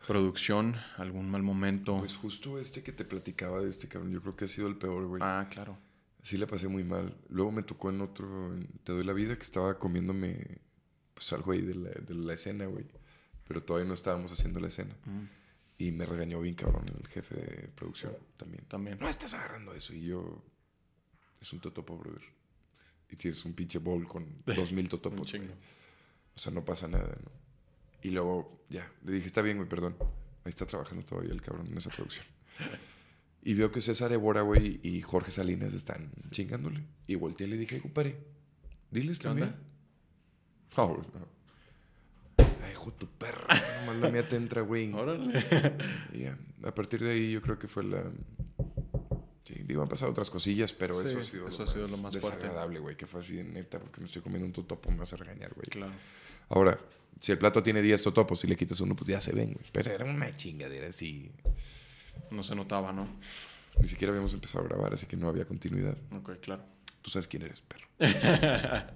producción, 0.07 0.75
algún 0.97 1.29
mal 1.29 1.43
momento? 1.43 1.97
Pues 1.97 2.15
justo 2.15 2.59
este 2.59 2.83
que 2.83 2.91
te 2.91 3.05
platicaba 3.05 3.59
de 3.61 3.69
este 3.69 3.87
cabrón, 3.87 4.11
yo 4.11 4.21
creo 4.21 4.35
que 4.35 4.45
ha 4.45 4.47
sido 4.47 4.67
el 4.67 4.75
peor, 4.77 5.05
güey. 5.07 5.21
ah, 5.23 5.47
claro. 5.49 5.77
Sí 6.21 6.37
la 6.37 6.47
pasé 6.47 6.67
muy 6.67 6.83
mal. 6.83 7.15
Luego 7.29 7.51
me 7.51 7.63
tocó 7.63 7.89
en 7.91 8.01
otro, 8.01 8.53
en 8.53 8.67
Te 8.83 8.91
doy 8.91 9.05
la 9.05 9.13
vida, 9.13 9.35
que 9.35 9.41
estaba 9.41 9.79
comiéndome 9.79 10.59
pues 11.13 11.31
algo 11.31 11.53
ahí 11.53 11.61
de 11.61 11.75
la, 11.75 11.89
de 11.91 12.13
la 12.13 12.33
escena, 12.33 12.65
güey. 12.65 12.85
Pero 13.47 13.63
todavía 13.63 13.87
no 13.87 13.93
estábamos 13.93 14.31
haciendo 14.31 14.59
la 14.59 14.67
escena. 14.67 14.93
Mm, 15.05 15.23
Y 15.77 15.91
me 15.93 16.05
regañó 16.05 16.41
bien 16.41 16.55
cabrón 16.55 16.85
el 16.89 17.07
jefe 17.07 17.35
de 17.35 17.67
producción 17.69 18.11
también. 18.35 18.65
también. 18.65 18.97
No 18.99 19.07
estás 19.07 19.33
agarrando 19.33 19.73
eso. 19.73 19.93
Y 19.93 20.07
yo, 20.07 20.43
es 21.39 21.53
un 21.53 21.61
totopo, 21.61 21.97
brother. 21.97 22.21
Y 23.11 23.15
tienes 23.15 23.43
un 23.45 23.53
pinche 23.53 23.79
bowl 23.79 24.07
con 24.07 24.25
dos 24.45 24.71
mil 24.71 24.87
totopos. 24.89 25.33
O 25.33 26.39
sea, 26.39 26.53
no 26.53 26.63
pasa 26.63 26.87
nada, 26.87 27.17
¿no? 27.23 27.31
Y 28.01 28.11
luego, 28.11 28.63
ya, 28.69 28.89
le 29.03 29.13
dije, 29.13 29.27
está 29.27 29.41
bien, 29.41 29.57
güey, 29.57 29.67
perdón. 29.67 29.95
Ahí 30.45 30.49
está 30.49 30.65
trabajando 30.65 31.03
todavía 31.05 31.31
el 31.31 31.41
cabrón 31.41 31.67
en 31.67 31.77
esa 31.77 31.89
producción. 31.89 32.25
Y 33.41 33.53
veo 33.53 33.71
que 33.71 33.79
César 33.79 34.11
Évora, 34.11 34.41
güey, 34.41 34.81
y 34.83 35.01
Jorge 35.01 35.31
Salinas 35.31 35.73
están 35.73 36.11
chingándole. 36.29 36.83
Y 37.07 37.15
volteé 37.15 37.47
y 37.47 37.49
le 37.51 37.55
dije, 37.55 37.79
compadre, 37.79 38.17
diles 38.91 39.17
¿Qué 39.17 39.23
también. 39.23 39.47
onda? 39.47 39.59
Oh, 40.75 41.01
no. 41.13 42.45
Ay, 42.65 42.73
hijo 42.73 42.91
tu 42.91 43.07
perra. 43.07 43.47
Nomás 43.85 44.01
la 44.01 44.09
mía 44.09 44.27
te 44.27 44.35
entra, 44.35 44.61
güey. 44.61 44.91
Órale. 44.93 45.45
Y 46.11 46.19
ya, 46.19 46.37
a 46.63 46.75
partir 46.75 47.01
de 47.01 47.11
ahí 47.11 47.31
yo 47.31 47.41
creo 47.41 47.57
que 47.57 47.69
fue 47.69 47.85
la... 47.85 48.11
Sí, 49.49 49.63
digo, 49.65 49.81
han 49.81 49.89
pasado 49.89 50.11
otras 50.11 50.29
cosillas, 50.29 50.73
pero 50.73 51.01
Sí, 51.01 51.07
eso 51.09 51.19
ha 51.19 51.23
sido, 51.23 51.47
eso 51.47 51.57
lo, 51.57 51.63
ha 51.63 51.67
sido 51.73 51.81
más 51.87 51.91
lo 51.91 51.97
más 51.97 52.17
fuerte. 52.19 52.37
desagradable, 52.43 52.79
güey. 52.79 52.95
Que 52.95 53.07
fue 53.07 53.19
así 53.19 53.35
de 53.37 53.43
neta, 53.43 53.79
porque 53.79 53.99
me 53.99 54.05
estoy 54.05 54.21
comiendo 54.21 54.45
un 54.45 54.53
totopo, 54.53 54.91
me 54.91 54.97
vas 54.97 55.11
a 55.13 55.17
regañar, 55.17 55.51
güey. 55.55 55.65
Claro. 55.71 55.91
Ahora, 56.49 56.79
si 57.19 57.31
el 57.31 57.39
plato 57.39 57.63
tiene 57.63 57.81
10 57.81 58.03
totopos 58.03 58.43
y 58.43 58.47
le 58.47 58.55
quitas 58.55 58.79
uno, 58.81 58.95
pues 58.95 59.09
ya 59.09 59.19
se 59.19 59.31
ven, 59.33 59.53
güey. 59.53 59.65
Pero 59.71 59.91
era 59.91 60.05
una 60.05 60.35
chingadera 60.37 60.87
así. 60.89 61.31
No 62.29 62.43
se 62.43 62.53
notaba, 62.55 62.91
¿no? 62.93 63.09
Ni 63.81 63.87
siquiera 63.87 64.11
habíamos 64.11 64.33
empezado 64.35 64.65
a 64.65 64.67
grabar, 64.67 64.93
así 64.93 65.07
que 65.07 65.17
no 65.17 65.29
había 65.29 65.45
continuidad. 65.45 65.97
Ok, 66.11 66.39
claro. 66.41 66.63
Tú 67.01 67.09
sabes 67.09 67.27
quién 67.27 67.41
eres, 67.43 67.61
perro. 67.61 67.87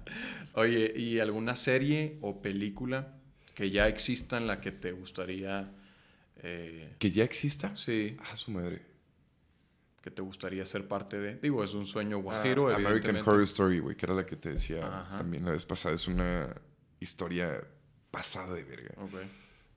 Oye, 0.54 0.92
¿y 0.96 1.18
alguna 1.18 1.56
serie 1.56 2.18
o 2.20 2.40
película 2.42 3.14
que 3.54 3.70
ya 3.70 3.88
exista 3.88 4.36
en 4.36 4.46
la 4.46 4.60
que 4.60 4.72
te 4.72 4.92
gustaría... 4.92 5.72
eh, 6.42 6.94
¿Que 6.98 7.10
ya 7.10 7.24
exista? 7.24 7.76
sí, 7.76 8.16
Ah, 8.30 8.36
su 8.36 8.50
madre. 8.50 8.82
Que 10.04 10.10
te 10.10 10.20
gustaría 10.20 10.66
ser 10.66 10.86
parte 10.86 11.18
de? 11.18 11.36
Digo, 11.36 11.64
es 11.64 11.72
un 11.72 11.86
sueño 11.86 12.18
guajiro, 12.18 12.68
Ah, 12.68 12.76
American. 12.76 13.16
Horror 13.16 13.40
Story, 13.44 13.78
güey, 13.78 13.96
que 13.96 14.04
era 14.04 14.14
la 14.14 14.26
que 14.26 14.36
te 14.36 14.50
decía 14.50 14.86
Ajá. 14.86 15.16
también 15.16 15.46
la 15.46 15.52
vez 15.52 15.64
pasada. 15.64 15.94
Es 15.94 16.06
una 16.06 16.54
historia 17.00 17.58
pasada 18.10 18.52
de 18.54 18.64
verga. 18.64 18.90
Ok. 18.98 19.14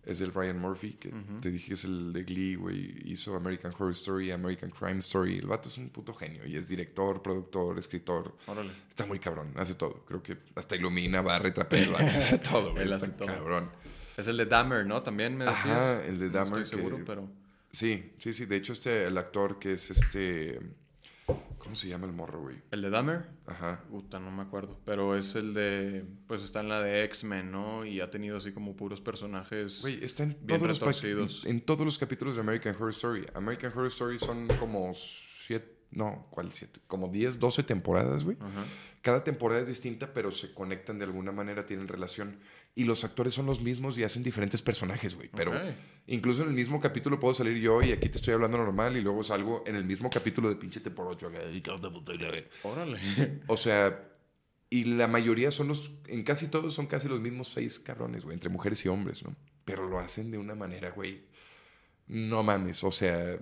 Es 0.03 0.19
del 0.19 0.34
Ryan 0.34 0.59
Murphy, 0.59 0.95
que 0.95 1.09
Ujú. 1.09 1.39
te 1.41 1.49
dije 1.49 1.75
es 1.75 1.86
el 1.86 2.11
de 2.11 2.23
Glee, 2.25 2.55
güey. 2.55 3.09
Hizo 3.09 3.38
American 3.38 3.71
Horror 3.73 3.91
Story, 3.91 4.32
American 4.32 4.69
Crime 4.69 4.99
Story. 4.99 5.38
El 5.38 5.47
vato 5.47 5.69
es 5.69 5.78
un 5.78 5.89
puto 5.91 6.13
genio 6.13 6.45
y 6.45 6.57
es 6.57 6.67
director, 6.67 7.21
productor, 7.21 7.80
escritor. 7.80 8.36
Órale. 8.47 8.71
Está 8.89 9.05
muy 9.05 9.19
cabrón, 9.19 9.53
hace 9.55 9.75
todo. 9.75 10.03
Creo 10.05 10.21
que 10.21 10.38
hasta 10.55 10.75
ilumina, 10.75 11.21
barre, 11.21 11.51
trapea, 11.51 11.88
hace 11.99 12.38
todo, 12.39 12.71
güey. 12.73 12.84
Él 12.84 12.91
hace 12.93 13.09
todo. 13.09 13.28
cabrón. 13.28 13.69
Es 14.17 14.28
el 14.28 14.36
de 14.36 14.45
Dahmer, 14.45 14.86
¿no? 14.86 15.01
También 15.03 15.38
me 15.38 15.45
decías. 15.45 15.65
Ajá, 15.86 16.05
el 16.05 16.19
de 16.19 16.28
No 16.28 16.32
Dahmer 16.34 16.61
estoy 16.63 16.80
seguro, 16.80 16.97
que- 16.97 17.03
pero... 17.03 17.30
Sí, 17.78 18.11
sí, 18.17 18.34
sí. 18.34 18.47
De 18.47 18.55
hecho, 18.55 18.73
este, 18.73 19.05
el 19.05 19.15
actor 19.19 19.59
que 19.59 19.73
es 19.73 19.91
este. 19.91 20.59
¿Cómo 21.59 21.75
se 21.75 21.88
llama 21.88 22.07
el 22.07 22.13
morro, 22.13 22.41
güey? 22.41 22.55
¿El 22.71 22.82
de 22.82 22.89
Dahmer? 22.89 23.28
Ajá. 23.45 23.84
Puta, 23.91 24.19
no 24.19 24.32
me 24.32 24.41
acuerdo. 24.41 24.80
Pero 24.84 25.15
es 25.15 25.36
el 25.36 25.53
de. 25.53 26.03
Pues 26.25 26.41
está 26.41 26.61
en 26.61 26.69
la 26.69 26.82
de 26.82 27.03
X-Men, 27.03 27.51
¿no? 27.51 27.86
Y 27.86 27.99
ha 27.99 28.09
tenido 28.09 28.38
así 28.38 28.51
como 28.51 28.75
puros 28.75 28.99
personajes. 28.99 29.82
Güey, 29.84 30.03
está 30.03 30.23
en 30.23 30.30
bien 30.41 30.57
todos, 30.59 30.69
los 30.69 30.80
retorcidos. 30.80 31.43
en 31.45 31.61
todos 31.61 31.86
los 31.86 31.99
capítulos 31.99 32.34
de 32.34 32.41
American 32.41 32.73
Horror 32.73 32.89
Story. 32.89 33.28
American 33.36 33.71
Horror 33.71 33.88
Story 33.88 34.17
son 34.17 34.47
como 34.59 34.91
siete, 34.95 35.76
no, 35.91 36.27
¿cuál 36.31 36.51
siete? 36.53 36.79
Como 36.88 37.07
10, 37.07 37.39
12 37.39 37.63
temporadas, 37.63 38.23
güey. 38.23 38.38
Cada 39.01 39.23
temporada 39.23 39.61
es 39.61 39.67
distinta, 39.67 40.13
pero 40.13 40.31
se 40.31 40.53
conectan 40.53 40.99
de 40.99 41.05
alguna 41.05 41.31
manera, 41.31 41.65
tienen 41.65 41.88
relación. 41.88 42.39
Y 42.75 42.83
los 42.83 43.03
actores 43.03 43.33
son 43.33 43.45
los 43.45 43.61
mismos 43.61 43.97
y 43.97 44.03
hacen 44.03 44.21
diferentes 44.21 44.61
personajes, 44.61 45.15
güey. 45.15 45.29
Pero 45.35 45.53
incluso 46.07 46.43
en 46.43 46.49
el 46.49 46.53
mismo 46.53 46.79
capítulo 46.79 47.19
puedo 47.19 47.33
salir 47.33 47.57
yo 47.57 47.81
y 47.81 47.91
aquí 47.91 48.09
te 48.09 48.17
estoy 48.17 48.33
hablando 48.33 48.57
normal 48.57 48.97
y 48.97 49.01
luego 49.01 49.23
salgo 49.23 49.63
en 49.65 49.75
el 49.75 49.85
mismo 49.85 50.09
capítulo 50.09 50.49
de 50.49 50.55
pinche 50.55 50.81
por 50.81 51.07
8. 51.07 51.31
Órale. 52.63 53.41
O 53.47 53.57
sea, 53.57 54.07
y 54.69 54.83
la 54.83 55.07
mayoría 55.07 55.51
son 55.51 55.69
los, 55.69 55.91
en 56.07 56.23
casi 56.23 56.49
todos 56.49 56.73
son 56.73 56.88
casi 56.88 57.07
los 57.07 57.21
mismos 57.21 57.49
seis 57.49 57.79
cabrones, 57.79 58.23
güey, 58.23 58.33
entre 58.33 58.49
mujeres 58.49 58.83
y 58.85 58.89
hombres, 58.89 59.23
¿no? 59.23 59.35
Pero 59.63 59.88
lo 59.88 59.99
hacen 59.99 60.29
de 60.31 60.38
una 60.38 60.55
manera, 60.55 60.91
güey, 60.91 61.23
no 62.07 62.43
mames, 62.43 62.83
o 62.83 62.91
sea, 62.91 63.39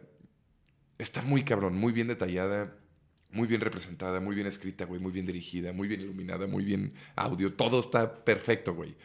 está 0.97 1.21
muy 1.21 1.43
cabrón, 1.43 1.77
muy 1.77 1.93
bien 1.93 2.07
detallada, 2.07 2.75
muy 3.31 3.47
bien 3.47 3.61
representada, 3.61 4.19
muy 4.19 4.35
bien 4.35 4.47
escrita, 4.47 4.85
güey, 4.85 5.01
muy 5.01 5.11
bien 5.11 5.25
dirigida, 5.25 5.73
muy 5.73 5.87
bien 5.87 6.01
iluminada, 6.01 6.47
muy 6.47 6.63
bien 6.63 6.93
audio, 7.15 7.53
todo 7.53 7.79
está 7.79 8.23
perfecto, 8.23 8.73
güey. 8.73 8.95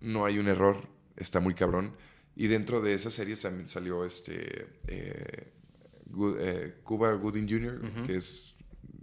No 0.00 0.24
hay 0.24 0.38
un 0.38 0.48
error, 0.48 0.88
está 1.16 1.40
muy 1.40 1.54
cabrón. 1.54 1.94
Y 2.34 2.48
dentro 2.48 2.80
de 2.80 2.92
esa 2.92 3.10
serie 3.10 3.34
también 3.36 3.66
salió 3.66 4.04
este 4.04 4.68
eh, 4.88 5.52
eh, 6.38 6.74
Cuba 6.82 7.12
Gooding 7.12 7.48
Jr., 7.48 8.04
que 8.06 8.16
es 8.16 8.54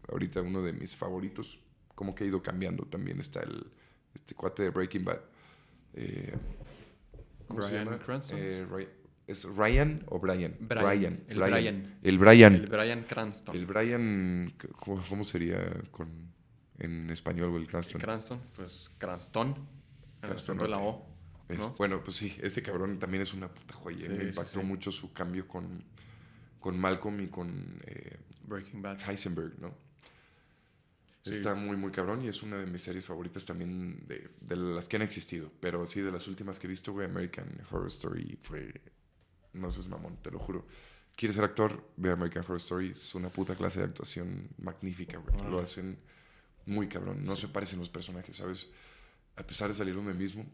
ahorita 0.09 0.41
uno 0.41 0.61
de 0.61 0.73
mis 0.73 0.95
favoritos. 0.95 1.59
Como 1.95 2.13
que 2.13 2.25
ha 2.25 2.27
ido 2.27 2.43
cambiando. 2.43 2.85
También 2.85 3.19
está 3.19 3.41
el 3.41 3.71
este 4.13 4.35
cuate 4.35 4.63
de 4.63 4.69
Breaking 4.69 5.05
Bad. 5.05 5.19
Eh, 5.95 6.33
¿Cómo 7.47 7.61
se 7.63 7.69
Bryan 7.69 7.85
llama? 7.85 7.99
Cranston. 7.99 8.39
¿Es 9.25 9.45
Ryan 9.45 10.03
o 10.07 10.19
Brian? 10.19 10.55
Brian, 10.59 11.23
el 11.29 11.39
Brian. 11.39 11.97
El 12.01 12.17
Brian. 12.17 12.55
El 12.55 12.67
Brian 12.67 13.03
Cranston. 13.03 13.55
El 13.55 13.65
Brian, 13.65 14.53
¿cómo, 14.75 15.03
cómo 15.07 15.23
sería 15.23 15.59
con, 15.91 16.09
en 16.79 17.09
español 17.09 17.53
o 17.53 17.57
el 17.57 17.67
Cranston? 17.67 18.01
Cranston, 18.01 18.41
pues 18.55 18.89
Cranston. 18.97 19.55
En 20.21 20.29
Cranston, 20.29 20.57
de 20.57 20.67
la. 20.67 20.77
O. 20.79 21.07
Es- 21.47 21.57
¿no? 21.57 21.69
Bueno, 21.77 22.03
pues 22.03 22.17
sí, 22.17 22.35
ese 22.41 22.61
cabrón 22.61 22.99
también 22.99 23.21
es 23.23 23.33
una 23.33 23.47
puta 23.47 23.73
joya. 23.75 24.07
Sí, 24.07 24.13
Me 24.13 24.23
impactó 24.25 24.59
sí. 24.59 24.65
mucho 24.65 24.91
su 24.91 25.13
cambio 25.13 25.47
con, 25.47 25.83
con 26.59 26.77
Malcolm 26.77 27.21
y 27.21 27.27
con 27.27 27.79
eh, 27.85 28.17
Breaking 28.45 28.81
Bad. 28.81 28.99
Heisenberg, 29.09 29.57
¿no? 29.59 29.73
Está 31.25 31.55
muy, 31.55 31.77
muy 31.77 31.91
cabrón 31.91 32.21
y 32.25 32.27
es 32.27 32.43
una 32.43 32.57
de 32.57 32.65
mis 32.65 32.81
series 32.81 33.05
favoritas 33.05 33.45
también 33.45 34.05
de, 34.07 34.29
de 34.41 34.55
las 34.57 34.89
que 34.89 34.97
han 34.97 35.01
existido. 35.03 35.49
Pero 35.61 35.85
sí, 35.87 36.01
de 36.01 36.11
las 36.11 36.27
últimas 36.27 36.59
que 36.59 36.67
he 36.67 36.69
visto, 36.69 36.91
güey, 36.91 37.05
American 37.07 37.47
Horror 37.71 37.87
Story 37.87 38.37
fue... 38.41 38.73
No 39.53 39.69
seas 39.71 39.87
mamón, 39.87 40.17
te 40.17 40.31
lo 40.31 40.39
juro. 40.39 40.65
¿Quieres 41.15 41.35
ser 41.35 41.45
actor? 41.45 41.91
Ve 41.95 42.11
American 42.11 42.43
Horror 42.43 42.57
Story. 42.57 42.89
Es 42.89 43.13
una 43.15 43.29
puta 43.29 43.55
clase 43.55 43.79
de 43.79 43.85
actuación 43.85 44.49
magnífica, 44.57 45.17
güey. 45.19 45.49
Lo 45.49 45.59
hacen 45.59 45.99
muy 46.65 46.87
cabrón. 46.87 47.23
No 47.23 47.35
se 47.35 47.47
parecen 47.47 47.79
los 47.79 47.89
personajes, 47.89 48.37
¿sabes? 48.37 48.71
A 49.35 49.43
pesar 49.45 49.67
de 49.67 49.75
salir 49.75 49.97
uno 49.97 50.13
mismo. 50.13 50.45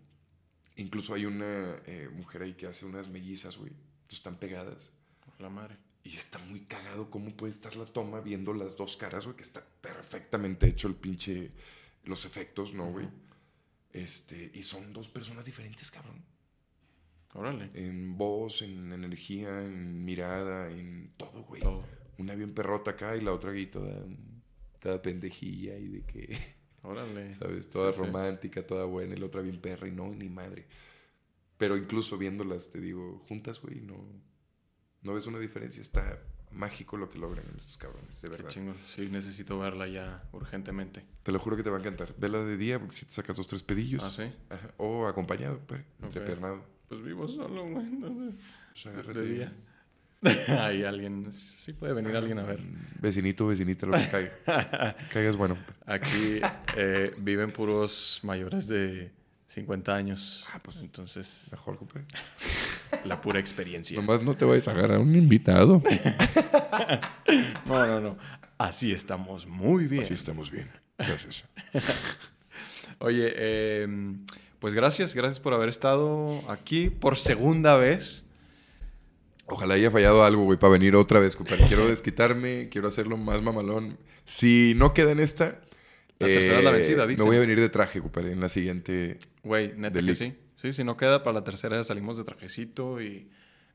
Incluso 0.75 1.13
hay 1.13 1.25
una 1.25 1.75
eh, 1.85 2.09
mujer 2.13 2.41
ahí 2.41 2.53
que 2.53 2.67
hace 2.67 2.85
unas 2.85 3.09
mellizas, 3.09 3.57
güey. 3.57 3.71
Están 4.09 4.37
pegadas. 4.37 4.91
La 5.39 5.49
madre. 5.49 5.77
Y 6.03 6.15
está 6.15 6.39
muy 6.39 6.61
cagado 6.61 7.09
cómo 7.09 7.35
puede 7.35 7.51
estar 7.51 7.75
la 7.75 7.85
toma 7.85 8.19
viendo 8.21 8.53
las 8.53 8.75
dos 8.75 8.97
caras, 8.97 9.25
güey, 9.25 9.37
que 9.37 9.43
está 9.43 9.63
perfectamente 9.81 10.67
hecho 10.67 10.87
el 10.87 10.95
pinche. 10.95 11.51
Los 12.05 12.25
efectos, 12.25 12.73
¿no, 12.73 12.91
güey? 12.91 13.07
Este, 13.91 14.51
y 14.53 14.63
son 14.63 14.93
dos 14.93 15.09
personas 15.09 15.45
diferentes, 15.45 15.91
cabrón. 15.91 16.23
Órale. 17.33 17.69
En 17.73 18.17
voz, 18.17 18.61
en 18.61 18.91
energía, 18.91 19.61
en 19.63 20.03
mirada, 20.03 20.69
en 20.71 21.11
todo, 21.17 21.43
güey. 21.43 21.61
Todo. 21.61 21.83
Una 22.17 22.35
bien 22.35 22.53
perrota 22.53 22.91
acá 22.91 23.15
y 23.15 23.21
la 23.21 23.33
otra 23.33 23.51
ahí 23.51 23.67
toda, 23.67 24.03
toda 24.79 25.01
pendejilla 25.01 25.77
y 25.77 25.87
de 25.87 26.01
que, 26.05 26.37
Órale. 26.83 27.33
¿sabes? 27.33 27.69
Toda 27.69 27.91
Sí, 27.93 27.99
sí. 27.99 28.05
romántica, 28.05 28.65
toda 28.65 28.85
buena 28.85 29.15
y 29.15 29.19
la 29.19 29.27
otra 29.27 29.41
bien 29.41 29.61
perra 29.61 29.87
y 29.87 29.91
no, 29.91 30.09
ni 30.13 30.29
madre. 30.29 30.67
Pero 31.57 31.75
incluso 31.77 32.17
viéndolas, 32.17 32.71
te 32.71 32.79
digo, 32.79 33.19
juntas, 33.27 33.61
güey, 33.61 33.81
no, 33.81 33.95
no 35.01 35.13
ves 35.13 35.27
una 35.27 35.39
diferencia. 35.39 35.81
Está 35.81 36.19
mágico 36.51 36.97
lo 36.97 37.09
que 37.09 37.19
logran 37.19 37.45
estos 37.55 37.77
cabrones, 37.77 38.21
de 38.21 38.27
Qué 38.27 38.31
verdad. 38.31 38.49
chingón. 38.49 38.75
Sí, 38.87 39.07
necesito 39.07 39.59
verla 39.59 39.87
ya 39.87 40.27
urgentemente. 40.31 41.05
Te 41.23 41.31
lo 41.31 41.39
juro 41.39 41.55
que 41.57 41.63
te 41.63 41.69
va 41.69 41.77
a 41.77 41.79
encantar. 41.79 42.15
Vela 42.17 42.41
de 42.43 42.57
día 42.57 42.79
porque 42.79 42.95
si 42.95 43.05
te 43.05 43.11
sacas 43.11 43.35
dos, 43.37 43.45
tres 43.47 43.61
pedillos. 43.61 44.03
Ah, 44.03 44.09
sí. 44.09 44.33
Ajá. 44.49 44.73
O 44.77 45.05
acompañado, 45.05 45.59
pues, 45.67 45.81
Ok. 45.99 46.05
entrepernado. 46.05 46.78
Pues 46.89 47.03
vivo 47.03 47.27
solo, 47.27 47.67
güey. 47.69 47.85
entonces, 47.85 48.35
Pues 48.73 48.85
agárrate. 48.87 49.19
De 49.19 49.27
día. 49.33 49.53
Hay 50.65 50.83
alguien. 50.83 51.31
Sí 51.31 51.71
puede 51.73 51.93
venir 51.93 52.15
alguien 52.15 52.39
a 52.39 52.43
ver. 52.43 52.59
Vecinito, 52.99 53.47
vecinita, 53.47 53.85
lo 53.85 53.93
que 53.93 54.07
caiga. 54.09 54.95
Que 54.97 55.05
caigas 55.13 55.37
bueno. 55.37 55.57
Aquí 55.85 56.41
eh, 56.75 57.13
viven 57.19 57.51
puros 57.53 58.19
mayores 58.23 58.67
de 58.67 59.11
50 59.47 59.95
años. 59.95 60.45
Ah, 60.53 60.59
pues. 60.61 60.77
Entonces, 60.77 61.47
Mejor, 61.51 61.77
compadre. 61.77 62.05
la 63.05 63.21
pura 63.21 63.39
experiencia. 63.39 63.95
Nomás 63.95 64.21
no 64.23 64.35
te 64.35 64.43
vayas 64.45 64.67
a 64.67 64.71
agarrar 64.71 64.97
a 64.97 64.99
un 64.99 65.15
invitado. 65.15 65.81
No, 67.65 67.85
no, 67.85 67.99
no. 68.01 68.17
Así 68.57 68.91
estamos 68.91 69.45
muy 69.45 69.85
bien. 69.85 70.01
Así 70.03 70.15
estamos 70.15 70.49
bien. 70.49 70.67
Gracias. 70.97 71.45
Oye, 72.97 73.31
eh, 73.35 73.87
pues 74.59 74.73
gracias, 74.73 75.15
gracias 75.15 75.39
por 75.39 75.53
haber 75.53 75.69
estado 75.69 76.41
aquí 76.49 76.89
por 76.89 77.17
segunda 77.17 77.75
vez. 77.77 78.25
Ojalá 79.45 79.73
haya 79.73 79.89
fallado 79.89 80.23
algo, 80.23 80.43
güey, 80.43 80.59
para 80.59 80.73
venir 80.73 80.95
otra 80.95 81.19
vez, 81.19 81.35
compadre. 81.35 81.65
Quiero 81.67 81.87
desquitarme, 81.87 82.69
quiero 82.69 82.87
hacerlo 82.87 83.17
más 83.17 83.41
mamalón. 83.41 83.97
Si 84.25 84.73
no 84.75 84.93
queda 84.93 85.11
en 85.11 85.19
esta, 85.19 85.47
eh, 85.47 85.57
La 86.19 86.27
tercera 86.27 86.57
es 86.59 86.63
la 86.63 86.71
vencida, 86.71 87.05
me 87.05 87.11
dicen. 87.11 87.25
voy 87.25 87.37
a 87.37 87.39
venir 87.39 87.59
de 87.59 87.69
traje, 87.69 88.01
compadre, 88.01 88.31
en 88.31 88.41
la 88.41 88.49
siguiente. 88.49 89.17
Güey, 89.43 89.73
neta 89.75 90.01
que 90.01 90.13
sí. 90.13 90.35
Sí, 90.55 90.73
si 90.73 90.83
no 90.83 90.97
queda 90.97 91.23
para 91.23 91.35
la 91.35 91.43
tercera 91.43 91.77
ya 91.77 91.83
salimos 91.83 92.17
de 92.17 92.25
trajecito 92.25 93.01
y 93.01 93.29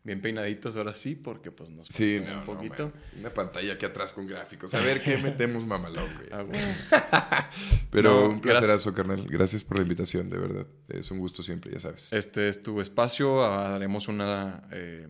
bien 0.04 0.20
peinaditos 0.20 0.76
ahora 0.76 0.92
sí, 0.92 1.14
porque 1.14 1.50
pues 1.50 1.70
nos 1.70 1.88
Sí, 1.88 2.20
no, 2.24 2.40
un 2.40 2.44
poquito. 2.44 2.92
Una 3.18 3.32
pantalla 3.32 3.72
aquí 3.72 3.86
atrás 3.86 4.12
con 4.12 4.26
gráficos. 4.26 4.72
A 4.74 4.80
ver 4.80 5.02
qué 5.02 5.16
metemos 5.22 5.66
mamalón, 5.66 6.14
güey. 6.14 6.28
Ah. 6.30 7.50
Pero 7.90 8.10
No, 8.10 8.28
un 8.28 8.40
placerazo, 8.40 8.92
carnal. 8.92 9.26
Gracias 9.26 9.64
por 9.64 9.78
la 9.78 9.82
invitación, 9.82 10.28
de 10.28 10.38
verdad. 10.38 10.66
Es 10.88 11.10
un 11.10 11.18
gusto 11.18 11.42
siempre, 11.42 11.72
ya 11.72 11.80
sabes. 11.80 12.12
Este 12.12 12.50
es 12.50 12.62
tu 12.62 12.82
espacio. 12.82 13.42
Haremos 13.42 14.06
una 14.08 14.68
eh, 14.70 15.08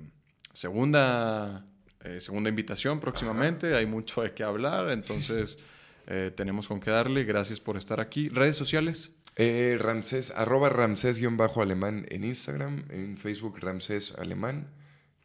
segunda, 0.52 1.66
eh, 2.04 2.20
segunda 2.20 2.48
invitación 2.48 3.00
próximamente. 3.00 3.74
Hay 3.74 3.86
mucho 3.86 4.22
de 4.22 4.32
qué 4.32 4.44
hablar, 4.44 4.90
entonces 4.92 5.58
eh, 6.06 6.30
tenemos 6.36 6.68
con 6.68 6.78
qué 6.78 6.92
darle. 6.92 7.24
Gracias 7.24 7.58
por 7.58 7.76
estar 7.76 7.98
aquí. 7.98 8.28
Redes 8.28 8.54
sociales. 8.54 9.10
Eh, 9.34 9.76
Ramsés, 9.80 10.30
arroba 10.30 10.68
Ramsés-alemán 10.68 12.06
en 12.08 12.22
Instagram, 12.22 12.84
en 12.90 13.16
Facebook 13.16 13.58
Ramsés 13.58 14.14
Alemán 14.16 14.68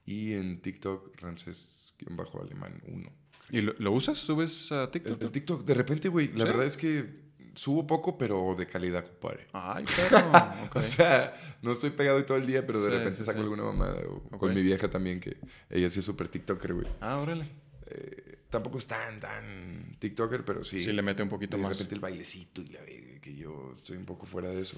y 0.09 0.33
en 0.33 0.59
TikTok 0.61 1.15
Ramsés-alemán 1.21 2.81
1. 2.87 3.11
¿Y 3.51 3.61
lo, 3.61 3.73
lo 3.79 3.91
usas? 3.91 4.17
¿Subes 4.17 4.71
a 4.71 4.83
El, 4.83 4.89
TikTok? 4.91 5.21
el 5.21 5.31
TikTok, 5.31 5.65
de 5.65 5.73
repente, 5.73 6.09
güey, 6.09 6.27
la 6.29 6.45
¿Sí? 6.45 6.49
verdad 6.49 6.65
es 6.65 6.77
que 6.77 7.29
subo 7.55 7.85
poco, 7.85 8.17
pero 8.17 8.55
de 8.57 8.67
calidad, 8.67 9.05
compadre. 9.05 9.47
Ay, 9.53 9.85
pero. 9.95 10.17
ok. 10.65 10.75
O 10.77 10.83
sea, 10.83 11.57
no 11.61 11.71
estoy 11.73 11.89
pegado 11.91 12.17
hoy 12.17 12.23
todo 12.23 12.37
el 12.37 12.47
día, 12.47 12.65
pero 12.65 12.81
de 12.81 12.89
Sí, 12.91 12.97
repente 12.97 13.17
sí, 13.17 13.23
saco 13.23 13.37
sí. 13.39 13.43
alguna 13.43 13.63
mamada. 13.63 13.99
O 14.07 14.15
Ok. 14.31 14.37
con 14.39 14.53
mi 14.53 14.61
vieja 14.61 14.89
también, 14.89 15.19
que 15.19 15.37
ella 15.69 15.89
sí 15.89 15.99
es 15.99 16.05
súper 16.05 16.27
TikToker, 16.27 16.73
güey. 16.73 16.87
Ah, 17.01 17.17
órale. 17.17 17.47
Eh, 17.87 18.39
tampoco 18.49 18.77
es 18.77 18.85
tan, 18.87 19.19
tan 19.19 19.95
TikToker, 19.99 20.45
pero 20.45 20.63
sí. 20.63 20.81
Sí, 20.81 20.91
le 20.93 21.01
mete 21.01 21.23
un 21.23 21.29
poquito 21.29 21.57
de 21.57 21.63
más. 21.63 21.73
repente 21.77 21.95
el 21.95 22.01
bailecito 22.01 22.61
y 22.61 22.67
la 22.69 22.79
que 22.85 23.35
yo 23.35 23.73
estoy 23.75 23.97
un 23.97 24.05
poco 24.05 24.25
fuera 24.25 24.49
de 24.49 24.61
eso. 24.61 24.77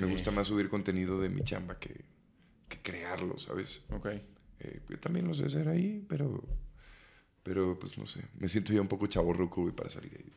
Me 0.00 0.06
gusta 0.06 0.30
más 0.30 0.46
subir 0.46 0.68
contenido 0.70 1.20
de 1.20 1.28
mi 1.28 1.42
chamba 1.44 1.78
que, 1.78 2.04
que 2.68 2.78
crearlo, 2.80 3.38
¿sabes? 3.38 3.84
Ok. 3.90 4.08
Eh, 4.64 4.80
yo 4.88 4.98
también 4.98 5.26
lo 5.26 5.34
sé 5.34 5.46
hacer 5.46 5.68
ahí, 5.68 6.04
pero, 6.08 6.42
pero 7.42 7.78
pues 7.78 7.98
no 7.98 8.06
sé. 8.06 8.22
Me 8.38 8.48
siento 8.48 8.72
ya 8.72 8.80
un 8.80 8.88
poco 8.88 9.06
chaborruco, 9.06 9.62
güey, 9.62 9.74
para 9.74 9.90
salir 9.90 10.12
ahí. 10.16 10.32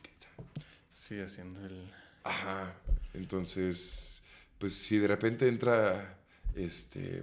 Sí, 0.92 1.20
haciendo 1.20 1.64
el. 1.64 1.90
Ajá. 2.24 2.74
Entonces, 3.14 4.22
pues 4.58 4.72
si 4.72 4.98
de 4.98 5.06
repente 5.08 5.46
entra 5.48 6.18
este 6.54 7.22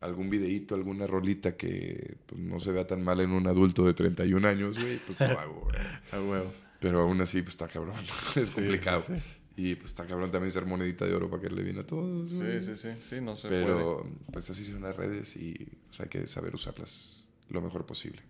algún 0.00 0.28
videíto, 0.28 0.74
alguna 0.74 1.06
rolita 1.06 1.56
que 1.56 2.18
pues, 2.26 2.38
no 2.40 2.60
se 2.60 2.70
vea 2.70 2.86
tan 2.86 3.02
mal 3.02 3.20
en 3.20 3.30
un 3.30 3.46
adulto 3.46 3.84
de 3.86 3.94
31 3.94 4.46
años, 4.46 4.78
güey, 4.78 4.98
pues 4.98 5.18
lo 5.18 5.38
hago. 5.40 5.68
A 6.12 6.20
huevo. 6.20 6.52
Pero 6.78 7.00
aún 7.00 7.20
así, 7.22 7.40
pues 7.40 7.54
está 7.54 7.66
cabrón. 7.68 7.96
es 8.36 8.50
Sí, 8.50 8.54
complicado. 8.56 9.00
sí. 9.00 9.14
Y 9.56 9.76
pues 9.76 9.90
está 9.90 10.04
cabrón 10.06 10.30
también 10.32 10.50
ser 10.50 10.66
monedita 10.66 11.04
de 11.04 11.14
oro 11.14 11.30
para 11.30 11.42
que 11.42 11.50
le 11.50 11.62
viene 11.62 11.80
a 11.80 11.86
todos. 11.86 12.28
Sí, 12.28 12.38
sí, 12.60 12.76
sí, 12.76 12.88
sí, 13.00 13.20
no 13.20 13.36
se 13.36 13.48
puede. 13.48 13.64
Pero 13.64 14.04
pues 14.32 14.50
así 14.50 14.64
son 14.64 14.82
las 14.82 14.96
redes 14.96 15.36
y 15.36 15.54
pues, 15.86 16.00
hay 16.00 16.08
que 16.08 16.26
saber 16.26 16.54
usarlas 16.54 17.22
lo 17.48 17.60
mejor 17.60 17.86
posible 17.86 18.22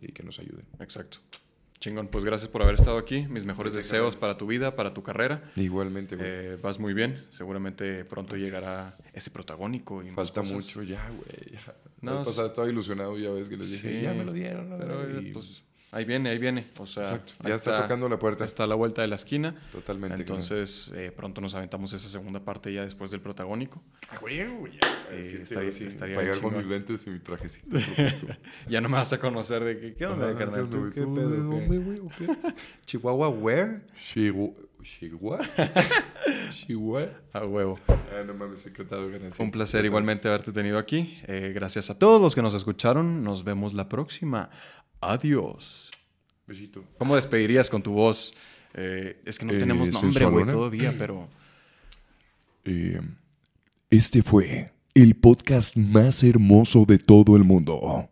y 0.00 0.12
que 0.12 0.22
nos 0.22 0.38
ayuden. 0.38 0.64
Exacto. 0.78 1.18
Chingón, 1.80 2.08
pues 2.08 2.24
gracias 2.24 2.50
por 2.50 2.62
haber 2.62 2.74
estado 2.74 2.98
aquí. 2.98 3.26
Mis 3.28 3.46
mejores 3.46 3.72
Gracias, 3.72 3.92
deseos 3.92 4.16
para 4.16 4.36
tu 4.36 4.48
vida, 4.48 4.74
para 4.74 4.92
tu 4.94 5.04
carrera. 5.04 5.48
Igualmente, 5.54 6.16
güey. 6.16 6.28
Eh, 6.28 6.56
vas 6.60 6.80
muy 6.80 6.92
bien. 6.92 7.24
Seguramente 7.30 8.04
pronto 8.04 8.36
llegará 8.36 8.92
ese 9.14 9.30
protagónico. 9.30 10.02
Y 10.02 10.10
Falta 10.10 10.42
mucho 10.42 10.82
ya, 10.82 11.08
güey. 11.08 11.58
No, 12.00 12.16
vez 12.18 12.26
pasada 12.26 12.48
estaba 12.48 12.68
ilusionado, 12.68 13.16
ya 13.16 13.30
ves 13.30 13.48
que 13.48 13.56
les 13.56 13.70
dije, 13.70 13.98
Sí, 13.98 14.02
ya 14.02 14.12
me 14.12 14.24
lo 14.24 14.32
dieron. 14.32 14.74
Pero, 14.76 15.20
Y- 15.20 15.32
pues, 15.32 15.62
ahí 15.92 16.04
viene, 16.04 16.30
ahí 16.30 16.38
viene. 16.38 16.66
O 16.78 16.86
sea, 16.86 17.02
Exacto, 17.02 17.32
ya 17.44 17.54
está 17.54 17.82
tocando 17.82 18.08
la 18.08 18.18
puerta. 18.18 18.44
Está 18.44 18.64
a 18.64 18.66
la 18.66 18.74
vuelta 18.74 19.02
de 19.02 19.08
la 19.08 19.16
esquina. 19.16 19.54
Totalmente. 19.72 20.16
Entonces, 20.16 20.92
eh, 20.94 21.12
pronto 21.14 21.40
nos 21.40 21.54
aventamos 21.54 21.92
esa 21.92 22.08
segunda 22.08 22.40
parte 22.40 22.72
ya 22.72 22.82
después 22.82 23.10
del 23.10 23.20
protagónico. 23.20 23.82
Ah, 24.10 24.16
güey, 24.20 24.46
güey, 24.48 24.72
ya. 24.72 24.78
Eh, 25.12 25.22
Sí, 25.22 25.36
estaría- 25.42 25.70
sí, 25.70 25.84
estaría 25.84 26.14
Pagar 26.16 26.40
con 26.40 26.56
mis 26.56 26.66
lentes 26.66 27.06
y 27.06 27.10
mi 27.10 27.18
trajecito. 27.20 27.76
Ya 28.68 28.80
no 28.80 28.88
me 28.88 28.96
vas 28.96 29.12
a 29.12 29.18
conocer 29.18 29.64
de 29.64 29.78
que, 29.80 29.94
¿qué 29.94 30.06
onda, 30.06 30.30
Ah, 30.30 30.38
carnal? 30.38 30.68
¿qué 30.68 30.76
¿Tú 30.76 30.90
qué 30.94 31.00
pedo, 31.02 31.28
dónde, 31.30 31.78
güey, 31.78 31.98
o 32.00 32.08
qué? 32.08 32.26
Chihuahua, 32.86 33.28
where? 33.28 33.80
Chihuahua. 33.96 34.54
¿Chihuahua? 34.82 35.40
¿Chihuahua? 36.50 37.08
A 37.32 37.44
huevo. 37.44 37.78
Ah, 37.88 38.22
no 38.26 38.34
mames, 38.34 38.64
encantado. 38.66 39.08
Fue 39.32 39.44
un 39.44 39.50
placer 39.50 39.80
sabes. 39.80 39.86
igualmente 39.90 40.28
haberte 40.28 40.52
tenido 40.52 40.78
aquí. 40.78 41.18
Eh, 41.26 41.52
gracias 41.54 41.90
a 41.90 41.98
todos 41.98 42.20
los 42.22 42.34
que 42.34 42.42
nos 42.42 42.54
escucharon. 42.54 43.22
Nos 43.22 43.44
vemos 43.44 43.74
la 43.74 43.88
próxima. 43.88 44.50
Adiós. 45.00 45.90
Besito. 46.46 46.84
¿Cómo 46.98 47.16
despedirías 47.16 47.68
con 47.70 47.82
tu 47.82 47.92
voz? 47.92 48.34
Eh, 48.74 49.20
es 49.24 49.38
que 49.38 49.44
no 49.44 49.52
Eh, 49.52 49.58
tenemos 49.58 49.90
nombre, 49.90 50.24
güey, 50.24 50.46
todavía, 50.46 50.94
pero... 50.96 51.28
Eh, 52.64 53.00
este 53.88 54.22
fue 54.22 54.70
el 54.92 55.14
podcast 55.14 55.74
más 55.74 56.22
hermoso 56.22 56.84
de 56.84 56.98
todo 56.98 57.34
el 57.34 57.44
mundo. 57.44 58.10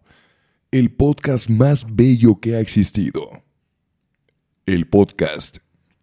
El 0.70 0.90
podcast 0.92 1.50
más 1.50 1.84
bello 1.94 2.40
que 2.40 2.54
ha 2.56 2.60
existido. 2.60 3.42
El 4.64 4.86
podcast 4.86 5.58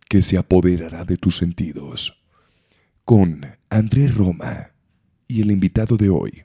que 0.07 0.21
se 0.21 0.37
apoderará 0.37 1.03
de 1.05 1.17
tus 1.17 1.37
sentidos. 1.37 2.21
Con 3.05 3.43
Andrés 3.69 4.13
Roma 4.13 4.73
y 5.27 5.41
el 5.41 5.49
invitado 5.49 5.97
de 5.97 6.09
hoy, 6.09 6.43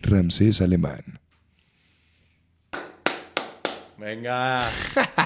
Ramsés 0.00 0.60
Alemán. 0.60 1.20
Venga. 4.04 4.68